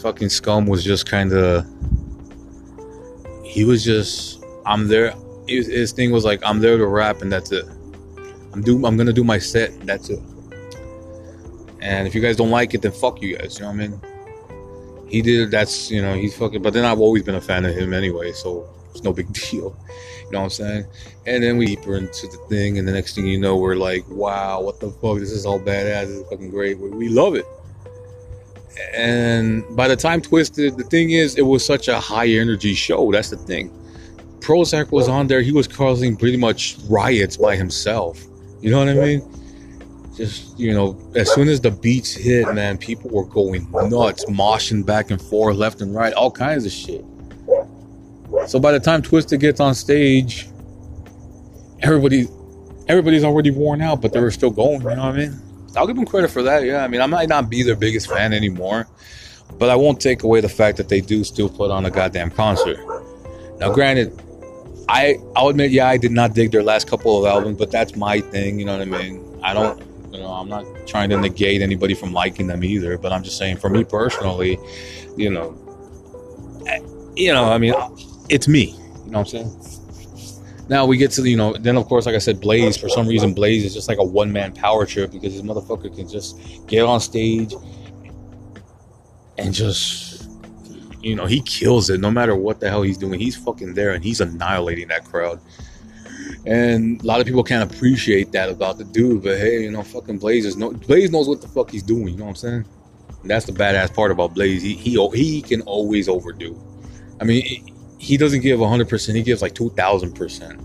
fucking 0.00 0.28
Scum 0.28 0.66
was 0.66 0.82
just 0.82 1.08
kind 1.08 1.32
of. 1.32 1.64
He 3.44 3.64
was 3.64 3.84
just, 3.84 4.42
I'm 4.66 4.88
there. 4.88 5.14
His, 5.46 5.68
his 5.68 5.92
thing 5.92 6.10
was 6.10 6.24
like, 6.24 6.40
I'm 6.44 6.58
there 6.58 6.76
to 6.76 6.86
rap, 6.86 7.22
and 7.22 7.30
that's 7.30 7.52
it. 7.52 7.66
I'm 8.52 8.62
do, 8.62 8.84
I'm 8.84 8.96
gonna 8.96 9.12
do 9.12 9.22
my 9.22 9.38
set, 9.38 9.70
and 9.70 9.88
that's 9.88 10.10
it. 10.10 10.18
And 11.82 12.06
if 12.06 12.14
you 12.14 12.20
guys 12.20 12.36
don't 12.36 12.50
like 12.50 12.74
it, 12.74 12.82
then 12.82 12.92
fuck 12.92 13.20
you 13.20 13.36
guys. 13.36 13.58
You 13.58 13.64
know 13.64 13.72
what 13.72 13.80
I 13.80 13.88
mean? 13.88 14.00
He 15.08 15.20
did. 15.20 15.50
That's 15.50 15.90
you 15.90 16.00
know 16.00 16.14
he's 16.14 16.36
fucking. 16.36 16.62
But 16.62 16.72
then 16.72 16.84
I've 16.84 17.00
always 17.00 17.24
been 17.24 17.34
a 17.34 17.40
fan 17.40 17.64
of 17.64 17.74
him 17.74 17.92
anyway, 17.92 18.32
so 18.32 18.68
it's 18.92 19.02
no 19.02 19.12
big 19.12 19.32
deal. 19.50 19.76
You 20.24 20.30
know 20.30 20.38
what 20.38 20.44
I'm 20.44 20.50
saying? 20.50 20.86
And 21.26 21.42
then 21.42 21.58
we 21.58 21.66
deeper 21.66 21.96
into 21.96 22.28
the 22.28 22.38
thing, 22.48 22.78
and 22.78 22.86
the 22.86 22.92
next 22.92 23.16
thing 23.16 23.26
you 23.26 23.38
know, 23.38 23.56
we're 23.56 23.74
like, 23.74 24.08
wow, 24.08 24.62
what 24.62 24.78
the 24.80 24.90
fuck? 24.90 25.18
This 25.18 25.32
is 25.32 25.44
all 25.44 25.60
badass. 25.60 26.06
This 26.06 26.16
is 26.18 26.28
fucking 26.30 26.50
great. 26.50 26.78
We, 26.78 26.90
we 26.90 27.08
love 27.08 27.34
it. 27.34 27.44
And 28.94 29.64
by 29.76 29.88
the 29.88 29.96
time 29.96 30.22
Twiztid, 30.22 30.78
the 30.78 30.84
thing 30.84 31.10
is, 31.10 31.36
it 31.36 31.42
was 31.42 31.66
such 31.66 31.88
a 31.88 32.00
high 32.00 32.28
energy 32.28 32.74
show. 32.74 33.10
That's 33.12 33.28
the 33.28 33.36
thing. 33.36 33.70
Prozak 34.38 34.90
was 34.90 35.08
on 35.08 35.26
there. 35.26 35.42
He 35.42 35.52
was 35.52 35.68
causing 35.68 36.16
pretty 36.16 36.36
much 36.36 36.76
riots 36.88 37.36
by 37.36 37.56
himself. 37.56 38.24
You 38.60 38.70
know 38.70 38.78
what 38.78 38.88
I 38.88 38.94
mean? 38.94 39.41
Just, 40.16 40.58
you 40.58 40.74
know, 40.74 40.98
as 41.14 41.32
soon 41.32 41.48
as 41.48 41.60
the 41.60 41.70
beats 41.70 42.12
hit, 42.12 42.52
man, 42.54 42.76
people 42.76 43.10
were 43.10 43.24
going 43.24 43.70
nuts, 43.70 44.24
moshing 44.26 44.84
back 44.84 45.10
and 45.10 45.20
forth, 45.20 45.56
left 45.56 45.80
and 45.80 45.94
right, 45.94 46.12
all 46.12 46.30
kinds 46.30 46.66
of 46.66 46.72
shit. 46.72 47.04
So 48.46 48.58
by 48.58 48.72
the 48.72 48.80
time 48.80 49.02
Twiztid 49.02 49.40
gets 49.40 49.60
on 49.60 49.74
stage, 49.74 50.48
everybody 51.80 52.28
everybody's 52.88 53.24
already 53.24 53.50
worn 53.50 53.80
out, 53.80 54.00
but 54.02 54.12
they 54.12 54.20
were 54.20 54.30
still 54.30 54.50
going, 54.50 54.80
you 54.82 54.88
know 54.88 54.96
what 54.96 54.98
I 54.98 55.12
mean? 55.12 55.40
I'll 55.76 55.86
give 55.86 55.96
them 55.96 56.04
credit 56.04 56.30
for 56.30 56.42
that, 56.42 56.64
yeah. 56.64 56.84
I 56.84 56.88
mean, 56.88 57.00
I 57.00 57.06
might 57.06 57.28
not 57.28 57.48
be 57.48 57.62
their 57.62 57.76
biggest 57.76 58.08
fan 58.08 58.32
anymore, 58.32 58.86
but 59.58 59.70
I 59.70 59.76
won't 59.76 60.00
take 60.00 60.24
away 60.24 60.40
the 60.40 60.48
fact 60.48 60.76
that 60.76 60.88
they 60.88 61.00
do 61.00 61.24
still 61.24 61.48
put 61.48 61.70
on 61.70 61.86
a 61.86 61.90
goddamn 61.90 62.30
concert. 62.30 62.78
Now, 63.58 63.72
granted, 63.72 64.20
I 64.88 65.16
I'll 65.36 65.48
admit, 65.48 65.70
yeah, 65.70 65.88
I 65.88 65.96
did 65.96 66.12
not 66.12 66.34
dig 66.34 66.50
their 66.50 66.62
last 66.62 66.88
couple 66.88 67.18
of 67.18 67.30
albums, 67.30 67.56
but 67.58 67.70
that's 67.70 67.96
my 67.96 68.20
thing, 68.20 68.58
you 68.58 68.66
know 68.66 68.76
what 68.76 68.82
I 68.82 68.90
mean? 68.90 69.40
I 69.42 69.54
don't, 69.54 69.82
you 70.12 70.20
know, 70.20 70.32
I'm 70.32 70.48
not 70.48 70.66
trying 70.86 71.08
to 71.10 71.16
negate 71.16 71.62
anybody 71.62 71.94
from 71.94 72.12
liking 72.12 72.46
them 72.46 72.62
either, 72.62 72.98
but 72.98 73.12
I'm 73.12 73.22
just 73.22 73.38
saying, 73.38 73.56
for 73.56 73.70
me 73.70 73.82
personally, 73.82 74.58
you 75.16 75.30
know, 75.30 75.56
you 77.16 77.32
know, 77.32 77.50
I 77.50 77.58
mean, 77.58 77.74
it's 78.28 78.46
me, 78.46 78.76
you 79.04 79.10
know 79.10 79.20
what 79.20 79.34
I'm 79.34 79.48
saying? 79.48 79.72
Now 80.68 80.86
we 80.86 80.96
get 80.96 81.10
to 81.12 81.28
you 81.28 81.36
know, 81.36 81.54
then 81.54 81.76
of 81.76 81.86
course, 81.86 82.06
like 82.06 82.14
I 82.14 82.18
said, 82.18 82.40
Blaze. 82.40 82.76
For 82.76 82.88
some 82.88 83.06
reason, 83.06 83.34
Blaze 83.34 83.64
is 83.64 83.74
just 83.74 83.88
like 83.88 83.98
a 83.98 84.04
one 84.04 84.32
man 84.32 84.54
power 84.54 84.86
trip 84.86 85.10
because 85.10 85.34
this 85.34 85.42
motherfucker 85.42 85.94
can 85.94 86.08
just 86.08 86.38
get 86.66 86.84
on 86.84 87.00
stage 87.00 87.54
and 89.38 89.52
just, 89.52 90.30
you 91.00 91.16
know, 91.16 91.26
he 91.26 91.40
kills 91.42 91.90
it 91.90 92.00
no 92.00 92.10
matter 92.10 92.36
what 92.36 92.60
the 92.60 92.70
hell 92.70 92.82
he's 92.82 92.96
doing. 92.96 93.18
He's 93.18 93.36
fucking 93.36 93.74
there 93.74 93.90
and 93.92 94.04
he's 94.04 94.20
annihilating 94.20 94.88
that 94.88 95.04
crowd. 95.04 95.40
And 96.44 97.00
a 97.02 97.06
lot 97.06 97.20
of 97.20 97.26
people 97.26 97.44
can't 97.44 97.70
appreciate 97.70 98.32
that 98.32 98.48
about 98.48 98.78
the 98.78 98.84
dude, 98.84 99.22
but 99.22 99.38
hey, 99.38 99.62
you 99.62 99.70
know, 99.70 99.82
fucking 99.82 100.18
Blaze 100.18 100.56
no 100.56 100.72
Blaze 100.72 101.10
knows 101.10 101.28
what 101.28 101.40
the 101.40 101.48
fuck 101.48 101.70
he's 101.70 101.84
doing. 101.84 102.08
You 102.08 102.16
know 102.16 102.24
what 102.24 102.30
I'm 102.30 102.36
saying? 102.36 102.64
And 103.22 103.30
that's 103.30 103.46
the 103.46 103.52
badass 103.52 103.94
part 103.94 104.10
about 104.10 104.34
Blaze. 104.34 104.62
He 104.62 104.74
he 104.74 105.08
he 105.14 105.42
can 105.42 105.62
always 105.62 106.08
overdo. 106.08 106.60
I 107.20 107.24
mean, 107.24 107.44
he- 107.98 108.16
doesn't 108.16 108.40
give 108.40 108.58
100%. 108.58 109.14
He 109.14 109.22
gives 109.22 109.42
like 109.42 109.54
2,000%. 109.54 110.60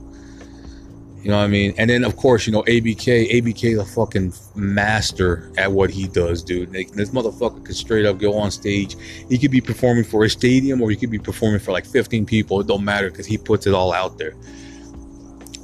You 1.21 1.31
know 1.31 1.37
what 1.37 1.43
I 1.43 1.47
mean? 1.47 1.73
And 1.77 1.89
then, 1.89 2.03
of 2.03 2.15
course, 2.15 2.47
you 2.47 2.53
know, 2.53 2.63
ABK. 2.63 3.29
ABK 3.31 3.73
is 3.73 3.79
a 3.79 3.85
fucking 3.85 4.33
master 4.55 5.51
at 5.57 5.71
what 5.71 5.89
he 5.91 6.07
does, 6.07 6.41
dude. 6.41 6.73
Like, 6.73 6.91
this 6.91 7.09
motherfucker 7.09 7.63
could 7.63 7.75
straight 7.75 8.05
up 8.05 8.17
go 8.17 8.33
on 8.37 8.49
stage. 8.49 8.95
He 9.29 9.37
could 9.37 9.51
be 9.51 9.61
performing 9.61 10.03
for 10.03 10.23
a 10.23 10.29
stadium 10.29 10.81
or 10.81 10.89
he 10.89 10.95
could 10.95 11.11
be 11.11 11.19
performing 11.19 11.59
for 11.59 11.71
like 11.71 11.85
15 11.85 12.25
people. 12.25 12.61
It 12.61 12.67
don't 12.67 12.83
matter 12.83 13.11
because 13.11 13.25
he 13.27 13.37
puts 13.37 13.67
it 13.67 13.73
all 13.73 13.93
out 13.93 14.17
there. 14.17 14.33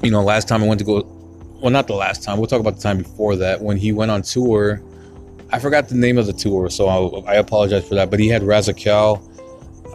You 0.03 0.11
know, 0.11 0.21
last 0.21 0.47
time 0.49 0.61
I 0.61 0.67
went 0.67 0.79
to 0.79 0.85
go, 0.85 1.05
well, 1.61 1.71
not 1.71 1.87
the 1.87 1.95
last 1.95 2.23
time. 2.23 2.37
We'll 2.37 2.47
talk 2.47 2.59
about 2.59 2.75
the 2.75 2.81
time 2.81 2.97
before 2.97 3.37
that. 3.37 3.61
When 3.61 3.77
he 3.77 3.93
went 3.93 4.11
on 4.11 4.21
tour, 4.21 4.81
I 5.51 5.59
forgot 5.59 5.87
the 5.87 5.95
name 5.95 6.17
of 6.17 6.25
the 6.25 6.33
tour, 6.33 6.69
so 6.69 6.87
I, 6.87 7.33
I 7.33 7.35
apologize 7.35 7.87
for 7.87 7.95
that. 7.95 8.11
But 8.11 8.19
he 8.19 8.27
had 8.27 8.41
Razakel 8.41 9.21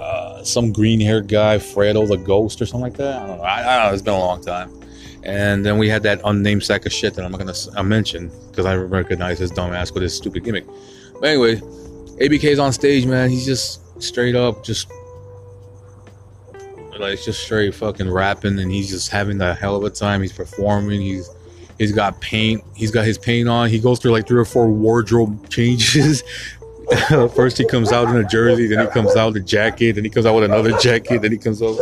uh, 0.00 0.42
some 0.42 0.72
green 0.72 0.98
haired 0.98 1.28
guy, 1.28 1.59
Fredo 1.59 2.09
the 2.09 2.16
Ghost 2.16 2.62
or 2.62 2.66
something 2.66 2.82
like 2.82 2.96
that. 2.96 3.22
I 3.22 3.26
don't 3.26 3.36
know. 3.38 3.44
I, 3.44 3.61
I 3.61 3.76
don't 3.76 3.88
know. 3.88 3.92
It's 3.92 4.02
been 4.02 4.14
a 4.14 4.18
long 4.18 4.42
time. 4.42 4.72
And 5.24 5.66
then 5.66 5.76
we 5.76 5.90
had 5.90 6.02
that 6.04 6.22
unnamed 6.24 6.62
sack 6.62 6.86
of 6.86 6.92
shit 6.92 7.14
that 7.14 7.24
I'm 7.24 7.32
not 7.32 7.40
gonna 7.40 7.82
mention 7.82 8.30
because 8.50 8.64
I 8.64 8.76
recognize 8.76 9.38
his 9.38 9.50
dumb 9.50 9.74
ass 9.74 9.92
with 9.92 10.02
his 10.02 10.16
stupid 10.16 10.44
gimmick. 10.44 10.64
But 11.20 11.24
anyway, 11.24 11.56
ABK's 11.56 12.59
on 12.59 12.72
stage, 12.72 13.04
man. 13.04 13.28
He's 13.28 13.44
just 13.44 13.82
straight 14.00 14.36
up, 14.36 14.64
just 14.64 14.90
like 16.99 17.14
it's 17.14 17.24
just 17.24 17.42
straight 17.42 17.74
fucking 17.74 18.11
rapping, 18.11 18.59
and 18.59 18.70
he's 18.70 18.90
just 18.90 19.11
having 19.11 19.38
the 19.38 19.55
hell 19.55 19.76
of 19.76 19.84
a 19.84 19.90
time. 19.90 20.22
He's 20.22 20.32
performing. 20.32 21.01
He's 21.01 21.30
he's 21.78 21.92
got 21.92 22.20
paint. 22.20 22.62
He's 22.74 22.90
got 22.90 23.05
his 23.05 23.18
paint 23.18 23.49
on. 23.49 23.68
He 23.68 23.78
goes 23.78 23.99
through 23.99 24.12
like 24.12 24.26
three 24.26 24.40
or 24.40 24.44
four 24.44 24.68
wardrobe 24.68 25.49
changes. 25.51 26.22
First 27.09 27.59
he 27.59 27.66
comes 27.66 27.92
out 27.92 28.09
in 28.09 28.16
a 28.16 28.26
jersey, 28.26 28.66
then 28.66 28.86
he 28.86 28.90
comes 28.90 29.14
out 29.14 29.34
with 29.34 29.42
a 29.42 29.44
jacket, 29.44 29.94
then 29.94 30.05
he 30.05 30.11
comes 30.11 30.24
out 30.24 30.34
with 30.34 30.44
another 30.44 30.72
jacket, 30.80 31.20
then 31.20 31.32
he 31.32 31.38
comes 31.38 31.62
out 31.62 31.76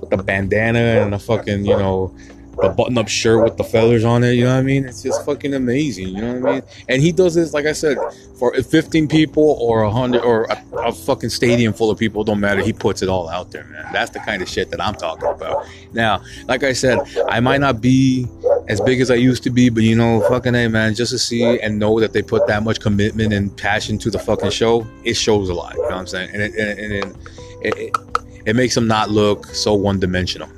with 0.00 0.12
a 0.12 0.22
bandana 0.22 0.78
and 0.78 1.14
a 1.14 1.18
fucking, 1.18 1.64
you 1.64 1.76
know, 1.76 2.14
a 2.62 2.70
button 2.70 2.96
up 2.96 3.08
shirt 3.08 3.44
with 3.44 3.56
the 3.56 3.64
feathers 3.64 4.04
on 4.04 4.24
it, 4.24 4.32
you 4.32 4.44
know 4.44 4.54
what 4.54 4.60
I 4.60 4.62
mean? 4.62 4.84
It's 4.86 5.02
just 5.02 5.24
fucking 5.24 5.54
amazing, 5.54 6.08
you 6.08 6.22
know 6.22 6.40
what 6.40 6.50
I 6.50 6.52
mean? 6.54 6.62
And 6.88 7.02
he 7.02 7.12
does 7.12 7.34
this, 7.34 7.52
like 7.52 7.66
I 7.66 7.72
said, 7.72 7.98
for 8.38 8.52
15 8.54 9.08
people 9.08 9.58
or 9.60 9.82
a 9.82 9.90
hundred 9.90 10.22
or 10.22 10.44
a, 10.44 10.64
a 10.78 10.92
fucking 10.92 11.30
stadium 11.30 11.72
full 11.72 11.90
of 11.90 11.98
people, 11.98 12.24
don't 12.24 12.40
matter. 12.40 12.62
He 12.62 12.72
puts 12.72 13.02
it 13.02 13.08
all 13.08 13.28
out 13.28 13.50
there, 13.50 13.64
man. 13.64 13.86
That's 13.92 14.10
the 14.10 14.20
kind 14.20 14.42
of 14.42 14.48
shit 14.48 14.70
that 14.70 14.80
I'm 14.80 14.94
talking 14.94 15.28
about. 15.28 15.66
Now, 15.92 16.22
like 16.46 16.62
I 16.62 16.72
said, 16.72 16.98
I 17.28 17.40
might 17.40 17.60
not 17.60 17.80
be 17.80 18.26
as 18.68 18.80
big 18.80 19.00
as 19.00 19.10
I 19.10 19.14
used 19.14 19.42
to 19.44 19.50
be, 19.50 19.68
but 19.68 19.82
you 19.82 19.96
know, 19.96 20.20
fucking 20.28 20.54
hey, 20.54 20.68
man, 20.68 20.94
just 20.94 21.12
to 21.12 21.18
see 21.18 21.60
and 21.60 21.78
know 21.78 22.00
that 22.00 22.12
they 22.12 22.22
put 22.22 22.46
that 22.46 22.62
much 22.62 22.80
commitment 22.80 23.32
and 23.32 23.54
passion 23.56 23.98
to 23.98 24.10
the 24.10 24.18
fucking 24.18 24.50
show, 24.50 24.86
it 25.04 25.14
shows 25.14 25.48
a 25.48 25.54
lot. 25.54 25.74
You 25.74 25.82
know 25.82 25.88
what 25.88 25.98
I'm 25.98 26.06
saying? 26.06 26.30
And 26.32 26.42
it, 26.42 26.54
and, 26.54 26.78
and 26.78 26.92
it, 26.92 27.16
it, 27.62 27.78
it, 27.78 27.96
it 28.46 28.56
makes 28.56 28.74
them 28.74 28.86
not 28.86 29.10
look 29.10 29.46
so 29.46 29.74
one 29.74 29.98
dimensional. 29.98 30.48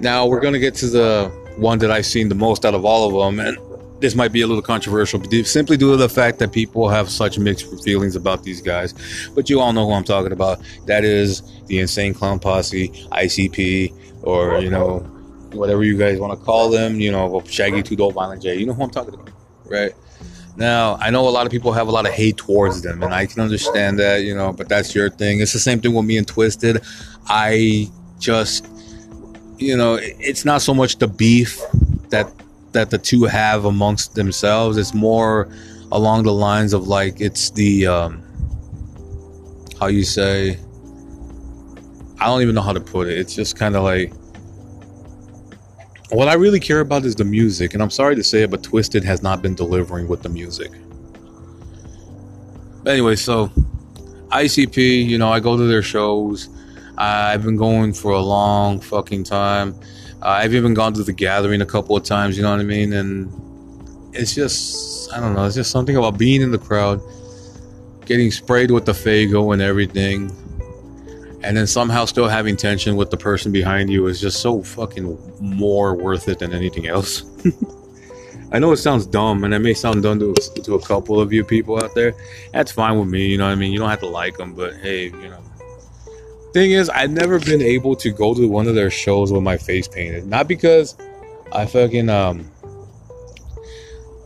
Now 0.00 0.26
we're 0.26 0.40
gonna 0.40 0.58
get 0.58 0.74
to 0.76 0.86
the 0.86 1.32
one 1.56 1.78
that 1.80 1.90
I've 1.90 2.06
seen 2.06 2.28
the 2.28 2.34
most 2.34 2.64
out 2.64 2.74
of 2.74 2.84
all 2.84 3.08
of 3.08 3.36
them, 3.36 3.44
and 3.44 3.58
this 4.00 4.14
might 4.14 4.32
be 4.32 4.42
a 4.42 4.46
little 4.46 4.62
controversial, 4.62 5.18
but 5.18 5.32
simply 5.44 5.76
due 5.76 5.90
to 5.90 5.96
the 5.96 6.08
fact 6.08 6.38
that 6.38 6.52
people 6.52 6.88
have 6.88 7.10
such 7.10 7.38
mixed 7.38 7.82
feelings 7.82 8.14
about 8.14 8.44
these 8.44 8.60
guys. 8.60 8.94
But 9.34 9.50
you 9.50 9.60
all 9.60 9.72
know 9.72 9.86
who 9.86 9.92
I'm 9.92 10.04
talking 10.04 10.32
about. 10.32 10.60
That 10.86 11.04
is 11.04 11.42
the 11.66 11.80
Insane 11.80 12.14
Clown 12.14 12.38
Posse, 12.38 12.88
ICP, 12.88 14.22
or 14.22 14.60
you 14.60 14.70
know, 14.70 15.00
whatever 15.52 15.82
you 15.82 15.98
guys 15.98 16.20
want 16.20 16.38
to 16.38 16.44
call 16.44 16.70
them. 16.70 17.00
You 17.00 17.10
know, 17.10 17.42
Shaggy 17.46 17.82
Two 17.82 17.96
Dope 17.96 18.14
Violent 18.14 18.42
J. 18.42 18.56
You 18.56 18.66
know 18.66 18.74
who 18.74 18.84
I'm 18.84 18.90
talking 18.90 19.14
about, 19.14 19.30
right? 19.64 19.92
Now, 20.56 20.96
I 21.00 21.10
know 21.10 21.28
a 21.28 21.30
lot 21.30 21.46
of 21.46 21.52
people 21.52 21.72
have 21.72 21.86
a 21.86 21.92
lot 21.92 22.04
of 22.04 22.12
hate 22.12 22.36
towards 22.36 22.82
them, 22.82 23.04
and 23.04 23.14
I 23.14 23.26
can 23.26 23.40
understand 23.40 24.00
that, 24.00 24.22
you 24.22 24.34
know, 24.34 24.52
but 24.52 24.68
that's 24.68 24.92
your 24.92 25.08
thing. 25.08 25.40
It's 25.40 25.52
the 25.52 25.60
same 25.60 25.80
thing 25.80 25.94
with 25.94 26.04
me 26.04 26.18
and 26.18 26.26
Twiztid. 26.26 26.84
I 27.28 27.88
just, 28.18 28.66
you 29.58 29.76
know, 29.76 29.98
it's 30.00 30.44
not 30.44 30.62
so 30.62 30.72
much 30.72 30.98
the 30.98 31.08
beef 31.08 31.60
that 32.10 32.32
that 32.72 32.90
the 32.90 32.98
two 32.98 33.24
have 33.24 33.64
amongst 33.64 34.14
themselves. 34.14 34.76
It's 34.76 34.94
more 34.94 35.48
along 35.90 36.24
the 36.24 36.32
lines 36.32 36.72
of 36.72 36.86
like 36.86 37.20
it's 37.20 37.50
the 37.50 37.86
um 37.86 38.22
how 39.80 39.86
you 39.86 40.04
say 40.04 40.58
I 42.20 42.26
don't 42.26 42.42
even 42.42 42.54
know 42.54 42.62
how 42.62 42.72
to 42.72 42.80
put 42.80 43.08
it. 43.08 43.18
It's 43.18 43.34
just 43.34 43.56
kind 43.56 43.76
of 43.76 43.84
like 43.84 44.12
what 46.10 46.28
I 46.28 46.34
really 46.34 46.60
care 46.60 46.80
about 46.80 47.04
is 47.04 47.14
the 47.14 47.24
music, 47.24 47.74
and 47.74 47.82
I'm 47.82 47.90
sorry 47.90 48.16
to 48.16 48.24
say 48.24 48.42
it, 48.42 48.50
but 48.50 48.62
Twiztid 48.62 49.04
has 49.04 49.22
not 49.22 49.42
been 49.42 49.54
delivering 49.54 50.08
with 50.08 50.22
the 50.22 50.28
music. 50.28 50.72
But 52.82 52.92
anyway, 52.92 53.16
so 53.16 53.48
ICP, 54.28 55.06
you 55.06 55.18
know, 55.18 55.30
I 55.30 55.40
go 55.40 55.56
to 55.56 55.64
their 55.64 55.82
shows. 55.82 56.48
I've 56.98 57.44
been 57.44 57.56
going 57.56 57.92
for 57.92 58.10
a 58.10 58.20
long 58.20 58.80
fucking 58.80 59.24
time. 59.24 59.74
Uh, 60.20 60.30
I've 60.30 60.52
even 60.52 60.74
gone 60.74 60.94
to 60.94 61.04
the 61.04 61.12
gathering 61.12 61.60
a 61.60 61.66
couple 61.66 61.96
of 61.96 62.02
times, 62.02 62.36
you 62.36 62.42
know 62.42 62.50
what 62.50 62.58
I 62.58 62.64
mean? 62.64 62.92
And 62.92 63.32
it's 64.12 64.34
just, 64.34 65.12
I 65.12 65.20
don't 65.20 65.34
know, 65.34 65.44
it's 65.44 65.54
just 65.54 65.70
something 65.70 65.96
about 65.96 66.18
being 66.18 66.42
in 66.42 66.50
the 66.50 66.58
crowd, 66.58 67.00
getting 68.04 68.32
sprayed 68.32 68.72
with 68.72 68.84
the 68.84 68.92
Faygo 68.92 69.52
and 69.52 69.62
everything, 69.62 70.32
and 71.44 71.56
then 71.56 71.68
somehow 71.68 72.04
still 72.04 72.26
having 72.26 72.56
tension 72.56 72.96
with 72.96 73.10
the 73.10 73.16
person 73.16 73.52
behind 73.52 73.90
you 73.90 74.08
is 74.08 74.20
just 74.20 74.40
so 74.40 74.60
fucking 74.60 75.16
more 75.40 75.94
worth 75.94 76.28
it 76.28 76.40
than 76.40 76.52
anything 76.52 76.88
else. 76.88 77.24
I 78.50 78.58
know 78.58 78.72
it 78.72 78.78
sounds 78.78 79.06
dumb, 79.06 79.44
and 79.44 79.54
it 79.54 79.60
may 79.60 79.74
sound 79.74 80.02
dumb 80.02 80.18
to, 80.18 80.34
to 80.34 80.74
a 80.74 80.82
couple 80.82 81.20
of 81.20 81.32
you 81.32 81.44
people 81.44 81.76
out 81.80 81.94
there. 81.94 82.14
That's 82.52 82.72
fine 82.72 82.98
with 82.98 83.08
me, 83.08 83.28
you 83.28 83.38
know 83.38 83.46
what 83.46 83.52
I 83.52 83.56
mean? 83.56 83.72
You 83.72 83.78
don't 83.78 83.90
have 83.90 84.00
to 84.00 84.08
like 84.08 84.36
them, 84.36 84.54
but 84.54 84.74
hey, 84.78 85.04
you 85.04 85.28
know. 85.28 85.47
Thing 86.52 86.72
is, 86.72 86.88
I've 86.88 87.10
never 87.10 87.38
been 87.38 87.60
able 87.60 87.94
to 87.96 88.10
go 88.10 88.34
to 88.34 88.48
one 88.48 88.66
of 88.66 88.74
their 88.74 88.90
shows 88.90 89.32
with 89.32 89.42
my 89.42 89.58
face 89.58 89.86
painted. 89.86 90.26
Not 90.26 90.48
because 90.48 90.96
I 91.52 91.66
fucking 91.66 92.08
um. 92.08 92.50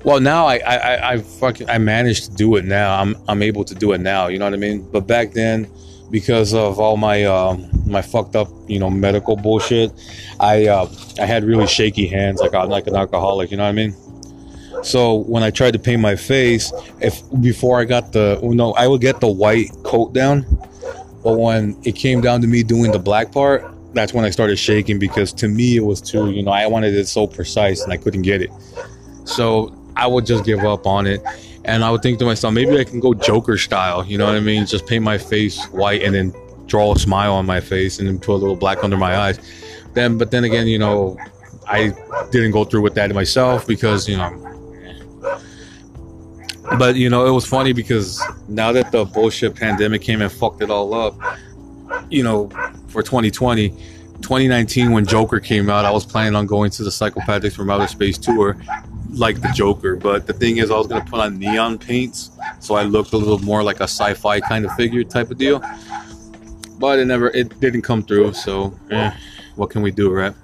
Well, 0.05 0.21
now 0.21 0.47
I 0.47 0.59
I 0.59 1.13
I, 1.13 1.19
fucking 1.19 1.69
I 1.69 1.79
managed 1.79 2.25
to 2.25 2.31
do 2.33 2.57
it 2.57 2.65
now. 2.65 3.01
I'm 3.01 3.17
I'm 3.29 3.43
able 3.43 3.65
to 3.65 3.75
do 3.75 3.93
it 3.93 4.01
now. 4.01 4.29
You 4.29 4.39
know 4.39 4.47
what 4.47 4.55
I 4.55 4.59
mean? 4.59 4.89
But 4.91 5.07
back 5.07 5.33
then, 5.33 5.71
because 6.11 6.55
of 6.55 6.79
all 6.79 6.97
my 6.97 7.25
um 7.25 7.69
my 7.87 8.03
fucked 8.03 8.37
up 8.37 8.49
you 8.69 8.79
know 8.79 8.91
medical 8.91 9.37
bullshit, 9.37 9.93
I 10.39 10.67
uh 10.67 10.89
I 11.21 11.27
had 11.27 11.45
really 11.45 11.67
shaky 11.67 12.07
hands 12.07 12.41
like 12.41 12.55
I'm 12.55 12.69
like 12.69 12.87
an 12.87 12.95
alcoholic. 12.95 13.51
You 13.51 13.57
know 13.57 13.65
what 13.65 13.71
I 13.71 13.73
mean? 13.73 13.97
So 14.83 15.17
when 15.17 15.43
I 15.43 15.51
tried 15.51 15.73
to 15.73 15.79
paint 15.79 16.01
my 16.01 16.17
face, 16.17 16.73
if 17.01 17.23
before 17.41 17.81
I 17.81 17.85
got 17.85 18.13
the 18.13 18.39
you 18.43 18.55
no, 18.55 18.73
I 18.73 18.89
would 18.89 19.01
get 19.01 19.21
the 19.21 19.31
white 19.31 19.71
coat 19.85 20.13
down, 20.13 20.45
but 21.23 21.39
when 21.39 21.77
it 21.85 21.93
came 21.93 22.21
down 22.21 22.41
to 22.41 22.47
me 22.47 22.63
doing 22.63 22.93
the 22.93 22.99
black 22.99 23.33
part, 23.33 23.65
that's 23.95 24.13
when 24.13 24.25
I 24.25 24.31
started 24.31 24.57
shaking 24.57 24.99
because 24.99 25.33
to 25.35 25.49
me 25.49 25.77
it 25.77 25.85
was 25.85 26.01
too, 26.01 26.31
you 26.31 26.43
know, 26.43 26.51
I 26.51 26.67
wanted 26.67 26.95
it 26.95 27.07
so 27.07 27.27
precise 27.27 27.83
and 27.83 27.93
I 27.93 27.97
couldn't 27.97 28.23
get 28.23 28.43
it. 28.43 28.51
So 29.25 29.77
I 29.97 30.07
would 30.07 30.27
just 30.27 30.45
give 30.45 30.61
up 30.61 30.87
on 30.87 31.07
it. 31.07 31.23
And 31.65 31.85
I 31.85 31.91
would 31.91 32.03
think 32.03 32.19
to 32.19 32.25
myself, 32.25 32.55
maybe 32.55 32.79
I 32.79 32.85
can 32.85 32.99
go 32.99 33.15
Joker 33.15 33.57
style, 33.57 34.05
you 34.05 34.19
know 34.19 34.27
what 34.27 34.35
I 34.35 34.41
mean? 34.41 34.67
Just 34.67 34.87
paint 34.87 35.05
my 35.05 35.19
face 35.19 35.65
white 35.67 36.03
and 36.03 36.15
then 36.15 36.35
draw 36.67 36.93
a 36.93 36.99
smile 36.99 37.35
on 37.35 37.47
my 37.47 37.61
face 37.61 37.99
and 37.99 38.09
then 38.09 38.19
put 38.19 38.33
a 38.33 38.39
little 38.39 38.57
black 38.57 38.83
under 38.83 38.97
my 38.97 39.17
eyes. 39.17 39.39
Then, 39.95 40.19
but 40.19 40.31
then 40.31 40.45
again, 40.45 40.67
you 40.67 40.79
know, 40.79 41.17
I 41.69 41.95
didn't 42.31 42.51
go 42.51 42.65
through 42.65 42.83
with 42.83 42.95
that 42.95 43.15
myself 43.15 43.67
because, 43.67 44.09
you 44.09 44.17
know, 44.17 44.52
but 46.79 46.97
you 46.97 47.11
know, 47.11 47.27
it 47.27 47.31
was 47.31 47.47
funny 47.47 47.73
because 47.73 48.23
now 48.49 48.73
that 48.73 48.93
the 48.93 49.05
bullshit 49.05 49.55
pandemic 49.55 50.03
came 50.03 50.23
and 50.23 50.31
fucked 50.31 50.63
it 50.63 50.71
all 50.71 50.95
up, 50.95 51.15
you 52.11 52.23
know, 52.23 52.49
for 52.89 53.03
2020, 53.03 53.71
2019 53.71 54.93
when 54.93 55.05
Joker 55.05 55.41
came 55.41 55.69
out, 55.69 55.85
I 55.85 55.91
was 55.91 56.07
planning 56.07 56.35
on 56.35 56.47
going 56.47 56.71
to 56.73 56.85
the 56.85 56.91
Psychopathics 56.91 57.55
from 57.55 57.71
Outer 57.71 57.87
Space 57.87 58.19
tour, 58.19 58.57
like 59.11 59.41
the 59.41 59.49
Joker. 59.49 59.97
But 59.97 60.27
the 60.27 60.33
thing 60.33 60.59
is, 60.59 60.71
I 60.71 60.77
was 60.77 60.87
gonna 60.87 61.05
put 61.05 61.21
on 61.21 61.39
neon 61.39 61.79
paints, 61.79 62.31
so 62.61 62.75
I 62.75 62.83
looked 62.83 63.13
a 63.13 63.17
little 63.17 63.39
more 63.41 63.63
like 63.63 63.81
a 63.81 63.85
sci-fi 63.85 64.41
kind 64.41 64.65
of 64.65 64.73
figure 64.73 65.05
type 65.05 65.31
of 65.31 65.39
deal. 65.39 65.63
But 66.79 66.99
it 66.99 67.05
never, 67.05 67.29
it 67.31 67.61
didn't 67.61 67.83
come 67.83 68.03
through. 68.03 68.33
So, 68.33 68.77
eh, 68.91 69.13
what 69.57 69.71
can 69.71 69.83
we 69.83 69.91
do, 69.91 70.11
right? 70.11 70.35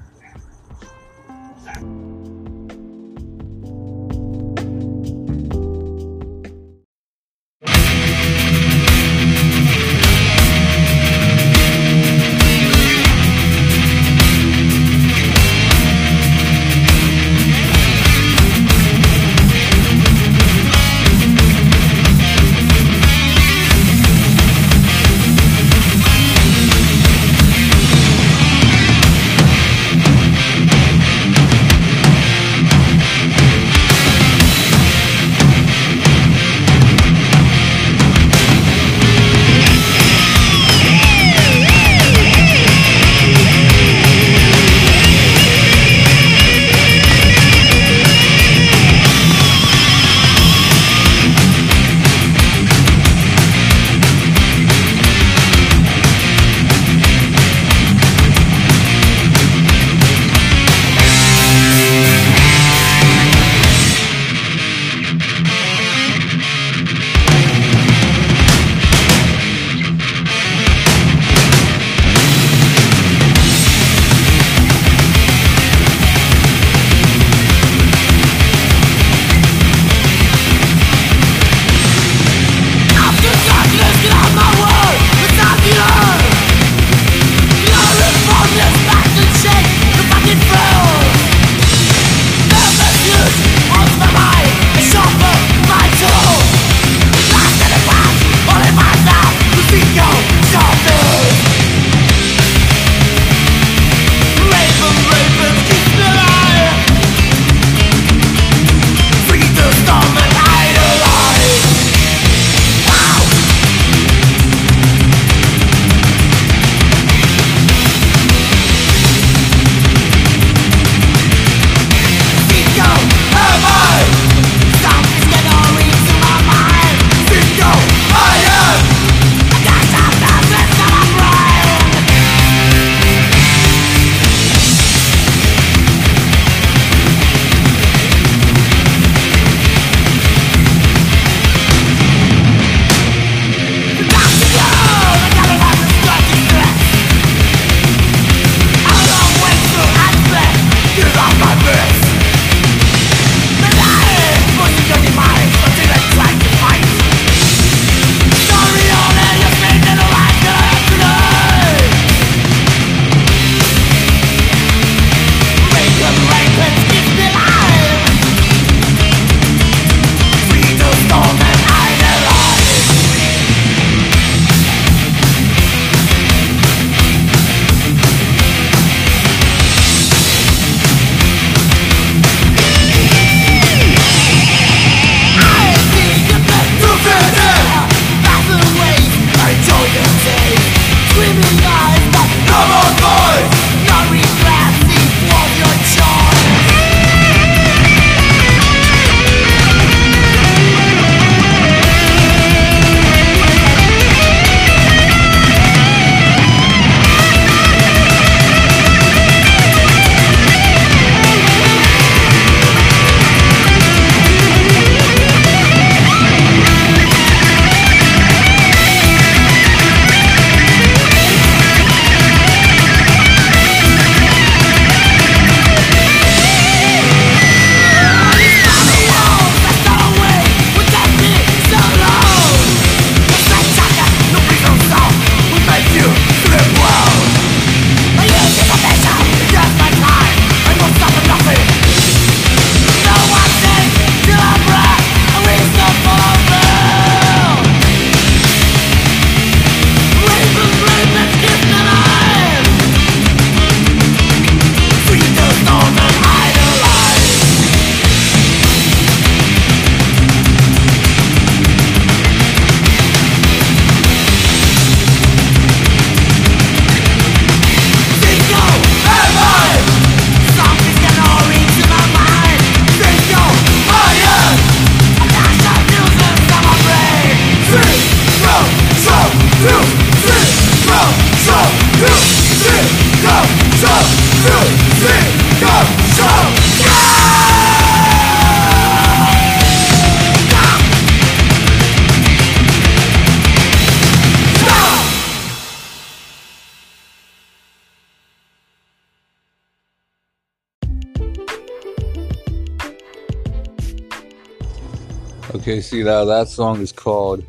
See 305.98 306.04
now 306.04 306.24
that 306.24 306.48
song 306.48 306.80
is 306.80 306.92
called 306.92 307.44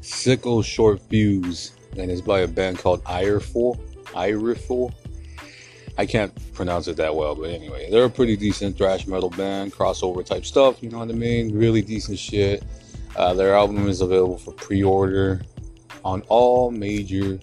Sickle 0.00 0.62
Short 0.62 1.00
Fuse, 1.08 1.72
and 1.96 2.10
it's 2.10 2.20
by 2.20 2.40
a 2.40 2.48
band 2.48 2.78
called 2.78 3.02
Ireful. 3.06 3.80
Ireful. 4.14 4.92
I 5.96 6.06
can't 6.06 6.32
pronounce 6.54 6.88
it 6.88 6.96
that 6.96 7.14
well, 7.14 7.34
but 7.34 7.50
anyway, 7.50 7.88
they're 7.90 8.04
a 8.04 8.10
pretty 8.10 8.36
decent 8.36 8.76
thrash 8.76 9.06
metal 9.06 9.30
band, 9.30 9.72
crossover 9.72 10.24
type 10.24 10.44
stuff. 10.44 10.82
You 10.82 10.90
know 10.90 10.98
what 10.98 11.08
I 11.08 11.12
mean? 11.12 11.56
Really 11.56 11.82
decent 11.82 12.18
shit. 12.18 12.64
Uh, 13.16 13.32
their 13.32 13.54
album 13.54 13.88
is 13.88 14.00
available 14.00 14.38
for 14.38 14.52
pre-order 14.52 15.40
on 16.04 16.22
all 16.28 16.70
major 16.70 17.38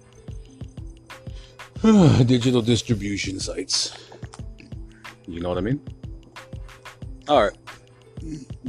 digital 2.26 2.62
distribution 2.62 3.40
sites. 3.40 3.98
You 5.28 5.40
know 5.40 5.50
what 5.50 5.58
I 5.58 5.62
mean? 5.62 5.82
All 7.30 7.44
right. 7.44 7.58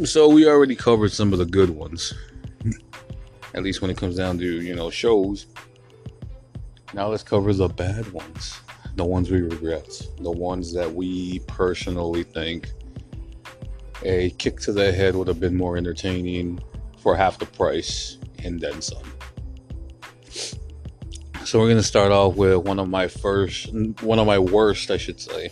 So 0.04 0.28
we 0.28 0.48
already 0.48 0.74
covered 0.74 1.12
some 1.12 1.32
of 1.32 1.38
the 1.38 1.44
good 1.44 1.70
ones. 1.70 2.14
At 3.54 3.62
least 3.62 3.82
when 3.82 3.90
it 3.90 3.96
comes 3.96 4.16
down 4.16 4.38
to, 4.38 4.44
you 4.44 4.74
know, 4.74 4.90
shows. 4.90 5.46
Now 6.94 7.08
let's 7.08 7.22
cover 7.22 7.52
the 7.52 7.68
bad 7.68 8.10
ones. 8.12 8.60
The 8.96 9.04
ones 9.04 9.30
we 9.30 9.40
regret. 9.40 9.88
The 10.20 10.30
ones 10.30 10.72
that 10.74 10.92
we 10.92 11.40
personally 11.40 12.22
think 12.22 12.70
a 14.04 14.30
kick 14.30 14.60
to 14.60 14.72
the 14.72 14.92
head 14.92 15.14
would 15.14 15.28
have 15.28 15.40
been 15.40 15.56
more 15.56 15.76
entertaining 15.76 16.60
for 16.98 17.16
half 17.16 17.38
the 17.38 17.46
price 17.46 18.18
and 18.42 18.60
then 18.60 18.80
some. 18.80 19.02
So 21.44 21.58
we're 21.58 21.68
gonna 21.68 21.82
start 21.82 22.12
off 22.12 22.36
with 22.36 22.58
one 22.58 22.78
of 22.78 22.88
my 22.88 23.08
first, 23.08 23.72
one 24.00 24.18
of 24.18 24.26
my 24.26 24.38
worst, 24.38 24.90
I 24.90 24.96
should 24.96 25.20
say, 25.20 25.50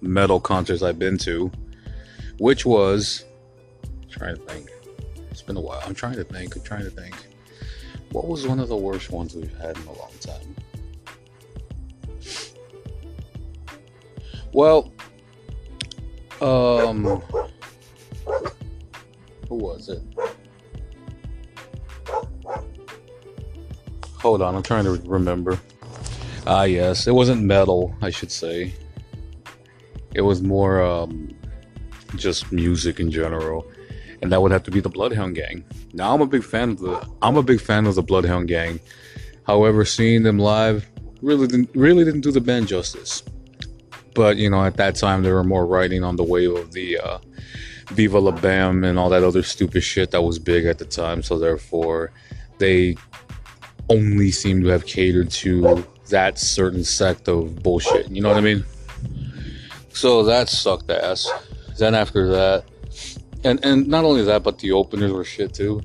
metal 0.00 0.40
concerts 0.40 0.82
I've 0.82 0.98
been 0.98 1.18
to, 1.18 1.52
which 2.38 2.66
was 2.66 3.24
trying 4.16 4.36
to 4.36 4.42
think. 4.42 4.70
It's 5.30 5.42
been 5.42 5.56
a 5.56 5.60
while. 5.60 5.82
I'm 5.84 5.94
trying 5.94 6.14
to 6.14 6.24
think. 6.24 6.56
I'm 6.56 6.62
trying 6.62 6.84
to 6.84 6.90
think. 6.90 7.14
What 8.12 8.26
was 8.26 8.46
one 8.46 8.60
of 8.60 8.68
the 8.68 8.76
worst 8.76 9.10
ones 9.10 9.34
we've 9.34 9.56
had 9.58 9.76
in 9.76 9.82
a 9.84 9.92
long 9.92 10.12
time? 10.20 10.56
Well, 14.52 14.92
um, 16.40 17.22
who 19.48 19.54
was 19.54 19.90
it? 19.90 20.02
Hold 24.20 24.40
on, 24.40 24.54
I'm 24.54 24.62
trying 24.62 24.84
to 24.84 24.92
remember. 25.08 25.58
Ah, 26.46 26.62
yes, 26.62 27.06
it 27.06 27.12
wasn't 27.12 27.42
metal, 27.42 27.94
I 28.00 28.08
should 28.08 28.30
say. 28.30 28.72
It 30.14 30.22
was 30.22 30.40
more 30.40 30.80
um, 30.80 31.36
just 32.16 32.50
music 32.50 32.98
in 32.98 33.10
general 33.10 33.66
and 34.26 34.32
that 34.32 34.42
would 34.42 34.50
have 34.50 34.64
to 34.64 34.72
be 34.72 34.80
the 34.80 34.88
Bloodhound 34.88 35.36
Gang. 35.36 35.62
Now 35.92 36.12
I'm 36.12 36.20
a 36.20 36.26
big 36.26 36.42
fan 36.42 36.70
of 36.70 36.80
the 36.80 37.08
I'm 37.22 37.36
a 37.36 37.44
big 37.44 37.60
fan 37.60 37.86
of 37.86 37.94
the 37.94 38.02
Bloodhound 38.02 38.48
Gang. 38.48 38.80
However, 39.46 39.84
seeing 39.84 40.24
them 40.24 40.40
live 40.40 40.84
really 41.22 41.46
didn't 41.46 41.70
really 41.76 42.04
didn't 42.04 42.22
do 42.22 42.32
the 42.32 42.40
band 42.40 42.66
justice. 42.66 43.22
But 44.16 44.36
you 44.36 44.50
know, 44.50 44.64
at 44.64 44.78
that 44.78 44.96
time 44.96 45.22
they 45.22 45.30
were 45.30 45.44
more 45.44 45.64
riding 45.64 46.02
on 46.02 46.16
the 46.16 46.24
wave 46.24 46.56
of 46.56 46.72
the 46.72 46.98
uh, 46.98 47.18
Viva 47.90 48.18
La 48.18 48.32
Bam 48.32 48.82
and 48.82 48.98
all 48.98 49.08
that 49.10 49.22
other 49.22 49.44
stupid 49.44 49.82
shit 49.82 50.10
that 50.10 50.22
was 50.22 50.40
big 50.40 50.64
at 50.64 50.78
the 50.78 50.86
time. 50.86 51.22
So 51.22 51.38
therefore, 51.38 52.10
they 52.58 52.96
only 53.88 54.32
seem 54.32 54.60
to 54.64 54.68
have 54.70 54.86
catered 54.86 55.30
to 55.30 55.86
that 56.08 56.40
certain 56.40 56.82
sect 56.82 57.28
of 57.28 57.62
bullshit. 57.62 58.10
You 58.10 58.22
know 58.22 58.28
what 58.30 58.38
I 58.38 58.40
mean? 58.40 58.64
So 59.90 60.24
that 60.24 60.48
sucked 60.48 60.90
ass. 60.90 61.30
Then 61.78 61.94
after 61.94 62.28
that, 62.30 62.64
and 63.46 63.64
and 63.64 63.86
not 63.86 64.04
only 64.04 64.22
that, 64.24 64.42
but 64.42 64.58
the 64.58 64.72
openers 64.72 65.12
were 65.12 65.24
shit 65.24 65.54
too. 65.54 65.80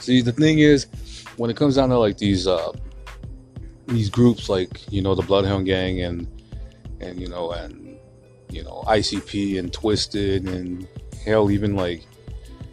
See, 0.00 0.22
the 0.22 0.32
thing 0.32 0.58
is, 0.58 0.86
when 1.36 1.50
it 1.50 1.56
comes 1.56 1.76
down 1.76 1.90
to 1.90 1.98
like 1.98 2.18
these 2.18 2.46
uh, 2.46 2.72
these 3.86 4.08
groups, 4.08 4.48
like 4.48 4.90
you 4.90 5.02
know 5.02 5.14
the 5.14 5.22
Bloodhound 5.22 5.66
Gang 5.66 6.00
and 6.00 6.26
and 7.00 7.20
you 7.20 7.28
know 7.28 7.52
and 7.52 7.98
you 8.50 8.64
know 8.64 8.82
ICP 8.86 9.58
and 9.58 9.70
Twiztid 9.70 10.48
and 10.48 10.88
hell, 11.24 11.50
even 11.50 11.76
like 11.76 12.06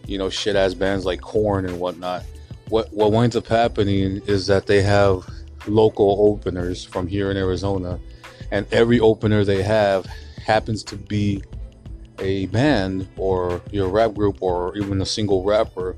you 0.08 0.18
know 0.18 0.30
shit 0.30 0.56
ass 0.56 0.74
bands 0.74 1.06
like 1.06 1.22
Korn 1.22 1.66
and 1.66 1.80
whatnot. 1.80 2.24
What 2.70 2.92
what 2.94 3.12
winds 3.12 3.36
up 3.36 3.48
happening 3.48 4.22
is 4.26 4.48
that 4.48 4.68
they 4.68 4.82
have 4.82 5.30
local 5.68 6.16
openers 6.32 6.86
from 6.86 7.08
here 7.08 7.30
in 7.30 7.36
Arizona, 7.36 8.00
and 8.52 8.66
every 8.72 9.02
opener 9.02 9.44
they 9.44 9.62
have 9.62 10.06
happens 10.46 10.84
to 10.86 10.96
be 10.96 11.44
a 12.22 12.46
band 12.48 13.08
or 13.18 13.62
your 13.72 13.90
rap 13.90 14.14
group 14.14 14.42
or 14.42 14.76
even 14.78 15.02
a 15.02 15.06
single 15.06 15.44
rapper 15.44 15.96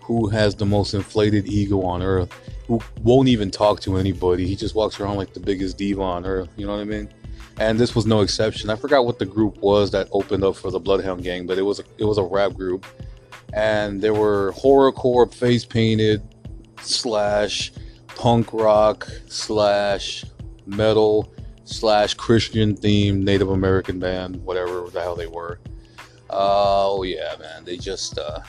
who 0.00 0.28
has 0.28 0.54
the 0.54 0.66
most 0.66 0.94
inflated 0.94 1.46
ego 1.46 1.82
on 1.82 2.02
earth, 2.02 2.32
who 2.66 2.80
won't 3.02 3.28
even 3.28 3.50
talk 3.50 3.80
to 3.80 3.96
anybody. 3.96 4.46
He 4.46 4.54
just 4.54 4.74
walks 4.74 5.00
around 5.00 5.16
like 5.16 5.32
the 5.32 5.40
biggest 5.40 5.78
diva 5.78 6.02
on 6.02 6.26
earth. 6.26 6.48
You 6.56 6.66
know 6.66 6.72
what 6.74 6.82
I 6.82 6.84
mean? 6.84 7.08
And 7.58 7.78
this 7.78 7.94
was 7.94 8.04
no 8.04 8.20
exception. 8.20 8.68
I 8.68 8.76
forgot 8.76 9.06
what 9.06 9.18
the 9.18 9.26
group 9.26 9.58
was 9.58 9.90
that 9.92 10.08
opened 10.12 10.44
up 10.44 10.56
for 10.56 10.70
the 10.70 10.80
Bloodhound 10.80 11.22
Gang, 11.22 11.46
but 11.46 11.56
it 11.56 11.62
was 11.62 11.80
a, 11.80 11.84
it 11.98 12.04
was 12.04 12.18
a 12.18 12.22
rap 12.22 12.52
group, 12.52 12.84
and 13.52 14.00
they 14.00 14.10
were 14.10 14.52
horrorcore, 14.52 15.32
face 15.32 15.64
painted, 15.64 16.22
slash 16.80 17.72
punk 18.08 18.52
rock, 18.52 19.08
slash 19.28 20.24
metal, 20.66 21.32
slash 21.64 22.14
Christian 22.14 22.76
themed 22.76 23.22
Native 23.22 23.50
American 23.50 23.98
band, 23.98 24.36
whatever 24.44 24.88
the 24.90 25.00
hell 25.00 25.16
they 25.16 25.26
were. 25.26 25.58
Oh 26.30 27.02
yeah, 27.02 27.36
man. 27.38 27.64
They 27.64 27.76
just 27.76 28.18
uh 28.18 28.40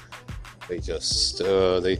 they 0.67 0.79
just 0.79 1.41
uh 1.41 1.79
they 1.79 1.99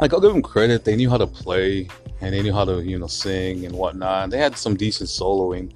like 0.00 0.12
I'll 0.12 0.20
give 0.20 0.32
them 0.32 0.42
credit, 0.42 0.84
they 0.84 0.96
knew 0.96 1.10
how 1.10 1.18
to 1.18 1.26
play 1.26 1.88
and 2.20 2.34
they 2.34 2.42
knew 2.42 2.52
how 2.52 2.64
to, 2.64 2.82
you 2.82 2.98
know, 2.98 3.06
sing 3.06 3.66
and 3.66 3.74
whatnot. 3.74 4.30
They 4.30 4.38
had 4.38 4.56
some 4.56 4.74
decent 4.74 5.08
soloing. 5.08 5.72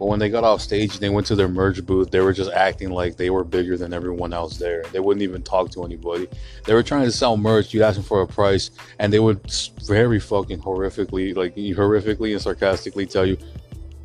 But 0.00 0.06
when 0.06 0.18
they 0.18 0.30
got 0.30 0.44
off 0.44 0.62
stage 0.62 0.94
and 0.94 1.00
they 1.00 1.10
went 1.10 1.26
to 1.26 1.34
their 1.34 1.46
merch 1.46 1.84
booth, 1.84 2.10
they 2.10 2.20
were 2.20 2.32
just 2.32 2.50
acting 2.52 2.88
like 2.88 3.18
they 3.18 3.28
were 3.28 3.44
bigger 3.44 3.76
than 3.76 3.92
everyone 3.92 4.32
else 4.32 4.56
there. 4.56 4.82
They 4.92 4.98
wouldn't 4.98 5.22
even 5.22 5.42
talk 5.42 5.70
to 5.72 5.84
anybody. 5.84 6.26
They 6.64 6.72
were 6.72 6.82
trying 6.82 7.04
to 7.04 7.12
sell 7.12 7.36
merch. 7.36 7.74
You'd 7.74 7.82
ask 7.82 7.96
them 7.96 8.04
for 8.04 8.22
a 8.22 8.26
price, 8.26 8.70
and 8.98 9.12
they 9.12 9.18
would 9.18 9.40
very 9.86 10.18
fucking 10.18 10.60
horrifically, 10.60 11.36
like 11.36 11.54
horrifically 11.54 12.32
and 12.32 12.40
sarcastically 12.40 13.04
tell 13.04 13.26
you, 13.26 13.36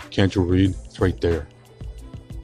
"Can't 0.09 0.35
you 0.35 0.41
read? 0.41 0.75
It's 0.83 0.99
right 0.99 1.19
there." 1.21 1.47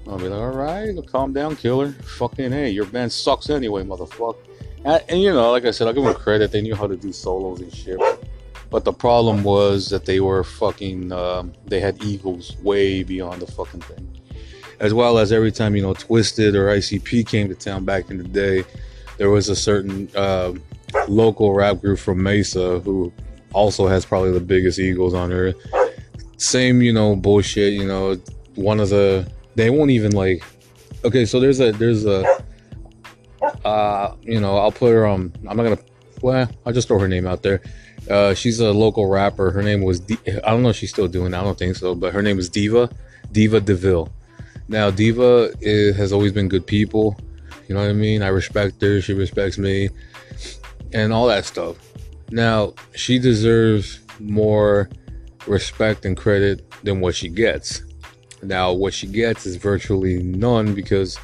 I'll 0.07 0.17
be 0.17 0.29
like, 0.29 0.39
"All 0.39 0.51
right, 0.51 0.95
calm 1.07 1.33
down, 1.33 1.57
killer. 1.57 1.91
Fucking 1.91 2.53
hey, 2.53 2.69
your 2.69 2.85
band 2.85 3.11
sucks 3.11 3.49
anyway, 3.49 3.83
motherfucker." 3.83 4.37
And, 4.85 5.03
and 5.09 5.21
you 5.21 5.33
know, 5.33 5.51
like 5.51 5.65
I 5.65 5.71
said, 5.71 5.87
I'll 5.87 5.93
give 5.93 6.05
them 6.05 6.13
credit. 6.13 6.53
They 6.53 6.61
knew 6.61 6.75
how 6.75 6.87
to 6.87 6.95
do 6.95 7.11
solos 7.11 7.59
and 7.59 7.73
shit. 7.73 7.99
But 8.71 8.85
the 8.85 8.93
problem 8.93 9.43
was 9.43 9.89
that 9.89 10.05
they 10.05 10.21
were 10.21 10.45
fucking, 10.45 11.11
um, 11.11 11.51
they 11.67 11.81
had 11.81 12.01
egos 12.03 12.55
way 12.63 13.03
beyond 13.03 13.41
the 13.41 13.51
fucking 13.51 13.81
thing. 13.81 14.17
As 14.79 14.93
well 14.93 15.17
as 15.17 15.33
every 15.33 15.51
time, 15.51 15.75
you 15.75 15.81
know, 15.81 15.93
Twiztid 15.93 16.55
or 16.55 16.67
ICP 16.67 17.27
came 17.27 17.49
to 17.49 17.53
town 17.53 17.83
back 17.83 18.09
in 18.09 18.17
the 18.17 18.23
day, 18.23 18.63
there 19.17 19.29
was 19.29 19.49
a 19.49 19.55
certain 19.57 20.09
uh, 20.15 20.53
local 21.09 21.53
rap 21.53 21.81
group 21.81 21.99
from 21.99 22.23
Mesa 22.23 22.79
who 22.79 23.11
also 23.53 23.87
has 23.87 24.05
probably 24.05 24.31
the 24.31 24.39
biggest 24.39 24.79
egos 24.79 25.13
on 25.13 25.33
earth. 25.33 25.55
Same, 26.37 26.81
you 26.81 26.93
know, 26.93 27.15
bullshit, 27.17 27.73
you 27.73 27.85
know, 27.85 28.15
one 28.55 28.79
of 28.79 28.89
the, 28.89 29.29
they 29.55 29.69
won't 29.69 29.91
even 29.91 30.13
like, 30.13 30.43
okay, 31.03 31.25
so 31.25 31.41
there's 31.41 31.59
a, 31.59 31.73
there's 31.73 32.05
a, 32.05 32.25
uh, 33.65 34.15
you 34.21 34.39
know, 34.39 34.57
I'll 34.57 34.71
put 34.71 34.93
her 34.93 35.05
on, 35.05 35.33
I'm 35.47 35.57
not 35.57 35.63
gonna, 35.63 35.79
well, 36.21 36.49
I'll 36.65 36.73
just 36.73 36.87
throw 36.87 36.99
her 36.99 37.09
name 37.09 37.27
out 37.27 37.43
there. 37.43 37.61
Uh, 38.09 38.33
she's 38.33 38.59
a 38.59 38.71
local 38.71 39.07
rapper. 39.07 39.51
Her 39.51 39.61
name 39.61 39.81
was 39.81 39.99
D- 39.99 40.17
I 40.27 40.49
don't 40.49 40.63
know 40.63 40.69
if 40.69 40.75
she's 40.75 40.89
still 40.89 41.07
doing. 41.07 41.33
It. 41.33 41.37
I 41.37 41.43
don't 41.43 41.57
think 41.57 41.75
so, 41.75 41.95
but 41.95 42.13
her 42.13 42.21
name 42.21 42.39
is 42.39 42.49
Diva, 42.49 42.89
Diva 43.31 43.61
Deville. 43.61 44.09
Now 44.67 44.89
Diva 44.89 45.51
is, 45.61 45.95
has 45.97 46.11
always 46.11 46.31
been 46.31 46.47
good 46.47 46.65
people. 46.65 47.17
You 47.67 47.75
know 47.75 47.81
what 47.81 47.89
I 47.89 47.93
mean? 47.93 48.21
I 48.21 48.27
respect 48.27 48.81
her. 48.81 49.01
She 49.01 49.13
respects 49.13 49.57
me, 49.57 49.89
and 50.93 51.13
all 51.13 51.27
that 51.27 51.45
stuff. 51.45 51.77
Now 52.31 52.73
she 52.95 53.19
deserves 53.19 53.99
more 54.19 54.89
respect 55.47 56.05
and 56.05 56.17
credit 56.17 56.69
than 56.83 57.01
what 57.01 57.15
she 57.15 57.29
gets. 57.29 57.83
Now 58.43 58.73
what 58.73 58.93
she 58.93 59.07
gets 59.07 59.45
is 59.45 59.55
virtually 59.55 60.21
none 60.23 60.73
because 60.73 61.19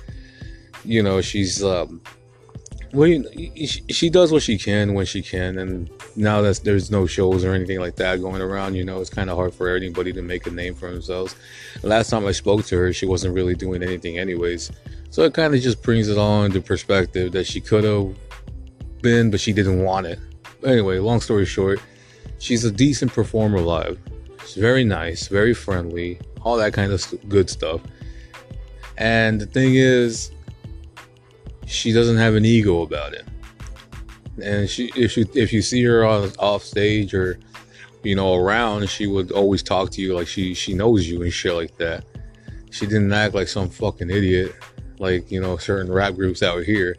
you 0.86 1.02
know 1.02 1.22
she's 1.22 1.64
um, 1.64 2.02
well, 2.94 3.24
she, 3.56 3.84
she 3.90 4.10
does 4.10 4.32
what 4.32 4.44
she 4.44 4.58
can 4.58 4.94
when 4.94 5.06
she 5.06 5.22
can, 5.22 5.58
and 5.58 5.90
now 6.18 6.41
that 6.41 6.64
there's 6.64 6.89
no 6.89 7.06
shows 7.06 7.45
or 7.45 7.53
anything 7.53 7.80
like 7.80 7.95
that 7.98 8.19
going 8.22 8.41
around, 8.41 8.73
you 8.76 8.84
know, 8.84 8.99
it's 8.99 9.10
kind 9.10 9.30
of 9.30 9.38
hard 9.38 9.53
for 9.53 9.76
anybody 9.76 10.11
to 10.14 10.22
make 10.22 10.48
a 10.48 10.52
name 10.52 10.73
for 10.73 10.91
themselves. 10.91 11.35
Last 11.84 12.10
time 12.10 12.26
I 12.26 12.31
spoke 12.31 12.65
to 12.65 12.77
her, 12.77 12.91
she 12.91 13.06
wasn't 13.06 13.35
really 13.35 13.53
doing 13.53 13.84
anything, 13.84 14.18
anyways. 14.18 14.72
So 15.11 15.22
it 15.23 15.34
kind 15.34 15.53
of 15.53 15.61
just 15.61 15.84
brings 15.84 16.10
it 16.10 16.18
all 16.18 16.44
into 16.44 16.60
perspective 16.60 17.31
that 17.34 17.45
she 17.45 17.61
could 17.61 17.84
have 17.84 18.15
been, 19.02 19.30
but 19.30 19.39
she 19.39 19.53
didn't 19.53 19.84
want 19.84 20.07
it. 20.07 20.19
Anyway, 20.65 20.98
long 20.98 21.22
story 21.22 21.45
short, 21.45 21.80
she's 22.39 22.65
a 22.65 22.72
decent 22.72 23.14
performer 23.14 23.61
live. 23.61 23.99
She's 24.41 24.56
very 24.56 24.84
nice, 24.84 25.27
very 25.27 25.53
friendly, 25.53 26.19
all 26.41 26.57
that 26.57 26.73
kind 26.73 26.91
of 26.91 27.30
good 27.30 27.49
stuff. 27.49 27.81
And 28.98 29.39
the 29.39 29.45
thing 29.45 29.76
is, 29.76 30.31
she 31.68 31.91
doesn't 31.91 32.18
have 32.18 32.34
an 32.34 32.44
ego 32.44 32.81
about 32.81 33.14
it. 33.14 33.26
And 34.42 34.70
she, 34.70 34.92
if 34.96 35.18
you 35.18 35.26
if 35.34 35.52
you 35.52 35.62
see 35.62 35.84
her 35.84 36.06
on 36.06 36.32
off 36.40 36.64
stage 36.64 37.14
or 37.14 37.40
you 38.04 38.16
know 38.16 38.36
around, 38.36 38.88
she 38.90 39.08
would 39.08 39.32
always 39.32 39.64
talk 39.64 39.92
to 39.92 40.02
you 40.02 40.16
like 40.16 40.28
she 40.28 40.54
she 40.54 40.74
knows 40.74 41.08
you 41.08 41.24
and 41.24 41.34
shit 41.34 41.54
like 41.54 41.78
that. 41.78 42.04
She 42.70 42.86
didn't 42.86 43.12
act 43.14 43.34
like 43.34 43.48
some 43.48 43.70
fucking 43.70 44.10
idiot, 44.10 44.56
like 45.00 45.32
you 45.32 45.42
know 45.42 45.58
certain 45.58 45.92
rap 45.92 46.16
groups 46.16 46.44
out 46.44 46.64
here. 46.64 46.98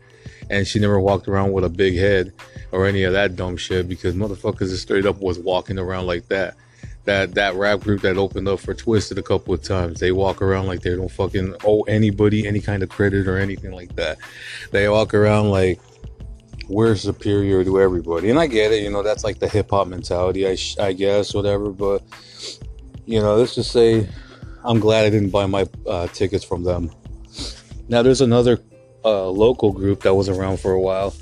And 0.51 0.67
she 0.67 0.79
never 0.79 0.99
walked 0.99 1.29
around 1.29 1.53
with 1.53 1.65
a 1.65 1.69
big 1.69 1.95
head 1.95 2.33
or 2.73 2.87
any 2.87 3.03
of 3.03 3.13
that 3.13 3.37
dumb 3.37 3.57
shit 3.57 3.89
because 3.89 4.15
motherfuckers 4.15 4.71
just 4.71 4.83
straight 4.83 5.05
up 5.07 5.21
was 5.21 5.39
walking 5.39 5.79
around 5.79 6.07
like 6.07 6.27
that. 6.29 6.57
That 7.05 7.35
that 7.35 7.55
rap 7.55 7.81
group 7.81 8.03
that 8.03 8.19
opened 8.19 8.49
up 8.49 8.61
for 8.61 8.75
Twiztid 8.75 9.19
a 9.19 9.23
couple 9.23 9.55
of 9.55 9.63
times, 9.63 10.01
they 10.01 10.13
walk 10.13 10.43
around 10.43 10.67
like 10.67 10.81
they 10.81 10.97
don't 10.97 11.11
fucking 11.11 11.55
owe 11.65 11.83
anybody 11.83 12.47
any 12.47 12.61
kind 12.61 12.83
of 12.83 12.89
credit 12.89 13.27
or 13.29 13.39
anything 13.39 13.73
like 13.73 13.95
that. 13.97 14.19
They 14.73 14.89
walk 14.89 15.15
around 15.15 15.51
like 15.51 15.81
we're 16.69 16.95
superior 16.95 17.65
to 17.65 17.81
everybody. 17.81 18.31
And 18.31 18.39
I 18.39 18.47
get 18.47 18.73
it, 18.73 18.83
you 18.83 18.91
know, 18.91 19.03
that's 19.03 19.25
like 19.25 19.39
the 19.39 19.49
hip 19.49 19.71
hop 19.71 19.89
mentality, 19.89 20.47
I, 20.47 20.55
sh- 20.55 20.79
I 20.79 20.93
guess, 20.93 21.35
whatever. 21.35 21.71
But, 21.71 22.03
you 23.07 23.21
know, 23.21 23.37
let's 23.37 23.55
just 23.55 23.73
say 23.73 24.09
I'm 24.65 24.79
glad 24.79 25.07
I 25.07 25.11
didn't 25.11 25.31
buy 25.31 25.47
my 25.47 25.67
uh, 25.87 26.09
tickets 26.09 26.45
from 26.45 26.63
them. 26.63 26.91
Now, 27.89 28.03
there's 28.03 28.21
another 28.21 28.61
uh, 29.05 29.29
local 29.29 29.73
group 29.73 30.03
that 30.03 30.15
was 30.15 30.29
around 30.29 30.61
for 30.61 30.73
a 30.73 30.81
while. 30.81 31.15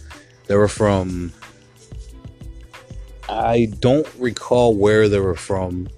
They 0.46 0.56
were 0.56 0.68
from, 0.68 1.32
I 3.28 3.72
don't 3.78 4.06
recall 4.18 4.74
where 4.74 5.08
they 5.08 5.20
were 5.20 5.36
from. 5.36 5.88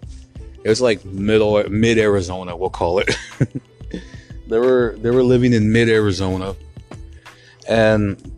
It 0.62 0.68
was 0.68 0.80
like 0.82 1.04
middle, 1.06 1.62
mid 1.70 1.98
Arizona, 1.98 2.54
we'll 2.54 2.68
call 2.68 2.98
it. 2.98 3.16
they 4.48 4.58
were 4.58 4.96
they 4.98 5.10
were 5.10 5.22
living 5.22 5.52
in 5.52 5.72
mid 5.72 5.88
Arizona, 5.88 6.54
and 7.68 8.37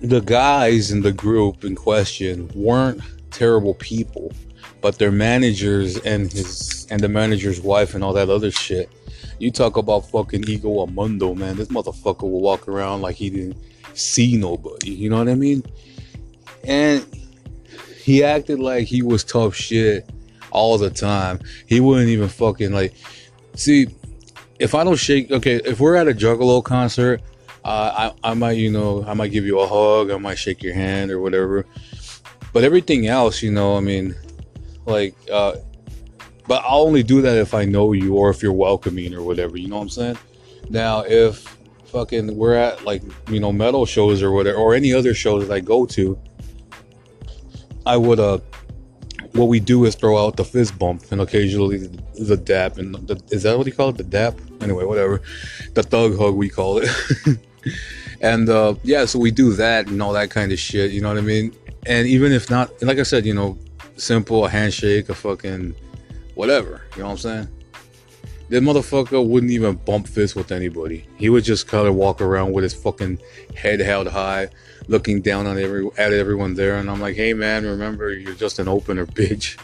the 0.00 0.20
guys 0.20 0.90
in 0.90 1.02
the 1.02 1.12
group 1.12 1.64
in 1.64 1.74
question 1.74 2.50
weren't 2.54 3.00
terrible 3.30 3.74
people, 3.74 4.32
but 4.80 4.98
their 4.98 5.12
managers 5.12 5.98
and 5.98 6.32
his 6.32 6.86
and 6.90 7.00
the 7.00 7.08
manager's 7.08 7.60
wife 7.60 7.94
and 7.94 8.02
all 8.02 8.12
that 8.14 8.30
other 8.30 8.50
shit. 8.50 8.90
You 9.38 9.50
talk 9.50 9.76
about 9.76 10.10
fucking 10.10 10.48
ego 10.48 10.84
amundo, 10.86 11.36
man. 11.36 11.56
This 11.56 11.68
motherfucker 11.68 12.22
will 12.22 12.40
walk 12.40 12.66
around 12.66 13.02
like 13.02 13.16
he 13.16 13.30
didn't 13.30 13.56
see 13.94 14.36
nobody. 14.36 14.90
You 14.90 15.10
know 15.10 15.18
what 15.18 15.28
I 15.28 15.34
mean? 15.34 15.62
And 16.64 17.06
he 18.02 18.24
acted 18.24 18.58
like 18.58 18.86
he 18.86 19.02
was 19.02 19.22
tough 19.22 19.54
shit 19.54 20.08
all 20.50 20.78
the 20.78 20.90
time. 20.90 21.40
He 21.66 21.80
wouldn't 21.80 22.08
even 22.08 22.28
fucking 22.28 22.72
like 22.72 22.94
see 23.54 23.88
if 24.58 24.74
I 24.74 24.84
don't 24.84 24.96
shake 24.96 25.30
okay, 25.30 25.60
if 25.64 25.80
we're 25.80 25.96
at 25.96 26.08
a 26.08 26.12
Juggalo 26.12 26.62
concert 26.64 27.20
uh, 27.68 28.12
I, 28.24 28.30
I 28.30 28.34
might, 28.34 28.56
you 28.56 28.70
know, 28.70 29.04
I 29.06 29.12
might 29.12 29.30
give 29.30 29.44
you 29.44 29.60
a 29.60 29.66
hug, 29.66 30.10
I 30.10 30.16
might 30.16 30.38
shake 30.38 30.62
your 30.62 30.72
hand 30.72 31.10
or 31.10 31.20
whatever. 31.20 31.66
But 32.54 32.64
everything 32.64 33.08
else, 33.08 33.42
you 33.42 33.52
know, 33.52 33.76
I 33.76 33.80
mean, 33.80 34.14
like, 34.86 35.14
uh, 35.30 35.56
but 36.46 36.62
I'll 36.64 36.80
only 36.80 37.02
do 37.02 37.20
that 37.20 37.36
if 37.36 37.52
I 37.52 37.66
know 37.66 37.92
you 37.92 38.14
or 38.14 38.30
if 38.30 38.42
you're 38.42 38.54
welcoming 38.54 39.12
or 39.12 39.22
whatever, 39.22 39.58
you 39.58 39.68
know 39.68 39.76
what 39.76 39.82
I'm 39.82 39.88
saying? 39.90 40.18
Now, 40.70 41.00
if 41.00 41.58
fucking 41.84 42.34
we're 42.34 42.54
at 42.54 42.86
like, 42.86 43.02
you 43.28 43.38
know, 43.38 43.52
metal 43.52 43.84
shows 43.84 44.22
or 44.22 44.30
whatever, 44.32 44.56
or 44.56 44.74
any 44.74 44.94
other 44.94 45.12
show 45.12 45.38
that 45.38 45.52
I 45.52 45.60
go 45.60 45.84
to, 45.84 46.18
I 47.84 47.98
would, 47.98 48.18
uh, 48.18 48.38
what 49.32 49.48
we 49.48 49.60
do 49.60 49.84
is 49.84 49.94
throw 49.94 50.16
out 50.16 50.38
the 50.38 50.44
fist 50.44 50.78
bump 50.78 51.12
and 51.12 51.20
occasionally 51.20 51.86
the, 52.18 52.36
dap 52.38 52.78
and 52.78 52.94
the, 52.94 53.22
is 53.30 53.42
that 53.42 53.58
what 53.58 53.66
you 53.66 53.74
call 53.74 53.90
it 53.90 53.98
the 53.98 54.04
dap 54.04 54.34
anyway 54.62 54.84
whatever 54.84 55.20
the 55.74 55.82
thug 55.82 56.18
hug 56.18 56.34
we 56.34 56.48
call 56.48 56.78
it 56.78 56.88
and 58.20 58.48
uh, 58.48 58.74
yeah 58.82 59.04
so 59.04 59.18
we 59.18 59.30
do 59.30 59.52
that 59.52 59.86
and 59.88 60.02
all 60.02 60.12
that 60.12 60.30
kind 60.30 60.52
of 60.52 60.58
shit 60.58 60.90
you 60.90 61.00
know 61.00 61.08
what 61.08 61.18
i 61.18 61.22
mean? 61.22 61.54
And 61.86 62.06
even 62.06 62.32
if 62.32 62.50
not 62.50 62.70
like 62.82 62.98
i 62.98 63.02
said 63.02 63.24
you 63.24 63.34
know 63.34 63.58
simple 63.96 64.44
a 64.44 64.48
handshake 64.48 65.08
a 65.08 65.14
fucking 65.14 65.74
whatever 66.34 66.82
you 66.96 67.02
know 67.02 67.06
what 67.06 67.12
i'm 67.12 67.18
saying? 67.18 67.48
The 68.50 68.60
motherfucker 68.60 69.26
wouldn't 69.26 69.52
even 69.52 69.74
bump 69.74 70.08
fists 70.08 70.34
with 70.34 70.52
anybody. 70.52 71.06
He 71.18 71.28
would 71.28 71.44
just 71.44 71.68
kind 71.68 71.86
of 71.86 71.94
walk 71.94 72.22
around 72.22 72.52
with 72.52 72.62
his 72.62 72.72
fucking 72.72 73.20
head 73.54 73.78
held 73.80 74.08
high 74.08 74.48
looking 74.86 75.20
down 75.20 75.46
on 75.46 75.58
every 75.58 75.86
at 75.98 76.12
everyone 76.12 76.54
there. 76.54 76.76
And 76.76 76.90
i'm 76.90 77.00
like 77.00 77.16
hey 77.16 77.34
man 77.34 77.64
remember 77.64 78.12
you're 78.12 78.34
just 78.34 78.58
an 78.58 78.68
opener 78.68 79.06
bitch. 79.18 79.58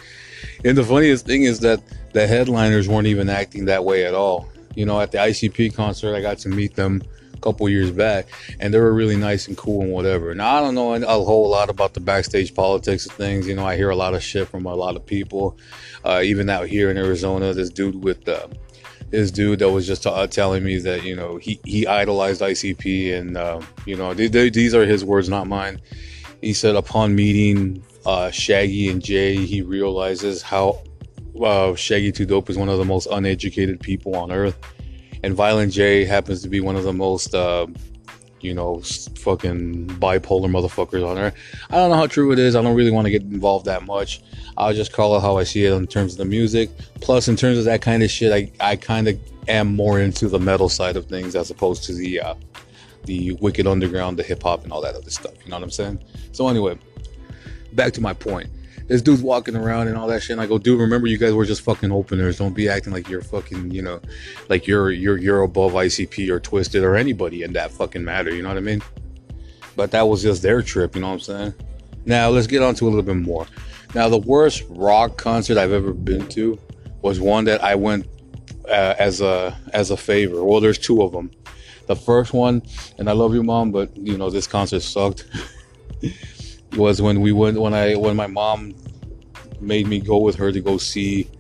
And 0.65 0.77
the 0.77 0.85
funniest 0.85 1.27
thing 1.27 1.45
is 1.45 1.61
that 1.61 1.81
the 2.13 2.27
headliners 2.27 2.89
weren't 2.89 3.07
even 3.07 3.29
acting 3.29 3.65
that 3.67 3.85
way 3.85 4.05
at 4.05 4.15
all. 4.15 4.49
You 4.75 4.87
know 4.87 5.01
at 5.01 5.13
the 5.13 5.19
icp 5.19 5.75
concert 5.75 6.15
i 6.15 6.21
got 6.21 6.39
to 6.39 6.49
meet 6.49 6.75
them 6.75 7.03
couple 7.41 7.69
years 7.69 7.91
back, 7.91 8.29
and 8.61 8.73
they 8.73 8.79
were 8.79 8.93
really 8.93 9.17
nice 9.17 9.49
and 9.49 9.57
cool 9.57 9.83
and 9.83 9.93
whatever. 9.93 10.35
Now 10.35 10.57
I 10.57 10.61
don't 10.61 10.75
know 10.75 10.95
a 10.95 11.25
whole 11.25 11.49
lot 11.49 11.71
about 11.71 11.95
the 11.95 12.01
backstage 12.01 12.55
politics 12.55 13.07
of 13.07 13.13
things. 13.13 13.47
You 13.47 13.55
know, 13.55 13.67
I 13.67 13.77
hear 13.77 13.91
a 13.91 13.97
lot 13.97 14.15
of 14.15 14.23
shit 14.23 14.49
from 14.49 14.67
a 14.67 14.75
lot 14.75 14.97
of 14.97 15.05
people, 15.05 15.59
uh, 16.05 16.23
even 16.25 16.49
out 16.51 16.67
here 16.67 16.91
in 16.91 16.97
Arizona. 16.97 17.53
This 17.53 17.71
dude 17.71 18.03
with 18.03 18.29
uh, 18.29 18.49
this 19.11 19.31
dude 19.31 19.61
that 19.61 19.71
was 19.71 19.87
just 19.87 20.07
uh, 20.07 20.27
telling 20.27 20.65
me 20.65 20.79
that 20.79 21.05
you 21.05 21.17
know 21.17 21.37
he 21.37 21.61
he 21.65 21.87
idolized 21.87 22.41
ICP, 22.41 23.15
and 23.15 23.37
uh, 23.37 23.61
you 23.87 23.97
know 23.97 24.15
they, 24.15 24.29
they, 24.29 24.51
these 24.51 24.75
are 24.75 24.85
his 24.85 25.05
words, 25.05 25.29
not 25.29 25.47
mine. 25.47 25.81
He 26.41 26.53
said 26.53 26.77
upon 26.77 27.15
meeting 27.15 27.83
uh, 28.05 28.31
Shaggy 28.31 28.91
and 28.91 29.03
Jay, 29.03 29.37
he 29.37 29.63
realizes 29.63 30.43
how 30.43 30.83
uh, 31.43 31.75
Shaggy 31.75 32.13
2 32.13 32.27
Dope 32.27 32.51
is 32.51 32.59
one 32.59 32.69
of 32.69 32.79
the 32.79 32.85
most 32.85 33.07
uneducated 33.11 33.81
people 33.81 34.15
on 34.15 34.31
earth 34.31 34.59
and 35.25 35.35
Violent 35.35 35.73
J 35.73 36.05
happens 36.05 36.43
to 36.43 36.51
be 36.51 36.61
one 36.61 36.77
of 36.77 36.85
the 36.85 36.93
most, 36.93 37.35
uh, 37.35 37.67
you 38.43 38.53
know, 38.53 38.81
fucking 39.17 39.87
bipolar 39.99 40.51
motherfuckers 40.51 41.07
on 41.07 41.15
there. 41.15 41.33
I 41.71 41.77
don't 41.77 41.91
know 41.91 41.97
how 41.97 42.07
true 42.07 42.31
it 42.33 42.39
is. 42.39 42.55
I 42.55 42.61
don't 42.61 42.77
really 42.77 42.91
want 42.91 43.07
to 43.07 43.11
get 43.11 43.23
involved 43.23 43.65
that 43.65 43.87
much. 43.87 44.21
I'll 44.59 44.75
just 44.75 44.93
call 44.93 45.17
it 45.17 45.21
how 45.21 45.39
I 45.39 45.45
see 45.45 45.65
it 45.65 45.73
in 45.73 45.87
terms 45.87 46.13
of 46.13 46.19
the 46.19 46.27
music. 46.27 46.69
Plus, 47.01 47.27
in 47.27 47.37
terms 47.37 47.57
of 47.57 47.65
that 47.65 47.81
kind 47.81 48.03
of 48.03 48.11
shit, 48.11 48.33
I, 48.33 48.53
I 48.61 48.77
kind 48.77 49.09
of 49.09 49.19
am 49.49 49.75
more 49.75 49.99
into 49.99 50.29
the 50.29 50.39
metal 50.39 50.69
side 50.69 50.95
of 50.95 51.07
things 51.07 51.35
as 51.35 51.51
opposed 51.51 51.85
to 51.85 51.95
the 51.95 52.21
uh, 52.21 52.35
the 53.05 53.33
wicked 53.33 53.67
underground, 53.67 54.19
the 54.19 54.23
hip 54.23 54.43
hop, 54.43 54.63
and 54.63 54.73
all 54.73 54.83
that 54.83 54.95
other 54.95 55.11
stuff. 55.11 55.33
You 55.43 55.51
know 55.51 55.57
what 55.57 55.63
I'm 55.63 55.71
saying? 55.71 56.01
So 56.33 56.49
anyway, 56.49 56.79
back 57.73 57.95
to 57.95 58.03
my 58.03 58.13
point 58.13 58.51
this 58.87 59.03
dude's 59.03 59.23
walking 59.23 59.57
around 59.57 59.89
and 59.89 59.97
all 59.97 60.07
that 60.09 60.23
shit. 60.23 60.33
And 60.33 60.41
I 60.41 60.47
go, 60.47 60.59
dude, 60.59 60.81
remember 60.81 61.07
you 61.07 61.19
guys 61.19 61.33
were 61.33 61.45
just 61.45 61.63
fucking 61.63 61.91
openers. 61.91 62.39
Don't 62.39 62.55
be 62.55 62.69
acting 62.69 62.93
like 62.93 63.09
you're 63.09 63.23
fucking, 63.23 63.71
you 63.71 63.83
know, 63.83 64.01
like 64.49 64.67
you're 64.67 64.91
you're 64.91 65.17
you're 65.17 65.43
above 65.43 65.73
ICP 65.73 66.29
or 66.29 66.41
Twiztid 66.41 66.83
or 66.83 66.97
anybody 66.97 67.43
in 67.43 67.53
that 67.55 67.71
fucking 67.71 68.05
matter. 68.05 68.35
You 68.35 68.43
know 68.43 68.49
what 68.49 68.59
I 68.59 68.63
mean? 68.63 68.83
But 69.77 69.91
that 69.93 70.03
was 70.03 70.23
just 70.23 70.43
their 70.43 70.63
trip. 70.63 70.95
You 70.95 71.01
know 71.01 71.09
what 71.09 71.15
I'm 71.15 71.21
saying? 71.21 71.55
Now 72.05 72.29
let's 72.29 72.47
get 72.47 72.63
on 72.63 72.75
to 72.77 72.85
a 72.85 72.91
little 72.91 73.03
bit 73.03 73.17
more. 73.17 73.47
Now 73.95 74.09
the 74.09 74.19
worst 74.19 74.65
rock 74.69 75.17
concert 75.17 75.57
I've 75.57 75.73
ever 75.73 75.93
been 75.93 76.29
to 76.31 76.59
was 77.01 77.21
one 77.21 77.45
that 77.45 77.63
I 77.63 77.75
went 77.75 78.07
uh, 78.69 78.95
as 78.99 79.21
a 79.21 79.57
as 79.73 79.91
a 79.91 79.97
favor. 79.97 80.45
Well, 80.45 80.61
there's 80.61 80.79
two 80.79 81.03
of 81.03 81.13
them. 81.13 81.31
The 81.87 81.97
first 81.97 82.33
one, 82.33 82.63
and 82.99 83.11
I 83.11 83.13
love 83.13 83.35
you, 83.35 83.43
mom, 83.43 83.71
but 83.71 83.95
you 83.97 84.17
know 84.17 84.31
this 84.31 84.47
concert 84.47 84.81
sucked. 84.81 85.27
was 86.77 87.01
when 87.01 87.21
we 87.21 87.31
went 87.33 87.61
when 87.61 87.75
I 87.75 87.95
when 87.95 88.17
my 88.17 88.27
mom 88.27 88.75
made 89.61 89.87
me 89.87 90.01
go 90.01 90.19
with 90.19 90.35
her 90.37 90.51
to 90.53 90.61
go 90.61 90.79
see 90.79 91.31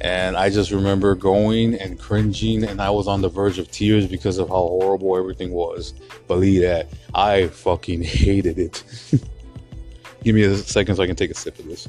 And 0.00 0.36
I 0.36 0.48
just 0.48 0.70
remember 0.70 1.14
going 1.14 1.74
and 1.74 1.98
cringing, 1.98 2.64
and 2.64 2.80
I 2.80 2.88
was 2.88 3.06
on 3.06 3.20
the 3.20 3.28
verge 3.28 3.58
of 3.58 3.70
tears 3.70 4.06
because 4.06 4.38
of 4.38 4.48
how 4.48 4.54
horrible 4.54 5.16
everything 5.16 5.50
was. 5.52 5.92
Believe 6.26 6.62
that. 6.62 6.88
I 7.14 7.48
fucking 7.48 8.02
hated 8.02 8.58
it. 8.58 8.82
Give 10.24 10.34
me 10.34 10.42
a 10.42 10.56
second 10.56 10.96
so 10.96 11.02
I 11.02 11.06
can 11.06 11.16
take 11.16 11.30
a 11.30 11.34
sip 11.34 11.58
of 11.58 11.66
this. 11.66 11.88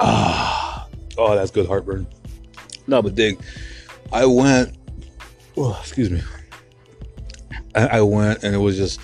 Ah, 0.00 0.88
oh, 1.16 1.34
that's 1.34 1.50
good 1.50 1.66
heartburn. 1.66 2.06
No, 2.86 3.02
but 3.02 3.14
dig, 3.14 3.40
I 4.12 4.26
went. 4.26 4.76
Oh, 5.56 5.78
excuse 5.80 6.10
me. 6.10 6.22
I, 7.74 7.86
I 7.86 8.00
went 8.02 8.42
and 8.42 8.54
it 8.54 8.58
was 8.58 8.76
just 8.76 9.00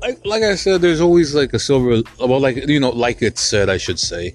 like 0.00 0.24
like 0.24 0.42
I 0.42 0.54
said. 0.54 0.80
There's 0.80 1.00
always 1.00 1.34
like 1.34 1.52
a 1.52 1.58
silver. 1.58 2.02
Well, 2.18 2.40
like 2.40 2.56
you 2.68 2.80
know, 2.80 2.90
like 2.90 3.22
it 3.22 3.38
said, 3.38 3.68
I 3.68 3.76
should 3.76 3.98
say. 3.98 4.34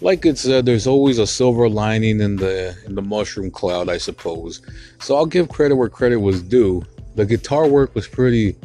Like 0.00 0.26
it 0.26 0.36
said, 0.36 0.66
there's 0.66 0.86
always 0.86 1.18
a 1.18 1.26
silver 1.26 1.68
lining 1.68 2.20
in 2.20 2.36
the 2.36 2.76
in 2.86 2.94
the 2.94 3.02
mushroom 3.02 3.50
cloud, 3.50 3.88
I 3.88 3.98
suppose. 3.98 4.60
So 5.00 5.16
I'll 5.16 5.26
give 5.26 5.48
credit 5.48 5.76
where 5.76 5.88
credit 5.88 6.18
was 6.18 6.42
due. 6.42 6.84
The 7.14 7.24
guitar 7.24 7.66
work 7.68 7.94
was 7.94 8.06
pretty 8.06 8.56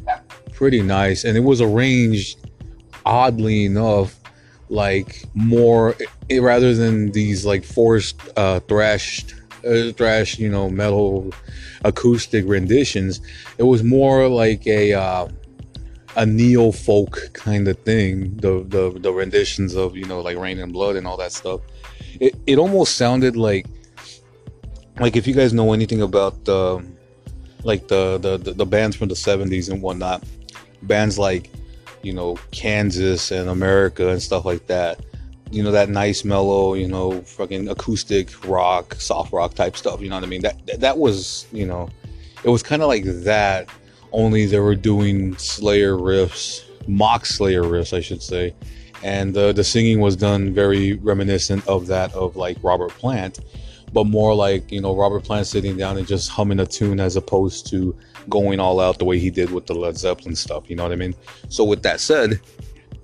pretty 0.54 0.82
nice, 0.82 1.24
and 1.24 1.38
it 1.38 1.42
was 1.42 1.62
arranged 1.62 2.38
oddly 3.06 3.66
enough 3.66 4.20
like 4.70 5.24
more 5.34 5.96
eh, 6.30 6.40
rather 6.40 6.76
than 6.76 7.12
these 7.12 7.46
like 7.46 7.64
forced 7.64 8.22
uh 8.38 8.60
thrashed 8.62 9.34
uh, 9.66 9.92
thrash 9.94 10.38
you 10.38 10.48
know 10.48 10.70
metal 10.70 11.34
acoustic 11.84 12.46
renditions 12.48 13.20
it 13.58 13.64
was 13.64 13.84
more 13.84 14.28
like 14.28 14.66
a 14.68 14.94
uh 14.94 15.28
a 16.16 16.26
neo 16.26 16.72
folk 16.72 17.20
kind 17.34 17.68
of 17.68 17.78
thing 17.80 18.36
the, 18.38 18.64
the 18.68 19.00
the 19.00 19.12
renditions 19.12 19.76
of 19.76 19.96
you 19.96 20.06
know 20.06 20.22
like 20.22 20.38
rain 20.38 20.60
and 20.60 20.74
blood 20.74 20.96
and 20.96 21.06
all 21.06 21.18
that 21.18 21.32
stuff 21.32 21.62
it, 22.20 22.36
it 22.48 22.58
almost 22.58 22.96
sounded 22.96 23.36
like 23.36 23.66
like 25.00 25.16
if 25.16 25.28
you 25.28 25.34
guys 25.34 25.54
know 25.54 25.72
anything 25.74 26.02
about 26.02 26.46
the 26.46 26.84
like 27.64 27.88
the 27.88 28.18
the, 28.18 28.38
the, 28.38 28.54
the 28.54 28.66
bands 28.66 28.96
from 28.96 29.08
the 29.08 29.16
70s 29.16 29.72
and 29.72 29.82
whatnot 29.82 30.24
bands 30.82 31.20
like 31.20 31.50
you 32.02 32.14
know 32.14 32.38
Kansas 32.52 33.32
and 33.32 33.50
America 33.50 34.10
and 34.10 34.22
stuff 34.22 34.46
like 34.46 34.68
that. 34.68 35.00
You 35.52 35.64
know 35.64 35.72
that 35.72 35.90
nice 35.90 36.24
mellow, 36.24 36.76
you 36.76 36.88
know, 36.88 37.22
fucking 37.22 37.70
acoustic 37.70 38.46
rock, 38.48 38.94
soft 38.96 39.34
rock 39.34 39.56
type 39.56 39.76
stuff. 39.76 40.00
You 40.00 40.10
know 40.10 40.16
what 40.16 40.24
I 40.24 40.28
mean? 40.28 40.42
That 40.42 40.80
that 40.80 40.98
was, 40.98 41.48
you 41.52 41.66
know, 41.66 41.90
it 42.44 42.50
was 42.50 42.62
kind 42.62 42.82
of 42.82 42.88
like 42.88 43.04
that. 43.06 43.68
Only 44.12 44.46
they 44.46 44.60
were 44.60 44.76
doing 44.76 45.38
Slayer 45.38 45.94
riffs, 45.94 46.64
mock 46.88 47.26
Slayer 47.26 47.64
riffs, 47.64 47.96
I 47.96 48.02
should 48.02 48.24
say, 48.24 48.56
and 49.04 49.34
the 49.34 49.54
the 49.54 49.64
singing 49.64 50.00
was 50.00 50.16
done 50.16 50.54
very 50.54 50.94
reminiscent 50.94 51.68
of 51.68 51.88
that 51.88 52.14
of 52.14 52.36
like 52.36 52.58
Robert 52.64 52.92
Plant, 52.92 53.40
but 53.94 54.06
more 54.06 54.34
like 54.34 54.72
you 54.72 54.82
know 54.82 54.96
Robert 54.96 55.24
Plant 55.24 55.48
sitting 55.48 55.78
down 55.78 55.98
and 55.98 56.08
just 56.08 56.30
humming 56.30 56.60
a 56.60 56.66
tune 56.66 57.00
as 57.00 57.16
opposed 57.16 57.68
to 57.68 57.96
going 58.28 58.60
all 58.60 58.80
out 58.80 59.00
the 59.00 59.06
way 59.06 59.18
he 59.20 59.30
did 59.30 59.52
with 59.52 59.66
the 59.68 59.74
Led 59.74 59.98
Zeppelin 59.98 60.36
stuff. 60.36 60.70
You 60.70 60.76
know 60.76 60.84
what 60.84 60.92
I 60.92 60.96
mean? 60.96 61.16
So 61.50 61.64
with 61.64 61.84
that 61.84 62.00
said, 62.00 62.40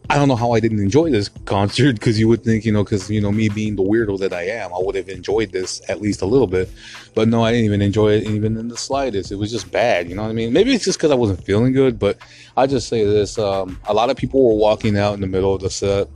I 0.10 0.18
don't 0.18 0.28
know 0.28 0.36
how 0.36 0.52
I 0.52 0.60
didn't 0.60 0.80
enjoy 0.80 1.10
this 1.10 1.30
concert 1.46 1.94
because 1.94 2.20
you 2.20 2.28
would 2.28 2.44
think, 2.44 2.64
you 2.64 2.72
know, 2.72 2.84
because 2.84 3.10
you 3.10 3.22
know 3.22 3.32
me 3.32 3.50
being 3.50 3.76
the 3.76 3.82
weirdo 3.82 4.20
that 4.20 4.34
I 4.34 4.44
am, 4.44 4.74
I 4.74 4.78
would 4.80 4.96
have 4.96 5.10
enjoyed 5.10 5.52
this 5.52 5.82
at 5.90 6.02
least 6.02 6.22
a 6.22 6.26
little 6.26 6.48
bit. 6.48 6.70
But 7.16 7.28
no, 7.28 7.44
I 7.44 7.52
didn't 7.52 7.66
even 7.66 7.82
enjoy 7.82 8.14
it 8.14 8.24
even 8.24 8.58
in 8.58 8.68
the 8.68 8.78
slightest. 8.78 9.32
It 9.32 9.36
was 9.36 9.52
just 9.52 9.72
bad. 9.72 10.08
You 10.08 10.16
know 10.16 10.24
what 10.24 10.30
I 10.30 10.34
mean? 10.34 10.54
Maybe 10.54 10.74
it's 10.74 10.86
just 10.86 11.00
because 11.00 11.12
I 11.12 11.16
wasn't 11.16 11.44
feeling 11.44 11.74
good. 11.74 11.98
But 11.98 12.18
I 12.56 12.68
just 12.68 12.88
say 12.88 13.04
this: 13.04 13.40
um, 13.40 13.80
a 13.86 13.94
lot 13.94 14.10
of 14.10 14.18
people 14.18 14.48
were 14.48 14.56
walking 14.56 14.98
out 14.98 15.16
in 15.16 15.22
the 15.22 15.28
middle 15.28 15.54
of 15.54 15.62
the 15.62 15.70
set. 15.70 16.08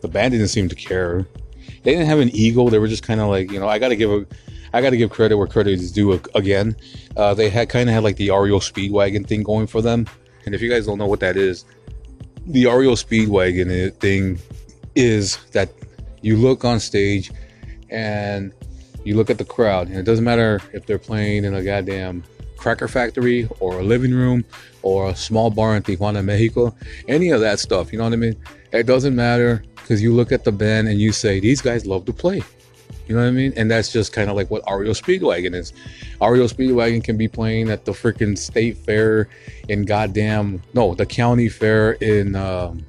The 0.00 0.08
band 0.08 0.32
didn't 0.32 0.48
seem 0.48 0.68
to 0.68 0.74
care. 0.74 1.26
They 1.82 1.92
didn't 1.92 2.06
have 2.06 2.20
an 2.20 2.30
ego. 2.34 2.68
They 2.70 2.78
were 2.78 2.88
just 2.88 3.02
kind 3.02 3.20
of 3.20 3.28
like, 3.28 3.50
you 3.50 3.60
know, 3.60 3.68
I 3.68 3.78
got 3.78 3.88
to 3.88 3.96
give 3.96 4.10
a 4.10 4.26
I 4.74 4.80
got 4.80 4.90
to 4.90 4.96
give 4.96 5.10
credit 5.10 5.36
where 5.36 5.46
credit 5.46 5.74
is 5.74 5.92
due 5.92 6.20
again. 6.34 6.74
Uh, 7.16 7.32
they 7.32 7.48
had 7.48 7.68
kind 7.68 7.88
of 7.88 7.94
had 7.94 8.02
like 8.02 8.16
the 8.16 8.30
REO 8.30 8.58
Speedwagon 8.58 9.24
thing 9.24 9.44
going 9.44 9.68
for 9.68 9.80
them. 9.80 10.06
And 10.46 10.54
if 10.54 10.60
you 10.60 10.68
guys 10.68 10.86
don't 10.86 10.98
know 10.98 11.06
what 11.06 11.20
that 11.20 11.36
is, 11.36 11.64
the 12.46 12.66
REO 12.66 12.92
Speedwagon 12.92 13.94
thing 13.96 14.38
is 14.94 15.38
that 15.52 15.70
you 16.22 16.36
look 16.36 16.64
on 16.64 16.80
stage 16.80 17.30
and 17.90 18.52
you 19.04 19.16
look 19.16 19.30
at 19.30 19.38
the 19.38 19.44
crowd, 19.44 19.88
and 19.88 19.96
it 19.96 20.04
doesn't 20.04 20.24
matter 20.24 20.60
if 20.72 20.86
they're 20.86 20.98
playing 20.98 21.44
in 21.44 21.54
a 21.54 21.62
goddamn 21.62 22.24
cracker 22.56 22.88
factory 22.88 23.46
or 23.60 23.80
a 23.80 23.82
living 23.82 24.12
room 24.12 24.44
or 24.82 25.10
a 25.10 25.16
small 25.16 25.50
bar 25.50 25.76
in 25.76 25.82
Tijuana, 25.82 26.24
Mexico, 26.24 26.74
any 27.08 27.30
of 27.30 27.40
that 27.40 27.58
stuff. 27.58 27.92
You 27.92 27.98
know 27.98 28.04
what 28.04 28.14
I 28.14 28.16
mean? 28.16 28.36
It 28.72 28.86
doesn't 28.86 29.14
matter 29.14 29.62
because 29.76 30.02
you 30.02 30.14
look 30.14 30.32
at 30.32 30.44
the 30.44 30.52
band 30.52 30.88
and 30.88 30.98
you 30.98 31.12
say, 31.12 31.40
these 31.40 31.60
guys 31.60 31.86
love 31.86 32.06
to 32.06 32.12
play. 32.12 32.42
You 33.06 33.14
know 33.14 33.22
what 33.22 33.28
I 33.28 33.32
mean? 33.32 33.52
And 33.56 33.70
that's 33.70 33.92
just 33.92 34.12
kind 34.12 34.30
of 34.30 34.36
like 34.36 34.50
what 34.50 34.62
REO 34.62 34.92
Speedwagon 34.92 35.54
is. 35.54 35.72
REO 36.20 36.46
Speedwagon 36.46 37.04
can 37.04 37.16
be 37.16 37.28
playing 37.28 37.70
at 37.70 37.84
the 37.84 37.92
freaking 37.92 38.36
state 38.36 38.76
fair 38.76 39.28
in 39.68 39.84
goddamn 39.84 40.62
no, 40.72 40.94
the 40.94 41.06
county 41.06 41.48
fair 41.48 41.92
in 41.92 42.34
um, 42.34 42.84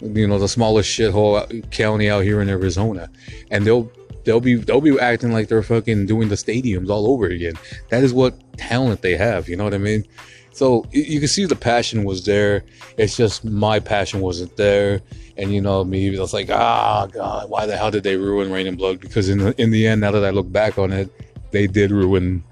you 0.00 0.26
know 0.26 0.38
the 0.38 0.48
smallest 0.48 0.90
shithole 0.90 1.70
county 1.70 2.08
out 2.08 2.22
here 2.22 2.40
in 2.40 2.48
Arizona, 2.48 3.10
and 3.50 3.66
they'll 3.66 3.90
they'll 4.24 4.40
be 4.40 4.56
they'll 4.56 4.80
be 4.80 4.98
acting 4.98 5.32
like 5.32 5.48
they're 5.48 5.62
fucking 5.62 6.06
doing 6.06 6.28
the 6.28 6.34
stadiums 6.34 6.90
all 6.90 7.08
over 7.08 7.26
again. 7.26 7.54
That 7.88 8.04
is 8.04 8.12
what 8.12 8.34
talent 8.58 9.02
they 9.02 9.16
have. 9.16 9.48
You 9.48 9.56
know 9.56 9.64
what 9.64 9.74
I 9.74 9.78
mean? 9.78 10.04
So 10.52 10.86
you 10.90 11.18
can 11.18 11.28
see 11.28 11.44
the 11.44 11.56
passion 11.56 12.04
was 12.04 12.24
there. 12.24 12.64
It's 12.96 13.16
just 13.16 13.44
my 13.44 13.78
passion 13.78 14.20
wasn't 14.20 14.56
there. 14.56 15.02
And 15.38 15.52
you 15.52 15.60
know 15.60 15.84
me, 15.84 16.16
I 16.16 16.20
was 16.20 16.32
like, 16.32 16.48
ah, 16.50 17.04
oh, 17.04 17.06
God, 17.08 17.50
why 17.50 17.66
the 17.66 17.76
hell 17.76 17.90
did 17.90 18.04
they 18.04 18.16
ruin 18.16 18.50
Reign 18.50 18.66
in 18.66 18.76
Blood? 18.76 19.00
Because 19.00 19.28
in 19.28 19.38
the 19.38 19.60
in 19.60 19.70
the 19.70 19.86
end, 19.86 20.00
now 20.00 20.10
that 20.10 20.24
I 20.24 20.30
look 20.30 20.50
back 20.50 20.78
on 20.78 20.92
it, 20.92 21.10
they 21.50 21.66
did 21.66 21.90
ruin 21.90 22.42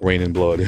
Reign 0.00 0.22
in 0.22 0.32
Blood. 0.32 0.62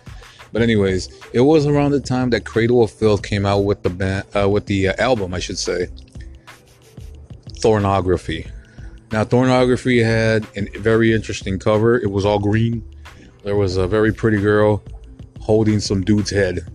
But 0.52 0.62
anyways, 0.62 1.10
it 1.34 1.42
was 1.42 1.66
around 1.66 1.92
the 1.92 2.00
time 2.00 2.30
that 2.30 2.46
Cradle 2.46 2.84
of 2.84 2.92
Filth 2.92 3.24
came 3.24 3.46
out 3.46 3.62
with 3.62 3.82
the 3.82 3.90
band, 3.90 4.26
uh, 4.36 4.48
with 4.48 4.68
the 4.68 4.90
uh, 4.90 4.94
album, 5.00 5.34
I 5.34 5.40
should 5.40 5.58
say, 5.58 5.88
Thornography. 7.54 8.52
Now, 9.14 9.24
Thornography 9.24 10.04
had 10.04 10.48
a 10.56 10.80
very 10.80 11.14
interesting 11.14 11.60
cover. 11.60 12.00
It 12.00 12.10
was 12.10 12.26
all 12.26 12.40
green. 12.40 12.84
There 13.44 13.56
was 13.56 13.78
a 13.78 13.88
very 13.88 14.12
pretty 14.12 14.42
girl 14.42 14.84
holding 15.40 15.80
some 15.80 16.02
dude's 16.02 16.32
head. 16.32 16.68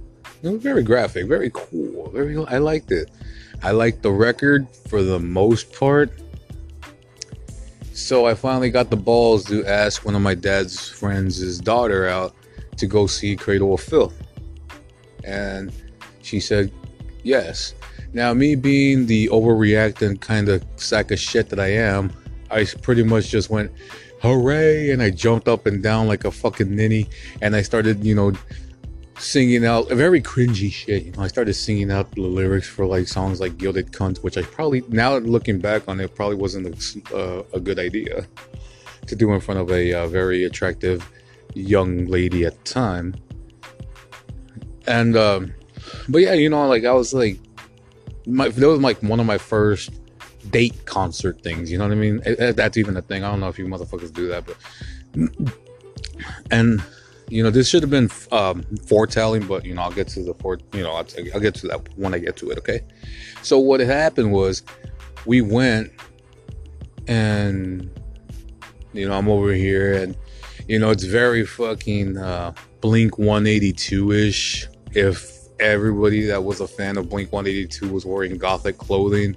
It 0.45 0.49
was 0.49 0.63
very 0.63 0.85
graphic, 0.85 1.27
very 1.27 1.51
cool. 1.53 2.11
Very, 2.11 2.37
I 2.47 2.59
liked 2.59 2.93
it. 2.93 3.11
I 3.61 3.73
liked 3.73 4.03
the 4.05 4.13
record 4.13 4.69
for 4.89 5.03
the 5.03 5.19
most 5.19 5.77
part. 5.77 6.13
So 7.93 8.27
I 8.27 8.35
finally 8.35 8.71
got 8.71 8.89
the 8.91 8.97
balls 8.97 9.45
to 9.47 9.67
ask 9.67 10.05
one 10.05 10.15
of 10.15 10.23
my 10.23 10.37
dad's 10.37 10.89
friends' 10.89 11.59
daughter 11.59 12.07
out 12.07 12.37
to 12.77 12.87
go 12.87 13.09
see 13.09 13.35
Cradle 13.35 13.75
of 13.75 13.81
Filth? 13.81 14.15
And 15.25 15.73
she 16.23 16.39
said, 16.39 16.71
yes. 17.25 17.75
Now, 18.13 18.33
me 18.33 18.55
being 18.55 19.07
the 19.07 19.27
overreacting 19.27 20.21
kind 20.21 20.49
of 20.49 20.65
sack 20.77 21.11
of 21.11 21.19
shit 21.19 21.49
that 21.49 21.59
I 21.59 21.73
am, 21.73 22.13
I 22.51 22.65
pretty 22.83 23.03
much 23.03 23.29
just 23.29 23.51
went, 23.51 23.71
hooray! 24.23 24.91
And 24.91 25.03
I 25.03 25.11
jumped 25.11 25.49
up 25.49 25.67
and 25.67 25.83
down 25.83 26.07
like 26.07 26.25
a 26.25 26.31
fucking 26.31 26.75
ninny. 26.75 27.09
And 27.43 27.55
I 27.55 27.63
started, 27.63 28.05
you 28.05 28.15
know, 28.15 28.33
singing 29.19 29.65
out 29.65 29.89
very 29.89 30.23
cringy 30.23 30.71
shit. 30.71 31.05
You 31.05 31.13
know, 31.13 31.23
I 31.23 31.29
started 31.29 31.55
singing 31.55 31.91
out 31.91 32.11
the 32.13 32.23
lyrics 32.23 32.69
for 32.69 32.87
like 32.87 33.09
songs 33.09 33.41
like 33.41 33.59
Gilded 33.59 33.93
Cunt, 33.93 34.19
which 34.19 34.39
I 34.39 34.43
probably, 34.43 34.83
now 34.89 35.17
looking 35.19 35.59
back 35.59 35.89
on 35.89 36.01
it, 36.01 36.15
probably 36.15 36.37
wasn't 36.37 36.67
a, 37.13 37.17
uh, 37.17 37.43
a 37.53 37.61
good 37.61 37.79
idea 37.79 38.27
to 39.07 39.17
do 39.17 39.33
in 39.33 39.41
front 39.41 39.61
of 39.61 39.71
a 39.71 39.93
uh, 39.93 40.07
very 40.07 40.45
attractive 40.45 41.11
young 41.55 42.07
lady 42.07 42.45
at 42.45 42.65
the 42.65 42.73
time. 42.73 43.15
And 44.87 45.17
um, 45.17 45.53
but 46.09 46.19
yeah, 46.23 46.35
you 46.35 46.49
know, 46.49 46.67
like 46.67 46.85
I 46.85 46.93
was 46.93 47.13
like, 47.13 47.39
my 48.27 48.49
that 48.49 48.67
was 48.67 48.81
like 48.81 49.03
one 49.03 49.21
of 49.21 49.27
my 49.27 49.39
first 49.39 49.91
date 50.51 50.87
concert 50.87 51.43
things. 51.43 51.71
You 51.71 51.79
know 51.79 51.85
what 51.85 51.93
I 51.93 51.97
mean? 51.97 52.23
That's 52.39 52.77
even 52.77 52.97
a 52.97 53.03
thing. 53.03 53.25
I 53.25 53.31
don't 53.31 53.41
know 53.41 53.49
if 53.49 53.59
you 53.59 53.67
motherfuckers 53.67 54.13
do 54.13 54.29
that, 54.29 54.45
but 54.47 54.57
and 56.51 56.83
you 57.29 57.43
know 57.43 57.51
this 57.51 57.69
should 57.69 57.83
have 57.83 57.91
been 57.91 58.11
um, 58.33 58.63
foretelling, 58.87 59.47
but 59.47 59.65
you 59.65 59.75
know 59.75 59.83
I'll 59.83 59.91
get 59.91 60.09
to 60.09 60.23
the 60.23 60.35
fore. 60.35 60.59
You 60.73 60.83
know 60.83 60.93
I'll, 60.93 61.07
I'll 61.35 61.41
get 61.41 61.55
to 61.57 61.69
that 61.69 61.97
when 61.97 62.15
I 62.15 62.19
get 62.19 62.37
to 62.39 62.51
it. 62.51 62.59
Okay. 62.59 62.81
So 63.43 63.59
what 63.59 63.81
had 63.81 63.89
happened 63.89 64.33
was 64.33 64.63
we 65.27 65.41
went 65.41 65.93
and 67.07 67.91
you 68.93 69.09
know 69.09 69.17
I'm 69.17 69.29
over 69.29 69.53
here 69.53 69.95
and 69.95 70.17
you 70.69 70.79
know 70.79 70.91
it's 70.91 71.05
very 71.05 71.45
fucking 71.45 72.17
uh, 72.17 72.53
Blink 72.81 73.19
182 73.19 74.13
ish. 74.13 74.69
If 74.93 75.39
everybody 75.61 76.25
that 76.27 76.45
was 76.45 76.61
a 76.61 76.69
fan 76.69 76.97
of 76.97 77.09
Blink 77.09 77.33
182 77.33 77.93
was 77.93 78.07
wearing 78.07 78.39
gothic 78.39 78.79
clothing, 78.79 79.37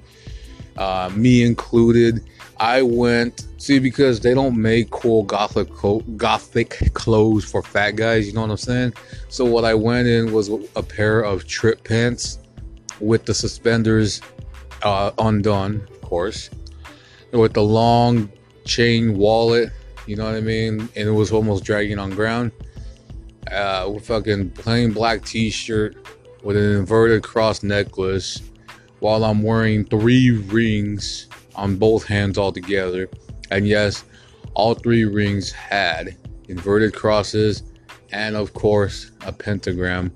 uh, 0.77 1.09
me 1.15 1.43
included. 1.43 2.23
I 2.57 2.81
went 2.83 3.47
see 3.61 3.79
because 3.79 4.19
they 4.19 4.33
don't 4.33 4.59
make 4.59 4.89
cool 4.89 5.23
gothic 5.23 5.69
co- 5.73 6.01
gothic 6.17 6.93
clothes 6.93 7.45
for 7.45 7.61
fat 7.61 7.91
guys. 7.91 8.27
You 8.27 8.33
know 8.33 8.41
what 8.41 8.51
I'm 8.51 8.57
saying? 8.57 8.93
So 9.29 9.45
what 9.45 9.65
I 9.65 9.73
went 9.73 10.07
in 10.07 10.33
was 10.33 10.49
a 10.75 10.83
pair 10.83 11.21
of 11.21 11.47
trip 11.47 11.83
pants 11.83 12.39
with 12.99 13.25
the 13.25 13.33
suspenders 13.33 14.21
uh, 14.83 15.11
undone, 15.19 15.87
of 15.91 16.01
course, 16.01 16.49
with 17.31 17.53
the 17.53 17.63
long 17.63 18.31
chain 18.65 19.17
wallet. 19.17 19.69
You 20.07 20.15
know 20.15 20.25
what 20.25 20.35
I 20.35 20.41
mean? 20.41 20.81
And 20.95 21.07
it 21.07 21.11
was 21.11 21.31
almost 21.31 21.63
dragging 21.63 21.99
on 21.99 22.09
ground. 22.11 22.51
Uh, 23.51 23.91
with 23.93 24.07
fucking 24.07 24.51
plain 24.51 24.91
black 24.91 25.25
T-shirt 25.25 25.97
with 26.43 26.55
an 26.57 26.77
inverted 26.77 27.21
cross 27.21 27.63
necklace, 27.63 28.41
while 29.01 29.25
I'm 29.25 29.41
wearing 29.41 29.83
three 29.83 30.31
rings 30.31 31.27
on 31.55 31.75
both 31.75 32.05
hands 32.05 32.37
all 32.37 32.51
together. 32.51 33.09
And 33.49 33.67
yes, 33.67 34.05
all 34.53 34.75
three 34.75 35.05
rings 35.05 35.51
had 35.51 36.15
inverted 36.47 36.93
crosses 36.93 37.63
and, 38.11 38.35
of 38.35 38.53
course, 38.53 39.11
a 39.25 39.33
pentagram. 39.33 40.15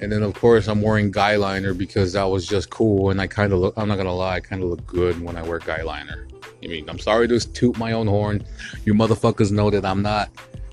And 0.00 0.10
then, 0.10 0.24
of 0.24 0.34
course, 0.34 0.66
I'm 0.66 0.82
wearing 0.82 1.12
guy 1.12 1.36
liner 1.36 1.74
because 1.74 2.14
that 2.14 2.24
was 2.24 2.44
just 2.46 2.70
cool. 2.70 3.10
And 3.10 3.20
I 3.20 3.28
kind 3.28 3.52
of 3.52 3.60
look, 3.60 3.74
I'm 3.76 3.86
not 3.86 3.96
gonna 3.96 4.12
lie, 4.12 4.34
I 4.34 4.40
kind 4.40 4.62
of 4.62 4.68
look 4.68 4.84
good 4.84 5.22
when 5.22 5.36
I 5.36 5.42
wear 5.42 5.60
guy 5.60 5.82
liner. 5.82 6.26
I 6.62 6.66
mean, 6.66 6.88
I'm 6.90 6.98
sorry 6.98 7.28
to 7.28 7.38
toot 7.38 7.78
my 7.78 7.92
own 7.92 8.08
horn. 8.08 8.44
You 8.84 8.94
motherfuckers 8.94 9.52
know 9.52 9.70
that 9.70 9.84
I'm 9.84 10.02
not 10.02 10.30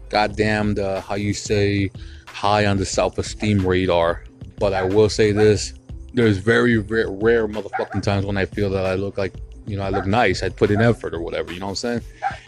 goddamn 0.09 0.73
the, 0.73 0.87
uh, 0.87 1.01
how 1.01 1.15
you 1.15 1.33
say, 1.33 1.91
high 2.25 2.65
on 2.65 2.77
the 2.77 2.85
self 2.85 3.19
esteem 3.19 3.65
radar. 3.65 4.23
But 4.57 4.73
I 4.73 4.83
will 4.83 5.09
say 5.09 5.31
this 5.31 5.73
there's 6.13 6.37
very 6.37 6.77
rare, 6.77 7.09
rare 7.09 7.47
motherfucking 7.47 8.03
times 8.03 8.25
when 8.25 8.37
I 8.37 8.45
feel 8.45 8.69
that 8.71 8.85
I 8.85 8.95
look 8.95 9.17
like, 9.17 9.33
you 9.65 9.77
know, 9.77 9.83
I 9.83 9.89
look 9.89 10.05
nice. 10.05 10.43
I 10.43 10.49
put 10.49 10.71
in 10.71 10.81
effort 10.81 11.13
or 11.13 11.21
whatever, 11.21 11.53
you 11.53 11.59
know 11.59 11.67
what 11.67 11.71
I'm 11.71 11.75
saying? 11.75 12.01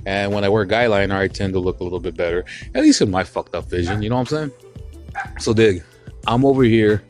And 0.06 0.34
when 0.34 0.44
I 0.44 0.50
wear 0.50 0.66
guy 0.66 0.88
liner, 0.88 1.16
I 1.16 1.28
tend 1.28 1.54
to 1.54 1.60
look 1.60 1.80
a 1.80 1.84
little 1.84 2.00
bit 2.00 2.18
better, 2.18 2.44
at 2.76 2.82
least 2.82 3.02
in 3.02 3.12
my 3.12 3.24
fucked 3.24 3.56
up 3.56 3.70
vision, 3.70 4.02
you 4.02 4.10
know 4.10 4.16
what 4.16 4.32
I'm 4.34 4.50
saying? 4.50 4.52
So, 5.40 5.54
dig, 5.54 5.84
I'm 6.28 6.44
over 6.44 6.64
here, 6.64 7.04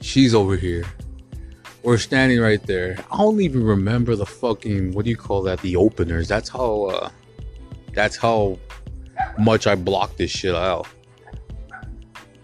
she's 0.00 0.34
over 0.34 0.56
here. 0.56 0.84
We're 1.82 1.98
standing 1.98 2.40
right 2.40 2.62
there. 2.66 2.96
I 3.12 3.18
don't 3.18 3.40
even 3.40 3.62
remember 3.62 4.16
the 4.16 4.26
fucking, 4.26 4.92
what 4.92 5.04
do 5.04 5.10
you 5.10 5.16
call 5.16 5.42
that? 5.42 5.60
The 5.60 5.76
openers. 5.76 6.26
That's 6.26 6.48
how, 6.48 6.84
uh, 6.86 7.10
that's 7.92 8.16
how 8.16 8.58
much 9.38 9.66
I 9.66 9.74
blocked 9.76 10.18
this 10.18 10.30
shit 10.30 10.54
out. 10.54 10.88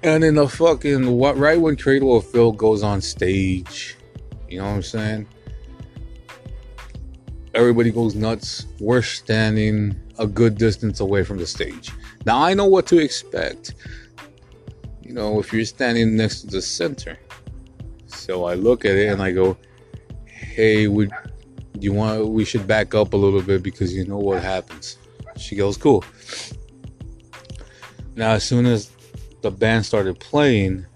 And 0.04 0.24
in 0.24 0.34
the 0.34 0.48
fucking 0.48 1.16
what 1.16 1.36
right 1.36 1.60
when 1.60 1.76
Cradle 1.76 2.16
of 2.16 2.26
Filth 2.28 2.56
goes 2.56 2.82
on 2.82 3.00
stage, 3.00 3.96
you 4.48 4.58
know 4.58 4.64
what 4.64 4.74
I'm 4.74 4.82
saying? 4.82 5.28
Everybody 7.54 7.92
goes 7.92 8.16
nuts. 8.16 8.66
We're 8.80 9.02
standing 9.02 9.94
a 10.18 10.26
good 10.26 10.58
distance 10.58 10.98
away 10.98 11.22
from 11.22 11.38
the 11.38 11.46
stage. 11.46 11.92
Now 12.26 12.42
I 12.42 12.52
know 12.54 12.66
what 12.66 12.86
to 12.88 12.98
expect. 12.98 13.74
You 15.02 15.12
know, 15.12 15.38
if 15.38 15.52
you're 15.52 15.64
standing 15.64 16.16
next 16.16 16.40
to 16.42 16.46
the 16.48 16.62
center. 16.62 17.18
So 18.06 18.44
I 18.44 18.54
look 18.54 18.84
at 18.84 18.96
it 18.96 19.08
and 19.08 19.22
I 19.22 19.30
go, 19.30 19.56
"Hey, 20.24 20.88
would 20.88 21.10
you 21.78 21.92
want 21.92 22.28
we 22.28 22.44
should 22.44 22.66
back 22.66 22.94
up 22.94 23.12
a 23.12 23.16
little 23.16 23.42
bit 23.42 23.62
because 23.62 23.94
you 23.94 24.04
know 24.04 24.18
what 24.18 24.42
happens." 24.42 24.96
She 25.36 25.54
goes, 25.54 25.76
"Cool." 25.76 26.04
Now 28.16 28.32
as 28.32 28.44
soon 28.44 28.66
as 28.66 28.90
the 29.42 29.50
band 29.50 29.84
started 29.84 30.18
playing, 30.20 30.86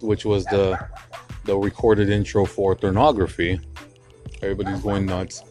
which 0.00 0.24
was 0.24 0.44
the 0.46 0.78
the 1.44 1.56
recorded 1.56 2.10
intro 2.10 2.44
for 2.44 2.76
Thornography. 2.76 3.60
Everybody's 4.42 4.80
going 4.80 5.06
nuts, 5.06 5.42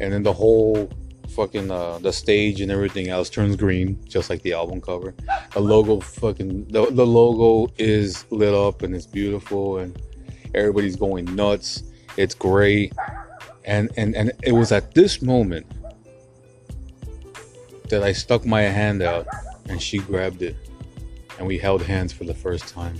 and 0.00 0.12
then 0.12 0.22
the 0.22 0.32
whole 0.32 0.88
fucking 1.30 1.70
uh, 1.70 1.98
the 1.98 2.12
stage 2.12 2.60
and 2.60 2.70
everything 2.70 3.08
else 3.08 3.28
turns 3.28 3.56
green, 3.56 3.98
just 4.06 4.30
like 4.30 4.42
the 4.42 4.52
album 4.52 4.80
cover. 4.80 5.14
The 5.52 5.60
logo, 5.60 6.00
fucking 6.00 6.66
the, 6.66 6.86
the 6.90 7.06
logo 7.06 7.72
is 7.78 8.24
lit 8.30 8.54
up 8.54 8.82
and 8.82 8.94
it's 8.94 9.06
beautiful, 9.06 9.78
and 9.78 10.00
everybody's 10.54 10.96
going 10.96 11.34
nuts. 11.34 11.82
It's 12.16 12.34
great, 12.34 12.92
and 13.64 13.90
and 13.96 14.14
and 14.14 14.32
it 14.44 14.52
was 14.52 14.70
at 14.70 14.94
this 14.94 15.20
moment 15.20 15.66
that 17.88 18.02
I 18.02 18.12
stuck 18.12 18.46
my 18.46 18.62
hand 18.62 19.02
out, 19.02 19.26
and 19.68 19.82
she 19.82 19.98
grabbed 19.98 20.42
it 20.42 20.56
and 21.38 21.46
we 21.46 21.58
held 21.58 21.82
hands 21.82 22.12
for 22.12 22.24
the 22.24 22.34
first 22.34 22.68
time. 22.68 22.96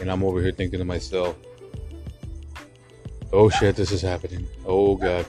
And 0.00 0.10
I'm 0.10 0.24
over 0.24 0.40
here 0.40 0.52
thinking 0.52 0.78
to 0.78 0.84
myself, 0.84 1.36
oh 3.32 3.48
shit, 3.48 3.76
this 3.76 3.92
is 3.92 4.02
happening. 4.02 4.46
Oh 4.64 4.96
god. 4.96 5.26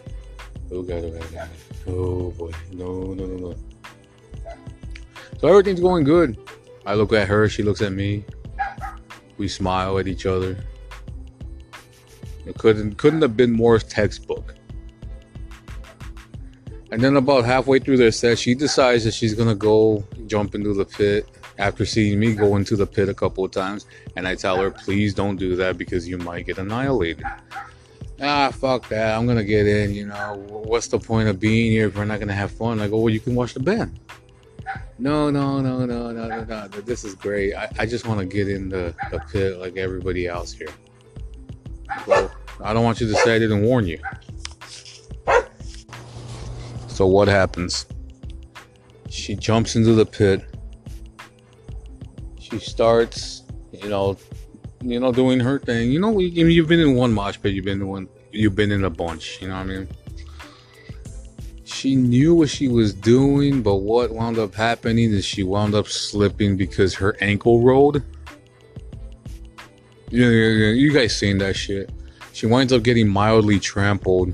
Oh 0.71 0.81
god, 0.81 1.03
oh 1.03 1.11
god, 1.11 1.23
oh 1.23 1.33
god. 1.33 1.49
Oh 1.87 2.31
boy. 2.31 2.51
No, 2.71 3.13
no, 3.13 3.25
no, 3.25 3.49
no. 3.49 3.55
So 5.39 5.47
everything's 5.47 5.79
going 5.79 6.03
good. 6.03 6.37
I 6.85 6.93
look 6.93 7.13
at 7.13 7.27
her, 7.27 7.49
she 7.49 7.63
looks 7.63 7.81
at 7.81 7.91
me. 7.91 8.25
We 9.37 9.47
smile 9.47 9.99
at 9.99 10.07
each 10.07 10.25
other. 10.25 10.57
It 12.45 12.57
couldn't 12.57 12.97
couldn't 12.97 13.21
have 13.21 13.35
been 13.35 13.51
more 13.51 13.79
textbook. 13.79 14.55
And 16.91 17.01
then 17.01 17.17
about 17.17 17.43
halfway 17.43 17.79
through 17.79 17.97
their 17.97 18.11
set, 18.11 18.39
she 18.39 18.55
decides 18.55 19.03
that 19.03 19.13
she's 19.13 19.33
gonna 19.33 19.55
go 19.55 20.05
jump 20.27 20.55
into 20.55 20.73
the 20.73 20.85
pit 20.85 21.27
after 21.57 21.85
seeing 21.85 22.19
me 22.19 22.33
go 22.33 22.55
into 22.55 22.75
the 22.75 22.85
pit 22.85 23.09
a 23.09 23.13
couple 23.13 23.45
of 23.45 23.51
times. 23.51 23.85
And 24.15 24.27
I 24.27 24.35
tell 24.35 24.57
her, 24.57 24.71
please 24.71 25.13
don't 25.13 25.37
do 25.37 25.55
that 25.55 25.77
because 25.77 26.07
you 26.07 26.17
might 26.17 26.45
get 26.45 26.57
annihilated. 26.57 27.25
Ah, 28.21 28.49
fuck 28.51 28.87
that. 28.89 29.17
I'm 29.17 29.27
gonna 29.27 29.43
get 29.43 29.67
in, 29.67 29.93
you 29.93 30.07
know. 30.07 30.43
What's 30.47 30.87
the 30.87 30.99
point 30.99 31.27
of 31.27 31.39
being 31.39 31.71
here 31.71 31.87
if 31.87 31.97
we're 31.97 32.05
not 32.05 32.19
gonna 32.19 32.33
have 32.33 32.51
fun? 32.51 32.79
I 32.79 32.87
go, 32.87 32.97
well, 32.97 33.09
you 33.09 33.19
can 33.19 33.35
watch 33.35 33.53
the 33.53 33.59
band. 33.59 33.99
No, 34.97 35.29
no, 35.29 35.59
no, 35.59 35.85
no, 35.85 36.11
no, 36.11 36.27
no, 36.27 36.43
no. 36.43 36.67
This 36.67 37.03
is 37.03 37.15
great. 37.15 37.53
I, 37.53 37.69
I 37.79 37.85
just 37.85 38.07
want 38.07 38.19
to 38.21 38.25
get 38.25 38.47
in 38.47 38.69
the, 38.69 38.95
the 39.11 39.19
pit 39.31 39.57
like 39.57 39.75
everybody 39.75 40.27
else 40.27 40.53
here. 40.53 40.69
Well, 42.07 42.31
I 42.63 42.73
don't 42.73 42.83
want 42.83 43.01
you 43.01 43.07
to 43.07 43.15
say 43.15 43.35
I 43.35 43.39
didn't 43.39 43.63
warn 43.63 43.85
you. 43.85 43.99
So 46.87 47.05
what 47.05 47.27
happens? 47.27 47.85
She 49.09 49.35
jumps 49.35 49.75
into 49.75 49.93
the 49.93 50.05
pit. 50.05 50.45
She 52.55 52.65
starts, 52.65 53.43
you 53.73 53.89
know, 53.89 54.17
you 54.81 54.97
know, 54.97 55.11
doing 55.11 55.41
her 55.41 55.59
thing. 55.59 55.91
You 55.91 55.99
know, 55.99 56.17
you, 56.19 56.47
you've 56.47 56.69
been 56.69 56.79
in 56.79 56.95
one 56.95 57.11
mosh 57.11 57.37
pit. 57.41 57.53
You've 57.53 57.65
been 57.65 57.81
in 57.81 57.87
one. 57.87 58.07
You've 58.31 58.55
been 58.55 58.71
in 58.71 58.85
a 58.85 58.89
bunch. 58.89 59.41
You 59.41 59.49
know 59.49 59.55
what 59.55 59.61
I 59.61 59.65
mean? 59.65 59.87
She 61.65 61.97
knew 61.97 62.33
what 62.33 62.49
she 62.49 62.69
was 62.69 62.93
doing, 62.93 63.61
but 63.61 63.77
what 63.77 64.11
wound 64.11 64.39
up 64.39 64.55
happening 64.55 65.11
is 65.11 65.25
she 65.25 65.43
wound 65.43 65.75
up 65.75 65.89
slipping 65.89 66.55
because 66.55 66.93
her 66.95 67.17
ankle 67.19 67.61
rolled. 67.61 68.01
Yeah. 70.11 70.29
You 70.29 70.93
guys 70.93 71.17
seen 71.17 71.39
that 71.39 71.57
shit? 71.57 71.89
She 72.31 72.45
winds 72.45 72.71
up 72.71 72.83
getting 72.83 73.09
mildly 73.09 73.59
trampled 73.59 74.33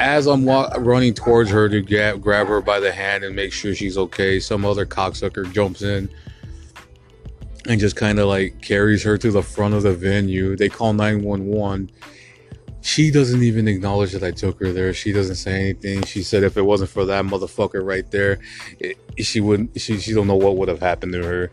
as 0.00 0.26
I'm 0.26 0.44
wa- 0.44 0.72
running 0.78 1.14
towards 1.14 1.50
her 1.50 1.68
to 1.68 1.80
get, 1.80 2.20
grab 2.20 2.48
her 2.48 2.60
by 2.60 2.80
the 2.80 2.92
hand 2.92 3.24
and 3.24 3.34
make 3.34 3.52
sure 3.52 3.74
she's 3.74 3.96
okay, 3.96 4.40
some 4.40 4.64
other 4.64 4.86
cocksucker 4.86 5.50
jumps 5.52 5.82
in 5.82 6.08
and 7.68 7.80
just 7.80 7.96
kind 7.96 8.18
of 8.18 8.28
like 8.28 8.60
carries 8.62 9.02
her 9.02 9.18
to 9.18 9.30
the 9.30 9.42
front 9.42 9.74
of 9.74 9.82
the 9.82 9.94
venue. 9.94 10.56
They 10.56 10.68
call 10.68 10.92
911. 10.92 11.90
She 12.82 13.10
doesn't 13.10 13.42
even 13.42 13.66
acknowledge 13.66 14.12
that 14.12 14.22
I 14.22 14.30
took 14.30 14.60
her 14.60 14.72
there. 14.72 14.94
She 14.94 15.12
doesn't 15.12 15.34
say 15.36 15.60
anything. 15.60 16.04
She 16.04 16.22
said 16.22 16.44
if 16.44 16.56
it 16.56 16.62
wasn't 16.62 16.90
for 16.90 17.04
that 17.06 17.24
motherfucker 17.24 17.84
right 17.84 18.08
there, 18.12 18.38
it, 18.78 18.96
she 19.18 19.40
wouldn't. 19.40 19.80
She 19.80 19.98
she 19.98 20.12
don't 20.12 20.28
know 20.28 20.36
what 20.36 20.56
would 20.56 20.68
have 20.68 20.78
happened 20.78 21.12
to 21.14 21.24
her. 21.24 21.50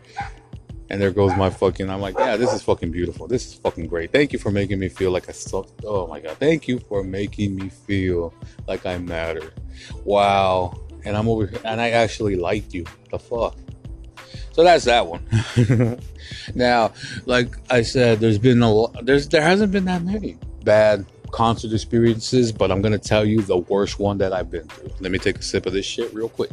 And 0.94 1.02
there 1.02 1.10
goes 1.10 1.36
my 1.36 1.50
fucking. 1.50 1.90
I'm 1.90 2.00
like, 2.00 2.16
yeah, 2.16 2.36
this 2.36 2.52
is 2.52 2.62
fucking 2.62 2.92
beautiful. 2.92 3.26
This 3.26 3.48
is 3.48 3.54
fucking 3.54 3.88
great. 3.88 4.12
Thank 4.12 4.32
you 4.32 4.38
for 4.38 4.52
making 4.52 4.78
me 4.78 4.88
feel 4.88 5.10
like 5.10 5.28
I 5.28 5.32
still. 5.32 5.68
Oh 5.82 6.06
my 6.06 6.20
god, 6.20 6.36
thank 6.38 6.68
you 6.68 6.78
for 6.78 7.02
making 7.02 7.56
me 7.56 7.68
feel 7.68 8.32
like 8.68 8.86
I 8.86 8.98
matter. 8.98 9.52
Wow. 10.04 10.78
And 11.04 11.16
I'm 11.16 11.28
over 11.28 11.48
here, 11.48 11.58
and 11.64 11.80
I 11.80 11.90
actually 11.90 12.36
liked 12.36 12.72
you. 12.72 12.84
The 13.10 13.18
fuck. 13.18 13.56
So 14.52 14.62
that's 14.62 14.84
that 14.84 15.04
one. 15.04 15.26
now, 16.54 16.92
like 17.26 17.56
I 17.70 17.82
said, 17.82 18.20
there's 18.20 18.38
been 18.38 18.62
a 18.62 18.72
lot, 18.72 19.04
there's 19.04 19.26
there 19.26 19.42
hasn't 19.42 19.72
been 19.72 19.86
that 19.86 20.04
many 20.04 20.38
bad 20.62 21.06
concert 21.32 21.72
experiences, 21.72 22.52
but 22.52 22.70
I'm 22.70 22.80
gonna 22.80 22.98
tell 22.98 23.24
you 23.24 23.42
the 23.42 23.58
worst 23.58 23.98
one 23.98 24.18
that 24.18 24.32
I've 24.32 24.48
been 24.48 24.68
through. 24.68 24.92
Let 25.00 25.10
me 25.10 25.18
take 25.18 25.40
a 25.40 25.42
sip 25.42 25.66
of 25.66 25.72
this 25.72 25.86
shit 25.86 26.14
real 26.14 26.28
quick. 26.28 26.52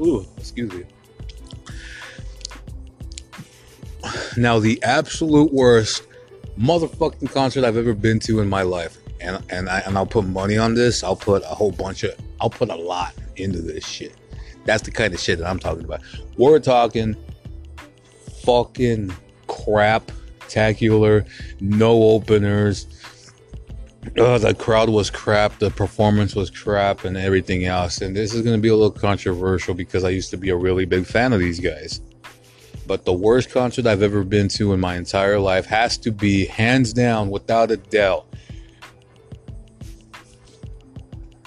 Ooh, 0.00 0.26
excuse 0.36 0.72
me. 0.72 0.84
Now, 4.36 4.58
the 4.58 4.82
absolute 4.82 5.52
worst 5.52 6.06
motherfucking 6.58 7.32
concert 7.32 7.64
I've 7.64 7.76
ever 7.76 7.94
been 7.94 8.18
to 8.20 8.40
in 8.40 8.48
my 8.48 8.62
life, 8.62 8.98
and 9.20 9.42
and 9.50 9.68
I 9.68 9.80
and 9.80 9.96
I'll 9.96 10.06
put 10.06 10.26
money 10.26 10.58
on 10.58 10.74
this. 10.74 11.02
I'll 11.02 11.16
put 11.16 11.42
a 11.42 11.46
whole 11.46 11.70
bunch 11.70 12.02
of, 12.02 12.14
I'll 12.40 12.50
put 12.50 12.70
a 12.70 12.76
lot 12.76 13.14
into 13.36 13.60
this 13.60 13.86
shit. 13.86 14.14
That's 14.64 14.82
the 14.82 14.90
kind 14.90 15.14
of 15.14 15.20
shit 15.20 15.38
that 15.38 15.48
I'm 15.48 15.58
talking 15.58 15.84
about. 15.84 16.00
We're 16.36 16.58
talking 16.58 17.16
fucking 18.44 19.14
crap, 19.46 20.10
tacular, 20.48 21.26
no 21.60 22.02
openers. 22.02 22.86
Uh, 24.16 24.38
the 24.38 24.54
crowd 24.54 24.88
was 24.88 25.10
crap, 25.10 25.58
the 25.58 25.70
performance 25.70 26.34
was 26.36 26.50
crap, 26.50 27.04
and 27.04 27.16
everything 27.16 27.64
else. 27.64 28.00
And 28.00 28.14
this 28.14 28.32
is 28.32 28.42
going 28.42 28.56
to 28.56 28.60
be 28.60 28.68
a 28.68 28.76
little 28.76 28.90
controversial 28.90 29.74
because 29.74 30.04
I 30.04 30.10
used 30.10 30.30
to 30.30 30.36
be 30.36 30.50
a 30.50 30.56
really 30.56 30.84
big 30.84 31.04
fan 31.04 31.32
of 31.32 31.40
these 31.40 31.58
guys. 31.58 32.00
But 32.86 33.04
the 33.04 33.12
worst 33.12 33.50
concert 33.50 33.86
I've 33.86 34.02
ever 34.02 34.22
been 34.22 34.48
to 34.48 34.72
in 34.72 34.80
my 34.80 34.96
entire 34.96 35.40
life 35.40 35.66
has 35.66 35.96
to 35.98 36.12
be, 36.12 36.44
hands 36.46 36.92
down, 36.92 37.30
without 37.30 37.70
a 37.70 37.76
doubt, 37.76 38.26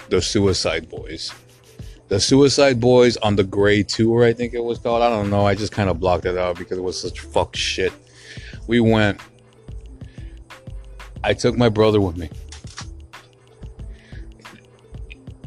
the 0.10 0.22
Suicide 0.22 0.90
Boys. 0.90 1.32
The 2.08 2.20
Suicide 2.20 2.80
Boys 2.80 3.18
on 3.18 3.36
the 3.36 3.44
Gray 3.44 3.84
Tour, 3.84 4.24
I 4.24 4.34
think 4.34 4.54
it 4.54 4.64
was 4.64 4.80
called. 4.80 5.04
I 5.04 5.10
don't 5.10 5.30
know. 5.30 5.46
I 5.46 5.56
just 5.56 5.74
kind 5.74 5.90
of 5.90 6.00
blocked 6.00 6.26
it 6.26 6.38
out 6.38 6.58
because 6.58 6.78
it 6.78 6.82
was 6.82 7.00
such 7.00 7.20
fuck 7.20 7.56
shit. 7.56 7.94
We 8.66 8.80
went. 8.80 9.20
I 11.24 11.34
took 11.34 11.58
my 11.58 11.70
brother 11.70 12.00
with 12.00 12.18
me. 12.18 12.30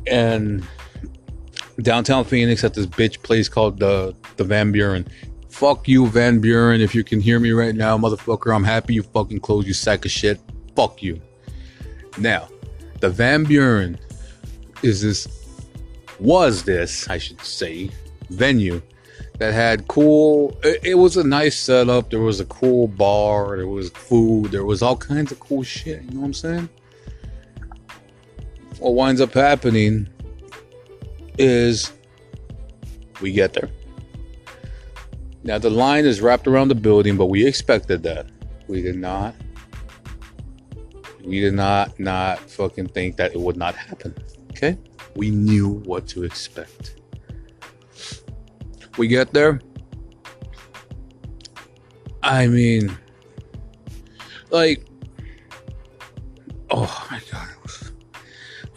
And 0.06 0.66
downtown 1.82 2.24
Phoenix 2.24 2.64
at 2.64 2.74
this 2.74 2.86
bitch 2.86 3.22
place 3.22 3.48
called 3.48 3.78
the 3.78 4.14
the 4.36 4.44
Van 4.44 4.72
Buren. 4.72 5.06
Fuck 5.48 5.88
you, 5.88 6.06
Van 6.06 6.40
Buren. 6.40 6.80
If 6.80 6.94
you 6.94 7.04
can 7.04 7.20
hear 7.20 7.40
me 7.40 7.50
right 7.50 7.74
now, 7.74 7.98
motherfucker, 7.98 8.54
I'm 8.54 8.64
happy 8.64 8.94
you 8.94 9.02
fucking 9.02 9.40
closed, 9.40 9.66
you 9.66 9.74
sack 9.74 10.04
of 10.04 10.10
shit. 10.10 10.40
Fuck 10.74 11.02
you. 11.02 11.20
Now, 12.18 12.48
the 13.00 13.10
Van 13.10 13.44
Buren 13.44 13.98
is 14.82 15.02
this 15.02 15.28
was 16.18 16.62
this, 16.64 17.08
I 17.08 17.18
should 17.18 17.40
say, 17.40 17.90
venue 18.30 18.80
that 19.38 19.54
had 19.54 19.88
cool 19.88 20.56
it, 20.62 20.80
it, 20.84 20.94
was 20.94 21.16
a 21.16 21.24
nice 21.24 21.58
setup. 21.58 22.10
There 22.10 22.20
was 22.20 22.40
a 22.40 22.44
cool 22.44 22.88
bar, 22.88 23.56
there 23.56 23.66
was 23.66 23.90
food, 23.90 24.52
there 24.52 24.64
was 24.64 24.82
all 24.82 24.96
kinds 24.96 25.32
of 25.32 25.40
cool 25.40 25.62
shit, 25.62 26.02
you 26.02 26.10
know 26.10 26.20
what 26.20 26.26
I'm 26.26 26.34
saying? 26.34 26.68
What 28.80 28.94
winds 28.94 29.20
up 29.20 29.34
happening 29.34 30.08
is 31.36 31.92
we 33.20 33.30
get 33.30 33.52
there. 33.52 33.68
Now 35.44 35.58
the 35.58 35.68
line 35.68 36.06
is 36.06 36.22
wrapped 36.22 36.46
around 36.46 36.68
the 36.68 36.74
building, 36.74 37.18
but 37.18 37.26
we 37.26 37.46
expected 37.46 38.02
that. 38.04 38.26
We 38.68 38.80
did 38.80 38.96
not. 38.96 39.34
We 41.22 41.40
did 41.40 41.52
not 41.52 42.00
not 42.00 42.40
fucking 42.40 42.88
think 42.88 43.16
that 43.18 43.32
it 43.32 43.40
would 43.40 43.58
not 43.58 43.74
happen. 43.74 44.14
Okay? 44.52 44.78
We 45.14 45.30
knew 45.30 45.82
what 45.84 46.06
to 46.08 46.24
expect. 46.24 46.96
We 48.96 49.08
get 49.08 49.34
there. 49.34 49.60
I 52.22 52.46
mean, 52.46 52.96
like, 54.50 54.86
oh 56.70 57.06
my 57.10 57.20
god. 57.30 57.59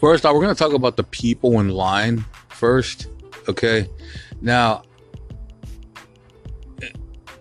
First 0.04 0.24
we're 0.24 0.38
gonna 0.38 0.54
talk 0.54 0.74
about 0.74 0.98
the 0.98 1.04
people 1.04 1.60
in 1.60 1.70
line 1.70 2.26
first. 2.50 3.06
Okay. 3.48 3.88
Now, 4.42 4.82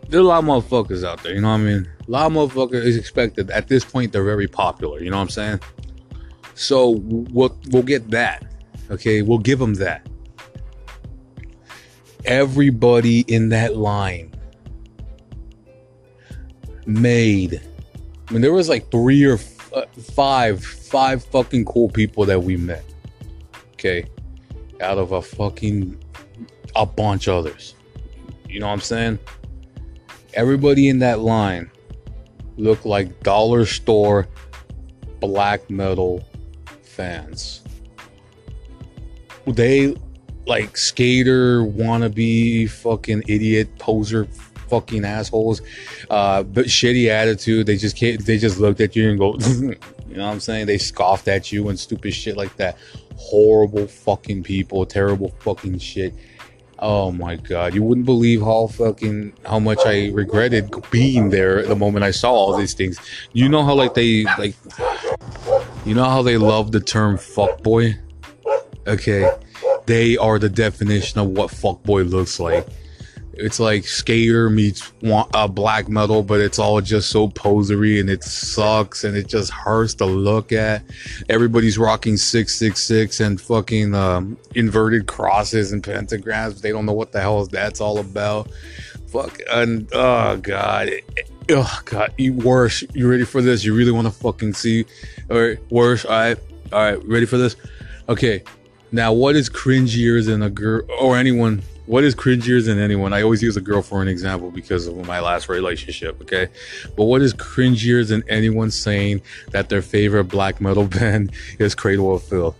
there's 0.07 0.21
a 0.21 0.23
lot 0.23 0.41
of 0.41 0.45
motherfuckers 0.45 1.03
out 1.03 1.21
there, 1.23 1.33
you 1.33 1.41
know 1.41 1.49
what 1.49 1.55
I 1.55 1.57
mean? 1.57 1.89
A 2.07 2.09
lot 2.09 2.25
of 2.27 2.31
motherfuckers 2.31 2.85
is 2.85 2.95
expected. 2.95 3.51
At 3.51 3.67
this 3.67 3.83
point, 3.83 4.13
they're 4.13 4.23
very 4.23 4.47
popular, 4.47 5.03
you 5.03 5.09
know 5.09 5.17
what 5.17 5.23
I'm 5.23 5.29
saying? 5.29 5.59
So 6.55 7.01
we'll 7.01 7.53
we'll 7.71 7.83
get 7.83 8.09
that. 8.11 8.45
Okay, 8.89 9.23
we'll 9.23 9.39
give 9.39 9.59
them 9.59 9.73
that. 9.73 10.07
Everybody 12.23 13.25
in 13.27 13.49
that 13.49 13.75
line 13.75 14.33
made. 16.85 17.61
I 18.29 18.31
mean, 18.31 18.41
there 18.41 18.53
was 18.53 18.69
like 18.69 18.89
three 18.89 19.25
or 19.25 19.35
five, 20.13 20.63
five 20.63 21.23
fucking 21.25 21.65
cool 21.65 21.89
people 21.89 22.25
that 22.25 22.41
we 22.41 22.57
met. 22.57 22.83
Okay, 23.73 24.05
out 24.81 24.97
of 24.97 25.11
a 25.11 25.21
fucking 25.21 26.01
a 26.75 26.85
bunch 26.85 27.27
others. 27.27 27.75
You 28.47 28.59
know 28.59 28.67
what 28.67 28.73
I'm 28.73 28.81
saying? 28.81 29.19
Everybody 30.33 30.89
in 30.89 30.99
that 30.99 31.19
line 31.19 31.69
looked 32.57 32.85
like 32.85 33.21
dollar 33.21 33.65
store 33.65 34.27
black 35.19 35.69
metal 35.69 36.23
fans 36.81 37.63
they 39.47 39.95
like 40.45 40.77
skater 40.77 41.61
wannabe 41.61 42.69
fucking 42.69 43.23
idiot 43.27 43.77
poser 43.79 44.27
fucking 44.73 45.05
assholes. 45.05 45.61
Uh 46.09 46.43
but 46.43 46.65
shitty 46.65 47.07
attitude. 47.09 47.65
They 47.65 47.77
just 47.77 47.95
can't 47.95 48.25
they 48.25 48.37
just 48.37 48.59
looked 48.59 48.81
at 48.81 48.95
you 48.95 49.09
and 49.09 49.19
go 49.19 49.37
you 49.47 49.77
know 50.17 50.25
what 50.25 50.33
i'm 50.33 50.39
saying? 50.39 50.67
They 50.67 50.77
scoffed 50.77 51.27
at 51.27 51.51
you 51.51 51.69
and 51.69 51.79
stupid 51.79 52.13
shit 52.13 52.37
like 52.37 52.55
that. 52.57 52.77
Horrible 53.17 53.87
fucking 53.87 54.43
people. 54.43 54.85
Terrible 54.85 55.29
fucking 55.39 55.79
shit. 55.79 56.13
Oh 56.79 57.11
my 57.11 57.35
god. 57.35 57.73
You 57.73 57.83
wouldn't 57.83 58.05
believe 58.05 58.41
how 58.41 58.67
fucking 58.67 59.33
how 59.45 59.59
much 59.59 59.79
i 59.85 60.09
regretted 60.09 60.73
being 60.91 61.29
there 61.29 61.63
the 61.63 61.75
moment 61.75 62.03
i 62.03 62.11
saw 62.11 62.31
all 62.31 62.57
these 62.57 62.73
things. 62.73 62.99
You 63.33 63.49
know 63.49 63.63
how 63.63 63.73
like 63.75 63.93
they 63.93 64.23
like 64.37 64.55
you 65.85 65.93
know 65.93 66.05
how 66.05 66.21
they 66.21 66.37
love 66.37 66.71
the 66.71 66.79
term 66.79 67.17
fuck 67.17 67.61
boy 67.63 67.97
okay, 68.87 69.31
they 69.85 70.17
are 70.17 70.39
the 70.39 70.49
definition 70.49 71.19
of 71.19 71.27
what 71.29 71.51
fuckboy 71.51 72.09
looks 72.09 72.39
like. 72.39 72.67
It's 73.35 73.59
like 73.59 73.85
skater 73.85 74.49
meets 74.49 74.91
uh, 75.03 75.47
black 75.47 75.89
metal, 75.89 76.21
but 76.21 76.39
it's 76.39 76.59
all 76.59 76.81
just 76.81 77.09
so 77.09 77.27
posery 77.27 77.99
and 77.99 78.09
it 78.09 78.23
sucks 78.23 79.03
and 79.03 79.17
it 79.17 79.27
just 79.27 79.51
hurts 79.51 79.95
to 79.95 80.05
look 80.05 80.51
at. 80.51 80.83
Everybody's 81.29 81.77
rocking 81.77 82.15
666 82.15 83.19
and 83.19 83.41
fucking 83.41 83.95
um, 83.95 84.37
inverted 84.53 85.07
crosses 85.07 85.71
and 85.71 85.81
pentagrams. 85.81 86.61
They 86.61 86.71
don't 86.71 86.85
know 86.85 86.93
what 86.93 87.11
the 87.11 87.21
hell 87.21 87.45
that's 87.45 87.81
all 87.81 87.97
about. 87.97 88.49
Fuck. 89.07 89.39
And 89.51 89.87
oh, 89.93 90.37
God. 90.37 90.91
Oh, 91.49 91.81
God. 91.85 92.13
You 92.17 92.33
worse. 92.33 92.83
You 92.93 93.09
ready 93.09 93.25
for 93.25 93.41
this? 93.41 93.63
You 93.63 93.75
really 93.75 93.91
want 93.91 94.05
to 94.05 94.13
fucking 94.13 94.53
see? 94.53 94.85
All 95.29 95.39
right. 95.39 95.59
Worse. 95.71 96.05
All 96.05 96.11
right. 96.11 96.37
All 96.71 96.79
right. 96.79 97.03
Ready 97.05 97.25
for 97.25 97.37
this? 97.37 97.55
Okay. 98.09 98.43
Now, 98.91 99.11
what 99.11 99.35
is 99.35 99.49
cringier 99.49 100.23
than 100.23 100.43
a 100.43 100.49
girl 100.51 100.83
or 100.99 101.17
anyone? 101.17 101.63
What 101.85 102.05
is 102.05 102.15
cringier 102.15 102.63
than 102.65 102.79
anyone? 102.79 103.11
I 103.11 103.23
always 103.23 103.43
use 103.43 103.57
a 103.57 103.61
girl 103.61 103.81
for 103.81 104.01
an 104.01 104.07
example 104.07 104.51
because 104.51 104.87
of 104.87 105.05
my 105.05 105.19
last 105.19 105.49
relationship, 105.49 106.21
okay? 106.21 106.47
But 106.95 107.05
what 107.05 107.21
is 107.21 107.33
cringier 107.33 108.07
than 108.07 108.23
anyone 108.29 108.71
saying 108.71 109.21
that 109.51 109.67
their 109.67 109.81
favorite 109.81 110.25
black 110.25 110.61
metal 110.61 110.87
band 110.99 111.33
is 111.59 111.75
Cradle 111.75 112.15
of 112.15 112.23
Filth? 112.23 112.55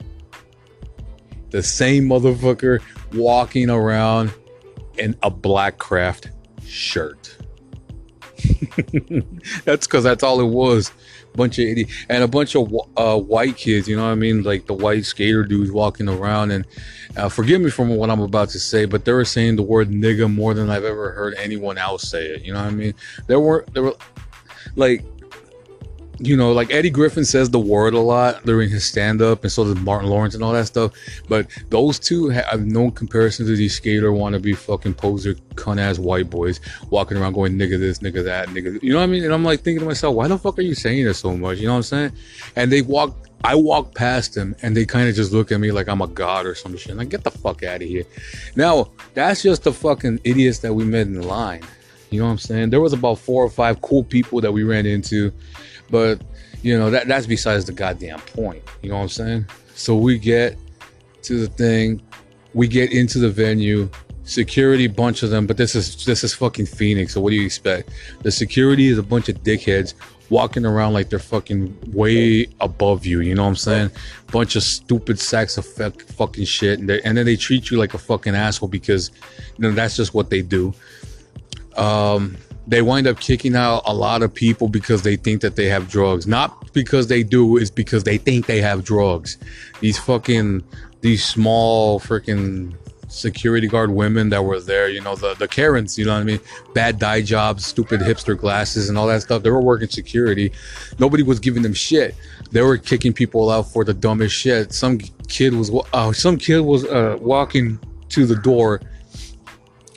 The 1.52 1.64
same 1.64 2.06
motherfucker 2.10 2.82
walking 3.14 3.70
around 3.70 4.34
in 4.98 5.16
a 5.24 5.32
Blackcraft 5.32 6.32
shirt. 6.66 7.38
that's 9.64 9.88
because 9.88 10.04
that's 10.04 10.24
all 10.24 10.42
it 10.42 10.50
was 10.50 10.92
bunch 11.36 11.60
of 11.60 11.66
idiot 11.66 11.90
and 12.10 12.24
a 12.24 12.28
bunch 12.28 12.56
of 12.56 12.74
uh, 12.98 13.20
white 13.20 13.58
kids. 13.58 13.88
You 13.88 13.96
know 13.96 14.04
what 14.04 14.12
I 14.12 14.16
mean? 14.16 14.44
Like 14.44 14.68
the 14.68 14.74
white 14.74 15.06
skater 15.06 15.44
dudes 15.44 15.72
walking 15.72 16.10
around. 16.10 16.52
And 16.52 16.66
uh, 17.18 17.30
forgive 17.30 17.62
me 17.62 17.70
for 17.70 17.86
what 17.86 18.10
I'm 18.10 18.22
about 18.22 18.50
to 18.50 18.60
say, 18.60 18.86
but 18.86 19.06
they 19.06 19.12
were 19.12 19.26
saying 19.26 19.56
the 19.56 19.64
word 19.64 19.90
nigga 19.90 20.34
more 20.34 20.54
than 20.54 20.70
I've 20.70 20.84
ever 20.84 21.12
heard 21.12 21.36
anyone 21.38 21.78
else 21.78 22.10
say 22.10 22.28
it. 22.28 22.44
You 22.44 22.54
know 22.54 22.64
what 22.64 22.72
I 22.72 22.76
mean? 22.76 22.94
There 23.28 23.40
weren't 23.40 23.74
there 23.74 23.84
were 23.84 23.96
like 24.76 25.04
you 26.20 26.38
know, 26.38 26.52
like 26.52 26.72
Eddie 26.72 26.90
Griffin 26.90 27.26
says 27.26 27.50
the 27.50 27.60
word 27.60 27.94
a 27.94 28.00
lot 28.00 28.46
during 28.46 28.70
his 28.70 28.86
stand 28.86 29.22
up, 29.22 29.44
and 29.44 29.52
so 29.52 29.64
does 29.64 29.76
Martin 29.84 30.10
Lawrence 30.10 30.36
and 30.36 30.44
all 30.44 30.54
that 30.54 30.68
stuff. 30.68 30.94
But 31.28 31.48
those 31.70 32.00
two 32.00 32.30
have 32.30 32.66
no 32.66 32.92
comparison 32.92 33.46
to 33.48 33.56
these 33.56 33.76
skater 33.76 34.12
wannabe 34.12 34.56
fucking 34.56 34.94
poser 34.94 35.34
cunt 35.56 35.80
ass 35.80 36.00
white 36.00 36.30
boys 36.30 36.60
walking 36.90 37.18
around 37.18 37.34
going 37.34 37.54
nigga 37.54 37.80
this, 37.80 38.00
nigga 38.00 38.24
that, 38.24 38.50
nigga. 38.50 38.82
You 38.84 38.94
know 38.94 39.00
what 39.00 39.04
I 39.04 39.08
mean? 39.08 39.24
And 39.24 39.34
I'm 39.34 39.44
like 39.44 39.62
thinking 39.62 39.80
to 39.82 39.86
myself, 39.86 40.16
why 40.16 40.28
the 40.28 40.38
fuck 40.38 40.60
are 40.60 40.64
you 40.64 40.76
saying 40.76 41.06
this 41.06 41.20
so 41.20 41.36
much? 41.36 41.60
You 41.60 41.68
know 41.68 41.74
what 41.74 41.78
I'm 41.78 41.84
saying? 41.84 42.12
And 42.56 42.72
they 42.72 42.82
walk. 42.82 43.16
I 43.46 43.56
walk 43.56 43.94
past 43.94 44.36
them 44.36 44.56
and 44.62 44.74
they 44.74 44.86
kind 44.86 45.10
of 45.10 45.16
just 45.16 45.34
look 45.34 45.52
at 45.52 45.60
me 45.60 45.74
like 45.74 45.90
I'm 45.90 46.02
a 46.02 46.08
god 46.08 46.46
or 46.46 46.56
some 46.56 46.78
shit. 46.78 46.96
Like, 46.96 47.10
get 47.10 47.26
the 47.26 47.32
fuck 47.32 47.62
out 47.62 47.82
of 47.82 47.88
here. 47.90 48.06
Now, 48.56 48.92
that's 49.16 49.44
just 49.44 49.64
the 49.64 49.74
fucking 49.74 50.22
idiots 50.24 50.60
that 50.60 50.74
we 50.74 50.86
met 50.86 51.08
in 51.08 51.22
line. 51.22 51.62
You 52.14 52.20
know 52.20 52.26
what 52.26 52.34
I'm 52.34 52.38
saying? 52.38 52.70
There 52.70 52.82
was 52.82 52.94
about 52.94 53.20
four 53.20 53.44
or 53.44 53.50
five 53.50 53.82
cool 53.82 54.04
people 54.04 54.40
that 54.42 54.52
we 54.52 54.64
ran 54.64 54.86
into, 54.86 55.32
but 55.90 56.22
you 56.62 56.78
know 56.78 56.90
that 56.90 57.08
that's 57.08 57.26
besides 57.26 57.66
the 57.66 57.72
goddamn 57.72 58.20
point. 58.20 58.64
You 58.82 58.90
know 58.90 58.98
what 58.98 59.04
I'm 59.04 59.10
saying? 59.10 59.46
So 59.76 59.96
we 59.96 60.20
get 60.20 60.58
to 61.24 61.40
the 61.40 61.48
thing, 61.48 62.02
we 62.54 62.68
get 62.68 62.94
into 62.94 63.20
the 63.20 63.30
venue, 63.30 63.90
security 64.26 64.88
bunch 64.88 65.24
of 65.24 65.30
them, 65.30 65.48
but 65.48 65.58
this 65.58 65.76
is 65.76 66.06
this 66.06 66.24
is 66.24 66.34
fucking 66.34 66.68
Phoenix. 66.68 67.14
So 67.14 67.22
what 67.22 67.32
do 67.32 67.36
you 67.36 67.46
expect? 67.46 67.90
The 68.22 68.32
security 68.32 68.88
is 68.88 68.98
a 68.98 69.04
bunch 69.04 69.30
of 69.30 69.44
dickheads 69.44 69.94
walking 70.30 70.66
around 70.66 70.94
like 70.94 71.10
they're 71.10 71.20
fucking 71.20 71.78
way 71.94 72.48
above 72.60 73.06
you. 73.06 73.20
You 73.20 73.36
know 73.36 73.44
what 73.44 73.50
I'm 73.50 73.56
saying? 73.56 73.92
Bunch 74.32 74.56
of 74.56 74.64
stupid 74.64 75.20
sacks 75.20 75.58
of 75.58 75.66
fuck, 75.66 76.02
fucking 76.02 76.46
shit, 76.46 76.80
and, 76.80 76.90
and 76.90 77.18
then 77.18 77.26
they 77.26 77.36
treat 77.36 77.70
you 77.70 77.78
like 77.78 77.94
a 77.94 77.98
fucking 77.98 78.36
asshole 78.36 78.70
because 78.70 79.12
you 79.58 79.64
know 79.64 79.72
that's 79.72 79.96
just 79.96 80.14
what 80.14 80.30
they 80.30 80.42
do 80.42 80.74
um, 81.78 82.38
they 82.68 82.82
wind 82.82 83.08
up 83.08 83.20
kicking 83.20 83.56
out 83.56 83.82
a 83.86 83.94
lot 83.94 84.22
of 84.22 84.34
people 84.34 84.68
because 84.70 85.02
they 85.02 85.16
think 85.16 85.42
that 85.42 85.56
they 85.56 85.68
have 85.68 85.90
drugs. 85.90 86.26
Not 86.28 86.74
because 86.74 87.08
they 87.08 87.24
do, 87.24 87.58
it's 87.58 87.70
because 87.70 88.04
they 88.04 88.18
think 88.18 88.46
they 88.46 88.62
have 88.62 88.84
drugs. 88.84 89.38
These 89.80 90.00
fucking, 90.00 90.64
these 91.02 91.26
small 91.26 92.00
freaking 92.00 92.74
security 93.10 93.68
guard 93.68 93.92
women 93.92 94.30
that 94.30 94.44
were 94.44 94.60
there, 94.60 94.90
you 94.90 95.02
know, 95.02 95.16
the, 95.16 95.36
the 95.36 95.48
Karens, 95.48 96.00
you 96.00 96.06
know 96.06 96.14
what 96.14 96.22
I 96.22 96.24
mean? 96.24 96.40
Bad 96.74 97.00
dye 97.00 97.22
jobs, 97.22 97.66
stupid 97.66 98.00
hipster 98.00 98.38
glasses, 98.38 98.90
and 98.90 98.98
all 98.98 99.08
that 99.08 99.22
stuff. 99.22 99.44
They 99.44 99.52
were 99.52 99.62
working 99.62 99.90
security. 99.90 100.52
Nobody 101.00 101.22
was 101.22 101.40
giving 101.40 101.64
them 101.64 101.74
shit. 101.74 102.16
They 102.52 102.62
were 102.62 102.78
kicking 102.78 103.14
people 103.14 103.50
out 103.50 103.64
for 103.64 103.84
the 103.84 103.94
dumbest 103.94 104.36
shit. 104.36 104.74
Some 104.74 105.00
kid 105.28 105.54
was, 105.54 105.72
uh, 105.94 106.14
some 106.14 106.38
kid 106.38 106.62
was 106.62 106.86
uh, 106.86 107.18
walking 107.20 107.80
to 108.10 108.26
the 108.26 108.36
door 108.36 108.82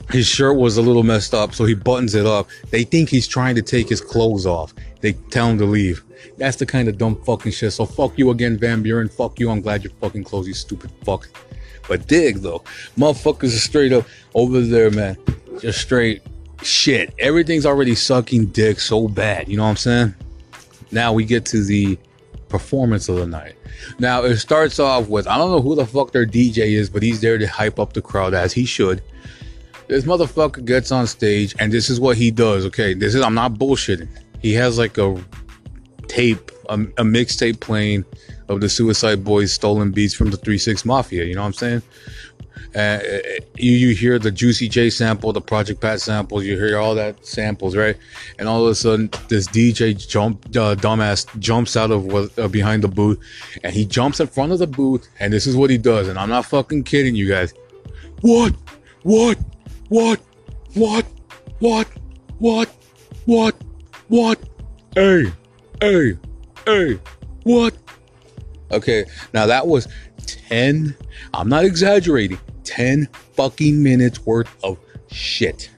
his 0.09 0.27
shirt 0.27 0.55
was 0.55 0.77
a 0.77 0.81
little 0.81 1.03
messed 1.03 1.33
up, 1.33 1.53
so 1.53 1.65
he 1.65 1.73
buttons 1.73 2.15
it 2.15 2.25
up. 2.25 2.47
They 2.69 2.83
think 2.83 3.09
he's 3.09 3.27
trying 3.27 3.55
to 3.55 3.61
take 3.61 3.89
his 3.89 4.01
clothes 4.01 4.45
off. 4.45 4.73
They 5.01 5.13
tell 5.13 5.49
him 5.49 5.57
to 5.57 5.65
leave. 5.65 6.03
That's 6.37 6.57
the 6.57 6.65
kind 6.65 6.87
of 6.87 6.97
dumb 6.97 7.21
fucking 7.23 7.51
shit. 7.51 7.73
So 7.73 7.85
fuck 7.85 8.17
you 8.17 8.29
again, 8.29 8.57
Van 8.57 8.81
Buren. 8.81 9.09
Fuck 9.09 9.39
you. 9.39 9.49
I'm 9.49 9.61
glad 9.61 9.83
you're 9.83 9.93
fucking 9.99 10.23
closed, 10.23 10.47
you 10.47 10.53
stupid 10.53 10.91
fuck. 11.03 11.27
But 11.87 12.07
dig 12.07 12.37
though, 12.37 12.63
motherfuckers 12.97 13.55
are 13.55 13.59
straight 13.59 13.93
up 13.93 14.05
over 14.33 14.61
there, 14.61 14.91
man. 14.91 15.17
Just 15.59 15.81
straight 15.81 16.21
shit. 16.61 17.13
Everything's 17.19 17.65
already 17.65 17.95
sucking 17.95 18.47
dick 18.47 18.79
so 18.79 19.07
bad. 19.07 19.47
You 19.47 19.57
know 19.57 19.63
what 19.63 19.69
I'm 19.69 19.77
saying? 19.77 20.15
Now 20.91 21.13
we 21.13 21.25
get 21.25 21.45
to 21.47 21.63
the 21.63 21.97
performance 22.49 23.09
of 23.09 23.17
the 23.17 23.27
night. 23.27 23.55
Now 23.99 24.23
it 24.23 24.37
starts 24.37 24.79
off 24.79 25.07
with 25.07 25.27
I 25.27 25.37
don't 25.37 25.51
know 25.51 25.61
who 25.61 25.75
the 25.75 25.85
fuck 25.85 26.11
their 26.11 26.25
DJ 26.25 26.77
is, 26.77 26.89
but 26.89 27.03
he's 27.03 27.21
there 27.21 27.37
to 27.37 27.47
hype 27.47 27.79
up 27.79 27.93
the 27.93 28.01
crowd 28.01 28.33
as 28.33 28.53
he 28.53 28.65
should. 28.65 29.01
This 29.87 30.03
motherfucker 30.05 30.65
gets 30.65 30.91
on 30.91 31.07
stage 31.07 31.55
and 31.59 31.71
this 31.71 31.89
is 31.89 31.99
what 31.99 32.17
he 32.17 32.31
does. 32.31 32.65
Okay, 32.65 32.93
this 32.93 33.15
is 33.15 33.21
I'm 33.21 33.33
not 33.33 33.53
bullshitting. 33.53 34.09
He 34.41 34.53
has 34.53 34.77
like 34.77 34.97
a 34.97 35.21
tape, 36.07 36.51
a, 36.69 36.75
a 36.75 37.03
mixtape 37.03 37.59
playing 37.59 38.05
of 38.49 38.61
the 38.61 38.69
Suicide 38.69 39.23
Boys 39.23 39.53
stolen 39.53 39.91
beats 39.91 40.13
from 40.13 40.31
the 40.31 40.37
Three 40.37 40.57
Six 40.57 40.85
Mafia. 40.85 41.25
You 41.25 41.35
know 41.35 41.41
what 41.41 41.47
I'm 41.47 41.53
saying? 41.53 41.81
Uh, 42.75 42.99
you 43.55 43.71
you 43.71 43.95
hear 43.95 44.19
the 44.19 44.29
Juicy 44.29 44.67
J 44.67 44.89
sample, 44.89 45.31
the 45.33 45.41
Project 45.41 45.81
Pat 45.81 46.01
samples, 46.01 46.43
you 46.43 46.57
hear 46.57 46.77
all 46.77 46.93
that 46.95 47.25
samples, 47.25 47.75
right? 47.75 47.95
And 48.37 48.47
all 48.47 48.65
of 48.65 48.69
a 48.69 48.75
sudden, 48.75 49.09
this 49.29 49.47
DJ 49.47 49.97
jump, 50.07 50.45
uh, 50.47 50.75
dumbass 50.75 51.27
jumps 51.39 51.77
out 51.77 51.91
of 51.91 52.05
what, 52.05 52.37
uh, 52.37 52.47
behind 52.47 52.83
the 52.83 52.87
booth, 52.87 53.19
and 53.63 53.73
he 53.73 53.85
jumps 53.85 54.19
in 54.19 54.27
front 54.27 54.51
of 54.51 54.59
the 54.59 54.67
booth, 54.67 55.07
and 55.19 55.31
this 55.31 55.47
is 55.47 55.55
what 55.55 55.69
he 55.69 55.77
does, 55.77 56.07
and 56.07 56.19
I'm 56.19 56.29
not 56.29 56.45
fucking 56.45 56.83
kidding 56.83 57.15
you 57.15 57.27
guys. 57.27 57.53
What? 58.21 58.53
What? 59.03 59.39
What? 59.89 60.19
What? 60.73 61.05
What? 61.59 61.87
What? 62.39 62.69
What? 63.25 63.55
What? 64.07 64.39
Hey, 64.95 65.31
hey, 65.81 66.17
hey, 66.65 66.99
what? 67.43 67.75
Okay, 68.71 69.05
now 69.33 69.45
that 69.45 69.67
was 69.67 69.87
10, 70.25 70.95
I'm 71.33 71.49
not 71.49 71.65
exaggerating, 71.65 72.39
10 72.63 73.07
fucking 73.33 73.83
minutes 73.83 74.25
worth 74.25 74.49
of 74.63 74.79
shit. 75.11 75.69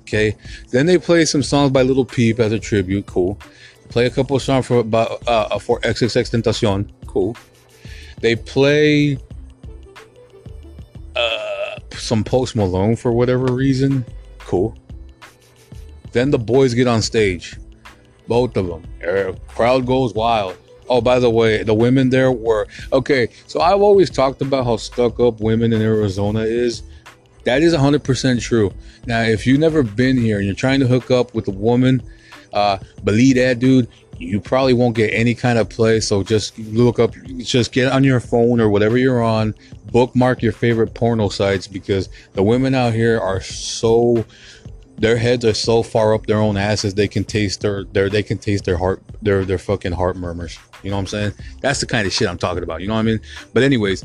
Okay, 0.00 0.36
then 0.70 0.86
they 0.86 0.98
play 0.98 1.24
some 1.24 1.42
songs 1.42 1.70
by 1.70 1.82
Lil 1.82 2.04
Peep 2.04 2.40
as 2.40 2.52
a 2.52 2.58
tribute, 2.58 3.06
cool. 3.06 3.38
Play 3.88 4.06
a 4.06 4.10
couple 4.10 4.38
songs 4.40 4.66
for 4.66 4.78
about 4.78 5.26
uh, 5.28 5.58
for 5.58 5.80
XXXTentacion, 5.80 6.90
cool. 7.06 7.36
They 8.20 8.36
play 8.36 9.18
uh, 11.14 11.45
some 11.92 12.24
Post 12.24 12.56
Malone 12.56 12.96
for 12.96 13.12
whatever 13.12 13.46
reason, 13.46 14.04
cool. 14.38 14.76
Then 16.12 16.30
the 16.30 16.38
boys 16.38 16.74
get 16.74 16.86
on 16.86 17.02
stage, 17.02 17.56
both 18.28 18.56
of 18.56 18.66
them. 18.66 18.84
Er, 19.02 19.34
Crowd 19.48 19.86
goes 19.86 20.14
wild. 20.14 20.56
Oh, 20.88 21.00
by 21.00 21.18
the 21.18 21.30
way, 21.30 21.62
the 21.62 21.74
women 21.74 22.10
there 22.10 22.30
were 22.30 22.66
okay. 22.92 23.28
So 23.46 23.60
I've 23.60 23.80
always 23.80 24.08
talked 24.08 24.40
about 24.40 24.64
how 24.64 24.76
stuck 24.76 25.18
up 25.18 25.40
women 25.40 25.72
in 25.72 25.82
Arizona 25.82 26.40
is. 26.40 26.82
That 27.44 27.62
is 27.62 27.74
100% 27.74 28.40
true. 28.40 28.72
Now, 29.06 29.22
if 29.22 29.46
you've 29.46 29.60
never 29.60 29.82
been 29.82 30.16
here 30.16 30.38
and 30.38 30.46
you're 30.46 30.54
trying 30.54 30.80
to 30.80 30.86
hook 30.86 31.10
up 31.10 31.32
with 31.34 31.46
a 31.46 31.52
woman, 31.52 32.02
uh, 32.52 32.78
believe 33.04 33.36
that, 33.36 33.60
dude, 33.60 33.88
you 34.18 34.40
probably 34.40 34.72
won't 34.72 34.96
get 34.96 35.12
any 35.12 35.34
kind 35.34 35.58
of 35.58 35.68
play. 35.68 36.00
So 36.00 36.22
just 36.22 36.58
look 36.58 36.98
up, 36.98 37.14
just 37.38 37.72
get 37.72 37.92
on 37.92 38.04
your 38.04 38.20
phone 38.20 38.60
or 38.60 38.68
whatever 38.68 38.96
you're 38.96 39.22
on, 39.22 39.54
bookmark 39.92 40.42
your 40.42 40.52
favorite 40.52 40.94
porno 40.94 41.28
sites 41.28 41.66
because 41.66 42.08
the 42.34 42.42
women 42.42 42.74
out 42.74 42.92
here 42.92 43.20
are 43.20 43.40
so 43.40 44.24
their 44.98 45.16
heads 45.16 45.44
are 45.44 45.54
so 45.54 45.82
far 45.82 46.14
up 46.14 46.26
their 46.26 46.38
own 46.38 46.56
asses 46.56 46.94
they 46.94 47.08
can 47.08 47.22
taste 47.22 47.60
their 47.60 47.84
their 47.84 48.08
they 48.08 48.22
can 48.22 48.38
taste 48.38 48.64
their 48.64 48.78
heart 48.78 49.02
their 49.20 49.44
their 49.44 49.58
fucking 49.58 49.92
heart 49.92 50.16
murmurs. 50.16 50.58
You 50.82 50.90
know 50.90 50.96
what 50.96 51.00
I'm 51.00 51.06
saying? 51.08 51.32
That's 51.60 51.80
the 51.80 51.86
kind 51.86 52.06
of 52.06 52.12
shit 52.12 52.28
I'm 52.28 52.38
talking 52.38 52.62
about. 52.62 52.80
You 52.80 52.88
know 52.88 52.94
what 52.94 53.00
I 53.00 53.04
mean? 53.04 53.20
But 53.52 53.62
anyways, 53.62 54.04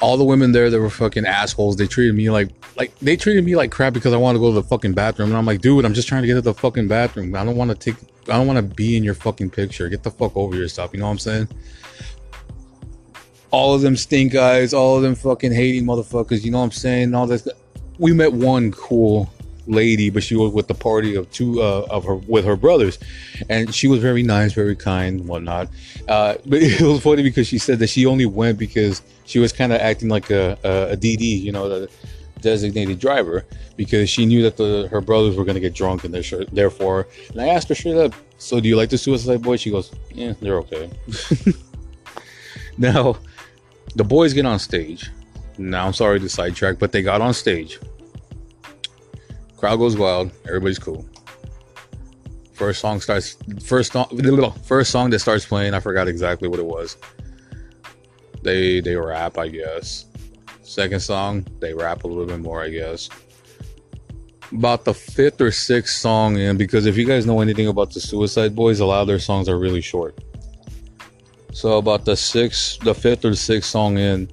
all 0.00 0.16
the 0.16 0.24
women 0.24 0.52
there 0.52 0.70
that 0.70 0.78
were 0.78 0.90
fucking 0.90 1.26
assholes. 1.26 1.76
They 1.76 1.86
treated 1.86 2.14
me 2.14 2.30
like 2.30 2.50
like 2.76 2.96
they 3.00 3.16
treated 3.16 3.44
me 3.44 3.56
like 3.56 3.70
crap 3.70 3.92
because 3.92 4.12
I 4.12 4.16
wanted 4.16 4.38
to 4.38 4.40
go 4.40 4.48
to 4.48 4.54
the 4.54 4.62
fucking 4.62 4.94
bathroom. 4.94 5.30
And 5.30 5.38
I'm 5.38 5.46
like, 5.46 5.60
dude, 5.60 5.84
I'm 5.84 5.94
just 5.94 6.08
trying 6.08 6.22
to 6.22 6.26
get 6.26 6.34
to 6.34 6.40
the 6.40 6.54
fucking 6.54 6.88
bathroom. 6.88 7.34
I 7.34 7.44
don't 7.44 7.56
want 7.56 7.70
to 7.70 7.74
take 7.76 7.96
I 8.28 8.36
don't 8.36 8.46
want 8.46 8.58
to 8.58 8.74
be 8.74 8.96
in 8.96 9.04
your 9.04 9.14
fucking 9.14 9.50
picture. 9.50 9.88
Get 9.88 10.02
the 10.02 10.10
fuck 10.10 10.36
over 10.36 10.54
yourself. 10.54 10.92
You 10.92 11.00
know 11.00 11.06
what 11.06 11.12
I'm 11.12 11.18
saying? 11.18 11.48
All 13.50 13.74
of 13.74 13.80
them 13.80 13.96
stink 13.96 14.34
eyes, 14.34 14.74
all 14.74 14.96
of 14.96 15.02
them 15.02 15.14
fucking 15.14 15.52
hating 15.52 15.84
motherfuckers. 15.84 16.44
You 16.44 16.50
know 16.50 16.58
what 16.58 16.64
I'm 16.64 16.72
saying? 16.72 17.14
All 17.14 17.26
this. 17.26 17.48
We 17.98 18.12
met 18.12 18.32
one 18.32 18.70
cool 18.72 19.28
lady, 19.66 20.10
but 20.10 20.22
she 20.22 20.36
was 20.36 20.52
with 20.52 20.68
the 20.68 20.74
party 20.74 21.14
of 21.14 21.30
two 21.30 21.62
uh, 21.62 21.86
of 21.90 22.04
her 22.04 22.14
with 22.14 22.44
her 22.44 22.56
brothers, 22.56 22.98
and 23.48 23.74
she 23.74 23.88
was 23.88 24.00
very 24.00 24.22
nice, 24.22 24.52
very 24.52 24.76
kind, 24.76 25.26
whatnot. 25.26 25.68
Uh, 26.06 26.34
but 26.46 26.62
it 26.62 26.80
was 26.80 27.02
funny 27.02 27.22
because 27.22 27.46
she 27.46 27.58
said 27.58 27.78
that 27.78 27.88
she 27.88 28.06
only 28.06 28.26
went 28.26 28.58
because 28.58 29.02
she 29.28 29.38
was 29.38 29.52
kind 29.52 29.74
of 29.74 29.80
acting 29.80 30.08
like 30.08 30.30
a, 30.30 30.58
a, 30.64 30.92
a 30.92 30.96
DD, 30.96 31.42
you 31.42 31.52
know, 31.52 31.68
the 31.68 31.90
designated 32.40 32.98
driver, 32.98 33.44
because 33.76 34.08
she 34.08 34.24
knew 34.24 34.42
that 34.42 34.56
the 34.56 34.88
her 34.90 35.02
brothers 35.02 35.36
were 35.36 35.44
gonna 35.44 35.60
get 35.60 35.74
drunk, 35.74 36.04
and 36.04 36.14
they're 36.14 36.44
therefore. 36.46 37.06
And 37.30 37.42
I 37.42 37.48
asked 37.48 37.68
her 37.68 37.74
straight 37.74 37.98
up, 37.98 38.14
"So 38.38 38.58
do 38.58 38.68
you 38.68 38.76
like 38.76 38.88
the 38.88 38.96
Suicide 38.96 39.42
Boys?" 39.42 39.60
She 39.60 39.70
goes, 39.70 39.92
"Yeah, 40.14 40.32
they're 40.40 40.58
okay." 40.60 40.90
now, 42.78 43.18
the 43.96 44.04
boys 44.04 44.32
get 44.32 44.46
on 44.46 44.58
stage. 44.58 45.10
Now 45.58 45.86
I'm 45.86 45.92
sorry 45.92 46.20
to 46.20 46.28
sidetrack, 46.28 46.78
but 46.78 46.92
they 46.92 47.02
got 47.02 47.20
on 47.20 47.34
stage. 47.34 47.78
Crowd 49.58 49.76
goes 49.76 49.96
wild. 49.96 50.30
Everybody's 50.46 50.78
cool. 50.78 51.04
First 52.54 52.80
song 52.80 53.00
starts. 53.00 53.36
First 53.62 53.92
song. 53.92 54.06
First 54.64 54.90
song 54.90 55.10
that 55.10 55.18
starts 55.18 55.44
playing. 55.44 55.74
I 55.74 55.80
forgot 55.80 56.08
exactly 56.08 56.48
what 56.48 56.58
it 56.58 56.66
was. 56.66 56.96
They 58.42 58.80
they 58.80 58.96
rap, 58.96 59.38
I 59.38 59.48
guess. 59.48 60.06
Second 60.62 61.00
song, 61.00 61.46
they 61.60 61.72
rap 61.74 62.04
a 62.04 62.06
little 62.06 62.26
bit 62.26 62.40
more, 62.40 62.62
I 62.62 62.68
guess. 62.68 63.08
About 64.52 64.84
the 64.84 64.94
fifth 64.94 65.40
or 65.40 65.50
sixth 65.50 65.98
song 65.98 66.38
in, 66.38 66.56
because 66.56 66.86
if 66.86 66.96
you 66.96 67.04
guys 67.04 67.26
know 67.26 67.40
anything 67.40 67.68
about 67.68 67.92
the 67.92 68.00
Suicide 68.00 68.54
Boys, 68.54 68.80
a 68.80 68.86
lot 68.86 69.02
of 69.02 69.06
their 69.06 69.18
songs 69.18 69.48
are 69.48 69.58
really 69.58 69.80
short. 69.80 70.18
So 71.52 71.78
about 71.78 72.04
the 72.04 72.16
sixth, 72.16 72.80
the 72.80 72.94
fifth 72.94 73.24
or 73.24 73.34
sixth 73.34 73.68
song 73.68 73.98
in, 73.98 74.30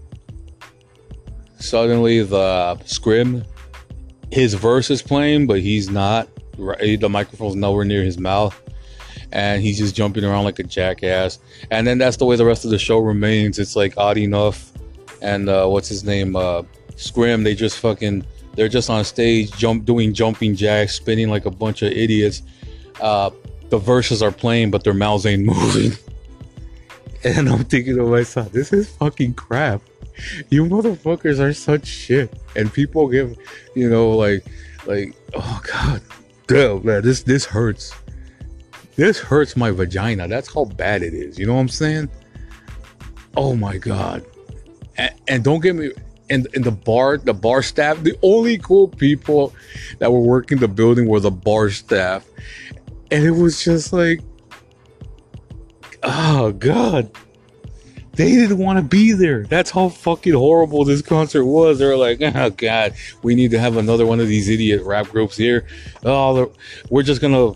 suddenly 1.57 2.21
the 2.21 2.77
Scrim 2.85 3.43
his 4.31 4.53
verse 4.53 4.91
is 4.91 5.01
playing, 5.01 5.47
but 5.47 5.61
he's 5.61 5.89
not. 5.89 6.27
Right, 6.57 6.99
the 6.99 7.09
microphone's 7.09 7.55
nowhere 7.55 7.85
near 7.85 8.03
his 8.03 8.17
mouth, 8.17 8.61
and 9.35 9.61
he's 9.61 9.77
just 9.77 9.93
jumping 9.93 10.23
around 10.23 10.45
like 10.45 10.59
a 10.59 10.63
jackass. 10.63 11.39
And 11.69 11.85
then 11.85 11.97
that's 11.97 12.15
the 12.15 12.25
way 12.25 12.37
the 12.37 12.45
rest 12.45 12.63
of 12.63 12.71
the 12.71 12.79
show 12.79 12.99
remains. 12.99 13.59
It's 13.59 13.75
like 13.75 13.93
odd 13.97 14.17
enough, 14.17 14.71
and 15.21 15.49
uh, 15.49 15.67
what's 15.67 15.89
his 15.89 16.05
name, 16.05 16.37
uh, 16.37 16.63
Scrim. 16.95 17.43
They 17.43 17.53
just 17.53 17.77
fucking 17.79 18.25
they're 18.55 18.69
just 18.69 18.89
on 18.89 19.03
stage, 19.03 19.51
jump 19.51 19.83
doing 19.83 20.13
jumping 20.13 20.55
jacks, 20.55 20.95
spinning 20.95 21.29
like 21.29 21.45
a 21.45 21.51
bunch 21.51 21.81
of 21.81 21.91
idiots. 21.91 22.43
Uh, 23.01 23.29
the 23.69 23.77
verses 23.77 24.23
are 24.23 24.31
playing, 24.31 24.71
but 24.71 24.85
their 24.85 24.93
mouths 24.93 25.25
ain't 25.25 25.43
moving. 25.45 25.91
And 27.25 27.49
I'm 27.49 27.65
thinking 27.65 27.97
to 27.97 28.03
myself, 28.03 28.53
this 28.53 28.71
is 28.71 28.89
fucking 28.95 29.33
crap. 29.33 29.81
You 30.49 30.63
motherfuckers 30.63 31.41
are 31.41 31.51
such 31.51 31.85
shit. 31.85 32.31
And 32.55 32.71
people 32.71 33.09
give, 33.09 33.37
you 33.75 33.89
know, 33.89 34.11
like, 34.11 34.45
like, 34.85 35.13
oh 35.33 35.61
god, 35.69 36.01
damn, 36.47 36.85
man, 36.85 37.01
this 37.01 37.23
this 37.23 37.43
hurts. 37.43 37.93
This 38.95 39.19
hurts 39.19 39.55
my 39.55 39.71
vagina. 39.71 40.27
That's 40.27 40.53
how 40.53 40.65
bad 40.65 41.03
it 41.03 41.13
is. 41.13 41.37
You 41.37 41.45
know 41.45 41.55
what 41.55 41.61
I'm 41.61 41.69
saying? 41.69 42.09
Oh 43.35 43.55
my 43.55 43.77
god. 43.77 44.25
And, 44.97 45.13
and 45.27 45.43
don't 45.43 45.61
get 45.61 45.75
me. 45.75 45.91
And, 46.29 46.47
and 46.55 46.63
the 46.63 46.71
bar, 46.71 47.17
the 47.17 47.33
bar 47.33 47.61
staff, 47.61 48.01
the 48.01 48.17
only 48.23 48.57
cool 48.57 48.87
people 48.87 49.53
that 49.99 50.11
were 50.11 50.21
working 50.21 50.57
the 50.57 50.67
building 50.67 51.07
were 51.07 51.19
the 51.19 51.29
bar 51.29 51.69
staff, 51.69 52.25
and 53.11 53.23
it 53.23 53.29
was 53.29 53.63
just 53.63 53.93
like, 53.93 54.21
oh 56.05 56.51
god 56.51 57.09
they 58.13 58.31
didn't 58.31 58.59
want 58.59 58.77
to 58.77 58.83
be 58.83 59.11
there 59.11 59.43
that's 59.45 59.71
how 59.71 59.89
fucking 59.89 60.33
horrible 60.33 60.85
this 60.85 61.01
concert 61.01 61.43
was 61.45 61.79
they 61.79 61.85
were 61.85 61.97
like 61.97 62.21
oh 62.35 62.49
god 62.51 62.93
we 63.23 63.35
need 63.35 63.51
to 63.51 63.59
have 63.59 63.75
another 63.77 64.05
one 64.05 64.19
of 64.19 64.27
these 64.27 64.47
idiot 64.47 64.81
rap 64.83 65.07
groups 65.07 65.35
here 65.35 65.65
oh 66.03 66.51
we're 66.89 67.03
just 67.03 67.21
gonna 67.21 67.51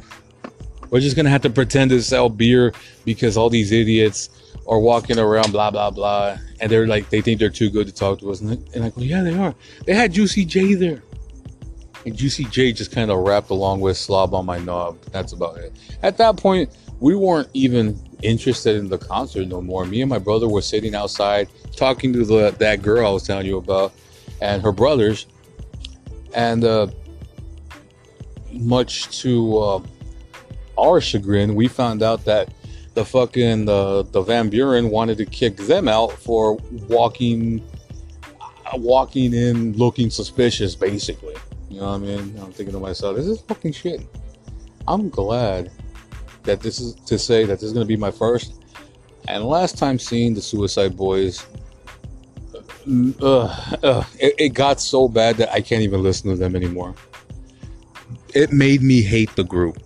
we're 0.89 0.99
just 0.99 1.15
gonna 1.15 1.29
have 1.29 1.41
to 1.41 1.49
pretend 1.49 1.91
to 1.91 2.01
sell 2.01 2.29
beer 2.29 2.73
because 3.05 3.37
all 3.37 3.49
these 3.49 3.71
idiots 3.71 4.29
are 4.67 4.79
walking 4.79 5.19
around 5.19 5.51
blah 5.51 5.71
blah 5.71 5.91
blah. 5.91 6.37
And 6.59 6.71
they're 6.71 6.87
like 6.87 7.09
they 7.09 7.21
think 7.21 7.39
they're 7.39 7.49
too 7.49 7.69
good 7.69 7.87
to 7.87 7.93
talk 7.93 8.19
to 8.19 8.31
us. 8.31 8.41
And, 8.41 8.63
I 8.75 8.89
go 8.89 9.01
yeah 9.01 9.21
they 9.21 9.37
are. 9.37 9.55
They 9.85 9.93
had 9.93 10.13
Juicy 10.13 10.45
J 10.45 10.73
there. 10.75 11.03
And 12.05 12.15
Juicy 12.15 12.45
J 12.45 12.71
just 12.71 12.91
kind 12.91 13.11
of 13.11 13.19
rapped 13.19 13.49
along 13.49 13.81
with 13.81 13.97
Slob 13.97 14.33
on 14.33 14.45
my 14.45 14.59
knob. 14.59 15.01
That's 15.11 15.33
about 15.33 15.57
it. 15.57 15.73
At 16.03 16.17
that 16.17 16.37
point 16.37 16.69
we 16.99 17.15
weren't 17.15 17.49
even 17.53 17.99
interested 18.21 18.75
in 18.75 18.89
the 18.89 18.97
concert 18.97 19.47
no 19.47 19.61
more. 19.61 19.85
Me 19.85 20.01
and 20.01 20.09
my 20.09 20.19
brother 20.19 20.47
were 20.47 20.61
sitting 20.61 20.95
outside 20.95 21.47
talking 21.75 22.11
to 22.13 22.25
the 22.25 22.51
that 22.59 22.81
girl 22.81 23.07
I 23.07 23.11
was 23.11 23.23
telling 23.23 23.45
you 23.45 23.57
about 23.57 23.93
and 24.41 24.61
her 24.61 24.71
brothers, 24.71 25.25
and 26.33 26.63
uh, 26.63 26.87
much 28.51 29.21
to 29.21 29.57
uh, 29.57 29.81
our 30.79 31.01
chagrin, 31.01 31.55
we 31.55 31.67
found 31.67 32.01
out 32.01 32.25
that 32.25 32.53
the 32.93 33.05
fucking 33.05 33.65
the 33.65 34.03
the 34.11 34.21
Van 34.21 34.49
Buren 34.49 34.89
wanted 34.89 35.17
to 35.19 35.25
kick 35.25 35.57
them 35.57 35.87
out 35.87 36.11
for 36.11 36.55
walking 36.87 37.63
uh, 38.41 38.77
walking 38.77 39.33
in 39.33 39.73
looking 39.73 40.09
suspicious, 40.09 40.75
basically. 40.75 41.35
You 41.69 41.81
know 41.81 41.91
what 41.91 41.95
I 41.95 41.97
mean? 41.99 42.35
I'm 42.41 42.51
thinking 42.51 42.73
to 42.73 42.79
myself, 42.79 43.15
this 43.15 43.27
is 43.27 43.41
fucking 43.41 43.73
shit. 43.73 44.01
I'm 44.87 45.09
glad 45.09 45.71
that 46.43 46.61
this 46.61 46.79
is 46.79 46.95
to 46.95 47.19
say 47.19 47.45
that 47.45 47.55
this 47.55 47.63
is 47.63 47.73
going 47.73 47.85
to 47.85 47.87
be 47.87 47.97
my 47.97 48.11
first 48.11 48.63
and 49.27 49.43
last 49.43 49.77
time 49.77 49.99
seeing 49.99 50.33
the 50.33 50.41
Suicide 50.41 50.97
Boys. 50.97 51.45
Uh, 53.21 53.43
uh, 53.83 54.03
it, 54.19 54.33
it 54.39 54.49
got 54.49 54.81
so 54.81 55.07
bad 55.07 55.37
that 55.37 55.51
I 55.53 55.61
can't 55.61 55.83
even 55.83 56.01
listen 56.01 56.31
to 56.31 56.35
them 56.35 56.55
anymore. 56.55 56.95
It 58.33 58.51
made 58.51 58.81
me 58.81 59.01
hate 59.01 59.35
the 59.35 59.43
group. 59.43 59.77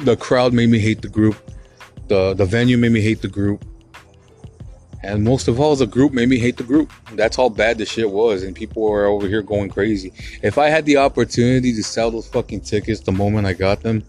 The 0.00 0.16
crowd 0.16 0.52
made 0.52 0.70
me 0.70 0.78
hate 0.78 1.02
the 1.02 1.08
group. 1.08 1.36
The 2.08 2.34
the 2.34 2.44
venue 2.44 2.78
made 2.78 2.92
me 2.92 3.00
hate 3.00 3.22
the 3.22 3.28
group. 3.28 3.64
And 5.02 5.24
most 5.24 5.48
of 5.48 5.58
all, 5.58 5.74
the 5.76 5.86
group 5.86 6.12
made 6.12 6.28
me 6.28 6.38
hate 6.38 6.58
the 6.58 6.62
group. 6.62 6.92
That's 7.14 7.34
how 7.34 7.48
bad 7.48 7.78
the 7.78 7.86
shit 7.86 8.10
was, 8.10 8.42
and 8.42 8.54
people 8.54 8.82
were 8.82 9.06
over 9.06 9.26
here 9.26 9.40
going 9.40 9.70
crazy. 9.70 10.12
If 10.42 10.58
I 10.58 10.68
had 10.68 10.84
the 10.84 10.98
opportunity 10.98 11.74
to 11.74 11.82
sell 11.82 12.10
those 12.10 12.28
fucking 12.28 12.60
tickets 12.60 13.00
the 13.00 13.12
moment 13.12 13.46
I 13.46 13.54
got 13.54 13.82
them, 13.82 14.04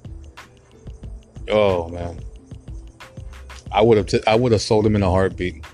Oh 1.52 1.90
man, 1.90 2.18
I 3.72 3.82
would 3.82 3.98
have 3.98 4.06
t- 4.08 4.22
I 4.26 4.36
would 4.36 4.54
have 4.54 4.62
sold 4.62 4.86
them 4.86 4.96
in 4.96 5.04
a 5.04 5.10
heartbeat. 5.10 5.66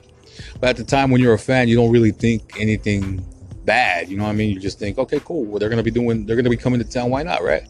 But 0.60 0.69
at 0.72 0.77
the 0.77 0.84
time, 0.84 1.11
when 1.11 1.22
you're 1.22 1.35
a 1.35 1.39
fan, 1.39 1.68
you 1.68 1.76
don't 1.76 1.91
really 1.91 2.11
think 2.11 2.60
anything 2.60 3.23
bad. 3.64 4.10
You 4.10 4.18
know 4.18 4.23
what 4.23 4.31
I 4.31 4.34
mean? 4.34 4.49
You 4.49 4.60
just 4.60 4.80
think, 4.80 4.98
okay, 4.98 5.19
cool. 5.23 5.45
Well, 5.45 5.60
they're 5.60 5.69
gonna 5.69 5.84
be 5.84 5.91
doing. 5.91 6.26
They're 6.26 6.35
gonna 6.35 6.49
be 6.49 6.57
coming 6.57 6.80
to 6.80 6.89
town. 6.89 7.11
Why 7.11 7.22
not? 7.22 7.44
Right? 7.44 7.64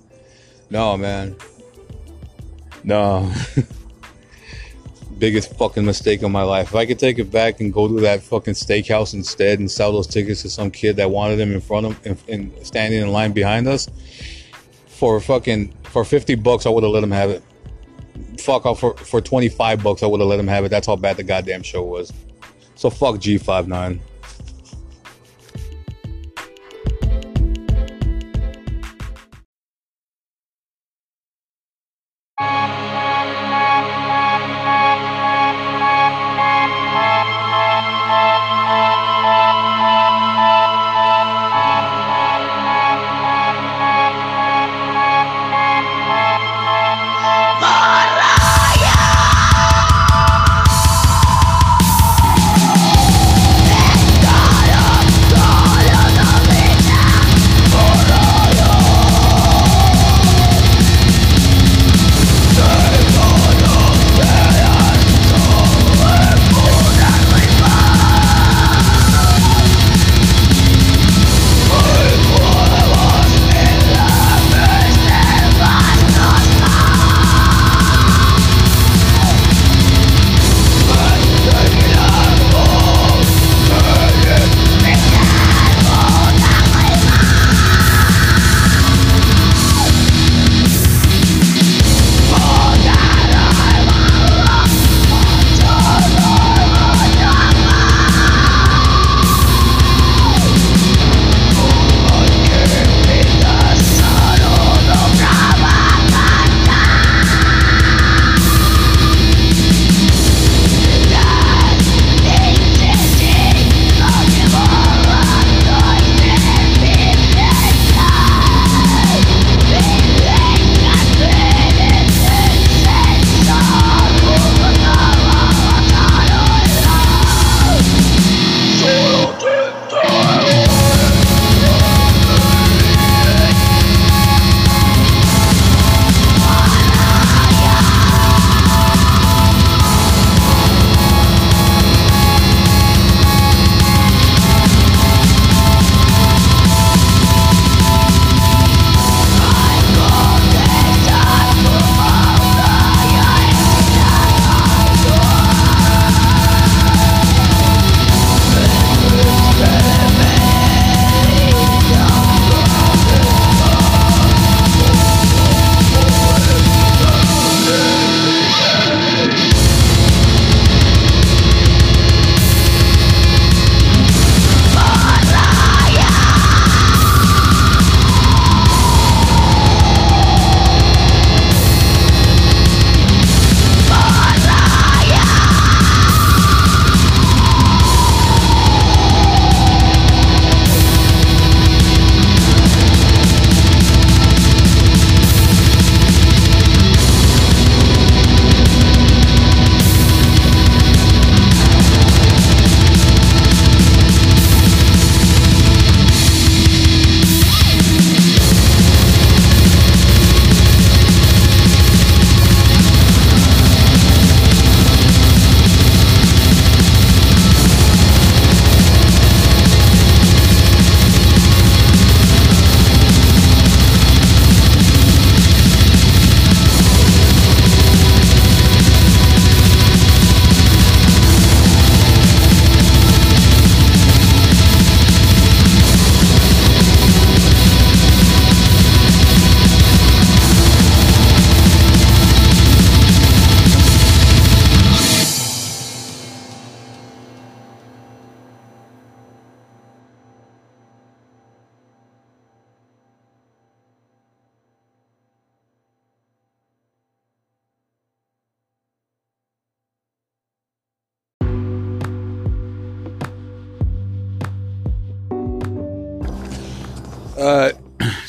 No, 0.69 0.95
man. 0.95 1.35
No. 2.83 3.31
Biggest 5.17 5.55
fucking 5.57 5.83
mistake 5.83 6.21
of 6.21 6.31
my 6.31 6.43
life. 6.43 6.69
If 6.69 6.75
I 6.75 6.85
could 6.85 6.99
take 6.99 7.17
it 7.17 7.31
back 7.31 7.59
and 7.59 7.73
go 7.73 7.87
to 7.87 8.01
that 8.01 8.21
fucking 8.21 8.53
steakhouse 8.53 9.13
instead 9.13 9.59
and 9.59 9.69
sell 9.69 9.91
those 9.91 10.07
tickets 10.07 10.43
to 10.43 10.49
some 10.49 10.69
kid 10.69 10.95
that 10.97 11.09
wanted 11.09 11.37
them 11.37 11.51
in 11.51 11.61
front 11.61 11.87
of 11.87 12.05
and, 12.05 12.17
and 12.29 12.65
standing 12.65 13.01
in 13.01 13.11
line 13.11 13.31
behind 13.31 13.67
us 13.67 13.87
for 14.87 15.19
fucking 15.19 15.73
for 15.83 16.05
50 16.05 16.35
bucks, 16.35 16.65
I 16.65 16.69
would 16.69 16.83
have 16.83 16.91
let 16.91 17.03
him 17.03 17.11
have 17.11 17.31
it 17.31 17.43
fuck 18.39 18.65
off 18.65 18.79
for, 18.79 18.95
for 18.95 19.21
25 19.21 19.83
bucks, 19.83 20.03
I 20.03 20.07
would 20.07 20.19
have 20.19 20.29
let 20.29 20.39
him 20.39 20.47
have 20.47 20.65
it. 20.65 20.69
That's 20.69 20.87
how 20.87 20.95
bad 20.95 21.17
the 21.17 21.23
goddamn 21.23 21.63
show 21.63 21.83
was. 21.83 22.11
So 22.75 22.89
fuck 22.89 23.15
G59. 23.15 23.99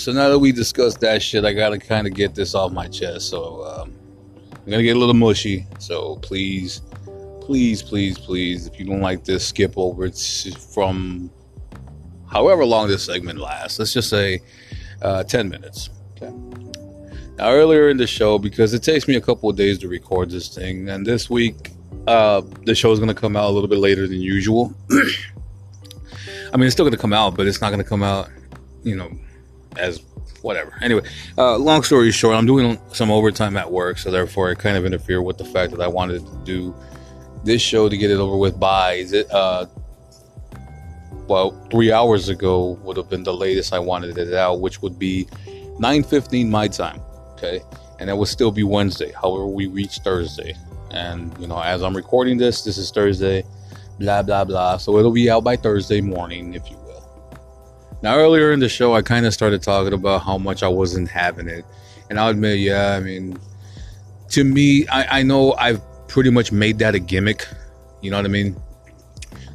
So 0.09 0.15
now 0.15 0.31
that 0.31 0.39
we 0.39 0.53
discussed 0.53 1.01
that 1.01 1.21
shit, 1.21 1.45
I 1.45 1.53
gotta 1.53 1.79
kind 1.79 2.07
of 2.07 2.15
get 2.15 2.35
this 2.35 2.55
off 2.55 2.73
my 2.73 2.89
chest. 2.89 3.29
So 3.29 3.63
um, 3.67 3.93
I'm 4.55 4.71
gonna 4.71 4.83
get 4.83 4.97
a 4.97 4.99
little 4.99 5.13
mushy. 5.13 5.67
So 5.81 6.17
please, 6.23 6.81
please, 7.43 7.83
please, 7.83 8.17
please, 8.17 8.67
if 8.67 8.81
you 8.81 8.87
don't 8.87 9.03
like 9.03 9.25
this, 9.25 9.47
skip 9.47 9.75
over 9.77 10.07
it 10.07 10.19
from 10.73 11.31
however 12.27 12.65
long 12.65 12.89
this 12.89 13.05
segment 13.05 13.39
lasts. 13.39 13.79
Let's 13.79 13.93
just 13.93 14.09
say 14.09 14.41
uh, 15.03 15.25
10 15.25 15.51
minutes. 15.51 15.91
Okay. 16.17 16.33
Now, 17.37 17.51
earlier 17.51 17.91
in 17.91 17.99
the 17.99 18.07
show, 18.07 18.39
because 18.39 18.73
it 18.73 18.83
takes 18.83 19.09
me 19.09 19.17
a 19.17 19.21
couple 19.21 19.51
of 19.51 19.57
days 19.57 19.77
to 19.81 19.89
record 19.89 20.31
this 20.31 20.49
thing, 20.49 20.89
and 20.89 21.05
this 21.05 21.29
week 21.29 21.73
uh, 22.07 22.41
the 22.65 22.75
show 22.75 22.93
is 22.93 22.99
going 22.99 23.15
to 23.15 23.21
come 23.21 23.37
out 23.37 23.51
a 23.51 23.53
little 23.53 23.69
bit 23.69 23.79
later 23.79 24.07
than 24.07 24.23
usual. 24.23 24.73
I 24.91 26.57
mean, 26.57 26.65
it's 26.65 26.73
still 26.73 26.87
going 26.87 26.97
to 26.97 26.99
come 26.99 27.13
out, 27.13 27.37
but 27.37 27.47
it's 27.47 27.61
not 27.61 27.69
going 27.69 27.83
to 27.83 27.89
come 27.89 28.03
out, 28.03 28.31
you 28.83 28.97
know, 28.97 29.11
as 29.79 30.03
whatever. 30.43 30.73
Anyway, 30.83 31.03
uh, 31.37 31.57
long 31.57 31.83
story 31.83 32.11
short, 32.11 32.37
I'm 32.37 32.47
doing 32.47 32.79
some 32.93 33.11
overtime 33.11 33.57
at 33.57 33.71
work, 33.71 33.99
so 33.99 34.11
therefore 34.11 34.51
it 34.51 34.59
kind 34.59 34.77
of 34.77 34.85
interfered 34.85 35.25
with 35.25 35.39
the 35.39 35.45
fact 35.45 35.73
that 35.73 35.81
I 35.81 35.89
wanted 35.89 36.27
to 36.27 36.37
do 36.45 36.75
this 37.45 37.63
show 37.63 37.89
to 37.89 37.97
get 37.97 38.11
it 38.11 38.19
over 38.19 38.37
with 38.37 38.59
by 38.59 38.95
is 38.95 39.13
it 39.13 39.31
uh 39.31 39.65
well 41.29 41.53
three 41.71 41.93
hours 41.93 42.29
ago 42.29 42.79
would 42.83 42.97
have 42.97 43.09
been 43.09 43.23
the 43.23 43.33
latest 43.33 43.73
I 43.73 43.79
wanted 43.79 44.19
it 44.19 44.35
out, 44.35 44.61
which 44.61 44.83
would 44.83 44.99
be 44.99 45.27
9:15 45.79 46.49
my 46.49 46.69
time. 46.69 47.01
Okay, 47.33 47.61
and 48.01 48.09
that 48.09 48.17
would 48.17 48.29
still 48.29 48.51
be 48.51 48.65
Wednesday. 48.65 49.13
However, 49.13 49.47
we 49.47 49.67
reach 49.67 49.99
Thursday, 49.99 50.57
and 50.91 51.33
you 51.39 51.47
know 51.47 51.61
as 51.61 51.83
I'm 51.83 51.95
recording 51.95 52.39
this, 52.39 52.63
this 52.63 52.79
is 52.79 52.91
Thursday. 52.91 53.45
Blah 53.99 54.23
blah 54.23 54.45
blah. 54.45 54.79
So 54.79 54.99
it'll 54.99 55.13
be 55.13 55.31
out 55.31 55.45
by 55.45 55.57
Thursday 55.57 56.01
morning, 56.01 56.55
if 56.55 56.69
you. 56.71 56.78
Now 58.03 58.17
earlier 58.17 58.53
in 58.53 58.61
the 58.61 58.69
show, 58.69 58.95
I 58.95 59.03
kind 59.03 59.27
of 59.27 59.35
started 59.35 59.63
talking 59.63 59.93
about 59.93 60.23
how 60.23 60.39
much 60.39 60.63
I 60.63 60.69
wasn't 60.69 61.09
having 61.09 61.49
it, 61.49 61.65
and 62.11 62.19
I'll 62.19 62.29
admit, 62.29 62.59
yeah, 62.61 62.95
I 62.95 63.01
mean, 63.01 63.39
to 64.31 64.45
me, 64.45 64.87
I, 64.89 65.21
I 65.21 65.23
know 65.23 65.55
I've 65.55 65.81
pretty 66.09 66.31
much 66.31 66.53
made 66.53 66.79
that 66.79 66.95
a 66.95 66.99
gimmick. 66.99 67.47
You 68.01 68.11
know 68.11 68.17
what 68.17 68.25
I 68.25 68.29
mean? 68.29 68.57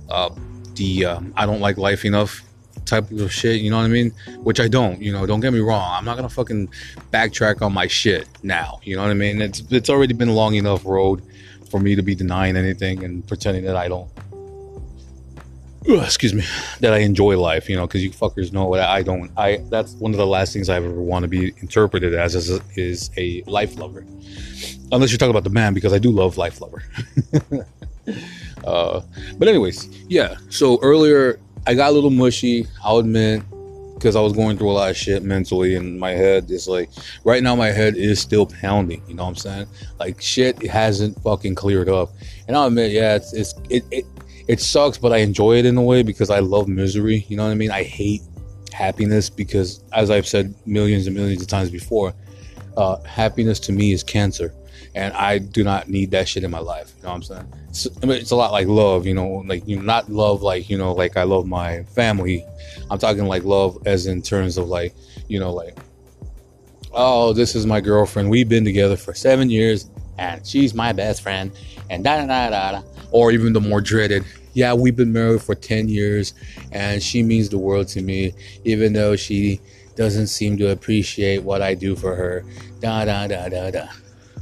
Uh, 0.09 0.29
the 0.75 1.05
um, 1.05 1.33
I 1.35 1.45
don't 1.45 1.61
like 1.61 1.77
life 1.77 2.05
enough 2.05 2.41
type 2.85 3.09
of 3.11 3.31
shit. 3.31 3.61
You 3.61 3.69
know 3.71 3.77
what 3.77 3.85
I 3.85 3.89
mean? 3.89 4.11
Which 4.39 4.59
I 4.59 4.67
don't. 4.67 5.01
You 5.01 5.13
know, 5.13 5.25
don't 5.25 5.39
get 5.39 5.53
me 5.53 5.59
wrong. 5.59 5.87
I'm 5.97 6.05
not 6.05 6.15
gonna 6.15 6.29
fucking 6.29 6.67
backtrack 7.11 7.61
on 7.61 7.73
my 7.73 7.87
shit 7.87 8.27
now. 8.43 8.79
You 8.83 8.95
know 8.95 9.03
what 9.03 9.11
I 9.11 9.15
mean? 9.15 9.41
It's 9.41 9.63
it's 9.71 9.89
already 9.89 10.13
been 10.13 10.29
a 10.29 10.33
long 10.33 10.55
enough 10.55 10.85
road 10.85 11.23
for 11.69 11.79
me 11.79 11.95
to 11.95 12.03
be 12.03 12.15
denying 12.15 12.55
anything 12.55 13.03
and 13.03 13.25
pretending 13.27 13.63
that 13.65 13.75
I 13.75 13.87
don't. 13.87 14.09
Excuse 15.85 16.33
me, 16.33 16.43
that 16.79 16.93
I 16.93 16.99
enjoy 16.99 17.37
life, 17.37 17.69
you 17.69 17.75
know, 17.75 17.87
because 17.87 18.03
you 18.03 18.11
fuckers 18.11 18.53
know 18.53 18.73
that 18.75 18.89
I 18.89 19.01
don't. 19.01 19.31
I 19.37 19.57
that's 19.69 19.93
one 19.95 20.11
of 20.11 20.17
the 20.17 20.27
last 20.27 20.53
things 20.53 20.69
I 20.69 20.75
ever 20.77 20.89
want 20.89 21.23
to 21.23 21.27
be 21.27 21.53
interpreted 21.61 22.13
as 22.13 22.35
is 22.35 22.51
a, 22.51 22.61
is 22.75 23.11
a 23.17 23.43
life 23.43 23.77
lover, 23.77 24.05
unless 24.91 25.11
you're 25.11 25.17
talking 25.17 25.31
about 25.31 25.43
the 25.43 25.49
man, 25.49 25.73
because 25.73 25.93
I 25.93 25.99
do 25.99 26.11
love 26.11 26.37
life 26.37 26.61
lover. 26.61 26.83
uh, 28.65 29.01
but 29.37 29.47
anyways, 29.47 29.87
yeah. 30.07 30.37
So 30.49 30.79
earlier 30.81 31.39
I 31.65 31.73
got 31.73 31.91
a 31.91 31.93
little 31.93 32.09
mushy. 32.09 32.67
I'll 32.83 32.97
admit, 32.97 33.41
because 33.95 34.15
I 34.15 34.21
was 34.21 34.33
going 34.33 34.57
through 34.57 34.71
a 34.71 34.73
lot 34.73 34.89
of 34.89 34.97
shit 34.97 35.23
mentally, 35.23 35.75
and 35.75 35.99
my 35.99 36.11
head 36.11 36.51
is 36.51 36.67
like, 36.67 36.89
right 37.23 37.41
now 37.41 37.55
my 37.55 37.69
head 37.69 37.95
is 37.95 38.19
still 38.19 38.45
pounding. 38.45 39.01
You 39.07 39.15
know 39.15 39.23
what 39.23 39.29
I'm 39.29 39.35
saying? 39.35 39.67
Like 39.99 40.21
shit 40.21 40.61
it 40.61 40.69
hasn't 40.69 41.21
fucking 41.23 41.55
cleared 41.55 41.89
up, 41.89 42.09
and 42.47 42.57
I'll 42.57 42.67
admit, 42.67 42.91
yeah, 42.91 43.15
it's, 43.15 43.33
it's 43.33 43.53
it, 43.69 43.85
it 43.91 44.05
it 44.47 44.59
sucks, 44.59 44.97
but 44.97 45.13
I 45.13 45.17
enjoy 45.17 45.57
it 45.57 45.65
in 45.65 45.77
a 45.77 45.81
way 45.81 46.03
because 46.03 46.29
I 46.29 46.39
love 46.39 46.67
misery. 46.67 47.25
You 47.27 47.37
know 47.37 47.45
what 47.45 47.51
I 47.51 47.55
mean? 47.55 47.71
I 47.71 47.83
hate 47.83 48.21
happiness 48.71 49.29
because, 49.29 49.83
as 49.93 50.11
I've 50.11 50.27
said 50.27 50.53
millions 50.65 51.07
and 51.07 51.15
millions 51.15 51.41
of 51.41 51.47
times 51.47 51.69
before, 51.69 52.13
uh, 52.75 53.01
happiness 53.03 53.59
to 53.61 53.71
me 53.71 53.93
is 53.93 54.03
cancer, 54.03 54.53
and 54.95 55.13
I 55.13 55.37
do 55.37 55.63
not 55.63 55.89
need 55.89 56.11
that 56.11 56.27
shit 56.27 56.43
in 56.43 56.51
my 56.51 56.59
life. 56.59 56.93
You 56.97 57.03
know 57.03 57.09
what 57.09 57.15
I'm 57.15 57.23
saying? 57.23 57.53
It's, 57.69 57.87
I 58.01 58.05
mean, 58.05 58.17
it's 58.17 58.31
a 58.31 58.35
lot 58.35 58.51
like 58.51 58.67
love. 58.67 59.05
You 59.05 59.13
know, 59.13 59.43
like 59.45 59.67
you 59.67 59.81
not 59.81 60.09
love 60.09 60.41
like 60.41 60.69
you 60.69 60.77
know, 60.77 60.93
like 60.93 61.15
I 61.17 61.23
love 61.23 61.45
my 61.45 61.83
family. 61.83 62.45
I'm 62.89 62.99
talking 62.99 63.25
like 63.25 63.43
love 63.43 63.77
as 63.85 64.07
in 64.07 64.21
terms 64.21 64.57
of 64.57 64.67
like 64.67 64.93
you 65.27 65.39
know, 65.39 65.53
like 65.53 65.77
oh, 66.93 67.33
this 67.33 67.55
is 67.55 67.65
my 67.65 67.81
girlfriend. 67.81 68.29
We've 68.29 68.49
been 68.49 68.65
together 68.65 68.97
for 68.97 69.13
seven 69.13 69.49
years, 69.49 69.89
and 70.17 70.45
she's 70.45 70.73
my 70.73 70.91
best 70.91 71.21
friend, 71.21 71.51
and 71.89 72.03
da 72.03 72.17
da 72.17 72.27
da 72.27 72.49
da 72.49 72.71
da 72.71 72.92
or 73.13 73.31
even 73.31 73.53
the 73.53 73.61
more 73.61 73.79
dreaded, 73.79 74.25
yeah, 74.53 74.73
we've 74.73 74.95
been 74.95 75.13
married 75.13 75.41
for 75.41 75.55
10 75.55 75.87
years 75.87 76.33
and 76.71 77.01
she 77.01 77.23
means 77.23 77.49
the 77.49 77.57
world 77.57 77.87
to 77.89 78.01
me, 78.01 78.33
even 78.65 78.93
though 78.93 79.15
she 79.15 79.61
doesn't 79.95 80.27
seem 80.27 80.57
to 80.57 80.71
appreciate 80.71 81.43
what 81.43 81.61
I 81.61 81.75
do 81.75 81.95
for 81.95 82.15
her. 82.15 82.43
Da 82.79 83.05
da 83.05 83.27
da 83.27 83.47
da 83.47 83.71
da. 83.71 83.85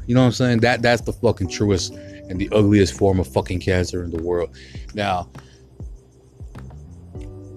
You 0.07 0.15
know 0.15 0.21
what 0.21 0.27
I'm 0.27 0.33
saying? 0.33 0.59
That 0.59 0.81
that's 0.81 1.01
the 1.01 1.13
fucking 1.13 1.49
truest 1.49 1.93
and 1.93 2.39
the 2.39 2.49
ugliest 2.51 2.97
form 2.97 3.19
of 3.19 3.27
fucking 3.27 3.59
cancer 3.59 4.03
in 4.03 4.11
the 4.11 4.21
world. 4.21 4.55
Now, 4.93 5.29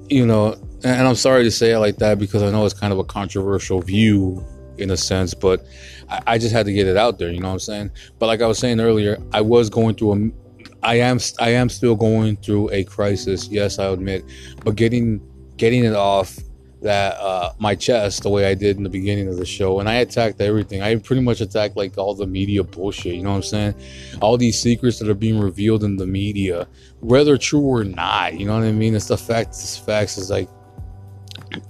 you 0.08 0.26
know, 0.26 0.56
and 0.84 1.08
I'm 1.08 1.14
sorry 1.14 1.44
to 1.44 1.50
say 1.50 1.72
it 1.72 1.78
like 1.78 1.96
that 1.96 2.18
because 2.18 2.42
I 2.42 2.50
know 2.50 2.64
it's 2.64 2.74
kind 2.74 2.92
of 2.92 2.98
a 2.98 3.04
controversial 3.04 3.80
view 3.80 4.44
in 4.78 4.90
a 4.90 4.96
sense, 4.96 5.32
but 5.32 5.64
I, 6.10 6.20
I 6.26 6.38
just 6.38 6.52
had 6.52 6.66
to 6.66 6.72
get 6.72 6.86
it 6.86 6.96
out 6.96 7.18
there. 7.18 7.30
You 7.30 7.40
know 7.40 7.48
what 7.48 7.54
I'm 7.54 7.60
saying? 7.60 7.90
But 8.18 8.26
like 8.26 8.42
I 8.42 8.46
was 8.46 8.58
saying 8.58 8.80
earlier, 8.80 9.18
I 9.32 9.40
was 9.40 9.70
going 9.70 9.94
through 9.94 10.12
a 10.12 10.43
I 10.84 10.96
am 10.96 11.18
I 11.40 11.50
am 11.50 11.68
still 11.68 11.96
going 11.96 12.36
through 12.36 12.70
a 12.70 12.84
crisis. 12.84 13.48
Yes, 13.48 13.78
I 13.78 13.86
admit, 13.86 14.24
but 14.64 14.76
getting 14.76 15.20
getting 15.56 15.84
it 15.84 15.94
off 15.94 16.38
that 16.82 17.14
uh, 17.18 17.50
my 17.58 17.74
chest 17.74 18.22
the 18.22 18.28
way 18.28 18.44
I 18.44 18.52
did 18.54 18.76
in 18.76 18.82
the 18.82 18.90
beginning 18.90 19.26
of 19.28 19.38
the 19.38 19.46
show, 19.46 19.80
and 19.80 19.88
I 19.88 19.94
attacked 19.94 20.40
everything. 20.42 20.82
I 20.82 20.94
pretty 20.96 21.22
much 21.22 21.40
attacked 21.40 21.76
like 21.76 21.96
all 21.96 22.14
the 22.14 22.26
media 22.26 22.62
bullshit. 22.62 23.14
You 23.14 23.22
know 23.22 23.30
what 23.30 23.36
I'm 23.36 23.42
saying? 23.42 23.74
All 24.20 24.36
these 24.36 24.60
secrets 24.60 24.98
that 24.98 25.08
are 25.08 25.14
being 25.14 25.40
revealed 25.40 25.82
in 25.82 25.96
the 25.96 26.06
media, 26.06 26.68
whether 27.00 27.38
true 27.38 27.62
or 27.62 27.84
not. 27.84 28.38
You 28.38 28.46
know 28.46 28.54
what 28.54 28.64
I 28.64 28.72
mean? 28.72 28.94
It's 28.94 29.08
the 29.08 29.16
facts. 29.16 29.62
It's 29.62 29.78
facts. 29.78 30.18
Is 30.18 30.30
like, 30.30 30.48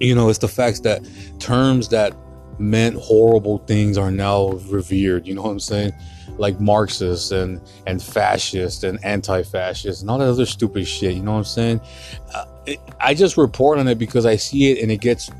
you 0.00 0.16
know, 0.16 0.28
it's 0.28 0.40
the 0.40 0.48
facts 0.48 0.80
that 0.80 1.08
terms 1.38 1.88
that 1.90 2.14
meant 2.58 2.96
horrible 2.96 3.58
things 3.58 3.96
are 3.96 4.10
now 4.10 4.48
revered. 4.68 5.26
You 5.26 5.34
know 5.34 5.42
what 5.42 5.50
I'm 5.50 5.60
saying? 5.60 5.92
Like 6.36 6.60
Marxists 6.60 7.30
and 7.30 7.60
and 7.86 8.02
fascists 8.02 8.82
and 8.82 9.02
anti-fascists 9.04 10.02
and 10.02 10.10
all 10.10 10.18
that 10.18 10.28
other 10.28 10.46
stupid 10.46 10.86
shit. 10.86 11.14
You 11.14 11.22
know 11.22 11.32
what 11.32 11.38
I'm 11.38 11.44
saying? 11.44 11.80
Uh, 12.34 12.44
it, 12.66 12.80
I 13.00 13.14
just 13.14 13.36
report 13.36 13.78
on 13.78 13.88
it 13.88 13.98
because 13.98 14.26
I 14.26 14.36
see 14.36 14.70
it 14.72 14.82
and 14.82 14.90
it 14.90 15.00
gets 15.00 15.30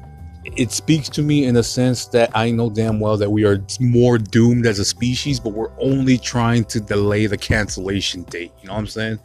it 0.44 0.70
speaks 0.70 1.08
to 1.08 1.22
me 1.22 1.44
in 1.46 1.56
a 1.56 1.62
sense 1.62 2.06
that 2.06 2.30
I 2.34 2.50
know 2.50 2.68
damn 2.70 3.00
well 3.00 3.16
that 3.16 3.30
we 3.30 3.44
are 3.44 3.64
more 3.80 4.18
doomed 4.18 4.66
as 4.66 4.78
a 4.78 4.84
species, 4.84 5.40
but 5.40 5.54
we're 5.54 5.72
only 5.78 6.18
trying 6.18 6.64
to 6.66 6.80
delay 6.80 7.26
the 7.26 7.38
cancellation 7.38 8.24
date. 8.24 8.52
You 8.60 8.68
know 8.68 8.74
what 8.74 8.80
I'm 8.80 8.86
saying? 8.86 9.18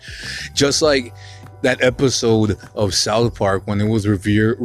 Just 0.54 0.82
like 0.82 1.14
that 1.62 1.82
episode 1.84 2.58
of 2.74 2.94
South 2.94 3.36
Park 3.36 3.64
when 3.66 3.82
it 3.82 3.90
was 3.90 4.08
reviewed, 4.08 4.58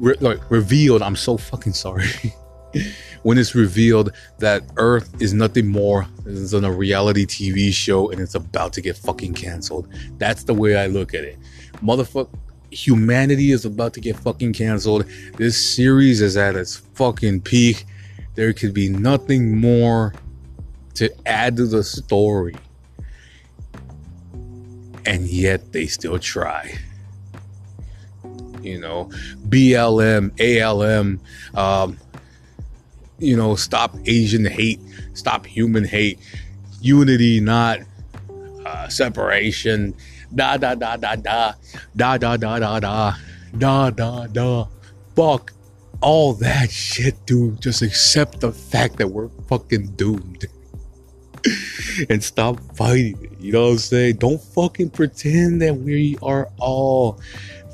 re- 0.00 0.16
like, 0.20 0.48
revealed. 0.50 1.02
I'm 1.02 1.16
so 1.16 1.36
fucking 1.36 1.72
sorry. 1.72 2.06
when 3.22 3.38
it's 3.38 3.54
revealed 3.54 4.12
that 4.38 4.64
Earth 4.76 5.20
is 5.20 5.32
nothing 5.34 5.66
more 5.66 6.06
than 6.24 6.64
a 6.64 6.72
reality 6.72 7.26
TV 7.26 7.72
show 7.72 8.10
and 8.10 8.20
it's 8.20 8.34
about 8.34 8.72
to 8.74 8.80
get 8.80 8.96
fucking 8.96 9.34
canceled. 9.34 9.88
That's 10.18 10.44
the 10.44 10.54
way 10.54 10.76
I 10.76 10.86
look 10.86 11.14
at 11.14 11.24
it. 11.24 11.38
Motherfucker, 11.82 12.28
humanity 12.70 13.50
is 13.52 13.64
about 13.64 13.94
to 13.94 14.00
get 14.00 14.16
fucking 14.16 14.52
canceled. 14.52 15.06
This 15.36 15.74
series 15.74 16.20
is 16.20 16.36
at 16.36 16.56
its 16.56 16.76
fucking 16.76 17.42
peak. 17.42 17.84
There 18.34 18.52
could 18.52 18.72
be 18.72 18.88
nothing 18.88 19.60
more 19.60 20.14
to 20.94 21.10
add 21.26 21.56
to 21.56 21.66
the 21.66 21.84
story. 21.84 22.56
And 25.06 25.26
yet 25.26 25.72
they 25.72 25.86
still 25.86 26.18
try 26.18 26.78
you 28.62 28.78
know, 28.78 29.06
BLM, 29.48 30.32
ALM, 30.40 31.20
um, 31.54 31.98
you 33.20 33.36
know, 33.36 33.54
stop 33.54 33.96
Asian 34.06 34.44
hate, 34.44 34.80
stop 35.14 35.46
human 35.46 35.84
hate, 35.84 36.18
unity, 36.80 37.40
not 37.40 37.80
uh, 38.66 38.88
separation. 38.88 39.94
Da 40.34 40.56
da 40.56 40.74
da 40.74 40.96
da 40.96 41.16
da 41.16 41.52
da 41.96 42.16
da 42.18 42.36
da 42.36 42.58
da 42.58 42.78
da 42.80 43.14
da 43.58 43.90
da 43.90 44.26
da. 44.26 44.66
Fuck 45.16 45.52
all 46.00 46.34
that 46.34 46.70
shit, 46.70 47.26
dude. 47.26 47.60
Just 47.60 47.82
accept 47.82 48.40
the 48.40 48.52
fact 48.52 48.96
that 48.98 49.08
we're 49.08 49.28
fucking 49.48 49.88
doomed. 49.96 50.46
and 52.10 52.22
stop 52.22 52.58
fighting. 52.76 53.36
You 53.40 53.52
know 53.52 53.64
what 53.66 53.72
I'm 53.72 53.78
saying? 53.78 54.16
Don't 54.16 54.40
fucking 54.40 54.90
pretend 54.90 55.62
that 55.62 55.76
we 55.76 56.16
are 56.22 56.48
all 56.58 57.20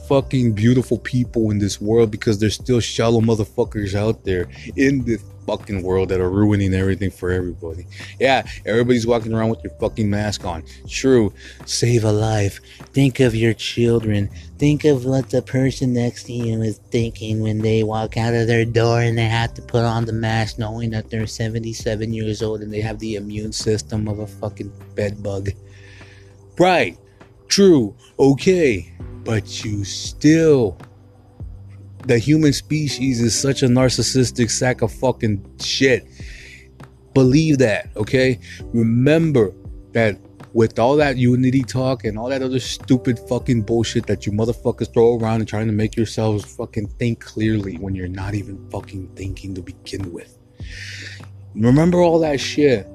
fucking 0.09 0.53
beautiful 0.53 0.99
people 0.99 1.51
in 1.51 1.59
this 1.59 1.81
world 1.81 2.11
because 2.11 2.39
there's 2.39 2.55
still 2.55 2.81
shallow 2.81 3.20
motherfuckers 3.20 3.95
out 3.95 4.24
there 4.24 4.49
in 4.77 5.05
this 5.05 5.23
fucking 5.47 5.83
world 5.83 6.09
that 6.09 6.20
are 6.20 6.31
ruining 6.31 6.74
everything 6.74 7.11
for 7.11 7.31
everybody. 7.31 7.87
Yeah, 8.19 8.47
everybody's 8.66 9.07
walking 9.07 9.33
around 9.33 9.51
with 9.51 9.62
your 9.62 9.73
fucking 9.78 10.11
mask 10.11 10.45
on. 10.45 10.65
True, 10.89 11.33
save 11.65 12.05
a 12.05 12.12
life. 12.12 12.61
Think 12.93 13.20
of 13.20 13.35
your 13.35 13.55
children. 13.55 14.28
Think 14.59 14.85
of 14.85 15.05
what 15.05 15.31
the 15.31 15.43
person 15.43 15.93
next 15.93 16.24
to 16.24 16.33
you 16.33 16.62
is 16.62 16.78
thinking 16.91 17.41
when 17.41 17.59
they 17.59 17.83
walk 17.83 18.16
out 18.16 18.35
of 18.35 18.47
their 18.47 18.65
door 18.65 19.01
and 19.01 19.16
they 19.16 19.27
have 19.27 19.55
to 19.55 19.62
put 19.62 19.85
on 19.85 20.05
the 20.05 20.12
mask 20.12 20.59
knowing 20.59 20.91
that 20.91 21.11
they're 21.11 21.27
77 21.27 22.12
years 22.12 22.43
old 22.43 22.61
and 22.61 22.73
they 22.73 22.81
have 22.81 22.99
the 22.99 23.15
immune 23.15 23.53
system 23.53 24.09
of 24.09 24.19
a 24.19 24.27
fucking 24.27 24.73
bed 24.95 25.23
bug. 25.23 25.51
Right. 26.59 26.99
True. 27.49 27.95
Okay. 28.19 28.93
But 29.27 29.65
you 29.65 29.85
still 29.85 30.78
the 32.07 32.19
human 32.19 32.53
species 32.53 33.20
is 33.20 33.39
such 33.39 33.62
a 33.62 33.66
narcissistic 33.66 34.51
sack 34.51 34.81
of 34.82 34.93
fucking 34.93 35.44
shit. 35.61 36.07
Believe 37.15 37.59
that, 37.59 37.89
okay? 37.97 38.39
Remember 38.73 39.53
that 39.93 40.16
with 40.53 40.78
all 40.78 40.97
that 40.97 41.16
unity 41.16 41.62
talk 41.62 42.05
and 42.05 42.16
all 42.16 42.28
that 42.28 42.43
other 42.43 42.61
stupid 42.61 43.19
fucking 43.19 43.62
bullshit 43.62 44.07
that 44.07 44.24
you 44.24 44.32
motherfuckers 44.32 44.93
throw 44.93 45.19
around 45.19 45.40
and 45.40 45.48
trying 45.48 45.66
to 45.66 45.73
make 45.73 45.97
yourselves 45.97 46.44
fucking 46.44 46.86
think 46.86 47.20
clearly 47.20 47.74
when 47.77 47.94
you're 47.94 48.09
not 48.09 48.35
even 48.35 48.57
fucking 48.70 49.09
thinking 49.16 49.55
to 49.55 49.61
begin 49.61 50.12
with. 50.12 50.39
Remember 51.55 52.01
all 52.01 52.20
that 52.20 52.39
shit. 52.39 52.86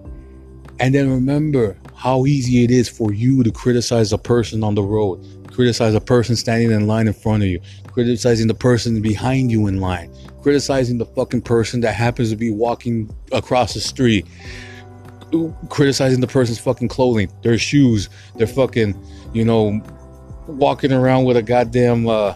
And 0.80 0.96
then 0.96 1.12
remember 1.12 1.78
how 1.96 2.26
easy 2.26 2.64
it 2.64 2.72
is 2.72 2.90
for 2.90 3.14
you 3.14 3.44
to 3.44 3.52
criticize 3.52 4.14
a 4.14 4.18
person 4.18 4.64
on 4.64 4.74
the 4.74 4.82
road, 4.82 5.24
criticize 5.52 5.94
a 5.94 6.02
person 6.02 6.36
standing 6.36 6.72
in 6.72 6.88
line 6.88 7.08
in 7.08 7.14
front 7.14 7.44
of 7.44 7.50
you, 7.50 7.60
criticizing 7.88 8.48
the 8.48 8.54
person 8.54 9.02
behind 9.02 9.52
you 9.52 9.68
in 9.68 9.80
line, 9.80 10.14
criticizing 10.42 10.98
the 10.98 11.06
fucking 11.06 11.42
person 11.42 11.82
that 11.82 11.94
happens 11.94 12.30
to 12.30 12.36
be 12.36 12.52
walking 12.52 13.14
across 13.32 13.74
the 13.74 13.80
street, 13.80 14.26
criticizing 15.70 16.22
the 16.22 16.28
person's 16.28 16.60
fucking 16.60 16.88
clothing, 16.88 17.32
their 17.44 17.58
shoes, 17.58 18.10
their 18.38 18.48
fucking, 18.48 19.00
you 19.34 19.46
know, 19.46 19.82
walking 20.48 20.92
around 20.92 21.26
with 21.26 21.38
a 21.38 21.44
goddamn 21.44 22.08
uh, 22.08 22.34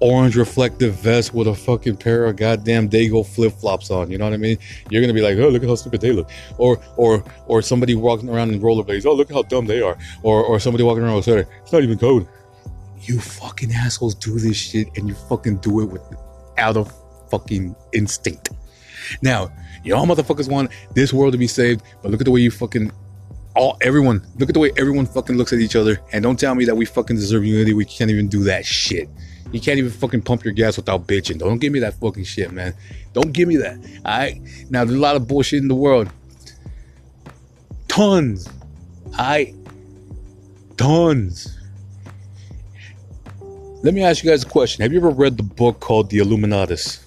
orange 0.00 0.36
reflective 0.36 0.94
vest 0.94 1.34
with 1.34 1.48
a 1.48 1.54
fucking 1.54 1.96
pair 1.96 2.26
of 2.26 2.36
goddamn 2.36 2.88
Dago 2.88 3.26
flip 3.26 3.52
flops 3.54 3.90
on. 3.90 4.10
You 4.10 4.18
know 4.18 4.24
what 4.24 4.34
I 4.34 4.38
mean? 4.38 4.58
You're 4.90 5.02
gonna 5.02 5.14
be 5.14 5.22
like, 5.22 5.36
oh, 5.38 5.48
look 5.48 5.62
at 5.62 5.68
how 5.68 5.74
stupid 5.74 6.00
they 6.00 6.12
look, 6.12 6.30
or 6.58 6.82
or 6.96 7.24
or 7.46 7.62
somebody 7.62 7.94
walking 7.94 8.28
around 8.28 8.52
in 8.52 8.60
rollerblades. 8.60 9.06
Oh, 9.06 9.14
look 9.14 9.30
how 9.30 9.42
dumb 9.42 9.66
they 9.66 9.80
are, 9.80 9.96
or 10.22 10.42
or 10.44 10.60
somebody 10.60 10.84
walking 10.84 11.02
around 11.02 11.16
with 11.16 11.26
a 11.26 11.30
sweater. 11.30 11.48
It's 11.62 11.72
not 11.72 11.82
even 11.82 11.98
code. 11.98 12.28
You 13.00 13.20
fucking 13.20 13.72
assholes 13.72 14.14
do 14.14 14.38
this 14.38 14.56
shit, 14.56 14.88
and 14.96 15.08
you 15.08 15.14
fucking 15.14 15.58
do 15.58 15.80
it 15.80 15.86
with 15.86 16.02
out 16.58 16.76
of 16.76 16.92
fucking 17.30 17.74
instinct. 17.92 18.50
Now, 19.22 19.52
y'all 19.82 20.06
motherfuckers 20.06 20.48
want 20.48 20.70
this 20.94 21.12
world 21.12 21.32
to 21.32 21.38
be 21.38 21.48
saved, 21.48 21.82
but 22.02 22.10
look 22.10 22.20
at 22.20 22.24
the 22.24 22.30
way 22.30 22.40
you 22.40 22.50
fucking 22.50 22.92
all 23.54 23.76
everyone 23.82 24.26
look 24.38 24.48
at 24.48 24.54
the 24.54 24.58
way 24.58 24.72
everyone 24.78 25.04
fucking 25.04 25.36
looks 25.36 25.52
at 25.52 25.58
each 25.58 25.76
other 25.76 26.00
and 26.12 26.22
don't 26.22 26.40
tell 26.40 26.54
me 26.54 26.64
that 26.64 26.74
we 26.74 26.86
fucking 26.86 27.16
deserve 27.16 27.44
unity 27.44 27.74
we 27.74 27.84
can't 27.84 28.10
even 28.10 28.26
do 28.26 28.42
that 28.42 28.64
shit 28.64 29.10
you 29.52 29.60
can't 29.60 29.78
even 29.78 29.90
fucking 29.90 30.22
pump 30.22 30.44
your 30.44 30.52
gas 30.52 30.76
without 30.76 31.06
bitching. 31.06 31.38
Don't 31.38 31.58
give 31.58 31.72
me 31.72 31.78
that 31.80 31.94
fucking 31.94 32.24
shit 32.24 32.50
man. 32.52 32.74
Don't 33.12 33.32
give 33.32 33.48
me 33.48 33.56
that. 33.56 33.76
All 34.04 34.18
right? 34.18 34.40
Now 34.70 34.84
there's 34.84 34.96
a 34.96 35.00
lot 35.00 35.16
of 35.16 35.28
bullshit 35.28 35.60
in 35.60 35.68
the 35.68 35.74
world. 35.74 36.10
Tons. 37.88 38.48
I 39.14 39.54
tons. 40.76 41.58
Let 43.82 43.94
me 43.94 44.02
ask 44.02 44.24
you 44.24 44.30
guys 44.30 44.44
a 44.44 44.48
question. 44.48 44.82
Have 44.82 44.92
you 44.92 44.98
ever 44.98 45.10
read 45.10 45.36
the 45.36 45.42
book 45.42 45.80
called 45.80 46.08
the 46.08 46.18
illuminatus? 46.18 47.04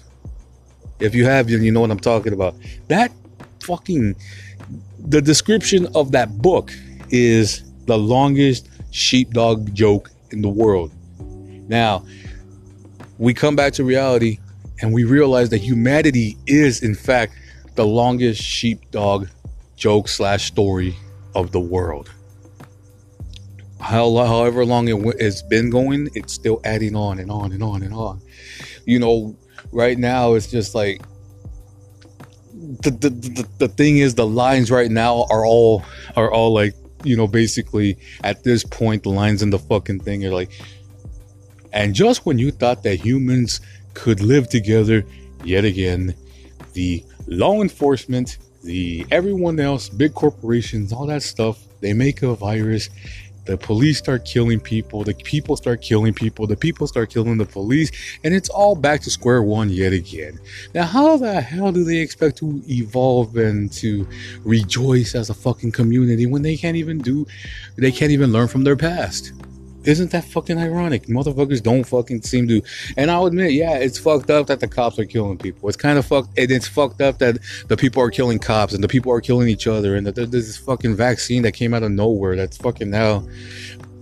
If 1.00 1.14
you 1.14 1.24
have 1.24 1.48
then 1.48 1.62
you 1.62 1.72
know 1.72 1.80
what 1.80 1.90
i'm 1.90 2.00
talking 2.00 2.32
about. 2.32 2.54
That 2.88 3.12
fucking 3.60 4.14
the 5.00 5.20
description 5.20 5.88
of 5.94 6.12
that 6.12 6.38
book 6.38 6.72
is 7.10 7.64
the 7.86 7.98
longest 7.98 8.68
sheepdog 8.90 9.74
joke 9.74 10.10
in 10.30 10.42
the 10.42 10.48
world. 10.48 10.92
Now, 11.68 12.04
we 13.18 13.34
come 13.34 13.56
back 13.56 13.72
to 13.74 13.84
reality 13.84 14.38
and 14.80 14.92
we 14.92 15.04
realize 15.04 15.50
that 15.50 15.58
humanity 15.58 16.36
is, 16.46 16.82
in 16.82 16.94
fact, 16.94 17.34
the 17.74 17.86
longest 17.86 18.42
sheepdog 18.42 19.28
joke 19.76 20.08
slash 20.08 20.46
story 20.46 20.96
of 21.34 21.52
the 21.52 21.60
world. 21.60 22.10
How, 23.80 24.14
however 24.16 24.64
long 24.64 24.88
it, 24.88 24.96
it's 25.18 25.42
been 25.42 25.70
going, 25.70 26.08
it's 26.14 26.32
still 26.32 26.60
adding 26.64 26.96
on 26.96 27.18
and 27.18 27.30
on 27.30 27.52
and 27.52 27.62
on 27.62 27.82
and 27.82 27.94
on. 27.94 28.20
You 28.84 28.98
know, 28.98 29.36
right 29.70 29.98
now 29.98 30.34
it's 30.34 30.50
just 30.50 30.74
like 30.74 31.02
the, 32.82 32.90
the, 32.90 33.10
the, 33.10 33.48
the 33.58 33.68
thing 33.68 33.98
is 33.98 34.14
the 34.14 34.26
lines 34.26 34.70
right 34.70 34.90
now 34.90 35.26
are 35.30 35.44
all 35.44 35.84
are 36.16 36.32
all 36.32 36.52
like 36.52 36.74
you 37.04 37.16
know 37.16 37.26
basically 37.26 37.98
at 38.24 38.42
this 38.44 38.64
point 38.64 39.02
the 39.02 39.10
lines 39.10 39.42
in 39.42 39.50
the 39.50 39.58
fucking 39.58 40.00
thing 40.00 40.24
are 40.24 40.32
like 40.32 40.50
and 41.76 41.94
just 41.94 42.26
when 42.26 42.38
you 42.38 42.50
thought 42.50 42.82
that 42.82 42.96
humans 42.96 43.60
could 43.94 44.20
live 44.20 44.48
together 44.48 45.04
yet 45.44 45.64
again 45.64 46.12
the 46.72 47.04
law 47.28 47.62
enforcement 47.62 48.38
the 48.64 49.06
everyone 49.12 49.60
else 49.60 49.88
big 49.88 50.12
corporations 50.14 50.92
all 50.92 51.06
that 51.06 51.22
stuff 51.22 51.66
they 51.80 51.92
make 51.92 52.22
a 52.22 52.34
virus. 52.34 52.90
The 53.44 53.56
police 53.56 53.98
start 53.98 54.24
killing 54.24 54.58
people. 54.58 55.04
The 55.04 55.14
people 55.14 55.56
start 55.56 55.80
killing 55.80 56.12
people. 56.12 56.48
The 56.48 56.56
people 56.56 56.88
start 56.88 57.10
killing 57.10 57.38
the 57.38 57.46
police. 57.46 57.92
And 58.24 58.34
it's 58.34 58.48
all 58.48 58.74
back 58.74 59.02
to 59.02 59.10
square 59.10 59.40
one 59.40 59.70
yet 59.70 59.92
again. 59.92 60.40
Now 60.74 60.84
how 60.84 61.16
the 61.16 61.40
hell 61.40 61.70
do 61.70 61.84
they 61.84 61.98
expect 61.98 62.38
to 62.38 62.60
evolve 62.68 63.36
and 63.36 63.70
to 63.74 64.08
rejoice 64.42 65.14
as 65.14 65.30
a 65.30 65.34
fucking 65.34 65.72
community 65.72 66.26
when 66.26 66.42
they 66.42 66.56
can't 66.56 66.76
even 66.76 66.98
do 66.98 67.24
they 67.76 67.92
can't 67.92 68.10
even 68.10 68.32
learn 68.32 68.48
from 68.48 68.64
their 68.64 68.76
past 68.76 69.32
isn't 69.86 70.10
that 70.10 70.24
fucking 70.24 70.58
ironic? 70.58 71.06
Motherfuckers 71.06 71.62
don't 71.62 71.84
fucking 71.84 72.22
seem 72.22 72.48
to. 72.48 72.62
And 72.96 73.10
I'll 73.10 73.26
admit, 73.26 73.52
yeah, 73.52 73.76
it's 73.76 73.98
fucked 73.98 74.30
up 74.30 74.48
that 74.48 74.60
the 74.60 74.68
cops 74.68 74.98
are 74.98 75.04
killing 75.04 75.38
people. 75.38 75.68
It's 75.68 75.76
kind 75.76 75.98
of 75.98 76.04
fucked. 76.04 76.38
And 76.38 76.50
it's 76.50 76.68
fucked 76.68 77.00
up 77.00 77.18
that 77.18 77.38
the 77.68 77.76
people 77.76 78.02
are 78.02 78.10
killing 78.10 78.38
cops 78.38 78.74
and 78.74 78.82
the 78.82 78.88
people 78.88 79.12
are 79.12 79.20
killing 79.20 79.48
each 79.48 79.66
other. 79.66 79.94
And 79.94 80.06
that 80.06 80.16
there's 80.16 80.30
this 80.30 80.56
fucking 80.56 80.96
vaccine 80.96 81.42
that 81.42 81.52
came 81.52 81.72
out 81.72 81.82
of 81.82 81.92
nowhere 81.92 82.36
that's 82.36 82.56
fucking 82.56 82.90
now 82.90 83.26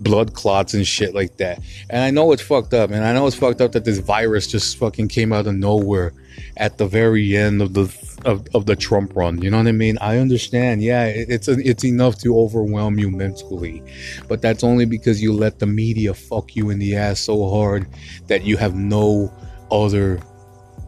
blood 0.01 0.35
clots 0.35 0.75
and 0.75 0.87
shit 0.87 1.15
like 1.15 1.37
that. 1.39 1.61
And 1.91 2.03
I 2.03 2.11
know 2.11 2.33
it's 2.33 2.43
fucked 2.43 2.75
up. 2.75 2.91
And 2.91 3.05
I 3.05 3.13
know 3.13 3.27
it's 3.27 3.37
fucked 3.37 3.61
up 3.61 3.73
that 3.73 3.85
this 3.85 3.99
virus 3.99 4.47
just 4.47 4.77
fucking 4.79 5.09
came 5.09 5.33
out 5.33 5.47
of 5.47 5.55
nowhere 5.55 6.13
at 6.57 6.79
the 6.79 6.87
very 6.87 7.37
end 7.37 7.61
of 7.61 7.75
the 7.75 7.83
of, 8.25 8.47
of 8.55 8.67
the 8.67 8.77
Trump 8.77 9.15
run. 9.17 9.41
You 9.43 9.51
know 9.51 9.59
what 9.59 9.67
I 9.67 9.73
mean? 9.73 9.99
I 10.01 10.19
understand. 10.19 10.83
Yeah, 10.83 11.07
it, 11.07 11.29
it's 11.31 11.49
it's 11.49 11.85
enough 11.85 12.19
to 12.19 12.39
overwhelm 12.39 12.99
you 12.99 13.11
mentally, 13.11 13.83
but 14.29 14.41
that's 14.41 14.65
only 14.65 14.87
because 14.87 15.23
you 15.23 15.33
let 15.33 15.59
the 15.59 15.67
media 15.67 16.15
fuck 16.15 16.57
you 16.57 16.71
in 16.71 16.79
the 16.79 16.97
ass 16.97 17.21
so 17.21 17.49
hard 17.49 17.87
that 18.29 18.45
you 18.45 18.57
have 18.57 18.75
no 18.75 19.33
other 19.71 20.21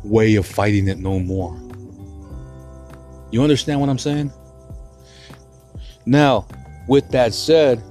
way 0.05 0.36
of 0.36 0.47
fighting 0.47 0.88
it 0.88 0.98
no 0.98 1.18
more. 1.18 1.60
You 3.32 3.43
understand 3.43 3.80
what 3.80 3.88
I'm 3.88 3.98
saying? 3.98 4.32
Now, 6.06 6.47
with 6.86 7.10
that 7.10 7.34
said, 7.34 7.82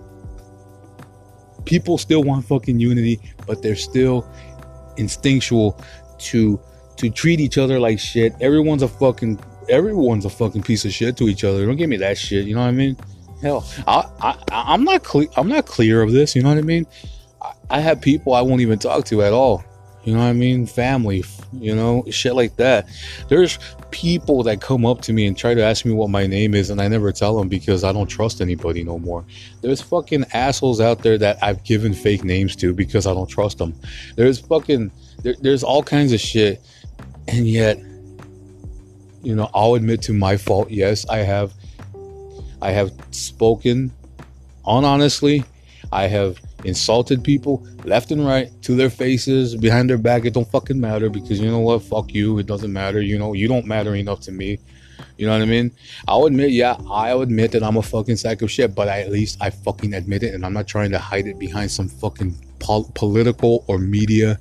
people 1.65 1.97
still 1.97 2.23
want 2.23 2.45
fucking 2.45 2.80
unity, 2.80 3.19
but 3.45 3.61
they're 3.61 3.76
still 3.76 4.30
instinctual 4.97 5.80
to 6.18 6.60
to 6.97 7.09
treat 7.09 7.39
each 7.39 7.57
other 7.57 7.80
like 7.80 7.99
shit. 7.99 8.34
Everyone's 8.41 8.81
a 8.81 8.88
fucking 8.88 9.39
everyone's 9.69 10.26
a 10.26 10.30
fucking 10.30 10.63
piece 10.63 10.85
of 10.85 10.93
shit 10.93 11.17
to 11.17 11.26
each 11.26 11.43
other. 11.43 11.65
Don't 11.65 11.76
give 11.76 11.89
me 11.89 11.97
that 11.97 12.17
shit. 12.17 12.45
You 12.45 12.55
know 12.55 12.61
what 12.61 12.67
I 12.67 12.72
mean? 12.72 12.97
Hell, 13.41 13.65
I, 13.88 14.05
I 14.22 14.38
I'm 14.51 14.84
not 14.84 15.03
clear. 15.03 15.27
I'm 15.35 15.47
not 15.47 15.65
clear 15.65 16.01
of 16.01 16.11
this. 16.11 16.35
You 16.35 16.43
know 16.43 16.49
what 16.49 16.57
I 16.57 16.61
mean? 16.61 16.85
I, 17.41 17.53
I 17.69 17.80
have 17.80 18.01
people 18.01 18.34
I 18.34 18.41
won't 18.41 18.61
even 18.61 18.80
talk 18.80 19.05
to 19.05 19.23
at 19.23 19.34
all. 19.34 19.63
You 20.05 20.13
know 20.13 20.19
what 20.19 20.26
I 20.26 20.34
mean? 20.34 20.67
Family, 20.67 21.23
you 21.51 21.76
know, 21.76 22.05
shit 22.11 22.35
like 22.35 22.55
that. 22.57 22.88
There's 23.27 23.57
people 23.89 24.43
that 24.43 24.61
come 24.61 24.85
up 24.85 25.01
to 25.01 25.13
me 25.13 25.26
and 25.26 25.35
try 25.35 25.55
to 25.55 25.63
ask 25.63 25.84
me 25.84 25.93
what 25.93 26.11
my 26.11 26.27
name 26.27 26.53
is, 26.53 26.69
and 26.69 26.80
I 26.80 26.88
never 26.88 27.11
tell 27.11 27.35
them 27.35 27.49
because 27.49 27.84
I 27.84 27.91
don't 27.91 28.05
trust 28.05 28.39
anybody 28.39 28.84
no 28.84 28.99
more. 28.99 29.26
There's 29.61 29.81
fucking 29.81 30.26
assholes 30.31 30.80
out 30.80 30.99
there 30.99 31.17
that 31.17 31.39
I've 31.41 31.63
given 31.63 31.91
fake 31.91 32.23
names 32.23 32.55
to 32.57 32.72
because 32.72 33.07
I 33.07 33.15
don't 33.15 33.27
trust 33.27 33.57
them. 33.57 33.73
There's 34.15 34.39
fucking, 34.39 34.91
there, 35.23 35.35
there's 35.41 35.63
all 35.63 35.81
kinds 35.81 36.13
of 36.13 36.19
shit 36.19 36.61
and 37.27 37.47
yet 37.47 37.77
you 39.22 39.35
know 39.35 39.49
i'll 39.53 39.76
admit 39.76 40.02
to 40.02 40.14
my 40.14 40.38
fault. 40.38 40.69
Yes 40.69 41.06
i 41.10 41.18
have 41.18 41.53
i 42.61 42.72
have 42.72 42.91
spoken 43.11 43.91
unhonestly. 44.68 45.43
I 45.91 46.07
have 46.07 46.39
insulted 46.64 47.23
people 47.23 47.65
left 47.84 48.11
and 48.11 48.26
right 48.26 48.49
to 48.64 48.76
their 48.76 48.89
faces 48.89 49.56
behind 49.56 49.89
their 49.89 49.97
back. 49.97 50.26
It 50.26 50.34
don't 50.34 50.49
fucking 50.49 50.80
matter 50.80 51.10
because 51.10 51.39
you 51.39 51.49
know 51.49 51.60
what? 51.60 51.84
Fuck 51.84 52.14
you. 52.14 52.39
It 52.39 52.47
doesn't 52.47 52.73
matter. 52.73 53.02
You 53.02 53.19
know 53.19 53.34
you 53.34 53.47
don't 53.47 53.65
matter 53.65 53.95
enough 53.95 54.22
to 54.22 54.31
me. 54.31 54.60
You 55.18 55.27
know 55.27 55.34
what 55.34 55.41
I 55.41 55.45
mean? 55.45 55.72
I'll 56.07 56.26
admit, 56.26 56.52
yeah, 56.52 56.77
I'll 56.89 57.22
admit 57.22 57.52
that 57.52 57.64
I'm 57.64 57.77
a 57.77 57.81
fucking 57.81 58.18
sack 58.18 58.41
of 58.41 58.52
shit, 58.52 58.76
but 58.76 58.89
I, 58.89 59.02
at 59.02 59.11
least 59.11 59.38
I 59.41 59.49
fucking 59.49 59.93
admit 59.93 60.23
it, 60.23 60.34
and 60.34 60.45
I'm 60.45 60.53
not 60.53 60.68
trying 60.68 60.91
to 60.91 60.99
hide 60.99 61.27
it 61.27 61.39
behind 61.39 61.72
some 61.72 61.88
fucking 61.88 62.35
pol- 62.60 62.91
political 62.95 63.64
or 63.68 63.77
media 63.77 64.39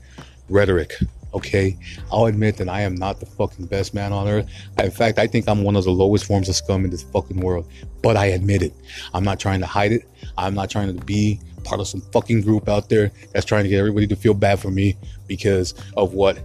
rhetoric. 0.48 0.94
Okay, 1.34 1.76
I'll 2.12 2.26
admit 2.26 2.56
that 2.58 2.68
I 2.68 2.82
am 2.82 2.94
not 2.94 3.18
the 3.18 3.26
fucking 3.26 3.66
best 3.66 3.92
man 3.92 4.12
on 4.12 4.28
earth. 4.28 4.48
In 4.78 4.90
fact, 4.90 5.18
I 5.18 5.26
think 5.26 5.48
I'm 5.48 5.64
one 5.64 5.74
of 5.74 5.82
the 5.84 5.90
lowest 5.90 6.26
forms 6.26 6.48
of 6.48 6.54
scum 6.54 6.84
in 6.84 6.90
this 6.90 7.02
fucking 7.02 7.40
world. 7.40 7.68
But 8.02 8.16
I 8.16 8.26
admit 8.26 8.62
it. 8.62 8.72
I'm 9.12 9.24
not 9.24 9.40
trying 9.40 9.60
to 9.60 9.66
hide 9.66 9.90
it. 9.90 10.08
I'm 10.38 10.54
not 10.54 10.70
trying 10.70 10.96
to 10.96 11.04
be 11.04 11.40
part 11.64 11.80
of 11.80 11.88
some 11.88 12.02
fucking 12.12 12.42
group 12.42 12.68
out 12.68 12.88
there 12.88 13.10
that's 13.32 13.44
trying 13.44 13.64
to 13.64 13.68
get 13.68 13.78
everybody 13.78 14.06
to 14.06 14.16
feel 14.16 14.34
bad 14.34 14.60
for 14.60 14.70
me 14.70 14.96
because 15.26 15.74
of 15.96 16.14
what, 16.14 16.38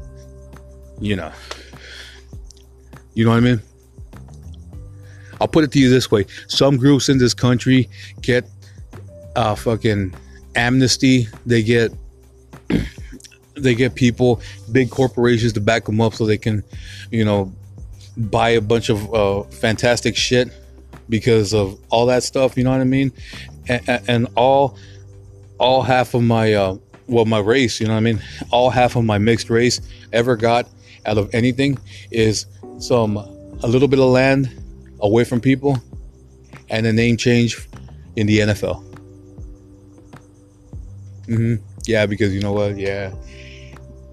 you 0.99 1.16
know. 1.16 1.32
You 3.14 3.26
know 3.26 3.32
what 3.32 3.38
I 3.38 3.41
mean? 3.41 3.61
I'll 5.41 5.48
put 5.48 5.64
it 5.64 5.72
to 5.74 5.80
you 5.80 5.90
this 5.90 6.10
way: 6.10 6.26
some 6.48 6.78
groups 6.78 7.10
in 7.10 7.18
this 7.18 7.34
country 7.34 7.90
get 8.22 8.45
uh, 9.36 9.56
fucking 9.56 10.16
amnesty. 10.56 11.28
They 11.45 11.64
get 11.64 11.91
they 13.61 13.76
get 13.76 13.95
people, 13.95 14.41
big 14.72 14.90
corporations 14.90 15.53
to 15.53 15.61
back 15.61 15.86
them 15.86 16.02
up 16.02 16.14
so 16.14 16.26
they 16.26 16.38
can, 16.38 16.64
you 17.11 17.26
know, 17.26 17.53
buy 18.18 18.49
a 18.49 18.61
bunch 18.61 18.90
of 18.90 19.14
uh, 19.14 19.44
fantastic 19.44 20.15
shit 20.15 20.49
because 21.07 21.53
of 21.53 21.80
all 21.90 22.06
that 22.07 22.23
stuff. 22.23 22.57
You 22.57 22.64
know 22.64 22.72
what 22.72 22.81
I 22.81 22.86
mean? 22.86 23.11
And, 23.68 24.02
and 24.07 24.27
all, 24.36 24.77
all 25.57 25.81
half 25.81 26.14
of 26.14 26.23
my, 26.23 26.53
uh, 26.53 26.77
well, 27.07 27.26
my 27.26 27.40
race. 27.40 27.80
You 27.80 27.88
know 27.88 27.94
what 27.94 27.99
I 27.99 28.02
mean? 28.02 28.22
All 28.52 28.69
half 28.69 28.95
of 28.95 29.03
my 29.03 29.18
mixed 29.18 29.49
race 29.49 29.81
ever 30.14 30.36
got 30.36 30.68
out 31.06 31.18
of 31.18 31.34
anything 31.34 31.77
is 32.11 32.45
some 32.80 33.18
a 33.18 33.68
little 33.68 33.88
bit 33.88 33.99
of 33.99 34.06
land 34.06 34.49
away 35.02 35.23
from 35.23 35.41
people 35.41 35.77
and 36.69 36.86
a 36.86 36.94
name 36.94 37.18
change 37.18 37.68
in 38.15 38.27
the 38.27 38.40
NFL. 38.40 38.84
hmm 41.26 41.56
Yeah, 41.86 42.06
because 42.06 42.34
you 42.34 42.41
know 42.41 42.53
what? 42.53 42.77
Yeah, 42.77 43.14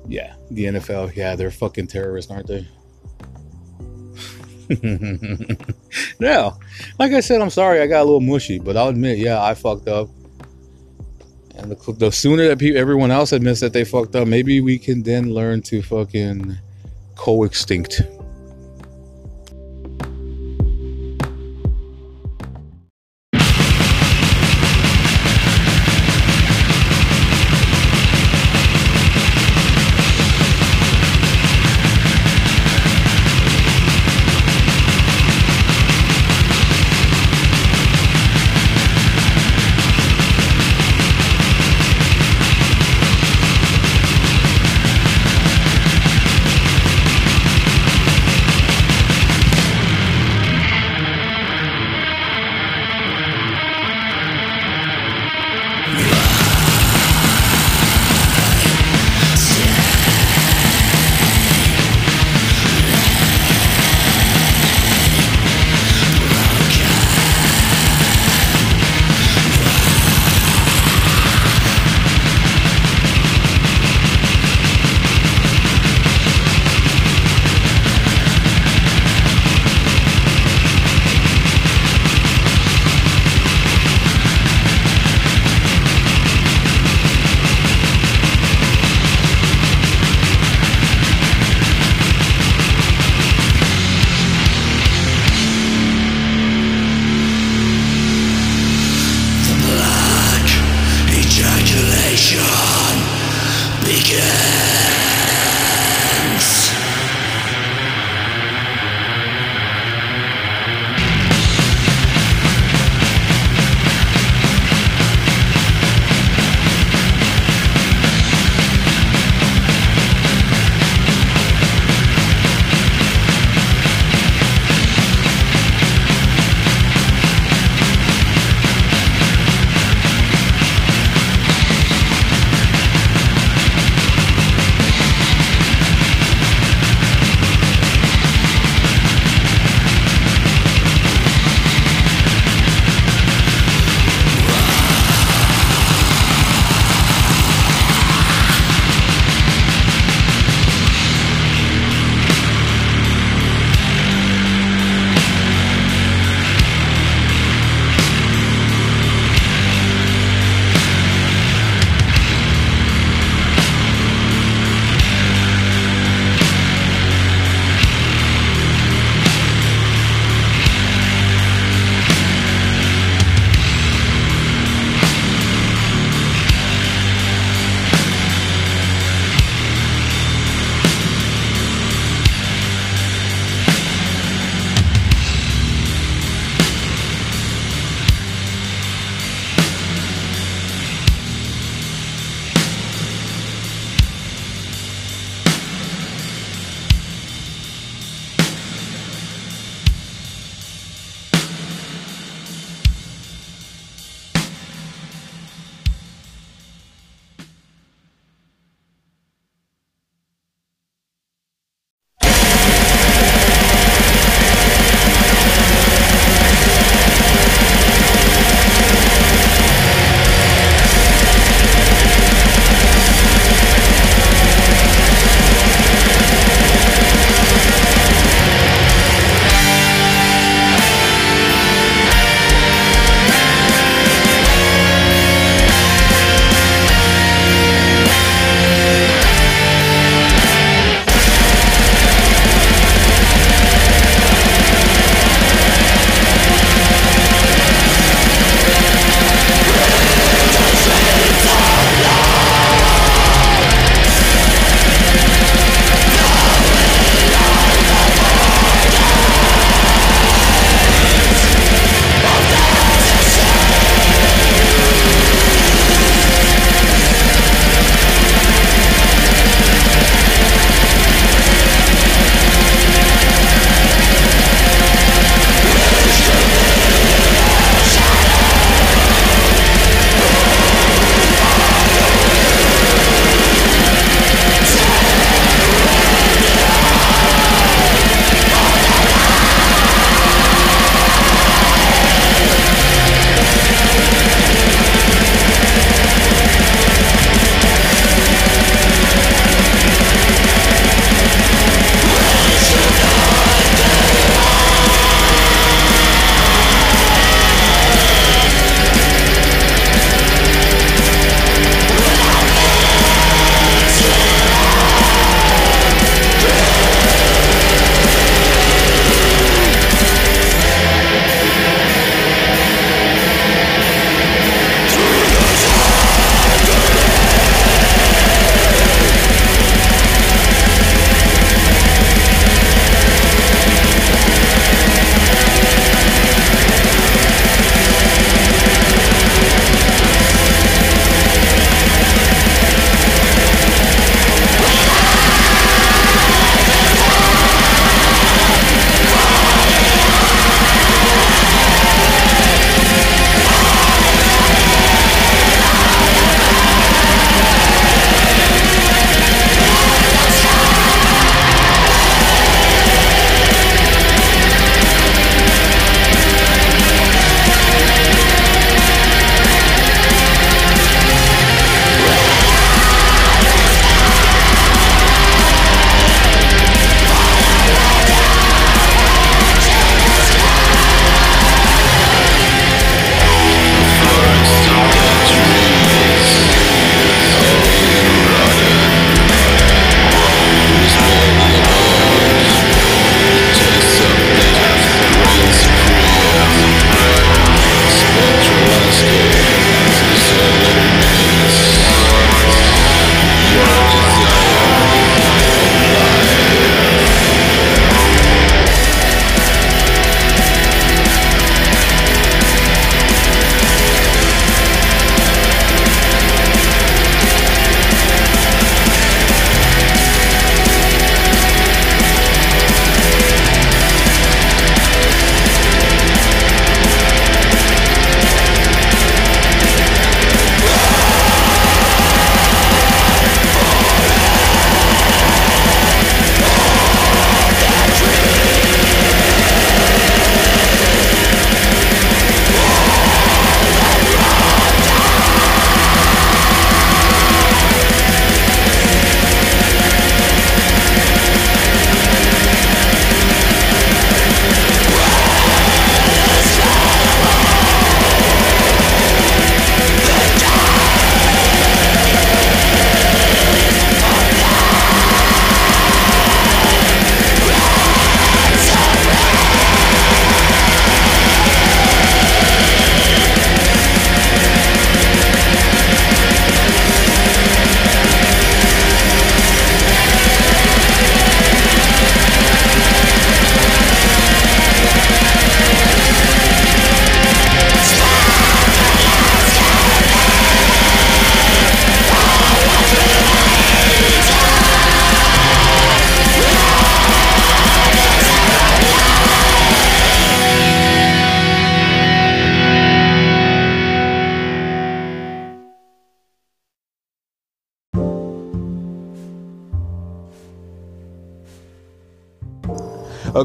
yeah, 0.09 0.35
the 0.51 0.65
NFL. 0.65 1.15
Yeah, 1.15 1.37
they're 1.37 1.51
fucking 1.51 1.89
terrorists, 1.89 2.31
aren't 2.31 2.47
they? 2.47 2.67
no, 6.21 6.59
like 6.99 7.13
I 7.13 7.21
said, 7.21 7.41
I'm 7.41 7.51
sorry. 7.51 7.81
I 7.81 7.87
got 7.87 8.03
a 8.03 8.05
little 8.05 8.21
mushy, 8.21 8.59
but 8.59 8.77
I'll 8.77 8.89
admit, 8.89 9.19
yeah, 9.19 9.43
I 9.43 9.55
fucked 9.55 9.89
up. 9.89 10.09
And 11.57 11.71
the, 11.71 11.93
the 11.93 12.11
sooner 12.11 12.49
that 12.49 12.59
people, 12.59 12.79
everyone 12.79 13.11
else 13.11 13.33
admits 13.33 13.61
that 13.61 13.73
they 13.73 13.85
fucked 13.85 14.17
up, 14.17 14.27
maybe 14.29 14.61
we 14.61 14.79
can 14.79 15.03
then 15.03 15.33
learn 15.33 15.63
to 15.63 15.83
fucking 15.83 16.57
co-extinct. 17.15 18.03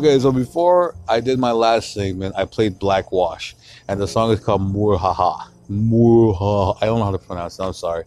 Okay, 0.01 0.17
so 0.17 0.31
before 0.31 0.95
I 1.07 1.19
did 1.19 1.37
my 1.37 1.51
last 1.51 1.93
segment, 1.93 2.33
I 2.35 2.45
played 2.45 2.79
Black 2.79 3.11
Wash, 3.11 3.55
and 3.87 4.01
the 4.01 4.07
song 4.07 4.31
is 4.31 4.39
called 4.39 4.63
Murhaha. 4.63 5.47
Murhaha. 5.69 6.75
I 6.81 6.87
don't 6.87 6.97
know 6.97 7.05
how 7.05 7.11
to 7.11 7.19
pronounce 7.19 7.59
it. 7.59 7.63
I'm 7.63 7.73
sorry. 7.73 8.05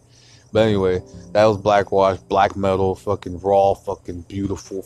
But 0.51 0.63
anyway, 0.63 1.01
that 1.31 1.45
was 1.45 1.55
Black 1.55 1.93
Wash, 1.93 2.17
black 2.17 2.57
metal, 2.57 2.95
fucking 2.95 3.39
raw, 3.39 3.75
fucking 3.75 4.23
beautiful, 4.23 4.85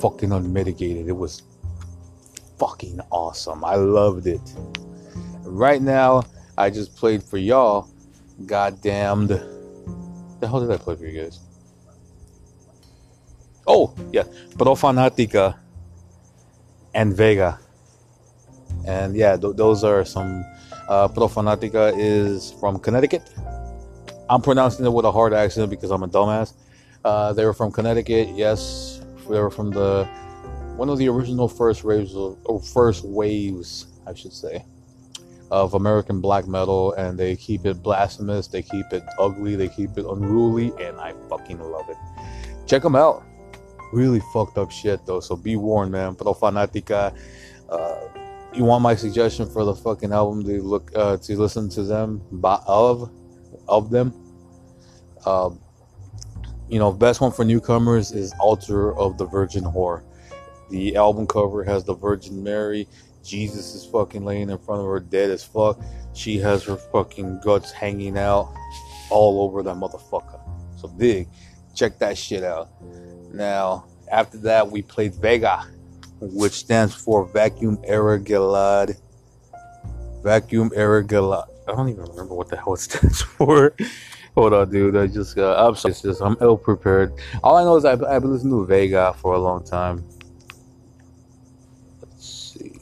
fucking 0.00 0.32
unmitigated. 0.32 1.08
It 1.08 1.12
was 1.12 1.42
fucking 2.58 3.00
awesome. 3.10 3.62
I 3.62 3.74
loved 3.74 4.26
it. 4.26 4.54
Right 5.42 5.82
now, 5.82 6.22
I 6.56 6.70
just 6.70 6.96
played 6.96 7.22
for 7.22 7.36
y'all. 7.36 7.86
Goddamned. 8.46 9.28
The 9.28 10.48
hell 10.48 10.60
did 10.60 10.70
I 10.70 10.78
play 10.78 10.96
for 10.96 11.04
you 11.04 11.22
guys? 11.22 11.38
Oh, 13.66 13.94
yeah. 14.10 14.22
Profanatica 14.54 15.58
and 16.96 17.14
Vega. 17.14 17.60
And 18.86 19.14
yeah, 19.14 19.36
th- 19.36 19.54
those 19.54 19.84
are 19.84 20.04
some. 20.04 20.44
Uh, 20.88 21.08
Profanatica 21.08 21.92
is 21.96 22.52
from 22.58 22.78
Connecticut. 22.78 23.28
I'm 24.30 24.40
pronouncing 24.40 24.86
it 24.86 24.92
with 24.92 25.04
a 25.04 25.12
hard 25.12 25.32
accent 25.34 25.70
because 25.70 25.90
I'm 25.90 26.02
a 26.02 26.08
dumbass. 26.08 26.54
Uh, 27.04 27.32
they 27.32 27.44
were 27.44 27.52
from 27.52 27.70
Connecticut. 27.70 28.28
Yes, 28.34 29.00
they 29.28 29.38
were 29.38 29.50
from 29.50 29.70
the 29.70 30.04
one 30.76 30.88
of 30.88 30.98
the 30.98 31.08
original 31.08 31.48
first 31.48 31.84
waves 31.84 32.14
of, 32.14 32.38
or 32.44 32.60
first 32.60 33.04
waves, 33.04 33.86
I 34.06 34.14
should 34.14 34.32
say, 34.32 34.64
of 35.50 35.74
American 35.74 36.20
black 36.20 36.46
metal, 36.46 36.92
and 36.94 37.18
they 37.18 37.34
keep 37.36 37.66
it 37.66 37.82
blasphemous, 37.82 38.46
they 38.46 38.62
keep 38.62 38.86
it 38.92 39.02
ugly, 39.18 39.56
they 39.56 39.68
keep 39.68 39.96
it 39.96 40.04
unruly, 40.04 40.72
and 40.80 40.98
I 41.00 41.14
fucking 41.28 41.60
love 41.60 41.88
it. 41.88 41.96
Check 42.66 42.82
them 42.82 42.94
out. 42.94 43.24
Really 43.96 44.20
fucked 44.20 44.58
up 44.58 44.70
shit 44.70 45.06
though, 45.06 45.20
so 45.20 45.36
be 45.36 45.56
warned, 45.56 45.90
man. 45.90 46.16
Profanatica. 46.16 47.18
Uh, 47.66 48.00
you 48.52 48.62
want 48.62 48.82
my 48.82 48.94
suggestion 48.94 49.48
for 49.48 49.64
the 49.64 49.74
fucking 49.74 50.12
album 50.12 50.44
to 50.44 50.62
look 50.62 50.90
uh, 50.94 51.16
to 51.16 51.36
listen 51.38 51.70
to 51.70 51.82
them 51.82 52.20
by, 52.30 52.60
of 52.66 53.10
of 53.66 53.88
them? 53.88 54.12
Um, 55.24 55.58
you 56.68 56.78
know, 56.78 56.92
best 56.92 57.22
one 57.22 57.32
for 57.32 57.42
newcomers 57.42 58.12
is 58.12 58.34
Altar 58.38 58.94
of 58.98 59.16
the 59.16 59.24
Virgin 59.24 59.64
Whore. 59.64 60.02
The 60.68 60.94
album 60.96 61.26
cover 61.26 61.64
has 61.64 61.82
the 61.82 61.94
Virgin 61.94 62.42
Mary. 62.42 62.86
Jesus 63.24 63.74
is 63.74 63.86
fucking 63.86 64.26
laying 64.26 64.50
in 64.50 64.58
front 64.58 64.82
of 64.82 64.88
her, 64.88 65.00
dead 65.00 65.30
as 65.30 65.42
fuck. 65.42 65.80
She 66.12 66.36
has 66.40 66.64
her 66.64 66.76
fucking 66.76 67.40
guts 67.42 67.72
hanging 67.72 68.18
out 68.18 68.54
all 69.08 69.40
over 69.40 69.62
that 69.62 69.76
motherfucker. 69.76 70.38
So 70.78 70.86
big. 70.86 71.28
Check 71.74 71.98
that 72.00 72.18
shit 72.18 72.44
out. 72.44 72.68
Now, 73.36 73.84
after 74.10 74.38
that, 74.38 74.70
we 74.70 74.80
played 74.80 75.14
Vega, 75.14 75.66
which 76.20 76.54
stands 76.54 76.94
for 76.94 77.26
Vacuum 77.26 77.78
Era 77.84 78.18
Galad. 78.18 78.98
Vacuum 80.22 80.72
Era 80.74 81.04
Galad. 81.04 81.46
I 81.68 81.72
don't 81.72 81.90
even 81.90 82.04
remember 82.04 82.34
what 82.34 82.48
the 82.48 82.56
hell 82.56 82.72
it 82.72 82.80
stands 82.80 83.20
for. 83.20 83.74
Hold 84.34 84.54
on, 84.54 84.70
dude. 84.70 84.96
I 84.96 85.06
just 85.06 85.36
got. 85.36 85.68
I'm 85.68 85.74
sorry. 85.76 85.92
Just 85.92 86.22
I'm 86.22 86.38
ill 86.40 86.56
prepared. 86.56 87.12
All 87.44 87.56
I 87.56 87.64
know 87.64 87.76
is 87.76 87.84
I've, 87.84 88.02
I've 88.02 88.22
been 88.22 88.32
listening 88.32 88.58
to 88.58 88.64
Vega 88.64 89.14
for 89.20 89.34
a 89.34 89.38
long 89.38 89.62
time. 89.62 90.02
Let's 92.00 92.26
see. 92.26 92.80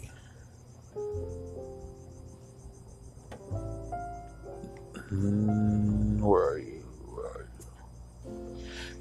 Hmm, 5.08 6.20
where 6.20 6.44
are 6.44 6.58
you? 6.58 6.73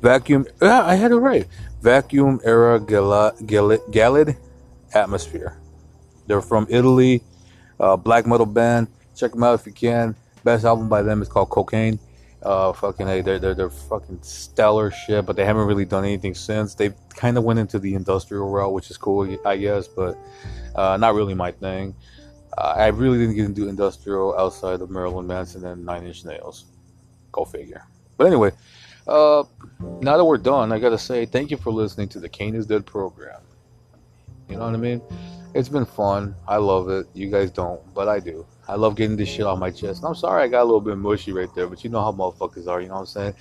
Vacuum. 0.03 0.45
Yeah, 0.61 0.83
I 0.83 0.95
had 0.95 1.11
it 1.13 1.15
right. 1.15 1.47
Vacuum 1.81 2.41
era 2.43 2.77
Gala, 2.77 3.33
Galid, 3.45 3.79
Galid 3.89 4.35
atmosphere. 4.93 5.57
They're 6.27 6.41
from 6.41 6.67
Italy. 6.69 7.23
Uh, 7.79 7.95
black 7.95 8.27
metal 8.27 8.45
band. 8.45 8.89
Check 9.15 9.31
them 9.31 9.43
out 9.43 9.57
if 9.57 9.65
you 9.65 9.71
can. 9.71 10.13
Best 10.43 10.65
album 10.65 10.89
by 10.89 11.03
them 11.03 11.21
is 11.21 11.29
called 11.29 11.49
Cocaine. 11.49 11.99
Uh, 12.41 12.73
fucking 12.73 13.07
hey, 13.07 13.21
they're, 13.21 13.39
they're 13.39 13.53
they're 13.53 13.69
fucking 13.69 14.19
stellar 14.21 14.91
shit, 14.91 15.25
but 15.25 15.37
they 15.37 15.45
haven't 15.45 15.65
really 15.65 15.85
done 15.85 16.03
anything 16.03 16.35
since. 16.35 16.75
They 16.75 16.91
kind 17.15 17.37
of 17.37 17.45
went 17.45 17.59
into 17.59 17.79
the 17.79 17.95
industrial 17.95 18.49
route, 18.49 18.73
which 18.73 18.91
is 18.91 18.97
cool, 18.97 19.37
I 19.45 19.55
guess, 19.55 19.87
but 19.87 20.17
uh, 20.75 20.97
not 20.97 21.15
really 21.15 21.33
my 21.33 21.51
thing. 21.51 21.95
Uh, 22.57 22.73
I 22.75 22.87
really 22.87 23.17
didn't 23.19 23.35
get 23.35 23.45
into 23.45 23.69
industrial 23.69 24.37
outside 24.37 24.81
of 24.81 24.89
Marilyn 24.89 25.25
Manson 25.27 25.63
and 25.63 25.85
Nine 25.85 26.05
Inch 26.05 26.25
Nails. 26.25 26.65
Go 27.31 27.45
figure. 27.45 27.87
But 28.17 28.27
anyway, 28.27 28.51
uh, 29.07 29.43
now 30.01 30.17
that 30.17 30.25
we're 30.25 30.37
done, 30.37 30.71
I 30.71 30.79
gotta 30.79 30.97
say 30.97 31.25
thank 31.25 31.51
you 31.51 31.57
for 31.57 31.71
listening 31.71 32.07
to 32.09 32.19
the 32.19 32.29
Kane 32.29 32.55
is 32.55 32.65
Dead 32.65 32.85
program. 32.85 33.41
You 34.49 34.57
know 34.57 34.65
what 34.65 34.73
I 34.73 34.77
mean? 34.77 35.01
It's 35.53 35.69
been 35.69 35.85
fun. 35.85 36.35
I 36.47 36.57
love 36.57 36.89
it. 36.89 37.07
You 37.13 37.29
guys 37.29 37.51
don't, 37.51 37.81
but 37.93 38.07
I 38.07 38.19
do. 38.19 38.45
I 38.67 38.75
love 38.75 38.95
getting 38.95 39.17
this 39.17 39.29
shit 39.29 39.45
off 39.45 39.59
my 39.59 39.71
chest. 39.71 40.03
I'm 40.03 40.15
sorry 40.15 40.43
I 40.43 40.47
got 40.47 40.63
a 40.63 40.65
little 40.65 40.81
bit 40.81 40.97
mushy 40.97 41.31
right 41.31 41.53
there, 41.53 41.67
but 41.67 41.83
you 41.83 41.89
know 41.89 42.01
how 42.01 42.11
motherfuckers 42.11 42.67
are. 42.67 42.81
You 42.81 42.87
know 42.87 42.95
what 42.95 42.99
I'm 43.01 43.05
saying? 43.07 43.33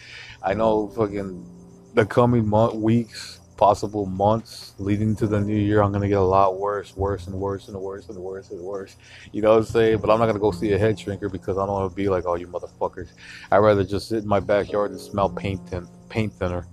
I 0.43 0.55
know 0.55 0.89
fucking 0.89 1.47
the 1.95 2.05
coming 2.05 2.47
month, 2.47 2.75
weeks, 2.75 3.41
possible 3.57 4.07
months 4.07 4.75
leading 4.79 5.15
to 5.17 5.27
the 5.27 5.41
new 5.41 5.57
year, 5.57 5.83
I'm 5.83 5.93
gonna 5.93 6.09
get 6.09 6.19
a 6.19 6.21
lot 6.21 6.59
worse, 6.59 6.97
worse 6.97 7.27
and 7.27 7.37
worse 7.37 7.69
and 7.69 7.77
worse 7.77 8.09
and 8.09 8.19
worse 8.19 8.51
and 8.51 8.61
worse. 8.61 8.97
You 9.33 9.43
know 9.43 9.51
what 9.51 9.59
I'm 9.59 9.65
saying? 9.65 9.99
But 9.99 10.11
I'm 10.11 10.19
not 10.19 10.27
gonna 10.27 10.39
go 10.39 10.51
see 10.51 10.73
a 10.73 10.79
head 10.79 10.97
shrinker 10.97 11.31
because 11.31 11.59
I 11.59 11.67
don't 11.67 11.75
want 11.75 11.91
to 11.91 11.97
be 11.97 12.09
like 12.09 12.27
all 12.27 12.39
you 12.39 12.49
motherfuckers. 12.49 13.09
I'd 13.51 13.59
rather 13.59 13.85
just 13.85 14.09
sit 14.09 14.23
in 14.23 14.29
my 14.29 14.41
backyard 14.41 14.91
and 14.91 15.01
smell 15.01 15.29
paint 15.31 15.69
thin, 15.69 15.87
paint 16.09 16.33
thinner 16.35 16.67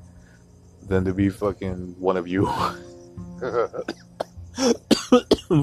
than 0.88 1.06
to 1.06 1.14
be 1.14 1.30
fucking 1.30 1.96
one 2.00 2.18
of 2.18 2.28
you. 2.28 2.46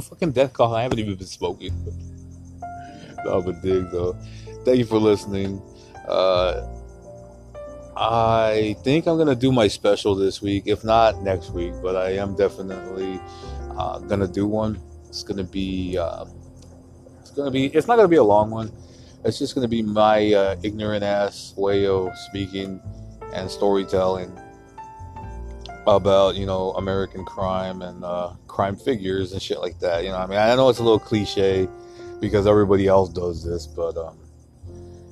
fucking 0.00 0.32
death 0.32 0.52
call. 0.52 0.74
I 0.74 0.82
haven't 0.82 0.98
even 0.98 1.16
been 1.16 1.26
smoking. 1.26 1.72
no, 3.24 3.42
but 3.42 3.60
dig 3.62 3.90
though. 3.90 4.16
Thank 4.64 4.78
you 4.78 4.84
for 4.84 4.98
listening. 4.98 5.60
Uh, 6.08 6.66
I 7.96 8.76
think 8.84 9.06
I'm 9.06 9.16
gonna 9.16 9.34
do 9.34 9.50
my 9.50 9.68
special 9.68 10.14
this 10.14 10.42
week, 10.42 10.64
if 10.66 10.84
not 10.84 11.22
next 11.22 11.50
week, 11.50 11.72
but 11.82 11.96
I 11.96 12.10
am 12.10 12.36
definitely 12.36 13.18
uh, 13.76 14.00
gonna 14.00 14.28
do 14.28 14.46
one. 14.46 14.78
It's 15.08 15.22
gonna 15.22 15.44
be 15.44 15.96
uh, 15.96 16.26
it's 17.20 17.30
gonna 17.30 17.50
be 17.50 17.66
it's 17.66 17.86
not 17.86 17.96
gonna 17.96 18.08
be 18.08 18.16
a 18.16 18.22
long 18.22 18.50
one. 18.50 18.70
It's 19.24 19.38
just 19.38 19.54
gonna 19.54 19.66
be 19.66 19.80
my 19.82 20.32
uh, 20.34 20.56
ignorant 20.62 21.04
ass 21.04 21.54
way 21.56 21.86
of 21.86 22.10
speaking 22.18 22.82
and 23.32 23.50
storytelling 23.50 24.30
about 25.86 26.34
you 26.34 26.44
know 26.44 26.72
American 26.72 27.24
crime 27.24 27.80
and 27.80 28.04
uh, 28.04 28.34
crime 28.46 28.76
figures 28.76 29.32
and 29.32 29.40
shit 29.40 29.60
like 29.60 29.78
that. 29.80 30.04
You 30.04 30.10
know, 30.10 30.18
I 30.18 30.26
mean, 30.26 30.38
I 30.38 30.54
know 30.54 30.68
it's 30.68 30.80
a 30.80 30.84
little 30.84 30.98
cliche 30.98 31.66
because 32.20 32.46
everybody 32.46 32.88
else 32.88 33.08
does 33.08 33.42
this, 33.42 33.66
but 33.66 33.96
um, 33.96 34.18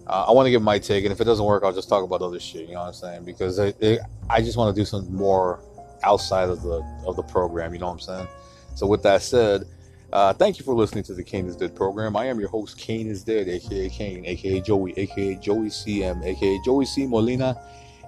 uh, 0.07 0.27
I 0.29 0.33
want 0.33 0.47
to 0.47 0.51
give 0.51 0.63
my 0.63 0.79
take, 0.79 1.05
and 1.05 1.13
if 1.13 1.21
it 1.21 1.25
doesn't 1.25 1.45
work, 1.45 1.65
I'll 1.65 1.73
just 1.73 1.89
talk 1.89 2.05
about 2.05 2.21
other 2.21 2.41
shit. 2.41 2.69
You 2.69 2.75
know 2.75 2.81
what 2.81 2.89
I'm 2.89 2.95
saying? 2.95 3.25
Because 3.25 3.59
it, 3.59 3.77
it, 3.81 4.01
I 4.29 4.43
just 4.43 4.57
want 4.57 4.75
to 4.75 4.81
do 4.81 4.85
something 4.85 5.15
more 5.15 5.61
outside 6.03 6.51
of 6.51 6.63
the 6.63 6.85
of 7.07 7.17
the 7.17 7.23
program. 7.23 7.73
You 7.73 7.81
know 7.81 7.87
what 7.87 7.95
I'm 7.95 8.01
saying? 8.01 8.29
So 8.75 8.87
with 8.87 9.03
that 9.05 9.23
said, 9.23 9.65
uh, 10.13 10.33
thank 10.35 10.59
you 10.59 10.65
for 10.65 10.75
listening 10.75 11.05
to 11.05 11.15
the 11.15 11.25
Kane 11.25 11.47
is 11.47 11.57
Dead 11.57 11.75
program. 11.75 12.17
I 12.17 12.27
am 12.27 12.39
your 12.39 12.49
host, 12.49 12.77
Kane 12.77 13.07
is 13.07 13.25
Dead, 13.25 13.49
aka 13.49 13.89
Kane, 13.89 14.27
aka 14.27 14.61
Joey, 14.61 14.93
aka 14.97 15.37
Joey 15.37 15.69
CM, 15.69 16.25
aka 16.25 16.59
Joey 16.65 16.85
C 16.85 17.07
Molina. 17.07 17.61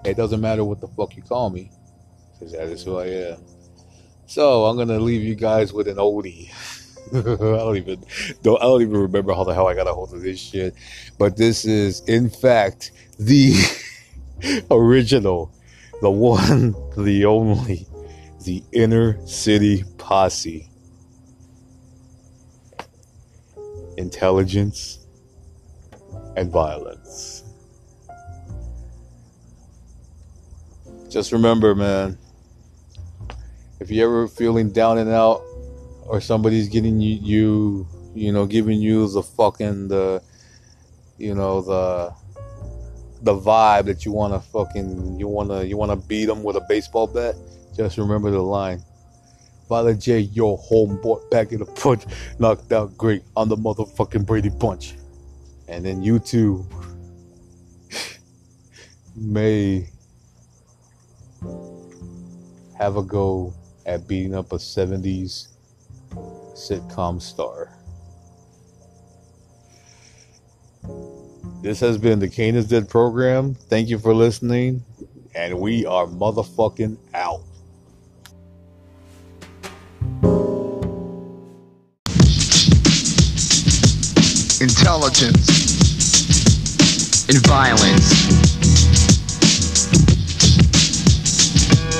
It 0.04 0.16
doesn't 0.16 0.40
matter 0.40 0.64
what 0.64 0.80
the 0.80 0.88
fuck 0.88 1.16
you 1.16 1.22
call 1.22 1.50
me, 1.50 1.70
because 2.32 2.52
that 2.52 2.68
is 2.68 2.84
who 2.84 2.98
I 2.98 3.06
am. 3.06 3.38
So 4.26 4.66
I'm 4.66 4.76
gonna 4.76 5.00
leave 5.00 5.22
you 5.22 5.34
guys 5.34 5.72
with 5.72 5.88
an 5.88 5.96
oldie. 5.96 6.50
I 7.14 7.20
don't 7.20 7.76
even 7.76 8.04
don't 8.42 8.58
I 8.58 8.64
don't 8.64 8.82
even 8.82 8.96
remember 8.96 9.32
how 9.32 9.44
the 9.44 9.54
hell 9.54 9.68
I 9.68 9.74
got 9.74 9.86
a 9.86 9.92
hold 9.92 10.12
of 10.12 10.22
this 10.22 10.40
shit. 10.40 10.74
But 11.18 11.36
this 11.36 11.64
is 11.64 12.00
in 12.08 12.30
fact 12.30 12.92
the 13.18 13.54
original, 14.70 15.52
the 16.02 16.10
one, 16.10 16.74
the 16.96 17.24
only, 17.24 17.86
the 18.44 18.62
inner 18.72 19.24
city 19.26 19.84
posse. 19.98 20.68
Intelligence 23.96 25.06
and 26.36 26.50
violence. 26.50 27.44
Just 31.08 31.32
remember, 31.32 31.74
man, 31.74 32.18
if 33.80 33.90
you're 33.90 34.06
ever 34.06 34.28
feeling 34.28 34.70
down 34.70 34.98
and 34.98 35.08
out 35.08 35.42
or 36.08 36.20
somebody's 36.20 36.68
getting 36.68 37.00
you, 37.00 37.18
you 37.22 37.88
you 38.14 38.32
know 38.32 38.46
giving 38.46 38.80
you 38.80 39.08
the 39.08 39.22
fucking 39.22 39.88
the 39.88 40.22
you 41.18 41.34
know 41.34 41.60
the 41.60 42.12
the 43.22 43.32
vibe 43.32 43.86
that 43.86 44.04
you 44.04 44.12
want 44.12 44.32
to 44.32 44.40
fucking 44.50 45.18
you 45.18 45.26
want 45.26 45.50
to 45.50 45.66
you 45.66 45.76
want 45.76 45.90
to 45.90 46.08
beat 46.08 46.26
them 46.26 46.42
with 46.42 46.56
a 46.56 46.64
baseball 46.68 47.06
bat 47.06 47.34
just 47.74 47.98
remember 47.98 48.30
the 48.30 48.40
line 48.40 48.82
Father 49.68 49.94
J, 49.94 50.20
your 50.20 50.58
homeboy 50.58 51.28
back 51.28 51.50
in 51.50 51.58
the 51.58 51.66
punch, 51.66 52.04
knocked 52.38 52.70
out 52.70 52.96
Greg 52.96 53.24
on 53.34 53.48
the 53.48 53.56
motherfucking 53.56 54.24
Brady 54.24 54.48
Bunch. 54.48 54.94
And 55.66 55.84
then 55.84 56.02
you 56.02 56.20
too 56.20 56.64
may 59.16 59.88
have 62.78 62.96
a 62.96 63.02
go 63.02 63.52
at 63.86 64.06
beating 64.06 64.36
up 64.36 64.52
a 64.52 64.56
70s 64.56 65.55
sitcom 66.56 67.20
star. 67.20 67.72
This 71.62 71.80
has 71.80 71.98
been 71.98 72.18
the 72.18 72.28
Kane 72.28 72.56
is 72.56 72.66
Dead 72.66 72.88
program. 72.88 73.54
Thank 73.54 73.88
you 73.88 73.98
for 73.98 74.14
listening, 74.14 74.84
and 75.34 75.60
we 75.60 75.84
are 75.86 76.06
motherfucking 76.06 76.96
out. 77.14 77.42
intelligence, 84.60 85.48
and 87.28 87.46
violence. 87.46 88.45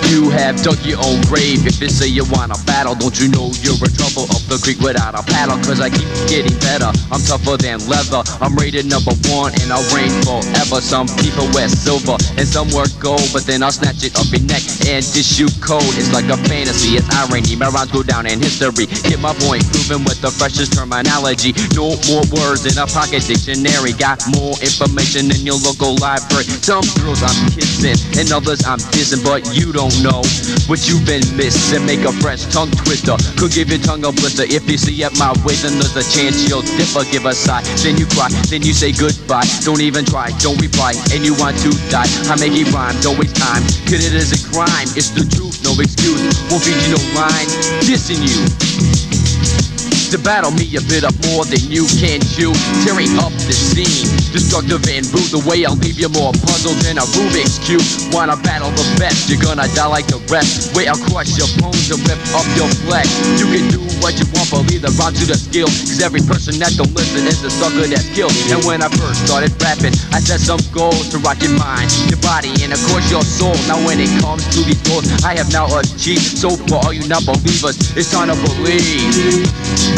You 0.07 0.31
have 0.31 0.63
dug 0.63 0.79
your 0.87 1.03
own 1.03 1.21
grave. 1.27 1.67
If 1.67 1.81
you 1.83 1.89
say 1.91 2.07
you 2.07 2.25
wanna 2.31 2.55
battle, 2.67 2.95
don't 2.95 3.19
you 3.19 3.27
know 3.29 3.51
you're 3.67 3.75
in 3.75 3.91
trouble 3.91 4.31
up 4.31 4.43
the 4.47 4.59
creek 4.63 4.79
without 4.79 5.19
a 5.19 5.23
paddle? 5.27 5.59
Cause 5.67 5.81
I 5.83 5.91
keep 5.91 6.07
getting 6.31 6.55
better. 6.63 6.95
I'm 7.11 7.23
tougher 7.27 7.59
than 7.59 7.83
leather. 7.91 8.23
I'm 8.39 8.55
rated 8.55 8.87
number 8.87 9.11
one 9.35 9.51
and 9.59 9.75
I'll 9.75 9.83
reign 9.91 10.15
forever. 10.23 10.79
Some 10.79 11.11
people 11.19 11.51
wear 11.51 11.67
silver 11.67 12.15
and 12.39 12.47
some 12.47 12.71
wear 12.71 12.87
gold, 13.03 13.27
but 13.35 13.43
then 13.51 13.63
I'll 13.67 13.75
snatch 13.75 14.07
it 14.07 14.15
off 14.15 14.31
your 14.31 14.47
neck 14.47 14.63
and 14.87 15.03
dish 15.03 15.43
you 15.43 15.51
cold. 15.59 15.91
It's 15.99 16.15
like 16.15 16.31
a 16.31 16.39
fantasy, 16.47 16.95
it's 16.95 17.11
irony. 17.11 17.59
My 17.59 17.69
rhymes 17.75 17.91
go 17.91 18.07
down 18.07 18.31
in 18.31 18.39
history. 18.39 18.87
Get 19.11 19.19
my 19.19 19.35
point 19.43 19.67
proven 19.75 20.07
with 20.07 20.23
the 20.23 20.31
freshest 20.31 20.79
terminology. 20.79 21.51
No 21.75 21.99
more 22.07 22.23
words 22.31 22.63
in 22.63 22.79
a 22.79 22.87
pocket 22.87 23.27
dictionary. 23.27 23.91
Got 23.99 24.23
more 24.31 24.55
information 24.63 25.27
than 25.35 25.43
your 25.43 25.59
local 25.67 25.99
library. 25.99 26.47
Some 26.63 26.87
girls 27.03 27.27
I'm 27.27 27.35
kissing 27.51 27.99
and 28.15 28.31
others 28.31 28.63
I'm 28.63 28.79
dissing, 28.95 29.27
but 29.27 29.43
you 29.51 29.75
don't 29.75 29.96
know 30.03 30.23
what 30.67 30.89
you've 30.89 31.07
been 31.07 31.25
missing. 31.37 31.85
Make 31.87 32.05
a 32.05 32.13
fresh 32.13 32.45
tongue 32.53 32.71
twister. 32.73 33.17
Could 33.39 33.53
give 33.53 33.69
your 33.69 33.79
tongue 33.81 34.05
a 34.05 34.13
blister. 34.13 34.45
If 34.45 34.69
you 34.71 34.79
see 34.79 34.97
it 35.03 35.13
my 35.19 35.33
way, 35.45 35.55
then 35.61 35.79
there's 35.79 35.97
a 35.97 36.05
chance 36.05 36.49
you'll 36.49 36.67
differ. 36.77 37.05
Give 37.11 37.25
a 37.27 37.35
sigh, 37.35 37.63
then 37.83 37.97
you 37.97 38.07
cry, 38.07 38.29
then 38.51 38.63
you 38.63 38.73
say 38.73 38.93
goodbye. 38.93 39.47
Don't 39.63 39.81
even 39.81 40.05
try, 40.05 40.31
don't 40.43 40.61
reply, 40.61 40.93
and 41.13 41.25
you 41.25 41.35
want 41.39 41.57
to 41.65 41.71
die. 41.89 42.09
I 42.29 42.37
make 42.37 42.55
it 42.57 42.73
rhyme, 42.73 42.97
don't 43.01 43.19
waste 43.19 43.37
time. 43.37 43.63
Cause 43.87 44.03
it 44.05 44.15
is 44.15 44.33
a 44.35 44.41
crime, 44.53 44.89
it's 44.97 45.11
the 45.11 45.25
truth, 45.25 45.63
no 45.63 45.73
excuse. 45.81 46.21
Won't 46.51 46.65
feed 46.65 46.79
you 46.89 46.97
no 46.97 47.01
lines, 47.15 47.53
dissing 47.87 48.23
you 48.25 49.76
to 50.11 50.19
battle 50.19 50.51
me 50.53 50.67
a 50.77 50.83
bit 50.87 51.03
up 51.03 51.15
more 51.33 51.45
than 51.47 51.63
you 51.67 51.87
can 51.99 52.21
chew. 52.21 52.53
Tearing 52.87 53.11
up 53.19 53.33
the 53.49 53.55
scene, 53.55 54.07
destructive 54.31 54.85
and 54.87 55.03
rude. 55.11 55.31
The 55.35 55.43
way 55.49 55.65
I'll 55.65 55.79
leave 55.83 55.99
you 55.99 56.11
more 56.13 56.31
puzzled 56.47 56.79
than 56.87 56.99
a 56.99 57.07
Rubik's 57.17 57.59
Cube. 57.65 57.83
Wanna 58.15 58.37
battle 58.45 58.71
the 58.77 58.87
best, 58.99 59.27
you're 59.31 59.41
gonna 59.41 59.67
die 59.75 59.89
like 59.89 60.07
the 60.07 60.21
rest. 60.31 60.75
Way 60.77 60.87
I'll 60.87 61.01
crush 61.11 61.35
your 61.35 61.49
bones 61.59 61.91
and 61.91 62.03
rip 62.07 62.21
up 62.37 62.47
your 62.55 62.71
flesh. 62.87 63.09
You 63.41 63.47
can 63.51 63.67
do 63.73 63.81
what 64.05 64.15
you 64.21 64.27
want, 64.37 64.51
but 64.53 64.69
leave 64.71 64.83
the 64.85 64.93
rhyme 65.01 65.17
to 65.17 65.25
the 65.27 65.39
skill. 65.39 65.67
Cause 65.67 65.99
every 66.05 66.23
person 66.23 66.61
that 66.63 66.77
don't 66.79 66.93
listen 66.95 67.27
is 67.27 67.43
a 67.43 67.51
sucker 67.51 67.89
that's 67.89 68.07
killed. 68.15 68.35
And 68.53 68.63
when 68.69 68.83
I 68.83 68.89
first 69.01 69.27
started 69.27 69.51
rapping, 69.59 69.97
I 70.13 70.21
set 70.23 70.39
some 70.39 70.61
goals 70.71 71.11
to 71.15 71.19
rock 71.25 71.41
your 71.43 71.57
mind, 71.57 71.91
your 72.07 72.21
body, 72.21 72.53
and 72.63 72.71
of 72.71 72.81
course 72.93 73.07
your 73.11 73.25
soul. 73.25 73.57
Now 73.67 73.81
when 73.83 73.99
it 73.99 74.13
comes 74.23 74.45
to 74.55 74.61
these 74.63 74.81
goals, 74.87 75.09
I 75.25 75.35
have 75.41 75.51
now 75.51 75.67
achieved. 75.73 76.37
So 76.37 76.55
for 76.71 76.79
all 76.85 76.93
you 76.93 77.07
not 77.09 77.25
believers, 77.27 77.97
it's 77.97 78.13
time 78.13 78.29
to 78.29 78.37
believe. 78.37 79.96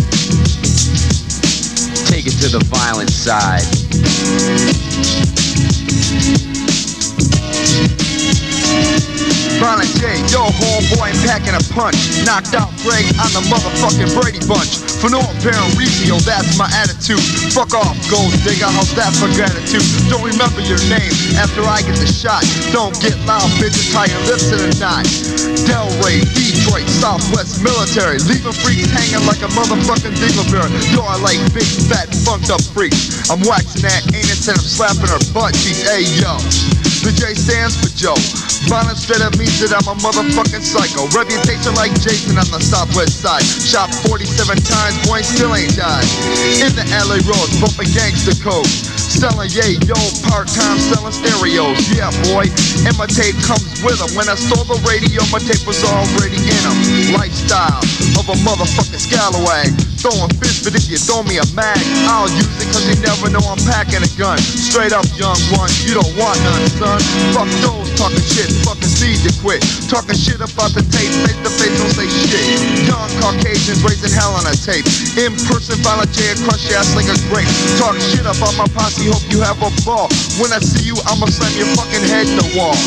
Take 2.07 2.27
it 2.27 2.36
to 2.41 2.49
the 2.49 2.60
violent 2.68 3.10
side. 3.10 3.65
Violent 9.59 9.91
J, 9.99 10.23
yo 10.31 10.47
homeboy, 10.55 11.11
I'm 11.11 11.19
packing 11.27 11.51
a 11.51 11.62
punch. 11.75 11.99
Knocked 12.23 12.55
out 12.55 12.70
Greg 12.87 13.03
on 13.19 13.31
the 13.35 13.43
motherfucking 13.51 14.15
Brady 14.15 14.39
Bunch. 14.47 14.78
For 15.03 15.11
no 15.11 15.19
apparent 15.19 15.75
reason, 15.75 16.07
yo, 16.07 16.23
that's 16.23 16.55
my 16.55 16.70
attitude. 16.78 17.19
Fuck 17.51 17.75
off, 17.75 17.99
gold 18.07 18.31
digger, 18.47 18.70
how's 18.70 18.95
that 18.95 19.11
for 19.19 19.27
gratitude? 19.35 19.83
Don't 20.07 20.23
remember 20.23 20.62
your 20.62 20.78
name 20.87 21.11
after 21.35 21.67
I 21.67 21.83
get 21.83 21.99
the 21.99 22.07
shot. 22.07 22.47
Don't 22.70 22.95
get 23.03 23.19
loud, 23.27 23.51
bitches, 23.59 23.91
tie 23.91 24.07
your 24.07 24.23
lips 24.31 24.47
in 24.55 24.62
a 24.62 24.70
knot. 24.78 25.03
Delray, 25.67 26.23
Detroit, 26.39 26.87
Southwest 26.87 27.59
military. 27.59 28.23
Leaving 28.31 28.55
freaks 28.55 28.87
hanging 28.95 29.27
like 29.27 29.43
a 29.43 29.51
motherfucking 29.59 30.15
dingleberry. 30.23 30.70
Yo, 30.95 31.03
I 31.03 31.19
like 31.19 31.43
big, 31.51 31.67
fat, 31.91 32.07
funked 32.23 32.55
up 32.55 32.62
freaks. 32.62 33.27
I'm 33.27 33.43
waxing 33.43 33.83
that 33.83 34.07
anus 34.15 34.47
and 34.47 34.55
I'm 34.55 34.62
slapping 34.62 35.11
her 35.11 35.23
butt 35.35 35.59
cheeks. 35.59 35.83
Hey, 35.83 36.07
yo. 36.23 36.39
The 37.02 37.12
J 37.15 37.35
stands 37.35 37.78
for 37.78 37.89
Joe. 37.94 38.18
Violence 38.67 39.07
straight 39.07 39.23
up 39.23 39.39
means 39.39 39.57
that 39.62 39.70
I'm 39.73 39.86
a 39.86 39.97
motherfucking 40.02 40.60
psycho. 40.67 41.07
Reputation 41.15 41.73
like 41.78 41.94
Jason 42.02 42.36
on 42.36 42.51
the 42.51 42.60
southwest 42.60 43.23
side. 43.23 43.47
Shot 43.47 43.89
47 44.10 44.59
times, 44.60 44.97
boy, 45.07 45.23
still 45.23 45.55
ain't 45.55 45.73
died. 45.78 46.05
In 46.59 46.75
the 46.75 46.85
LA 46.91 47.23
roads, 47.25 47.55
bumping 47.62 47.89
gangster 47.94 48.35
code. 48.43 48.67
Selling 48.99 49.49
yay, 49.51 49.81
yo, 49.89 49.97
part-time 50.28 50.78
selling 50.78 51.15
stereos. 51.15 51.81
Yeah, 51.91 52.12
boy, 52.28 52.51
and 52.85 52.94
my 52.99 53.07
tape 53.09 53.39
comes 53.47 53.65
with 53.81 54.02
'em. 54.02 54.10
When 54.18 54.28
I 54.28 54.36
stole 54.36 54.67
the 54.68 54.78
radio, 54.85 55.25
my 55.33 55.39
tape 55.39 55.65
was 55.65 55.81
already 55.83 56.36
in 56.36 56.62
'em. 56.67 56.78
Lifestyle 57.15 57.81
of 58.20 58.28
a 58.28 58.36
motherfucking 58.44 59.01
scalawag. 59.01 59.70
Throwing 59.99 60.31
fists, 60.39 60.62
but 60.62 60.77
if 60.78 60.86
you 60.91 60.99
throw 60.99 61.23
me 61.25 61.39
a 61.39 61.47
mag, 61.59 61.81
I'll 62.07 62.31
use 62.31 62.47
it 62.62 62.70
cause 62.70 62.86
you 62.86 62.94
never 63.02 63.31
know 63.31 63.43
I'm 63.43 63.59
packing 63.67 64.02
a 64.05 64.10
gun. 64.15 64.39
Straight 64.39 64.93
up, 64.93 65.07
young 65.17 65.41
one, 65.59 65.70
you 65.83 65.94
don't 65.94 66.15
want 66.15 66.39
none, 66.44 66.68
son. 66.78 66.88
Fuck 67.36 67.50
those 67.60 67.89
talking 67.99 68.25
shit, 68.25 68.49
fucking 68.65 68.89
seed 68.89 69.20
to 69.26 69.33
quit. 69.42 69.60
Talking 69.91 70.17
shit 70.17 70.41
about 70.41 70.73
the 70.73 70.81
tape, 70.89 71.12
face 71.26 71.36
to 71.44 71.50
face, 71.50 71.76
don't 71.76 71.92
say 71.92 72.08
shit. 72.08 72.89
Young 72.89 73.10
Caucasians 73.20 73.84
raising 73.84 74.15
hell 74.15 74.33
on 74.33 74.47
a 74.47 74.55
tape. 74.57 74.86
In 75.18 75.36
person, 75.44 75.76
violent 75.84 76.08
J, 76.17 76.33
crush 76.47 76.65
your 76.70 76.78
ass 76.78 76.97
like 76.97 77.10
a 77.10 77.18
grape. 77.28 77.50
Talk 77.76 77.99
shit 78.00 78.25
about 78.25 78.57
my 78.57 78.65
posse, 78.73 79.05
hope 79.05 79.26
you 79.28 79.44
have 79.44 79.60
a 79.60 79.68
ball. 79.84 80.08
When 80.41 80.55
I 80.55 80.60
see 80.65 80.86
you, 80.86 80.97
I'ma 81.05 81.26
slam 81.26 81.52
your 81.58 81.68
fucking 81.76 82.07
head 82.08 82.25
in 82.25 82.41
the 82.41 82.49
wall. 82.57 82.78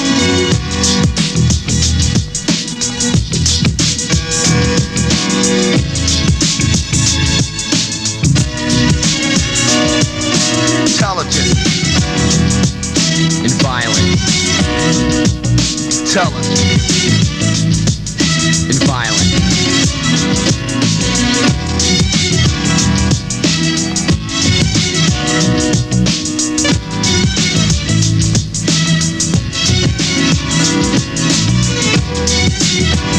Intelligent, 10.81 11.60
violent. 13.81 14.19
Tullah. 16.05 16.43
And 18.69 18.79
violent. 18.85 19.31
Thank 32.73 33.10